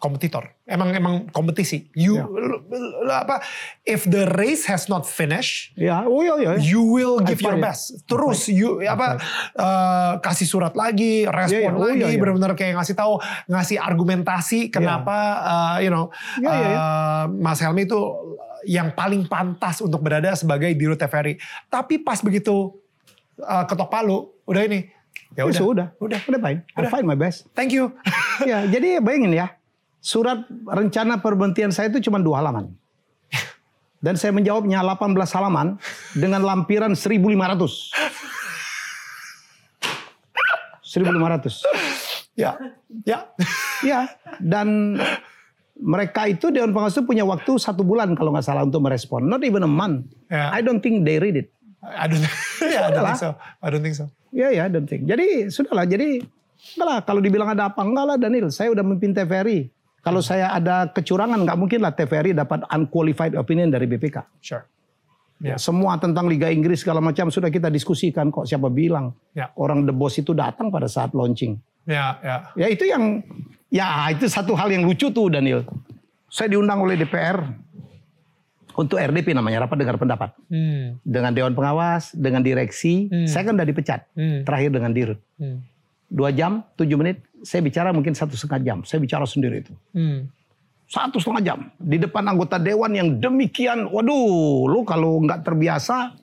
kompetitor 0.00 0.48
emang 0.64 0.90
emang 0.90 1.14
kompetisi 1.28 1.92
you 1.92 2.16
Ya. 2.16 2.24
lu- 2.24 2.64
apa 3.06 3.44
if 3.84 4.02
the 4.04 4.24
race 4.32 4.64
has 4.64 4.86
not 4.86 5.04
finished 5.04 5.76
Ya, 5.76 6.02
oh 6.02 6.20
iya 6.20 6.34
iya. 6.38 6.52
you 6.56 6.80
will 6.80 7.20
give 7.20 7.38
your 7.38 7.54
fight. 7.54 7.68
best. 7.68 8.06
Terus 8.06 8.48
you 8.48 8.80
apa 8.82 9.20
eh, 9.52 10.12
kasih 10.18 10.46
surat 10.46 10.72
lagi, 10.72 11.26
respon 11.26 11.52
Iya, 11.52 11.60
iya. 11.60 11.70
Oh, 11.70 11.84
lagi, 11.84 12.00
iya, 12.00 12.08
iya. 12.08 12.18
benar-benar 12.18 12.52
kayak 12.54 12.74
ngasih 12.74 12.94
tahu, 12.94 13.18
ngasih 13.46 13.76
argumentasi 13.76 14.58
kenapa 14.68 15.16
eh, 15.76 15.84
you 15.84 15.90
know 15.90 16.08
Iya, 16.36 16.48
iya, 16.48 16.64
iya. 16.64 16.78
eh, 16.78 17.24
Mas 17.34 17.58
Helmi 17.58 17.84
itu 17.84 18.00
yang 18.62 18.92
paling 18.92 19.24
pantas 19.24 19.80
untuk 19.80 20.00
berada 20.00 20.32
sebagai 20.32 20.68
Dirut 20.72 20.96
TVRI. 20.96 21.36
Tapi 21.66 21.98
pas 21.98 22.20
begitu 22.20 22.72
eh, 23.38 23.64
ketok 23.66 23.88
palu, 23.88 24.32
udah 24.44 24.62
ini. 24.62 24.88
Ya 25.30 25.42
Ya 25.42 25.44
udah. 25.46 25.56
sudah, 25.56 25.86
Udah. 25.98 26.20
udah 26.24 26.40
fine. 26.40 26.60
I 26.66 26.74
Udah. 26.76 26.90
find 26.90 27.04
my 27.04 27.14
best. 27.14 27.46
Thank 27.52 27.70
you. 27.70 27.94
ya, 28.42 28.66
jadi 28.66 28.98
bayangin 28.98 29.30
ya, 29.32 29.46
surat 30.00 30.48
rencana 30.64 31.20
perberhentian 31.20 31.70
saya 31.70 31.92
itu 31.92 32.08
cuma 32.08 32.18
dua 32.20 32.40
halaman. 32.40 32.72
Dan 34.00 34.16
saya 34.16 34.32
menjawabnya 34.32 34.80
18 34.80 35.12
halaman 35.36 35.76
dengan 36.16 36.40
lampiran 36.40 36.96
1500. 36.96 37.92
1500. 40.80 42.32
ya. 42.32 42.56
Ya. 43.04 43.28
Ya, 43.84 44.00
dan 44.40 44.96
mereka 45.76 46.28
itu 46.28 46.52
Dewan 46.52 46.72
Pengawas 46.72 46.96
itu 46.96 47.04
punya 47.04 47.24
waktu 47.24 47.56
satu 47.56 47.84
bulan 47.84 48.12
kalau 48.16 48.32
nggak 48.32 48.44
salah 48.44 48.64
untuk 48.64 48.84
merespon. 48.84 49.28
Not 49.28 49.44
even 49.44 49.64
a 49.64 49.70
month. 49.70 50.12
Ya. 50.28 50.52
I 50.52 50.60
don't 50.64 50.80
think 50.80 51.04
they 51.04 51.20
read 51.20 51.36
it. 51.36 51.52
I 51.80 52.08
don't, 52.08 52.20
yeah, 52.60 52.88
I 52.88 52.92
don't 52.92 53.04
think 53.08 53.20
so. 53.20 53.30
I 53.60 53.68
don't 53.72 53.84
think 53.84 53.96
so. 53.96 54.08
Ya 54.32 54.52
ya, 54.52 54.68
I 54.68 54.70
don't 54.72 54.84
think. 54.84 55.08
Jadi 55.08 55.48
sudahlah. 55.48 55.88
Jadi 55.88 56.20
enggak 56.76 56.86
lah. 56.86 56.98
Kalau 57.04 57.20
dibilang 57.24 57.48
ada 57.56 57.72
apa 57.72 57.80
enggak 57.80 58.04
lah 58.04 58.16
Daniel. 58.20 58.52
Saya 58.52 58.68
udah 58.72 58.84
memimpin 58.84 59.16
TVRI. 59.16 59.79
Kalau 60.00 60.20
saya 60.20 60.48
ada 60.50 60.88
kecurangan 60.88 61.44
nggak 61.44 61.58
mungkin 61.60 61.80
lah 61.84 61.92
TVRI 61.92 62.32
dapat 62.32 62.64
unqualified 62.68 63.36
opinion 63.36 63.68
dari 63.68 63.84
BPK. 63.84 64.24
Sure. 64.40 64.64
Ya. 65.40 65.56
Semua 65.56 65.96
tentang 65.96 66.28
Liga 66.28 66.48
Inggris 66.48 66.84
segala 66.84 67.00
macam 67.00 67.28
sudah 67.28 67.48
kita 67.48 67.68
diskusikan 67.68 68.28
kok. 68.28 68.44
Siapa 68.44 68.68
bilang 68.68 69.16
Ya. 69.32 69.48
orang 69.56 69.84
The 69.84 69.92
Boss 69.92 70.16
itu 70.16 70.32
datang 70.32 70.68
pada 70.68 70.84
saat 70.84 71.12
launching. 71.12 71.56
Ya, 71.88 72.16
ya. 72.20 72.36
Ya 72.56 72.66
itu 72.68 72.84
yang 72.84 73.24
ya 73.72 73.88
itu 74.12 74.28
satu 74.28 74.52
hal 74.52 74.68
yang 74.68 74.84
lucu 74.84 75.08
tuh 75.08 75.32
Daniel. 75.32 75.64
Saya 76.28 76.52
diundang 76.52 76.80
oleh 76.80 76.94
DPR 76.94 77.40
untuk 78.76 78.96
RDP 78.96 79.32
namanya 79.32 79.64
rapat 79.64 79.80
dengar 79.80 79.96
pendapat 79.96 80.30
Hmm. 80.48 80.96
dengan 81.02 81.32
Dewan 81.34 81.52
Pengawas, 81.52 82.12
dengan 82.12 82.40
direksi. 82.40 83.08
Hmm. 83.08 83.26
Saya 83.26 83.48
kan 83.48 83.56
udah 83.56 83.66
dipecat. 83.66 84.00
Hmm. 84.12 84.44
Terakhir 84.44 84.70
dengan 84.72 84.92
Dirut. 84.92 85.20
Hmm. 85.36 85.64
Dua 86.10 86.34
jam, 86.34 86.66
tujuh 86.74 86.98
menit. 86.98 87.22
Saya 87.46 87.62
bicara 87.62 87.94
mungkin 87.94 88.18
satu 88.18 88.34
setengah 88.34 88.60
jam. 88.66 88.78
Saya 88.82 88.98
bicara 88.98 89.22
sendiri 89.22 89.62
itu. 89.62 89.74
Hmm. 89.94 90.26
Satu 90.90 91.22
setengah 91.22 91.42
jam 91.46 91.58
di 91.78 92.02
depan 92.02 92.26
anggota 92.26 92.58
dewan 92.58 92.90
yang 92.90 93.22
demikian. 93.22 93.86
Waduh, 93.86 94.66
lu 94.66 94.82
kalau 94.82 95.22
nggak 95.22 95.46
terbiasa, 95.46 96.18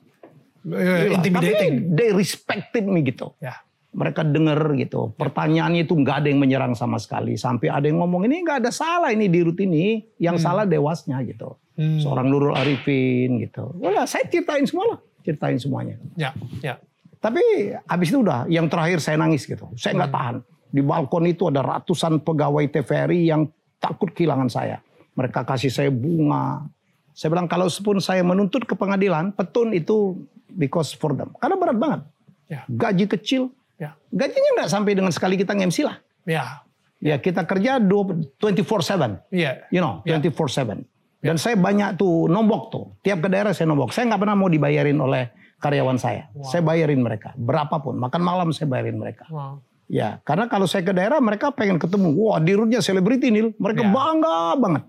gila. 0.68 1.16
intimidating. 1.16 1.88
Tapi 1.88 1.96
they 1.96 2.10
respected 2.12 2.84
me 2.84 3.00
gitu. 3.00 3.32
Ya. 3.40 3.64
Mereka 3.96 4.28
denger 4.28 4.76
gitu. 4.76 5.16
Pertanyaannya 5.16 5.88
itu 5.88 5.96
nggak 5.96 6.16
ada 6.20 6.28
yang 6.28 6.40
menyerang 6.44 6.76
sama 6.76 7.00
sekali. 7.00 7.40
Sampai 7.40 7.72
ada 7.72 7.88
yang 7.88 8.04
ngomong 8.04 8.28
ini 8.28 8.44
nggak 8.44 8.68
ada 8.68 8.70
salah 8.70 9.08
ini 9.08 9.32
di 9.32 9.40
rut 9.40 9.56
ini. 9.64 10.04
Yang 10.20 10.44
salah 10.44 10.68
dewasnya 10.68 11.24
gitu. 11.24 11.56
Hmm. 11.80 12.04
Seorang 12.04 12.28
Nurul 12.28 12.52
Arifin 12.52 13.40
gitu. 13.40 13.72
Wala, 13.80 14.04
saya 14.04 14.28
ceritain 14.28 14.68
semua 14.68 14.92
lah. 14.92 14.98
Ceritain 15.24 15.56
semuanya. 15.56 15.96
Ya, 16.20 16.36
ya. 16.60 16.76
Tapi 17.18 17.74
habis 17.86 18.08
itu 18.14 18.22
udah. 18.22 18.46
Yang 18.46 18.66
terakhir 18.70 18.98
saya 19.02 19.16
nangis 19.18 19.42
gitu. 19.44 19.70
Saya 19.74 19.98
nggak 19.98 20.12
tahan. 20.14 20.36
Di 20.68 20.80
balkon 20.84 21.24
itu 21.26 21.48
ada 21.50 21.64
ratusan 21.64 22.22
pegawai 22.22 22.64
TVRI 22.70 23.32
yang 23.32 23.48
takut 23.82 24.10
kehilangan 24.14 24.48
saya. 24.50 24.78
Mereka 25.18 25.42
kasih 25.42 25.72
saya 25.72 25.90
bunga. 25.90 26.66
Saya 27.10 27.34
bilang 27.34 27.50
kalau 27.50 27.66
pun 27.82 27.98
saya 27.98 28.22
menuntut 28.22 28.62
ke 28.62 28.78
pengadilan, 28.78 29.34
petun 29.34 29.74
itu 29.74 30.22
because 30.54 30.94
for 30.94 31.10
them. 31.16 31.34
Karena 31.42 31.58
berat 31.58 31.78
banget. 31.78 32.00
Ya. 32.46 32.62
Gaji 32.70 33.04
kecil. 33.10 33.50
Ya. 33.78 33.98
Gajinya 34.14 34.62
nggak 34.62 34.70
sampai 34.70 34.92
dengan 34.94 35.10
sekali 35.10 35.34
kita 35.34 35.58
nge-MC 35.58 35.82
lah. 35.82 35.98
Ya. 36.22 36.62
Ya 36.98 37.18
kita 37.18 37.46
kerja 37.46 37.82
24-7. 37.82 39.30
Iya. 39.34 39.66
You 39.74 39.82
know, 39.82 40.02
Ya. 40.06 40.18
24-7. 40.22 40.86
Dan 41.18 41.34
saya 41.34 41.58
banyak 41.58 41.98
tuh 41.98 42.30
nombok 42.30 42.70
tuh. 42.70 42.84
Tiap 43.02 43.26
ke 43.26 43.28
daerah 43.30 43.50
saya 43.50 43.66
nombok. 43.66 43.90
Saya 43.90 44.06
nggak 44.06 44.22
pernah 44.22 44.36
mau 44.38 44.46
dibayarin 44.46 44.98
oleh 45.02 45.34
karyawan 45.58 45.98
saya. 45.98 46.30
Saya 46.46 46.62
bayarin 46.62 47.02
mereka. 47.02 47.34
Berapapun. 47.34 47.98
Makan 47.98 48.22
malam 48.22 48.48
saya 48.54 48.66
bayarin 48.66 48.98
mereka. 48.98 49.26
Wow. 49.28 49.62
Ya, 49.88 50.20
karena 50.22 50.46
kalau 50.52 50.68
saya 50.68 50.84
ke 50.84 50.92
daerah 50.92 51.16
mereka 51.18 51.48
pengen 51.48 51.80
ketemu. 51.80 52.12
Wah, 52.12 52.38
dirutnya 52.38 52.84
selebriti 52.84 53.32
nih. 53.32 53.56
Mereka 53.56 53.82
Ya. 53.82 53.90
bangga 53.90 54.38
banget. 54.60 54.84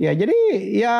Ya, 0.00 0.10
jadi 0.16 0.36
ya 0.72 0.94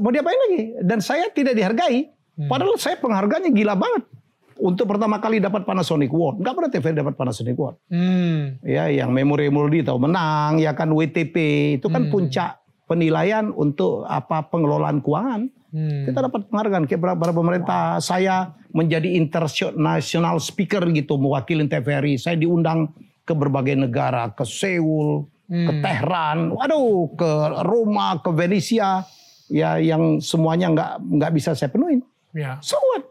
mau 0.00 0.08
diapain 0.08 0.40
lagi? 0.48 0.60
Dan 0.80 1.04
saya 1.04 1.28
tidak 1.28 1.60
dihargai. 1.60 2.08
Hmm. 2.34 2.48
Padahal 2.48 2.80
saya 2.80 2.96
penghargaannya 2.96 3.52
gila 3.52 3.76
banget. 3.76 4.08
Untuk 4.54 4.88
pertama 4.88 5.20
kali 5.20 5.44
dapat 5.44 5.68
Panasonic 5.68 6.08
Award. 6.08 6.40
Nggak 6.40 6.54
pernah 6.56 6.70
TVRI 6.72 6.96
dapat 6.96 7.14
Panasonic 7.20 7.52
Award. 7.52 7.76
Hmm. 7.92 8.56
Ya, 8.64 8.88
yang 8.88 9.12
Memori 9.12 9.52
Emuldi 9.52 9.84
tahu 9.84 10.00
menang. 10.00 10.56
Ya 10.56 10.72
kan 10.72 10.88
WTP. 10.88 11.36
Itu 11.76 11.92
kan 11.92 12.08
puncak 12.08 12.64
penilaian 12.88 13.52
untuk 13.52 14.08
apa 14.08 14.46
pengelolaan 14.48 15.04
keuangan. 15.04 15.52
Hmm. 15.74 16.06
Kita 16.06 16.22
dapat 16.22 16.46
penghargaan 16.46 16.86
beberapa 16.86 17.34
pemerintah. 17.34 17.98
Saya 17.98 18.54
menjadi 18.70 19.18
international 19.18 20.38
speaker 20.38 20.86
gitu 20.94 21.18
mewakili 21.18 21.66
TVRI. 21.66 22.14
Saya 22.14 22.38
diundang 22.38 22.94
ke 23.26 23.34
berbagai 23.34 23.74
negara, 23.74 24.30
ke 24.30 24.46
Seoul, 24.46 25.26
ke 25.50 25.72
Hmm. 25.74 25.82
Tehran, 25.82 26.38
waduh, 26.54 27.10
ke 27.18 27.30
Roma, 27.66 28.16
ke 28.22 28.30
Venesia, 28.32 29.04
ya 29.52 29.76
yang 29.76 30.22
semuanya 30.22 30.72
nggak 30.72 30.92
nggak 31.20 31.32
bisa 31.34 31.52
saya 31.52 31.68
penuhin. 31.68 32.00
Ya. 32.32 32.56
So 32.62 32.78
what? 32.94 33.04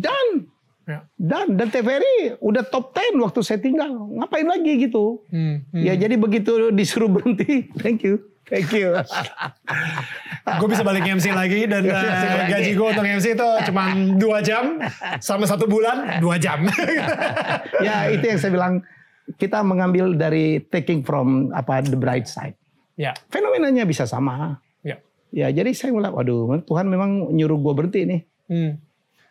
Dan 0.00 0.48
Ya. 0.84 1.00
dan 1.16 1.56
dan 1.56 1.72
TVRI 1.72 2.36
udah 2.44 2.60
top 2.68 2.92
10 2.92 3.16
waktu 3.24 3.40
saya 3.40 3.56
tinggal. 3.56 3.88
Ngapain 3.88 4.44
lagi 4.44 4.84
gitu? 4.84 5.24
Hmm. 5.32 5.64
Hmm. 5.72 5.80
Ya 5.80 5.96
jadi 5.96 6.14
begitu 6.20 6.68
disuruh 6.70 7.08
berhenti, 7.08 7.68
thank 7.80 8.04
you, 8.04 8.20
thank 8.46 8.70
you. 8.70 8.92
gue 10.44 10.68
bisa 10.68 10.82
balik 10.82 11.04
MC 11.04 11.32
lagi 11.32 11.64
dan 11.64 11.82
uh, 11.84 12.44
gaji 12.46 12.70
gue 12.72 12.88
untuk 12.88 13.04
MC 13.04 13.26
itu 13.32 13.48
cuma 13.66 13.82
dua 14.16 14.38
jam 14.40 14.78
sama 15.18 15.44
satu 15.44 15.64
bulan 15.64 16.20
dua 16.20 16.36
jam. 16.36 16.68
ya 17.80 18.12
itu 18.12 18.24
yang 18.24 18.38
saya 18.38 18.52
bilang 18.52 18.74
kita 19.40 19.64
mengambil 19.64 20.12
dari 20.12 20.60
taking 20.68 21.00
from 21.00 21.48
apa 21.50 21.80
the 21.80 21.96
bright 21.96 22.28
side. 22.28 22.54
ya, 22.94 23.16
Fenomenanya 23.32 23.88
bisa 23.88 24.04
sama. 24.04 24.60
ya. 24.84 25.00
Ya 25.32 25.48
jadi 25.50 25.72
saya 25.72 25.90
mulai, 25.90 26.12
waduh 26.12 26.60
Tuhan 26.62 26.86
memang 26.86 27.32
nyuruh 27.32 27.58
gue 27.58 27.72
berhenti 27.74 28.00
nih. 28.04 28.20
Hmm. 28.46 28.72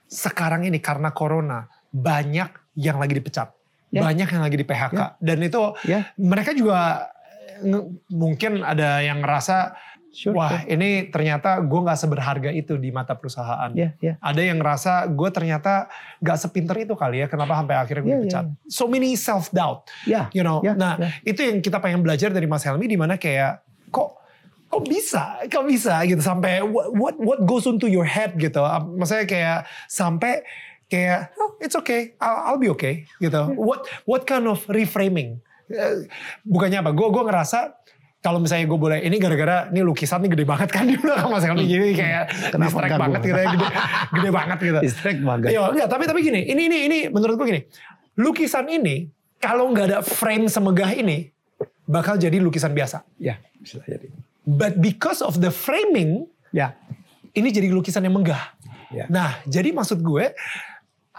Sekarang 0.04 0.66
ini 0.66 0.82
karena 0.82 1.14
corona 1.14 1.70
banyak 1.90 2.50
yang 2.76 2.98
lagi 2.98 3.14
dipecat, 3.14 3.54
Ya. 3.94 4.02
banyak 4.02 4.26
yang 4.26 4.42
lagi 4.42 4.58
di 4.58 4.66
PHK 4.66 5.22
dan 5.22 5.38
itu 5.38 5.62
Ya, 5.86 6.10
mereka 6.18 6.58
juga 6.58 7.06
mungkin 8.10 8.62
ada 8.62 9.04
yang 9.04 9.22
ngerasa 9.22 9.76
sure. 10.14 10.34
wah 10.38 10.62
ini 10.66 11.10
ternyata 11.10 11.58
gue 11.60 11.80
nggak 11.82 12.00
seberharga 12.00 12.50
itu 12.50 12.78
di 12.78 12.94
mata 12.94 13.18
perusahaan. 13.18 13.74
Ya, 13.74 13.98
ya. 13.98 14.16
Ada 14.22 14.42
yang 14.46 14.62
ngerasa 14.62 15.10
gue 15.10 15.30
ternyata 15.34 15.90
gak 16.22 16.38
sepinter 16.38 16.86
itu 16.86 16.94
kali 16.94 17.26
ya 17.26 17.28
kenapa 17.28 17.58
sampai 17.58 17.76
akhirnya 17.76 18.04
gue 18.06 18.12
Ya, 18.14 18.20
dipecat. 18.22 18.46
So 18.70 18.86
many 18.86 19.18
self 19.18 19.50
doubt. 19.50 19.90
Ya, 20.06 20.30
You 20.32 20.46
know, 20.46 20.62
Ya, 20.62 20.78
nah 20.78 20.98
ya. 21.02 21.10
itu 21.26 21.42
yang 21.42 21.60
kita 21.60 21.82
pengen 21.82 22.06
belajar 22.06 22.30
dari 22.30 22.46
Mas 22.46 22.62
Helmi 22.62 22.86
di 22.86 22.96
mana 22.96 23.18
kayak 23.18 23.66
kok 23.90 24.22
kok 24.70 24.90
bisa, 24.90 25.38
kok 25.50 25.70
bisa 25.70 26.02
gitu 26.06 26.22
sampai 26.22 26.66
what 26.66 26.90
what, 26.94 27.16
what 27.22 27.40
goes 27.46 27.70
into 27.70 27.86
your 27.86 28.06
head 28.06 28.34
gitu. 28.38 28.58
Maksudnya 28.98 29.26
kayak 29.30 29.58
sampai 29.86 30.42
kayak 30.90 31.34
oh, 31.38 31.58
it's 31.58 31.74
okay, 31.74 32.14
I'll, 32.18 32.54
I'll 32.54 32.62
be 32.62 32.70
okay 32.74 33.06
gitu. 33.18 33.54
What 33.54 33.86
what 34.06 34.26
kind 34.26 34.46
of 34.46 34.62
reframing? 34.70 35.42
Bukannya 36.46 36.80
apa? 36.82 36.92
Gue 36.94 37.08
gue 37.10 37.24
ngerasa 37.26 37.60
kalau 38.24 38.40
misalnya 38.40 38.66
gue 38.72 38.80
boleh 38.80 39.00
ini 39.04 39.20
gara-gara 39.20 39.68
ini 39.68 39.84
lukisan 39.84 40.24
nih 40.24 40.32
gede 40.32 40.46
banget 40.48 40.70
kan 40.72 40.88
di 40.88 40.96
belakang 40.96 41.28
Mas 41.28 41.44
Helmi 41.44 41.68
jadi 41.68 41.92
kayak 41.92 42.24
Kenapa 42.56 42.72
distract 42.72 42.96
banget 42.96 43.20
gitu 43.20 43.36
ya 43.36 43.48
gede, 43.52 43.68
gede 44.16 44.30
banget 44.32 44.58
gitu. 44.64 44.80
Distract 44.80 45.20
banget. 45.28 45.50
Iya, 45.52 45.62
enggak, 45.76 45.88
tapi 45.92 46.04
tapi 46.08 46.20
gini, 46.24 46.42
ini 46.48 46.62
ini 46.72 46.78
ini 46.88 47.00
menurut 47.12 47.36
gue 47.36 47.48
gini. 47.52 47.62
Lukisan 48.16 48.72
ini 48.72 49.12
kalau 49.44 49.68
nggak 49.76 49.86
ada 49.92 50.00
frame 50.00 50.48
semegah 50.48 50.88
ini 50.96 51.36
bakal 51.84 52.16
jadi 52.16 52.40
lukisan 52.40 52.72
biasa. 52.72 53.04
Ya, 53.20 53.44
bisa 53.60 53.84
jadi. 53.84 54.08
But 54.48 54.80
because 54.80 55.20
of 55.20 55.44
the 55.44 55.52
framing, 55.52 56.32
Ya, 56.54 56.78
ini 57.34 57.50
jadi 57.50 57.74
lukisan 57.74 58.06
yang 58.06 58.14
megah. 58.14 58.54
Ya. 58.94 59.10
Nah, 59.10 59.42
jadi 59.50 59.74
maksud 59.74 60.06
gue 60.06 60.38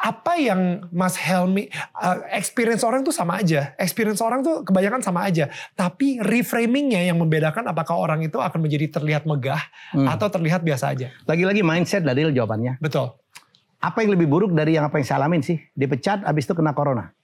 apa 0.05 0.37
yang 0.37 0.85
Mas 0.93 1.17
Helmi 1.17 1.73
uh, 1.97 2.29
experience 2.29 2.85
orang 2.85 3.01
tuh 3.01 3.15
sama 3.17 3.41
aja. 3.41 3.73
Experience 3.81 4.21
orang 4.21 4.45
tuh 4.45 4.61
kebanyakan 4.61 5.01
sama 5.01 5.25
aja. 5.25 5.49
Tapi 5.73 6.21
reframingnya 6.21 7.09
yang 7.09 7.17
membedakan 7.17 7.65
apakah 7.65 7.97
orang 7.97 8.21
itu 8.21 8.37
akan 8.37 8.61
menjadi 8.61 9.01
terlihat 9.01 9.25
megah 9.25 9.65
Hmm. 9.97 10.11
atau 10.11 10.27
terlihat 10.29 10.61
biasa 10.67 10.91
aja. 10.93 11.09
lagi-lagi 11.25 11.65
mindset 11.65 12.05
Dadil 12.05 12.35
jawabannya. 12.35 12.83
Betul. 12.85 13.15
Apa 13.81 14.05
yang 14.05 14.13
lebih 14.13 14.29
buruk 14.29 14.53
dari 14.53 14.77
yang 14.77 14.85
apa 14.85 15.01
yang 15.01 15.07
saya 15.09 15.25
alamin 15.25 15.41
sih? 15.41 15.57
Dipecat, 15.73 16.27
habis 16.27 16.45
itu 16.45 16.53
kena 16.53 16.77
corona. 16.77 17.15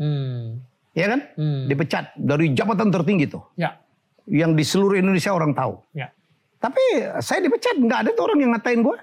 Hmm. 0.00 0.64
Ya 0.96 1.12
kan? 1.12 1.20
Hmm. 1.36 1.68
Dipecat 1.68 2.16
dari 2.16 2.56
jabatan 2.56 2.90
tertinggi 2.90 3.30
tuh. 3.30 3.44
Ya. 3.54 3.78
Yang 4.26 4.50
di 4.56 4.64
seluruh 4.64 4.96
Indonesia 4.98 5.30
orang 5.30 5.52
tahu. 5.54 5.78
Ya. 5.92 6.10
Tapi 6.56 6.82
saya 7.20 7.44
dipecat, 7.44 7.76
nggak 7.78 7.98
ada 8.06 8.10
tuh 8.16 8.24
orang 8.26 8.38
yang 8.42 8.50
ngatain 8.56 8.80
gue. 8.80 8.96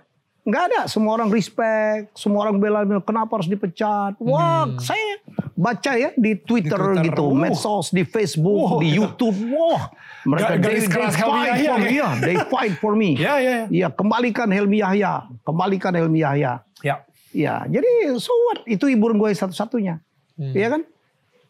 Nggak 0.44 0.64
ada. 0.68 0.82
Semua 0.92 1.16
orang 1.16 1.32
respect, 1.32 2.12
semua 2.14 2.44
orang 2.44 2.60
bela, 2.60 2.84
kenapa 3.00 3.40
harus 3.40 3.48
dipecat. 3.48 4.20
Wah, 4.20 4.68
saya 4.78 5.24
baca 5.56 5.92
ya 5.96 6.12
di 6.20 6.36
Twitter, 6.36 6.76
Hmm. 6.76 7.00
Di 7.00 7.08
Twitter, 7.08 7.16
gitu, 7.16 7.26
uh. 7.26 7.36
medsos, 7.36 7.88
di 7.90 8.04
Facebook, 8.04 8.76
Wah, 8.76 8.82
di. 8.84 8.92
YouTube. 8.92 9.38
Wah, 9.56 9.88
mereka 10.28 10.60
garis 10.60 10.84
they, 10.84 10.92
they 10.92 11.16
fight 11.16 11.16
for 11.16 11.80
me. 11.80 11.96
ya. 11.96 12.10
They 12.20 12.36
fight 12.52 12.74
for 12.76 12.94
me. 13.00 13.10
Ya, 13.16 13.34
ya, 13.40 13.52
ya. 13.56 13.66
Iya, 13.72 13.88
kembalikan 13.96 14.52
Helmi 14.52 14.84
Yahya, 14.84 15.32
kembalikan 15.42 15.96
Helmi 15.96 16.20
Yahya. 16.20 16.60
Ya. 16.84 16.96
Ya, 17.34 17.66
jadi 17.66 18.14
so 18.22 18.30
what? 18.46 18.62
Itu 18.70 18.86
hiburan 18.86 19.18
gue 19.18 19.34
satu-satunya. 19.34 19.98
Hmm. 20.38 20.54
Iya 20.54 20.68
kan? 20.70 20.82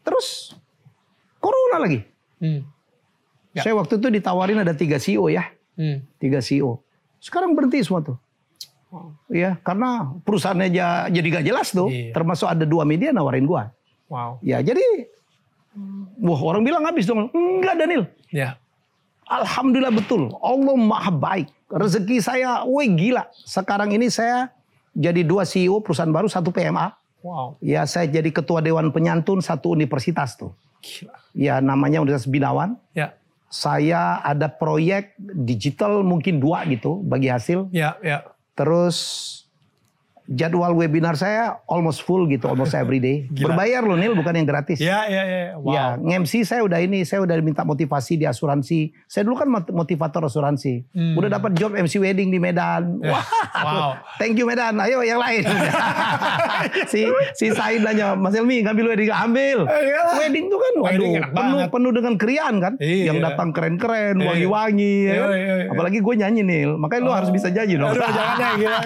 Terus 0.05 0.55
corona 1.41 1.83
lagi. 1.83 2.07
Hmm. 2.39 2.63
Ya. 3.51 3.61
Saya 3.61 3.75
waktu 3.75 3.97
itu 3.97 4.07
ditawarin 4.07 4.63
ada 4.63 4.71
tiga 4.71 4.95
CEO 4.95 5.27
ya, 5.27 5.49
Hmm. 5.75 6.05
tiga 6.23 6.39
CEO. 6.39 6.79
Sekarang 7.19 7.51
berhenti 7.51 7.83
semua 7.83 7.99
tuh. 7.99 8.15
Iya, 9.27 9.57
karena 9.59 9.89
perusahaannya 10.21 10.69
ja- 10.69 11.07
jadi 11.07 11.27
gak 11.39 11.45
jelas 11.45 11.67
tuh. 11.69 11.89
Iya. 11.89 12.13
Termasuk 12.13 12.45
ada 12.45 12.63
dua 12.63 12.83
media 12.83 13.09
nawarin 13.09 13.43
gua. 13.43 13.73
Wow. 14.07 14.37
Ya, 14.39 14.59
jadi 14.59 14.81
wah 16.19 16.39
orang 16.39 16.61
bilang 16.61 16.85
habis 16.85 17.03
dong. 17.03 17.29
Enggak 17.29 17.75
Daniel. 17.75 18.03
Ya. 18.29 18.61
Alhamdulillah 19.25 19.89
betul. 19.91 20.29
Allah 20.37 20.75
maha 20.75 21.09
baik. 21.09 21.47
Rezeki 21.67 22.21
saya, 22.21 22.61
wih 22.63 22.91
gila. 22.91 23.25
Sekarang 23.33 23.89
ini 23.89 24.05
saya 24.07 24.53
jadi 24.93 25.25
dua 25.25 25.41
CEO 25.41 25.81
perusahaan 25.81 26.11
baru, 26.11 26.29
satu 26.29 26.53
PMA. 26.53 26.93
Wow. 27.23 27.55
Ya, 27.57 27.87
saya 27.87 28.05
jadi 28.05 28.29
ketua 28.29 28.59
dewan 28.59 28.91
penyantun 28.91 29.39
satu 29.39 29.73
universitas 29.73 30.35
tuh. 30.35 30.53
Gila. 30.83 31.15
Ya, 31.33 31.57
namanya 31.57 32.03
Universitas 32.03 32.29
Binawan. 32.29 32.77
Ya. 32.93 33.15
Saya 33.47 34.19
ada 34.19 34.49
proyek 34.49 35.13
digital 35.17 36.03
mungkin 36.03 36.37
dua 36.37 36.61
gitu 36.67 36.99
bagi 37.01 37.31
hasil. 37.31 37.71
Ya. 37.71 37.95
Ya. 38.03 38.27
Terus 38.53 39.42
jadwal 40.25 40.71
webinar 40.73 41.13
saya 41.13 41.59
almost 41.65 42.01
full 42.01 42.25
gitu, 42.25 42.45
almost 42.45 42.71
every 42.71 42.97
day. 42.97 43.27
Gila. 43.29 43.51
Berbayar 43.51 43.81
loh 43.81 43.93
Nil, 43.93 44.13
bukan 44.13 44.33
yang 44.33 44.45
gratis. 44.45 44.77
Ya. 44.77 45.03
Ya. 45.05 45.23
Ya. 45.23 45.43
Wow. 45.55 45.69
Ya, 45.69 45.85
nge-MC 45.95 46.43
saya 46.43 46.61
udah 46.61 46.79
ini, 46.79 47.01
saya 47.01 47.21
udah 47.21 47.35
minta 47.39 47.61
motivasi 47.61 48.15
di 48.15 48.23
asuransi. 48.23 48.91
Saya 49.03 49.23
dulu 49.23 49.35
kan 49.35 49.47
mot- 49.47 49.69
motivator 49.69 50.23
asuransi. 50.23 50.87
Hmm. 50.89 51.15
Udah 51.15 51.29
dapat 51.33 51.53
job 51.53 51.71
MC 51.71 51.97
wedding 51.97 52.27
di 52.27 52.37
Medan. 52.37 52.99
Ya. 52.99 53.11
Wah, 53.11 53.25
Wow. 53.53 53.91
thank 54.19 54.33
you 54.33 54.43
Medan. 54.43 54.75
Ayo 54.75 55.01
yang 55.01 55.17
lain. 55.17 55.43
si 56.91 57.05
si 57.33 57.45
Said 57.49 57.81
nanya, 57.81 58.13
Mas 58.13 58.33
Elmi 58.33 58.61
ngambil 58.61 58.85
wedding, 58.89 59.09
ambil. 59.09 59.65
Iya. 59.65 60.01
Wedding 60.17 60.45
tuh 60.47 60.57
kan, 60.57 60.73
waduh, 60.77 60.89
Wedding 60.89 61.13
enak 61.15 61.31
penuh 61.31 61.57
banget. 61.57 61.69
penuh 61.69 61.91
dengan 61.91 62.13
krian 62.15 62.55
kan. 62.57 62.73
Iya. 62.77 63.03
Yang 63.07 63.17
datang 63.23 63.49
keren-keren, 63.51 64.15
Iya. 64.15 64.25
wangi-wangi. 64.25 64.95
ya 65.01 65.09
Iya, 65.09 65.19
kan? 65.19 65.29
iya, 65.31 65.53
iya. 65.59 65.69
Apalagi 65.69 65.99
gue 65.99 66.13
nyanyi 66.15 66.41
Nil, 66.41 66.71
makanya 66.75 67.01
lu 67.01 67.11
Oh. 67.11 67.15
harus 67.15 67.29
bisa 67.29 67.47
janji 67.47 67.75
dong. 67.75 67.89
Aduh, 67.89 68.01
jangan 68.03 68.35
ya, 68.37 68.49
gila. 68.55 68.79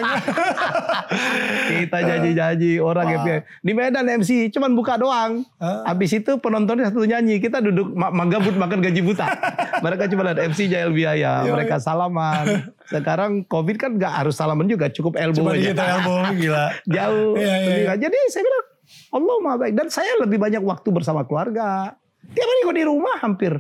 Kita 1.68 1.98
janji-janji 2.00 2.78
orang 2.78 3.06
Wah. 3.06 3.14
happy. 3.20 3.34
Di 3.60 3.72
Medan 3.72 4.08
MC 4.08 4.30
cuman 4.50 4.72
buka 4.72 4.96
doang. 4.96 5.44
Habis 5.60 6.18
itu 6.18 6.32
penontonnya 6.38 6.88
satu 6.88 7.04
nyanyi, 7.04 7.38
kita 7.38 7.60
duduk 7.60 7.92
ma- 7.92 8.10
magabut 8.10 8.54
makan 8.54 8.80
gaji 8.80 9.02
buta. 9.02 9.28
Mereka 9.86 10.08
cuma 10.08 10.22
lihat 10.24 10.40
MC 10.42 10.68
Jael 10.68 10.90
Biaya, 10.90 11.46
mereka 11.46 11.78
salaman. 11.78 12.72
Sekarang 12.84 13.44
Covid 13.44 13.76
kan 13.76 13.92
nggak 13.94 14.14
harus 14.16 14.34
salaman 14.34 14.66
juga, 14.66 14.88
cukup 14.88 15.16
elbow 15.16 15.44
Cuma 15.44 15.54
aja. 15.54 15.70
gitu 15.70 15.84
elbow 15.84 16.18
gila. 16.40 16.66
Jauh. 16.84 17.34
Iya, 17.36 17.56
iya, 17.58 17.76
iya. 17.84 17.94
Jadi 17.96 18.18
saya 18.28 18.42
bilang, 18.42 18.66
Allah 19.12 19.36
maha 19.40 19.56
baik. 19.60 19.74
Dan 19.76 19.88
saya 19.88 20.12
lebih 20.18 20.38
banyak 20.38 20.62
waktu 20.62 20.90
bersama 20.90 21.22
keluarga. 21.22 21.94
Tiap 22.28 22.44
hari 22.44 22.62
kok 22.64 22.76
di 22.76 22.86
rumah 22.86 23.16
hampir. 23.20 23.54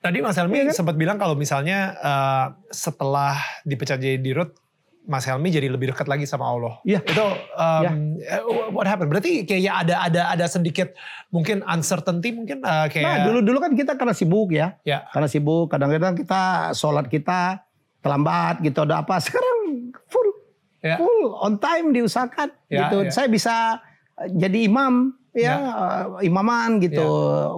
Tadi 0.00 0.18
Mas 0.18 0.32
Helmi 0.34 0.56
Iya 0.56 0.64
kan? 0.66 0.74
sempat 0.74 0.96
bilang 0.96 1.14
kalau 1.14 1.36
misalnya 1.36 1.92
eh, 1.94 2.46
setelah 2.70 3.36
dipecat 3.62 3.96
jadi 3.96 4.16
dirut, 4.16 4.56
Mas 5.10 5.26
Helmi 5.26 5.50
jadi 5.50 5.66
lebih 5.66 5.90
dekat 5.90 6.06
lagi 6.06 6.22
sama 6.22 6.46
Allah. 6.46 6.78
Iya. 6.86 7.02
Itu 7.02 7.26
um, 7.58 8.14
eh, 8.22 8.40
what 8.70 8.86
happened? 8.86 9.10
Berarti 9.10 9.42
kayak 9.42 9.82
ada 9.82 10.06
ada 10.06 10.22
ada 10.30 10.46
sedikit 10.46 10.94
mungkin 11.34 11.66
uncertainty 11.66 12.30
mungkin 12.30 12.62
eh, 12.62 12.86
kayak 12.86 13.02
Nah 13.02 13.16
dulu-dulu 13.26 13.58
kan 13.58 13.74
kita 13.74 13.98
karena 13.98 14.14
sibuk 14.14 14.54
ya. 14.54 14.78
ya 14.86 15.02
Karena 15.10 15.26
sibuk, 15.26 15.66
kadang-kadang 15.66 16.14
kita 16.14 16.70
sholat 16.78 17.10
kita 17.10 17.66
terlambat 17.98 18.62
gitu 18.62 18.86
ada 18.86 19.02
apa. 19.02 19.18
Sekarang 19.18 19.90
full, 20.06 20.30
ya 20.78 20.94
full 20.94 21.34
on 21.42 21.58
time 21.58 21.90
diusahakan 21.90 22.54
Ya, 22.70 22.86
gitu. 22.86 23.10
ya. 23.10 23.10
Saya 23.10 23.26
bisa 23.26 23.82
jadi 24.30 24.70
imam 24.70 25.10
ya, 25.34 25.58
eh, 25.58 26.30
imaman 26.30 26.78
gitu 26.78 27.02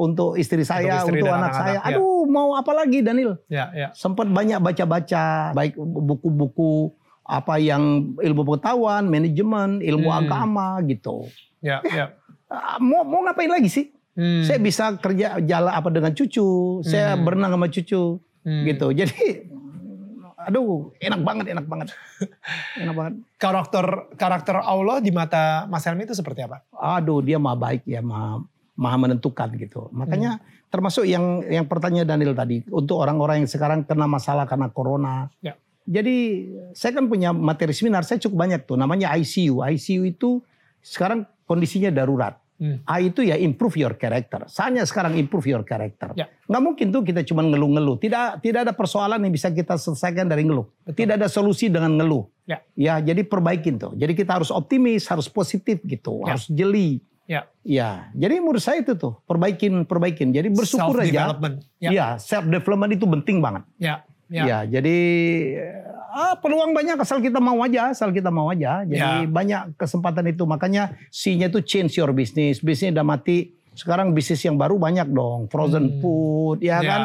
untuk 0.00 0.40
istri 0.40 0.64
saya, 0.64 1.04
istri 1.04 1.20
untuk, 1.20 1.28
dan 1.28 1.36
anak 1.36 1.52
saya. 1.52 1.78
ya. 1.84 2.00
Aduh, 2.00 2.24
mau 2.24 2.56
apa 2.56 2.72
lagi 2.72 3.04
Daniel? 3.04 3.36
ya 3.52 3.68
ya 3.76 3.92
Sempat 3.92 4.24
banyak 4.32 4.56
baca-baca 4.56 5.52
baik 5.52 5.76
buku-buku 5.76 6.96
apa 7.22 7.54
yang 7.56 8.14
ilmu 8.18 8.42
pengetahuan, 8.44 9.06
manajemen, 9.06 9.78
ilmu 9.78 10.08
Hmm. 10.08 10.20
agama 10.20 10.68
gitu. 10.84 11.26
ya 11.62 11.78
ya. 11.86 12.10
Ah, 12.50 12.76
Mau 12.76 13.06
mau 13.06 13.22
ngapain 13.22 13.46
lagi 13.46 13.70
sih? 13.70 13.86
Hmm. 14.12 14.42
Saya 14.44 14.58
bisa 14.58 14.92
kerja 14.98 15.38
jalan 15.40 15.72
apa 15.72 15.88
dengan 15.88 16.12
cucu, 16.12 16.82
saya 16.82 17.14
Hmm. 17.14 17.22
berenang 17.22 17.54
sama 17.54 17.70
cucu 17.70 18.18
Hmm. 18.42 18.64
gitu. 18.66 18.90
Jadi 18.92 19.46
aduh 20.42 20.90
enak 20.98 21.20
banget, 21.22 21.46
enak 21.54 21.66
banget. 21.70 21.88
enak 22.76 22.94
banget. 22.94 23.14
Karakter 23.38 23.84
karakter 24.18 24.56
Allah 24.58 24.98
di 24.98 25.14
mata 25.14 25.70
Mas 25.70 25.86
Helmi 25.86 26.02
itu 26.02 26.12
seperti 26.12 26.42
apa? 26.42 26.66
Aduh, 26.74 27.22
dia 27.22 27.38
mah 27.38 27.54
baik 27.54 27.86
ya, 27.86 28.02
mah 28.02 28.42
maha 28.74 28.96
menentukan 28.98 29.54
gitu. 29.54 29.86
Makanya 29.94 30.42
hmm. 30.42 30.66
termasuk 30.66 31.06
yang 31.06 31.46
yang 31.46 31.70
pertanyaan 31.70 32.08
Daniel 32.08 32.34
tadi 32.34 32.66
untuk 32.68 32.98
orang-orang 32.98 33.44
yang 33.44 33.50
sekarang 33.50 33.86
kena 33.86 34.10
masalah 34.10 34.44
karena 34.50 34.66
corona. 34.68 35.30
Ya. 35.38 35.54
Jadi 35.82 36.48
saya 36.72 36.92
kan 36.94 37.10
punya 37.10 37.34
materi 37.34 37.74
seminar, 37.74 38.06
saya 38.06 38.22
cukup 38.22 38.38
banyak 38.46 38.60
tuh. 38.64 38.78
Namanya 38.78 39.10
ICU. 39.18 39.62
ICU 39.62 40.02
itu 40.06 40.38
sekarang 40.82 41.26
kondisinya 41.46 41.90
darurat. 41.90 42.38
Hmm. 42.62 42.78
A 42.86 43.02
itu 43.02 43.26
ya 43.26 43.34
improve 43.34 43.74
your 43.74 43.98
character. 43.98 44.46
Soalnya 44.46 44.86
sekarang 44.86 45.18
improve 45.18 45.50
your 45.50 45.66
character. 45.66 46.14
Ya. 46.14 46.30
Nggak 46.46 46.62
mungkin 46.62 46.86
tuh 46.94 47.02
kita 47.02 47.26
cuma 47.26 47.42
ngeluh-ngeluh. 47.42 47.98
Tidak 47.98 48.38
tidak 48.38 48.70
ada 48.70 48.72
persoalan 48.76 49.18
yang 49.18 49.34
bisa 49.34 49.50
kita 49.50 49.74
selesaikan 49.74 50.30
dari 50.30 50.46
ngeluh. 50.46 50.70
Betul. 50.86 51.02
Tidak 51.02 51.14
ada 51.18 51.26
solusi 51.26 51.66
dengan 51.66 51.98
ngeluh. 51.98 52.30
Ya. 52.46 52.58
ya, 52.74 52.94
jadi 53.02 53.22
perbaikin 53.26 53.82
tuh. 53.82 53.94
Jadi 53.98 54.14
kita 54.14 54.38
harus 54.38 54.50
optimis, 54.50 55.06
harus 55.10 55.30
positif 55.30 55.78
gitu, 55.82 56.22
ya. 56.26 56.34
harus 56.34 56.46
jeli. 56.50 57.02
Ya. 57.26 57.46
Ya, 57.62 57.90
jadi 58.18 58.42
menurut 58.42 58.58
saya 58.58 58.82
itu 58.82 58.98
tuh 58.98 59.18
perbaikin, 59.26 59.86
perbaikin. 59.86 60.34
Jadi 60.34 60.50
bersyukur 60.50 60.98
self 60.98 61.06
aja. 61.06 61.34
Ya. 61.78 61.90
ya, 61.90 62.06
self 62.18 62.46
development 62.50 62.98
itu 62.98 63.06
penting 63.06 63.38
banget. 63.38 63.62
Ya. 63.78 64.02
Ya. 64.32 64.44
ya, 64.48 64.80
jadi 64.80 64.98
ah, 66.12 66.34
peluang 66.40 66.72
banyak 66.72 66.96
asal 66.96 67.20
kita 67.20 67.36
mau 67.36 67.60
aja, 67.60 67.92
asal 67.92 68.08
kita 68.12 68.32
mau 68.32 68.48
aja. 68.48 68.80
Jadi 68.84 68.96
ya. 68.98 69.28
banyak 69.28 69.76
kesempatan 69.76 70.32
itu. 70.32 70.48
Makanya 70.48 70.96
C-nya 71.12 71.52
itu 71.52 71.60
change 71.60 72.00
your 72.00 72.12
business. 72.16 72.64
Bisnisnya 72.64 73.00
udah 73.00 73.06
mati. 73.06 73.52
Sekarang 73.76 74.12
bisnis 74.12 74.40
yang 74.44 74.56
baru 74.56 74.76
banyak 74.76 75.08
dong. 75.12 75.48
Frozen 75.48 75.84
hmm. 75.88 75.98
food, 76.00 76.58
ya, 76.64 76.80
ya 76.80 76.88
kan? 76.88 77.02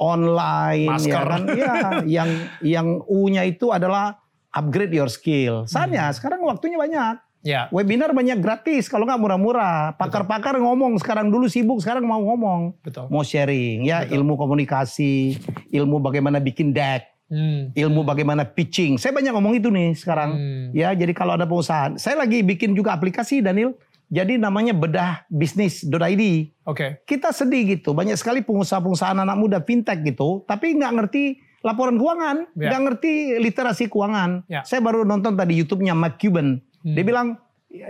Online, 0.00 0.88
ya 0.88 0.92
Masker. 0.96 1.12
ya 1.12 1.24
kan? 1.28 1.42
Ya, 1.52 1.72
yang 2.20 2.30
yang 2.64 2.86
U-nya 3.04 3.44
itu 3.44 3.68
adalah 3.72 4.20
upgrade 4.52 4.92
your 4.96 5.12
skill. 5.12 5.68
Soalnya 5.68 6.08
hmm. 6.08 6.16
sekarang 6.16 6.40
waktunya 6.44 6.80
banyak. 6.80 7.29
Ya. 7.40 7.72
Webinar 7.72 8.12
banyak 8.12 8.36
gratis, 8.44 8.88
kalau 8.88 9.08
nggak 9.08 9.20
murah-murah. 9.20 9.96
Pakar-pakar 9.96 10.60
ngomong 10.60 11.00
sekarang 11.00 11.32
dulu 11.32 11.48
sibuk, 11.48 11.80
sekarang 11.80 12.04
mau 12.04 12.20
ngomong, 12.20 12.76
Betul. 12.84 13.08
mau 13.08 13.24
sharing, 13.24 13.88
ya 13.88 14.04
Betul. 14.04 14.20
ilmu 14.20 14.34
komunikasi, 14.36 15.40
ilmu 15.72 16.04
bagaimana 16.04 16.36
bikin 16.36 16.76
deck, 16.76 17.08
hmm. 17.32 17.72
ilmu 17.72 18.04
bagaimana 18.04 18.44
pitching. 18.44 19.00
Saya 19.00 19.16
banyak 19.16 19.32
ngomong 19.32 19.56
itu 19.56 19.72
nih 19.72 19.96
sekarang. 19.96 20.30
Hmm. 20.36 20.66
Ya, 20.76 20.92
jadi 20.92 21.16
kalau 21.16 21.40
ada 21.40 21.48
pengusaha, 21.48 21.96
saya 21.96 22.20
lagi 22.20 22.44
bikin 22.44 22.76
juga 22.76 22.92
aplikasi 22.92 23.40
Daniel. 23.40 23.72
Jadi 24.10 24.42
namanya 24.42 24.74
bedah 24.74 25.22
bisnis.id. 25.30 25.94
Oke. 25.94 26.50
Okay. 26.66 26.90
Kita 27.06 27.30
sedih 27.30 27.78
gitu, 27.78 27.94
banyak 27.94 28.18
sekali 28.18 28.42
pengusaha-pengusaha 28.42 29.14
anak 29.14 29.38
muda 29.38 29.62
fintech 29.62 30.02
gitu, 30.02 30.42
tapi 30.50 30.74
nggak 30.74 30.92
ngerti 30.98 31.38
laporan 31.62 32.00
keuangan, 32.00 32.36
ya. 32.56 32.68
nggak 32.72 32.80
ngerti 32.90 33.12
literasi 33.38 33.86
keuangan. 33.86 34.44
Ya. 34.50 34.66
Saya 34.66 34.82
baru 34.82 35.06
nonton 35.06 35.38
tadi 35.38 35.60
YouTube-nya 35.60 35.94
Mark 35.94 36.18
Cuban. 36.18 36.58
Hmm. 36.80 36.94
Dia 36.96 37.04
bilang, 37.04 37.28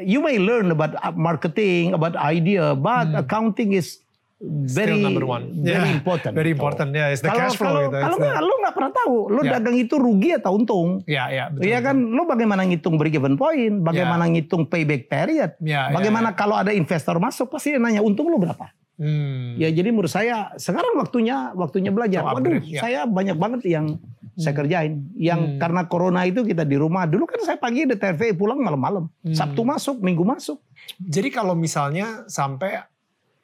you 0.02 0.20
may 0.20 0.36
learn 0.36 0.70
about 0.70 0.98
marketing, 1.16 1.96
about 1.96 2.14
idea, 2.18 2.74
but 2.76 3.08
hmm. 3.08 3.20
accounting 3.22 3.72
is 3.72 4.02
very 4.40 4.96
Still 4.96 5.04
number 5.04 5.28
one. 5.28 5.52
very 5.60 5.92
yeah. 5.92 5.96
important. 6.00 6.32
Very 6.32 6.52
important, 6.56 6.96
ya. 6.96 7.08
Yeah, 7.08 7.12
it's 7.12 7.20
the 7.20 7.28
kalau, 7.28 7.40
cash 7.44 7.60
flow. 7.60 7.68
Kalau, 7.68 7.82
gitu. 7.92 7.96
kalau 8.00 8.16
nggak, 8.16 8.40
lo 8.40 8.54
nggak 8.64 8.74
pernah 8.74 8.92
tahu, 8.96 9.16
lo 9.28 9.40
yeah. 9.44 9.52
dagang 9.60 9.76
itu 9.76 9.94
rugi 10.00 10.30
atau 10.32 10.50
untung. 10.56 10.88
Iya, 11.04 11.12
yeah, 11.12 11.26
iya. 11.28 11.36
Yeah, 11.36 11.46
betul. 11.52 11.64
Iya 11.68 11.78
kan, 11.84 11.96
lo 12.16 12.22
bagaimana 12.24 12.62
ngitung 12.64 12.96
break 12.96 13.14
even 13.20 13.36
point, 13.36 13.74
bagaimana 13.84 14.24
yeah. 14.24 14.32
ngitung 14.32 14.62
payback 14.64 15.12
period, 15.12 15.50
yeah, 15.60 15.92
bagaimana 15.92 16.32
yeah, 16.32 16.38
kalau 16.40 16.56
ada 16.56 16.72
investor 16.72 17.20
masuk 17.20 17.52
pasti 17.52 17.76
dia 17.76 17.80
nanya 17.80 18.00
untung 18.00 18.32
lo 18.32 18.40
berapa. 18.40 18.72
Hmm. 19.00 19.56
Ya 19.56 19.72
jadi 19.72 19.88
menurut 19.88 20.12
saya 20.12 20.52
sekarang 20.60 20.92
waktunya 21.00 21.56
waktunya 21.56 21.88
belajar. 21.88 22.20
Oh, 22.20 22.36
Waduh, 22.36 22.60
ya. 22.60 22.84
saya 22.84 23.00
banyak 23.08 23.40
banget 23.40 23.60
yang 23.64 23.96
hmm. 23.96 24.36
saya 24.36 24.52
kerjain. 24.52 25.08
Yang 25.16 25.40
Hmm. 25.40 25.56
karena 25.56 25.80
corona 25.88 26.28
itu 26.28 26.44
kita 26.44 26.68
di 26.68 26.76
rumah. 26.76 27.08
Dulu 27.08 27.24
kan 27.24 27.40
saya 27.40 27.56
pagi 27.56 27.88
di 27.88 27.96
TV 27.96 28.36
pulang 28.36 28.60
malam-malam. 28.60 29.08
Hmm. 29.24 29.32
Sabtu 29.32 29.64
masuk, 29.64 30.04
Minggu 30.04 30.20
masuk. 30.20 30.60
Jadi 31.00 31.32
kalau 31.32 31.56
misalnya 31.56 32.28
sampai 32.28 32.84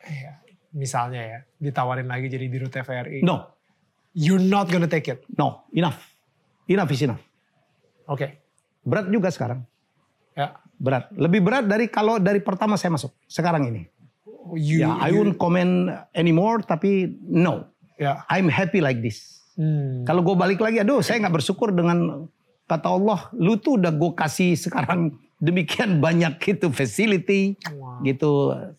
ya, 0.04 0.32
misalnya 0.76 1.20
ya 1.24 1.38
ditawarin 1.56 2.04
lagi 2.04 2.28
jadi 2.28 2.52
dirut 2.52 2.68
TVRI, 2.68 3.24
No, 3.24 3.48
you're 4.12 4.36
not 4.36 4.68
gonna 4.68 4.84
take 4.84 5.08
it. 5.08 5.24
no, 5.40 5.64
enough, 5.72 5.96
enough 6.68 6.92
is 6.92 7.00
enough. 7.00 7.24
Oke. 8.04 8.44
Berat 8.84 9.08
juga 9.08 9.32
sekarang. 9.32 9.64
Ya. 10.36 10.52
Berat. 10.76 11.08
Lebih 11.16 11.40
berat 11.40 11.64
dari 11.64 11.88
kalau 11.88 12.20
dari 12.20 12.44
pertama 12.44 12.76
saya 12.76 12.92
masuk. 12.92 13.08
Sekarang 13.24 13.64
ini. 13.64 13.88
You, 14.52 14.84
ya, 14.84 14.94
I 14.96 15.10
you- 15.10 15.18
won't 15.18 15.34
comment 15.36 15.90
anymore. 16.12 16.62
Tapi 16.62 17.10
no, 17.20 17.66
Ya. 17.96 18.22
I'm 18.28 18.46
happy 18.46 18.78
like 18.78 19.00
this. 19.00 19.40
Hmm. 19.56 20.04
Kalau 20.04 20.20
gue 20.20 20.36
balik 20.36 20.60
lagi, 20.60 20.78
aduh 20.78 21.00
saya 21.00 21.16
nggak 21.18 21.34
bersyukur 21.34 21.72
dengan 21.72 22.28
kata 22.66 22.86
Allah, 22.86 23.32
lu 23.32 23.56
tuh 23.56 23.80
udah 23.80 23.88
gue 23.88 24.12
kasih 24.12 24.52
sekarang 24.52 25.16
demikian 25.40 25.96
banyak 25.98 26.36
gitu 26.38 26.68
facility, 26.68 27.56
Wow. 27.72 28.04
gitu 28.04 28.30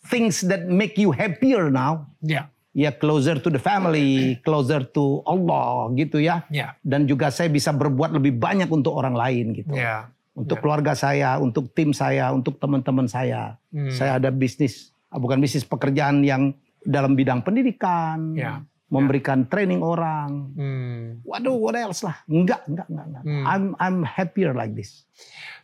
things 0.05 0.45
that 0.45 0.69
make 0.69 0.93
you 0.95 1.09
happier 1.09 1.67
now. 1.67 2.05
Ya. 2.21 2.53
Ya 2.77 2.93
closer 2.93 3.41
to 3.41 3.49
the 3.49 3.57
family, 3.57 4.11
closer 4.45 4.85
to 4.85 5.25
Allah 5.25 5.89
gitu 5.97 6.21
ya. 6.21 6.45
Ya. 6.47 6.77
Dan 6.85 7.09
juga 7.09 7.33
saya 7.33 7.49
bisa 7.49 7.73
berbuat 7.73 8.13
lebih 8.13 8.37
banyak 8.37 8.69
untuk 8.69 8.93
orang 8.93 9.17
lain 9.17 9.57
gitu. 9.57 9.73
Ya. 9.73 10.13
Untuk 10.37 10.57
Ya. 10.57 10.61
keluarga 10.61 10.93
saya, 10.93 11.41
untuk 11.41 11.73
tim 11.73 11.89
saya, 11.89 12.29
untuk 12.29 12.61
teman-teman 12.61 13.09
saya. 13.09 13.57
Hmm. 13.73 13.89
Saya 13.89 14.21
ada 14.21 14.29
bisnis, 14.29 14.93
bukan 15.11 15.39
bisnis 15.39 15.63
pekerjaan 15.63 16.21
yang 16.21 16.51
dalam 16.83 17.15
bidang 17.15 17.43
pendidikan, 17.43 18.35
Ya. 18.35 18.63
memberikan 18.87 19.43
training 19.51 19.83
orang. 19.83 20.55
Hmm. 20.55 21.03
Waduh, 21.27 21.59
what 21.59 21.75
else 21.75 22.03
lah? 22.03 22.23
Enggak, 22.27 22.63
enggak, 22.67 22.87
enggak. 22.87 23.05
enggak. 23.11 23.23
Hmm. 23.27 23.43
I'm 23.43 23.65
I'm 23.79 23.97
happier 24.03 24.55
like 24.55 24.71
this. 24.71 25.03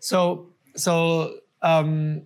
So 0.03 0.51
so 0.75 1.27
um, 1.63 2.23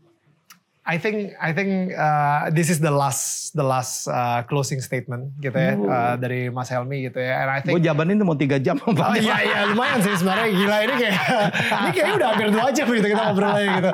I 0.87 0.95
think 0.95 1.35
I 1.35 1.51
think 1.51 1.91
uh, 1.91 2.47
this 2.47 2.71
is 2.71 2.79
the 2.79 2.95
last 2.95 3.51
the 3.51 3.61
last 3.61 4.07
uh, 4.07 4.39
closing 4.47 4.79
statement 4.79 5.35
gitu 5.43 5.59
ya 5.59 5.75
uh, 5.75 6.15
dari 6.15 6.47
Mas 6.47 6.71
Helmi 6.71 7.11
gitu 7.11 7.19
ya. 7.19 7.43
And 7.43 7.49
I 7.51 7.59
Gue 7.59 7.75
think 7.75 7.91
jabanin 7.91 8.15
tuh 8.15 8.23
mau 8.23 8.39
tiga 8.39 8.55
jam. 8.55 8.79
Oh 8.87 8.95
iya 9.19 9.43
iya 9.43 9.59
lumayan 9.67 9.99
sih 9.99 10.15
sebenarnya 10.15 10.47
gila 10.55 10.77
ini 10.87 10.93
kayak 10.95 11.15
ini 11.83 11.89
kayaknya 11.91 12.13
udah 12.15 12.27
hampir 12.31 12.47
dua 12.55 12.67
jam 12.71 12.87
gitu 12.87 13.07
kita 13.11 13.23
ngobrolnya 13.27 13.67
gitu. 13.67 13.91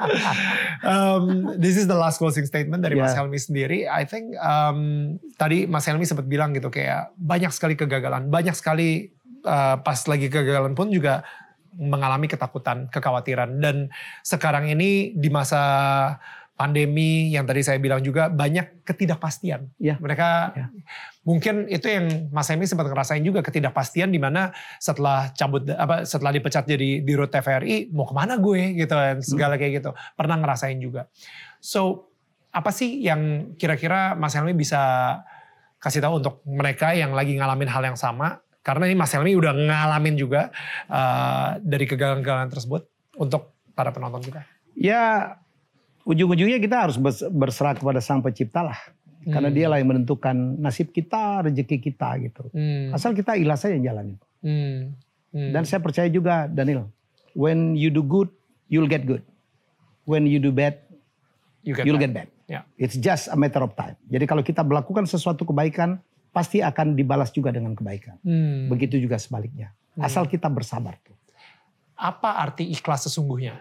Um, 0.86 1.24
this 1.58 1.82
is 1.82 1.90
the 1.90 1.98
last 1.98 2.22
closing 2.22 2.46
statement 2.46 2.86
dari 2.86 2.94
Mas 2.94 3.10
Yeah. 3.14 3.26
Helmi 3.26 3.42
sendiri. 3.42 3.80
I 3.90 4.06
think 4.06 4.38
um, 4.38 5.18
tadi 5.38 5.66
Mas 5.66 5.90
Helmi 5.90 6.06
sempat 6.06 6.30
bilang 6.30 6.54
gitu 6.54 6.70
kayak 6.70 7.10
banyak 7.18 7.50
sekali 7.50 7.74
kegagalan, 7.74 8.30
banyak 8.30 8.54
sekali 8.54 9.10
uh, 9.50 9.82
pas 9.82 9.98
lagi 10.06 10.30
kegagalan 10.30 10.78
pun 10.78 10.94
juga 10.94 11.26
mengalami 11.74 12.30
ketakutan, 12.30 12.86
kekhawatiran 12.94 13.58
dan 13.58 13.90
sekarang 14.22 14.70
ini 14.70 15.18
di 15.18 15.30
masa 15.34 15.62
pandemi 16.54 17.34
yang 17.34 17.50
tadi 17.50 17.66
saya 17.66 17.82
bilang 17.82 18.00
juga 18.06 18.30
banyak 18.30 18.86
ketidakpastian. 18.86 19.74
Ya. 19.82 19.98
Mereka 19.98 20.30
Ya. 20.54 20.70
mungkin 21.26 21.66
itu 21.66 21.90
yang 21.90 22.30
Mas 22.30 22.48
Hemi 22.52 22.70
sempat 22.70 22.86
ngerasain 22.86 23.26
juga 23.26 23.42
ketidakpastian 23.42 24.14
di 24.14 24.22
mana 24.22 24.54
setelah 24.78 25.34
cabut 25.34 25.66
apa 25.74 26.06
setelah 26.06 26.30
dipecat 26.30 26.70
jadi 26.70 27.02
di 27.02 27.14
TVRI 27.14 27.90
mau 27.90 28.06
ke 28.06 28.14
mana 28.14 28.38
gue 28.38 28.78
gitu 28.78 28.94
kan 28.94 29.18
segala 29.26 29.58
kayak 29.58 29.82
gitu 29.82 29.92
pernah 30.14 30.38
ngerasain 30.38 30.78
juga. 30.78 31.10
So 31.58 32.14
apa 32.54 32.70
sih 32.70 33.02
yang 33.02 33.56
kira-kira 33.58 34.14
Mas 34.14 34.38
Helmi 34.38 34.54
bisa 34.54 34.80
kasih 35.82 36.06
tahu 36.06 36.22
untuk 36.22 36.46
mereka 36.46 36.94
yang 36.94 37.18
lagi 37.18 37.34
ngalamin 37.34 37.68
hal 37.68 37.82
yang 37.82 37.98
sama 37.98 38.40
karena 38.64 38.88
ini 38.88 38.96
Mas 38.96 39.12
Helmi 39.12 39.36
udah 39.36 39.52
ngalamin 39.52 40.16
juga 40.16 40.54
uh, 40.88 41.58
dari 41.60 41.84
kegagalan-kegagalan 41.84 42.48
tersebut 42.54 42.82
untuk 43.20 43.58
para 43.74 43.90
penonton 43.90 44.22
kita. 44.22 44.46
Ya 44.78 45.36
ujung-ujungnya 46.04 46.60
kita 46.60 46.88
harus 46.88 46.98
bers- 47.00 47.28
berserah 47.28 47.76
kepada 47.76 48.00
Sang 48.00 48.20
Pencipta 48.20 48.64
lah. 48.64 48.80
Karena 49.24 49.48
Hmm. 49.48 49.56
dialah 49.56 49.78
yang 49.80 49.88
menentukan 49.88 50.36
nasib 50.60 50.92
kita, 50.92 51.48
rezeki 51.48 51.80
kita 51.80 52.20
gitu. 52.20 52.44
Hmm. 52.52 52.92
Asal 52.92 53.16
kita 53.16 53.40
ikhlas 53.40 53.64
saja 53.64 53.80
jalanin. 53.80 54.20
Hmm. 54.44 54.92
Hmm. 55.32 55.52
Dan 55.56 55.64
saya 55.64 55.80
percaya 55.80 56.12
juga 56.12 56.52
Daniel, 56.52 56.92
when 57.32 57.72
you 57.74 57.88
do 57.88 58.04
good, 58.04 58.28
you'll 58.68 58.92
get 58.92 59.08
good. 59.08 59.24
When 60.04 60.28
you 60.28 60.44
do 60.44 60.52
bad, 60.52 60.84
you 61.64 61.72
get 61.72 61.88
you'll 61.88 61.96
that. 61.96 62.12
get 62.12 62.28
bad. 62.28 62.30
Ya. 62.52 62.68
It's 62.76 63.00
just 63.00 63.32
a 63.32 63.40
matter 63.40 63.64
of 63.64 63.72
time. 63.80 63.96
Jadi 64.12 64.28
kalau 64.28 64.44
kita 64.44 64.60
melakukan 64.60 65.08
sesuatu 65.08 65.48
kebaikan, 65.48 66.04
pasti 66.36 66.60
akan 66.60 66.92
dibalas 66.92 67.32
juga 67.32 67.56
dengan 67.56 67.72
kebaikan. 67.72 68.20
Hmm. 68.20 68.68
Begitu 68.68 69.00
juga 69.00 69.16
sebaliknya. 69.16 69.72
Asal 69.96 70.28
kita 70.28 70.52
bersabar 70.52 71.00
tuh. 71.00 71.16
Apa 71.96 72.44
arti 72.44 72.68
ikhlas 72.68 73.08
sesungguhnya? 73.08 73.56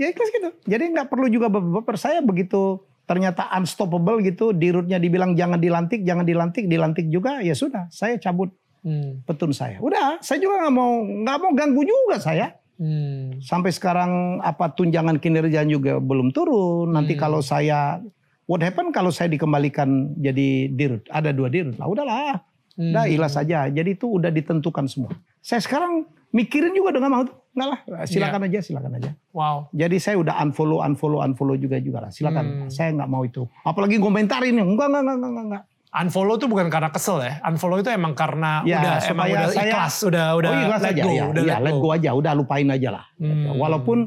Ya 0.00 0.08
ikhlas 0.08 0.28
gitu. 0.32 0.48
Jadi 0.64 0.84
nggak 0.92 1.08
perlu 1.12 1.28
juga 1.28 1.52
baper. 1.52 1.96
Saya 1.96 2.20
begitu 2.20 2.80
ternyata 3.02 3.50
unstoppable 3.58 4.22
gitu, 4.22 4.54
di 4.54 4.72
rootnya 4.72 4.96
dibilang 4.96 5.34
jangan 5.34 5.58
dilantik, 5.58 6.06
jangan 6.06 6.24
dilantik, 6.24 6.64
dilantik 6.70 7.06
juga, 7.10 7.42
ya 7.42 7.52
sudah. 7.52 7.90
Saya 7.90 8.16
cabut 8.16 8.54
Hmm. 8.82 9.22
petun 9.22 9.54
saya. 9.54 9.78
Udah, 9.78 10.18
saya 10.18 10.42
juga 10.42 10.58
nggak 10.58 10.74
mau 10.74 11.06
nggak 11.06 11.38
mau 11.38 11.52
ganggu 11.54 11.82
juga 11.86 12.18
saya. 12.18 12.58
Hmm. 12.82 13.38
Sampai 13.38 13.70
sekarang 13.70 14.42
apa 14.42 14.74
tunjangan 14.74 15.22
kinerja 15.22 15.62
juga 15.62 16.02
belum 16.02 16.34
turun. 16.34 16.90
Nanti 16.90 17.14
Hmm. 17.14 17.22
kalau 17.22 17.38
saya 17.38 18.02
what 18.50 18.58
happen 18.58 18.90
kalau 18.90 19.14
saya 19.14 19.30
dikembalikan 19.30 20.18
jadi 20.18 20.66
dirut? 20.66 21.06
Ada 21.14 21.30
dua 21.30 21.46
dirut 21.46 21.78
lah. 21.78 21.86
Udahlah. 21.86 22.42
Hmm. 22.74 22.92
Udah 22.92 23.04
ikhlas 23.04 23.36
saja. 23.36 23.68
Jadi 23.68 23.94
itu 23.94 24.06
udah 24.08 24.32
ditentukan 24.32 24.88
semua. 24.88 25.12
Saya 25.44 25.60
sekarang 25.60 26.08
mikirin 26.32 26.72
juga 26.72 26.96
dengan 26.96 27.10
mau. 27.12 27.24
Enggak 27.52 27.68
lah, 27.68 27.80
silakan 28.08 28.48
aja, 28.48 28.58
silakan 28.64 28.92
aja. 28.96 29.10
Wow. 29.36 29.68
Jadi 29.76 29.96
saya 30.00 30.16
udah 30.16 30.40
unfollow, 30.40 30.80
unfollow, 30.80 31.20
unfollow 31.20 31.52
juga 31.60 31.76
juga 31.76 32.08
lah. 32.08 32.10
Silakan. 32.10 32.44
Hmm. 32.44 32.70
Saya 32.72 32.96
nggak 32.96 33.10
mau 33.12 33.22
itu. 33.28 33.44
Apalagi 33.60 34.00
komentarin 34.00 34.56
enggak, 34.56 34.88
enggak, 34.88 35.02
enggak, 35.04 35.16
enggak, 35.20 35.44
enggak. 35.44 35.64
Unfollow 35.92 36.40
tuh 36.40 36.48
bukan 36.48 36.72
karena 36.72 36.88
kesel 36.88 37.20
ya. 37.20 37.36
Unfollow 37.44 37.84
itu 37.84 37.92
emang 37.92 38.16
karena 38.16 38.64
Ya, 38.64 38.80
udah 38.80 38.94
emang 39.12 39.26
udah 39.28 39.48
saya- 39.52 39.68
ikhlas, 39.68 39.94
udah 40.08 40.26
udah 40.40 40.48
oh, 40.48 40.60
ikhlas 40.64 40.80
let 40.80 40.92
aja, 40.96 41.02
go, 41.04 41.10
ya, 41.12 41.24
udah 41.28 41.42
ya, 41.44 41.56
let 41.60 41.76
go 41.76 41.88
aja, 41.92 42.10
udah 42.16 42.32
lupain 42.32 42.68
aja 42.72 42.88
lah. 42.88 43.04
Hmm. 43.20 43.52
Walaupun 43.60 43.98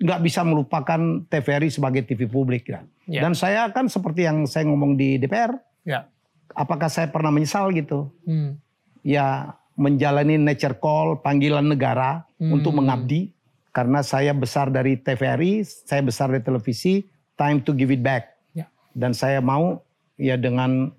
nggak 0.00 0.20
bisa 0.24 0.40
melupakan 0.40 1.00
TVRI 1.28 1.68
sebagai 1.68 2.08
TV 2.08 2.24
publik 2.24 2.72
ya. 2.72 2.80
Ya. 3.04 3.20
Dan 3.28 3.36
saya 3.36 3.68
kan 3.76 3.92
seperti 3.92 4.24
yang 4.24 4.48
saya 4.48 4.64
ngomong 4.72 4.96
di 4.96 5.20
DPR, 5.20 5.52
Ya. 5.84 6.08
Apakah 6.54 6.88
saya 6.88 7.10
pernah 7.10 7.34
menyesal 7.34 7.74
gitu? 7.74 8.08
Hmm. 8.24 8.56
Ya 9.04 9.58
menjalani 9.74 10.38
nature 10.38 10.78
call, 10.78 11.18
panggilan 11.20 11.66
negara 11.66 12.22
Hmm. 12.38 12.54
untuk 12.58 12.78
mengabdi 12.78 13.34
karena 13.74 14.06
saya 14.06 14.30
besar 14.30 14.70
dari 14.70 14.94
TVRI, 14.94 15.66
saya 15.66 16.00
besar 16.00 16.30
dari 16.30 16.42
televisi, 16.46 17.02
time 17.34 17.58
to 17.58 17.74
give 17.74 17.90
it 17.90 18.00
back. 18.00 18.38
Ya. 18.54 18.70
Dan 18.94 19.10
saya 19.12 19.42
mau 19.42 19.82
ya 20.14 20.38
dengan 20.38 20.94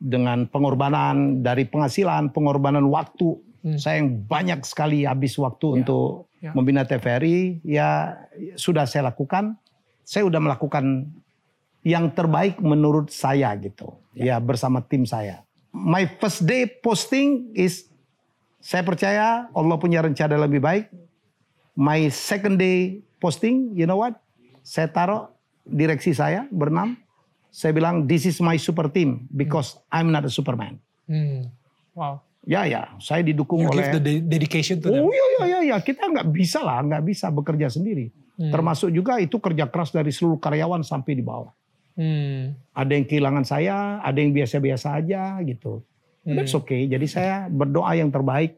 dengan 0.00 0.48
pengorbanan 0.48 1.44
dari 1.44 1.68
penghasilan, 1.68 2.32
pengorbanan 2.32 2.88
waktu. 2.88 3.36
Hmm. 3.60 3.76
Saya 3.76 4.00
yang 4.00 4.24
banyak 4.24 4.64
sekali 4.64 5.04
habis 5.04 5.36
waktu 5.36 5.66
Ya. 5.68 5.74
untuk 5.84 6.30
Ya. 6.40 6.56
membina 6.56 6.88
TVRI, 6.88 7.60
ya 7.60 8.16
sudah 8.56 8.88
saya 8.88 9.12
lakukan. 9.12 9.60
Saya 10.06 10.24
udah 10.24 10.40
melakukan 10.40 11.12
yang 11.80 12.12
terbaik 12.12 12.60
menurut 12.60 13.08
saya 13.08 13.52
gitu. 13.56 13.96
Ya, 14.12 14.36
bersama 14.36 14.84
tim 14.84 15.08
saya. 15.08 15.44
My 15.70 16.04
first 16.18 16.44
day 16.44 16.66
posting 16.66 17.54
is 17.54 17.88
saya 18.60 18.84
percaya 18.84 19.48
Allah 19.54 19.76
punya 19.80 20.04
rencana 20.04 20.36
lebih 20.36 20.60
baik. 20.60 20.92
My 21.78 22.10
second 22.12 22.60
day 22.60 23.00
posting, 23.22 23.72
you 23.72 23.88
know 23.88 24.02
what? 24.02 24.18
Saya 24.60 24.90
taruh 24.92 25.32
direksi 25.64 26.12
saya 26.12 26.44
berenam. 26.52 26.98
Saya 27.50 27.74
bilang 27.74 28.06
this 28.06 28.28
is 28.28 28.38
my 28.38 28.54
super 28.60 28.86
team 28.92 29.26
because 29.32 29.80
I'm 29.88 30.12
not 30.12 30.28
a 30.28 30.32
superman. 30.32 30.78
Hmm. 31.08 31.48
Wow. 31.96 32.22
Ya 32.48 32.64
ya, 32.64 32.96
saya 33.02 33.20
didukung 33.20 33.68
You 33.68 33.68
give 33.68 33.84
oleh 33.84 33.92
the 33.92 34.00
de- 34.00 34.24
dedication 34.24 34.80
to 34.80 34.88
them. 34.88 35.04
Oh 35.04 35.12
iya 35.12 35.24
iya 35.28 35.44
iya 35.44 35.58
ya. 35.74 35.76
kita 35.84 36.08
nggak 36.08 36.28
bisa 36.32 36.64
lah, 36.64 36.80
nggak 36.80 37.04
bisa 37.04 37.28
bekerja 37.28 37.68
sendiri. 37.68 38.08
Hmm. 38.40 38.48
Termasuk 38.48 38.88
juga 38.88 39.20
itu 39.20 39.36
kerja 39.36 39.68
keras 39.68 39.92
dari 39.92 40.08
seluruh 40.08 40.40
karyawan 40.40 40.80
sampai 40.80 41.12
di 41.12 41.20
bawah. 41.20 41.52
Hmm. 41.94 42.54
Ada 42.72 42.92
yang 42.94 43.06
kehilangan 43.06 43.44
saya, 43.44 43.98
ada 44.00 44.18
yang 44.18 44.30
biasa-biasa 44.30 44.98
aja 44.98 45.38
gitu. 45.42 45.82
Hmm. 46.22 46.36
That's 46.36 46.54
okay. 46.54 46.86
Jadi 46.86 47.06
saya 47.06 47.46
berdoa 47.46 47.92
yang 47.94 48.08
terbaik. 48.08 48.56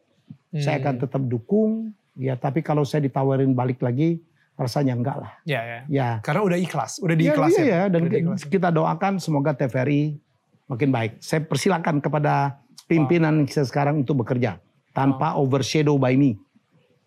Saya 0.53 0.79
Hmm. 0.79 0.83
akan 0.85 0.95
tetap 1.01 1.23
dukung. 1.25 1.73
Ya, 2.13 2.37
tapi 2.37 2.61
kalau 2.61 2.85
saya 2.85 3.01
ditawarin 3.03 3.57
balik 3.57 3.81
lagi, 3.81 4.21
rasanya 4.53 4.93
enggak 4.93 5.17
lah. 5.17 5.33
Ya, 5.49 5.61
ya. 5.65 5.79
Ya. 5.89 6.09
Karena 6.21 6.45
udah 6.45 6.59
ikhlas, 6.61 7.01
udah 7.01 7.17
Ya, 7.17 7.21
diikhlasin. 7.25 7.63
iya, 7.65 7.73
ya. 7.73 7.83
Dan 7.89 8.01
Udah 8.05 8.13
diikhlasin. 8.13 8.49
kita 8.53 8.69
doakan 8.69 9.13
semoga 9.17 9.57
TVRI 9.57 10.21
makin 10.69 10.93
baik. 10.93 11.13
Saya 11.25 11.41
persilakan 11.41 12.05
kepada 12.05 12.61
pimpinan 12.85 13.49
kita 13.49 13.65
sekarang 13.65 14.05
untuk 14.05 14.21
bekerja 14.21 14.61
tanpa 14.93 15.41
overshadow 15.41 15.97
by 15.97 16.13
me. 16.15 16.37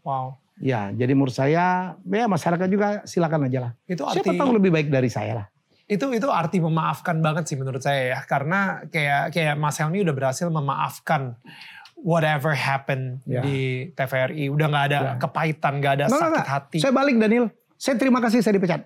Wow. 0.01 0.41
Ya, 0.57 0.89
jadi 0.89 1.11
menurut 1.13 1.35
saya, 1.35 1.93
ya 2.01 2.25
masyarakat 2.25 2.67
juga 2.71 2.87
silakan 3.05 3.45
aja 3.45 3.59
lah. 3.59 3.71
Itu 3.85 4.07
Siapa 4.07 4.25
arti 4.31 4.39
tahu 4.39 4.51
lebih 4.55 4.71
baik 4.73 4.87
dari 4.89 5.11
saya 5.11 5.43
lah. 5.43 5.47
Itu 5.85 6.05
itu 6.09 6.27
arti 6.27 6.57
memaafkan 6.57 7.21
banget 7.21 7.45
sih 7.45 7.55
menurut 7.55 7.79
saya 7.79 8.17
ya. 8.17 8.19
Karena 8.25 8.81
kayak 8.87 9.29
kayak 9.29 9.55
Mas 9.55 9.77
Helmi 9.77 10.01
udah 10.01 10.13
berhasil 10.13 10.47
memaafkan 10.47 11.37
whatever 11.95 12.51
happened 12.51 13.21
Ya. 13.23 13.41
di 13.41 13.89
TVRI. 13.91 14.49
Udah 14.49 14.67
nggak 14.67 14.85
ada 14.89 14.99
Ya. 14.99 15.13
kepahitan, 15.17 15.73
nggak 15.79 15.93
ada 15.95 16.05
Nggak, 16.05 16.19
sakit 16.19 16.33
nggak. 16.33 16.47
hati. 16.47 16.77
Saya 16.81 16.93
balik 16.93 17.15
Daniel. 17.15 17.45
Saya 17.75 17.95
terima 17.95 18.19
kasih 18.19 18.41
saya 18.41 18.53
dipecat. 18.53 18.81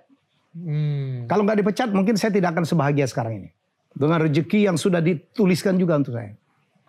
Hmm. 0.52 1.24
Kalau 1.26 1.44
nggak 1.44 1.60
dipecat 1.60 1.90
mungkin 1.90 2.18
saya 2.18 2.34
tidak 2.34 2.52
akan 2.52 2.66
sebahagia 2.66 3.06
sekarang 3.06 3.40
ini. 3.40 3.50
Dengan 3.90 4.22
rezeki 4.22 4.66
yang 4.66 4.78
sudah 4.78 5.00
dituliskan 5.00 5.76
juga 5.76 5.96
untuk 5.96 6.14
saya. 6.14 6.36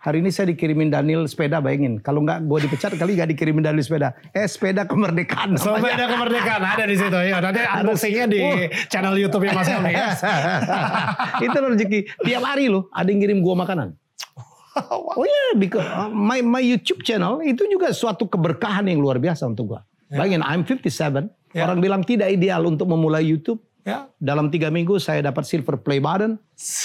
Hari 0.01 0.17
ini 0.25 0.33
saya 0.33 0.49
dikirimin 0.49 0.89
Daniel 0.89 1.29
sepeda, 1.29 1.61
bayangin. 1.61 2.01
Kalau 2.01 2.25
nggak 2.25 2.49
gue 2.49 2.59
dipecat 2.65 2.97
kali 2.97 3.13
nggak 3.13 3.37
dikirimin 3.37 3.61
Daniel 3.61 3.85
sepeda. 3.85 4.17
Eh 4.33 4.49
sepeda 4.49 4.89
kemerdekaan. 4.89 5.53
namanya. 5.53 5.93
Ada 5.93 6.05
kemerdekaan 6.09 6.61
ada 6.65 6.83
di 6.89 6.95
situ. 6.97 7.17
Ya, 7.21 7.37
nanti 7.37 7.61
unboxingnya 7.61 8.25
di 8.25 8.39
Oh. 8.41 8.57
channel 8.89 9.13
YouTube-nya 9.13 9.53
Mas 9.53 9.69
Helmi 9.69 9.93
ya. 9.93 10.09
itu 11.45 11.53
rezeki. 11.53 11.99
Tiap 12.17 12.41
hari 12.41 12.73
loh 12.73 12.89
ada 12.89 13.05
yang 13.13 13.21
ngirim 13.21 13.45
gua 13.45 13.53
makanan. 13.61 13.93
Oh 14.89 15.21
iya, 15.21 15.53
because 15.53 15.85
uh, 15.85 16.09
my 16.09 16.41
my 16.41 16.63
YouTube 16.65 17.05
channel 17.05 17.37
itu 17.45 17.61
juga 17.69 17.93
suatu 17.93 18.25
keberkahan 18.25 18.89
yang 18.89 19.05
luar 19.05 19.21
biasa 19.21 19.45
untuk 19.45 19.77
gua. 19.77 19.85
Bayangin, 20.09 20.41
I'm 20.41 20.65
57. 20.65 21.29
Ya. 21.53 21.67
Orang 21.69 21.77
bilang 21.77 22.01
tidak 22.01 22.33
ideal 22.33 22.65
untuk 22.65 22.89
memulai 22.89 23.21
YouTube. 23.21 23.61
Ya. 23.81 24.05
Dalam 24.21 24.53
tiga 24.53 24.69
minggu 24.69 25.01
saya 25.01 25.25
dapat 25.25 25.41
silver 25.49 25.81
play 25.81 25.97
button. 25.97 26.37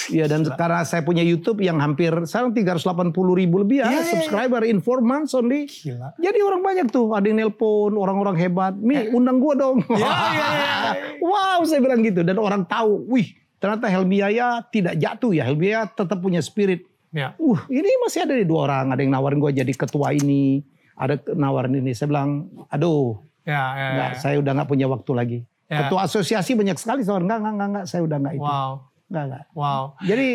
Ya 0.09 0.25
dan 0.25 0.41
karena 0.57 0.81
saya 0.81 1.05
punya 1.05 1.21
YouTube 1.21 1.61
yang 1.61 1.77
hampir 1.77 2.09
sekarang 2.25 2.57
380 2.57 3.13
ribu 3.13 3.61
lebih 3.61 3.85
ya, 3.85 3.93
Iya, 3.93 4.01
iya, 4.01 4.09
subscriber 4.09 4.65
in 4.65 4.81
4 4.81 5.05
months 5.05 5.37
only. 5.37 5.69
Gila. 5.69 6.17
Jadi 6.17 6.39
orang 6.41 6.61
banyak 6.65 6.87
tuh, 6.89 7.13
ada 7.13 7.29
yang 7.29 7.37
nelpon, 7.37 7.93
orang-orang 7.93 8.33
hebat. 8.41 8.73
Mi, 8.73 9.13
undang 9.13 9.37
gua 9.37 9.53
dong. 9.53 9.85
Ya, 9.93 10.09
ya, 10.09 10.47
ya. 10.57 10.91
wow, 11.21 11.61
saya 11.69 11.77
bilang 11.85 12.01
gitu. 12.01 12.25
Dan 12.25 12.41
orang 12.41 12.65
tahu, 12.65 13.05
wih, 13.05 13.37
ternyata 13.61 13.85
Helmi 13.85 14.17
Yahya 14.25 14.65
tidak 14.73 14.97
jatuh 14.97 15.31
ya. 15.37 15.45
Helmi 15.45 15.69
Yahya 15.69 15.93
tetap 15.93 16.17
punya 16.17 16.41
spirit. 16.41 16.81
Ya. 17.13 17.37
Uh, 17.37 17.61
ini 17.69 17.87
masih 18.01 18.25
ada 18.25 18.33
nih 18.33 18.49
dua 18.49 18.65
orang. 18.65 18.89
Ada 18.97 19.05
yang 19.05 19.13
nawarin 19.13 19.37
gua 19.37 19.53
jadi 19.53 19.69
ketua 19.69 20.17
ini. 20.17 20.65
Ada 20.97 21.21
nawarin 21.37 21.77
ini. 21.77 21.93
Saya 21.93 22.09
bilang, 22.09 22.49
aduh, 22.73 23.21
Ya, 23.47 23.53
ya, 23.53 23.79
ya. 23.79 23.87
enggak, 23.95 24.11
saya 24.19 24.35
udah 24.43 24.51
nggak 24.59 24.69
punya 24.69 24.87
waktu 24.91 25.11
lagi. 25.15 25.39
Ya. 25.67 25.87
Ketua 25.87 26.07
asosiasi 26.07 26.55
banyak 26.55 26.79
sekali. 26.79 27.03
Saya 27.03 27.19
enggak, 27.19 27.43
enggak, 27.43 27.53
enggak, 27.53 27.69
enggak, 27.69 27.85
saya 27.91 28.01
udah 28.07 28.17
enggak 28.23 28.33
itu. 28.39 28.43
Wow. 28.47 28.71
Enggak, 29.11 29.23
enggak. 29.27 29.43
Wow. 29.51 29.83
Jadi, 30.03 30.29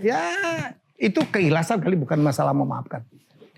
ya 0.00 0.20
itu 0.96 1.20
keikhlasan 1.28 1.78
kali 1.84 1.96
bukan 2.00 2.18
masalah 2.24 2.56
memaafkan. 2.56 3.04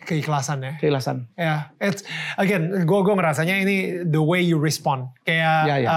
Keikhlasan 0.02 0.64
ya. 0.64 0.72
Keikhlasan. 0.80 1.28
Ya, 1.36 1.68
it's 1.78 2.00
again, 2.40 2.72
gue 2.72 3.00
gue 3.04 3.14
ngerasanya 3.14 3.60
ini 3.60 3.76
the 4.08 4.18
way 4.18 4.40
you 4.40 4.56
respond. 4.56 5.12
Kayak 5.22 5.68
Ya, 5.68 5.76
ya. 5.84 5.90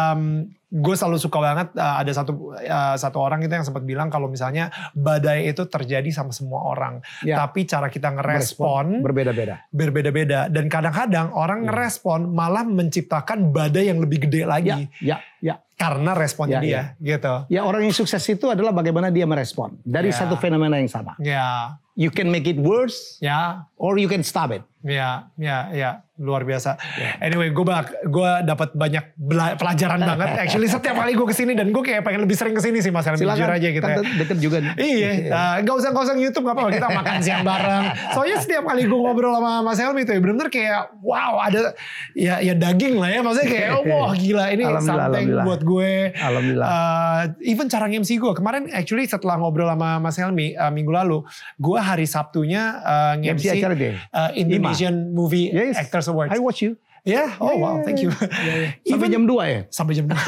Gue 0.72 0.95
selalu 0.95 1.19
suka 1.19 1.35
banget 1.38 1.68
uh, 1.76 1.99
ada 1.99 2.11
satu 2.15 2.56
uh, 2.56 2.95
satu 2.95 3.19
orang 3.19 3.43
itu 3.43 3.52
yang 3.52 3.68
sempat 3.68 3.84
bilang 3.84 4.07
kalau 4.07 4.31
misalnya 4.31 4.72
badai 4.95 5.52
itu 5.52 5.68
terjadi 5.68 6.07
sama 6.10 6.31
semua 6.31 6.64
orang, 6.64 7.03
Ya. 7.22 7.35
tapi 7.38 7.68
cara 7.68 7.91
kita 7.91 8.07
ngerespon 8.07 9.03
berbeda-beda. 9.03 9.68
berbeda-beda 9.68 10.48
dan 10.48 10.72
kadang-kadang 10.72 11.35
orang 11.35 11.68
Ya. 11.68 11.76
ngerespon 11.76 12.31
malah 12.31 12.64
menciptakan 12.64 13.52
badai 13.52 13.91
yang 13.91 13.99
lebih 13.99 14.31
gede 14.31 14.48
lagi 14.48 14.72
Ya, 14.72 14.88
ya, 15.03 15.18
ya. 15.43 15.56
karena 15.76 16.15
responnya 16.15 16.64
Ya, 16.64 16.95
dia, 16.95 17.18
gitu. 17.19 17.34
Ya 17.52 17.68
orang 17.68 17.84
yang 17.84 17.91
sukses 17.91 18.23
itu 18.23 18.48
adalah 18.48 18.72
bagaimana 18.72 19.11
dia 19.11 19.27
merespon 19.27 19.76
dari 19.84 20.15
Ya. 20.15 20.23
satu 20.23 20.39
fenomena 20.39 20.80
yang 20.80 20.88
sama. 20.88 21.19
Ya, 21.19 21.76
You 21.91 22.07
can 22.07 22.31
make 22.31 22.48
it 22.48 22.56
worse 22.56 23.19
ya, 23.19 23.68
or 23.76 23.99
you 23.99 24.07
can 24.07 24.23
stop 24.23 24.56
it. 24.56 24.64
Ya, 24.81 25.29
ya, 25.37 25.69
ya, 25.69 25.89
luar 26.17 26.41
biasa. 26.41 26.77
Ya. 26.97 27.17
Anyway, 27.21 27.53
gue 27.53 27.65
gue 28.09 28.31
dapat 28.45 28.73
banyak 28.73 29.13
pelajaran 29.57 30.01
banget. 30.01 30.29
Actually 30.45 30.69
setiap 30.69 30.97
kali 30.97 31.13
gue 31.17 31.27
ke 31.29 31.35
sini 31.37 31.53
dan 31.53 31.69
gue 31.69 31.83
kayak 31.85 32.01
pengen 32.05 32.25
lebih 32.25 32.37
sering 32.37 32.53
ke 32.57 32.61
sini 32.61 32.81
sih 32.81 32.89
Mas 32.89 33.05
Helmi. 33.05 33.25
Jujur 33.25 33.49
aja 33.49 33.67
gitu. 33.69 33.81
kan 33.81 34.01
ya. 34.01 34.17
deket 34.21 34.37
juga 34.41 34.57
nih. 34.61 34.73
Iya, 34.77 35.11
uh, 35.33 35.55
gak 35.65 35.75
usah 35.81 35.89
gak 35.93 36.03
usah 36.05 36.15
YouTube 36.17 36.45
gak 36.49 36.57
apa-apa 36.57 36.71
kita 36.77 36.87
makan 37.01 37.15
siang 37.21 37.43
bareng. 37.45 37.85
Soalnya 38.13 38.37
setiap 38.41 38.63
kali 38.69 38.81
gue 38.85 38.99
ngobrol 39.01 39.33
sama 39.37 39.51
Mas 39.65 39.77
Helmi 39.81 40.01
tuh, 40.05 40.13
ya 40.17 40.19
bener-bener 40.21 40.49
kayak 40.53 40.81
wow 41.01 41.41
ada 41.41 41.73
ya 42.17 42.41
ya 42.41 42.53
daging 42.53 43.01
lah 43.01 43.09
ya. 43.09 43.19
Maksudnya 43.25 43.49
kayak 43.49 43.69
oh, 43.77 43.83
wah 43.89 44.13
gila 44.13 44.45
ini 44.53 44.63
something 44.65 44.97
alhamdulillah. 44.97 45.45
buat 45.45 45.61
gue. 45.61 45.91
Alhamdulillah. 46.17 46.67
Uh, 46.69 47.21
even 47.41 47.65
cara 47.69 47.85
MC 47.89 48.17
gue 48.17 48.33
kemarin 48.33 48.69
actually 48.73 49.05
setelah 49.05 49.37
ngobrol 49.37 49.69
sama 49.69 49.97
Mas 49.97 50.17
Helmi 50.17 50.53
uh, 50.53 50.69
minggu 50.69 50.89
lalu, 50.93 51.21
gue 51.57 51.79
hari 51.81 52.05
Sabtunya 52.05 52.81
uh, 52.81 53.13
MC 53.17 53.41
nge-MC 53.41 53.45
acara 53.57 53.73
dia. 53.73 53.93
uh, 54.13 54.29
Indonesian 54.72 55.11
Movie 55.11 55.52
Yes. 55.52 55.76
Actors 55.77 56.07
Awards. 56.07 56.31
I 56.31 56.39
watch 56.39 56.64
you. 56.64 56.80
Ya, 57.02 57.34
oh 57.41 57.57
wow, 57.57 57.81
thank 57.81 57.98
you. 57.98 58.14
Sampai 58.14 58.77
Even- 58.85 59.10
jam 59.10 59.23
2 59.26 59.41
ya? 59.41 59.60
sampai 59.73 59.98
jam 59.98 60.06
2. 60.06 60.14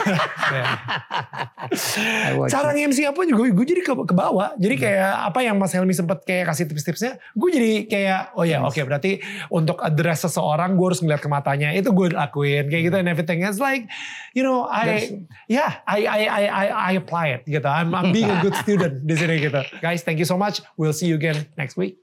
I 2.25 2.33
watch 2.33 2.49
Cara 2.49 2.73
nge-MC 2.73 3.05
apa 3.05 3.21
juga 3.29 3.45
gue 3.45 3.65
jadi 3.65 3.85
ke, 3.85 3.93
ke 3.93 4.13
bawah. 4.17 4.57
Jadi 4.57 4.75
kayak 4.81 5.29
apa 5.29 5.45
yang 5.45 5.61
Mas 5.61 5.69
Helmi 5.69 5.93
sempat 5.93 6.25
kayak 6.25 6.49
kasih 6.49 6.65
tips-tipsnya, 6.65 7.21
gue 7.37 7.49
jadi 7.53 7.71
kayak 7.85 8.21
oh 8.33 8.41
ya 8.41 8.65
oke 8.65 8.81
berarti 8.89 9.21
untuk 9.53 9.85
address 9.85 10.25
seseorang 10.25 10.73
gue 10.73 10.85
harus 10.89 11.05
ngeliat 11.05 11.21
ke 11.21 11.29
matanya. 11.29 11.69
Itu 11.77 11.93
gue 11.93 12.09
lakuin 12.09 12.65
kayak 12.73 12.83
gitu 12.89 12.95
and 12.97 13.05
everything. 13.05 13.45
It's 13.45 13.61
like 13.61 13.85
you 14.33 14.41
know 14.41 14.65
I 14.65 15.21
yeah 15.45 15.77
I 15.85 16.09
I 16.09 16.19
I 16.25 16.43
I, 16.49 16.65
I 16.89 16.91
apply 16.97 17.37
it 17.37 17.45
gitu. 17.45 17.69
I'm 17.69 17.93
I'm 17.93 18.09
being 18.09 18.33
a 18.33 18.41
good 18.41 18.57
student 18.57 19.05
di 19.05 19.13
sini 19.13 19.45
gitu. 19.45 19.61
Guys, 19.85 20.01
thank 20.01 20.17
you 20.17 20.25
so 20.25 20.41
much. 20.41 20.57
We'll 20.73 20.97
see 20.97 21.05
you 21.05 21.21
again 21.21 21.45
next 21.53 21.77
week. 21.77 22.02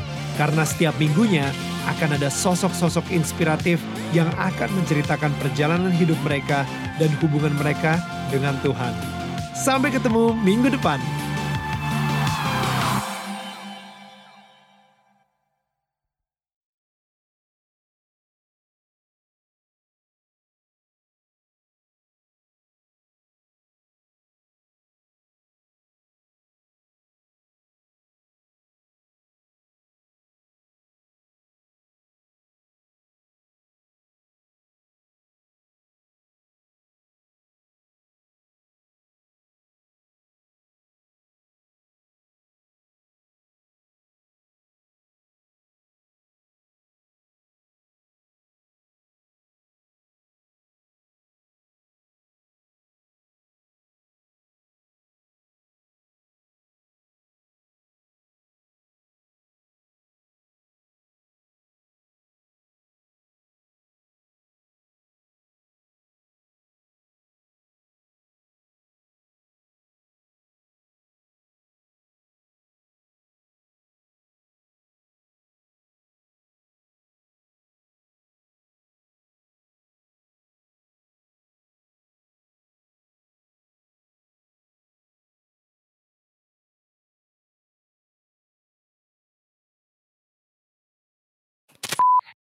Karena 0.39 0.63
setiap 0.63 0.95
minggunya 0.97 1.49
akan 1.87 2.17
ada 2.19 2.29
sosok-sosok 2.29 3.09
inspiratif 3.09 3.81
yang 4.11 4.29
akan 4.37 4.69
menceritakan 4.77 5.33
perjalanan 5.41 5.91
hidup 5.91 6.17
mereka 6.21 6.67
dan 7.01 7.09
hubungan 7.23 7.55
mereka 7.57 7.97
dengan 8.29 8.55
Tuhan. 8.61 8.93
Sampai 9.51 9.93
ketemu 9.93 10.33
minggu 10.37 10.73
depan. 10.73 11.01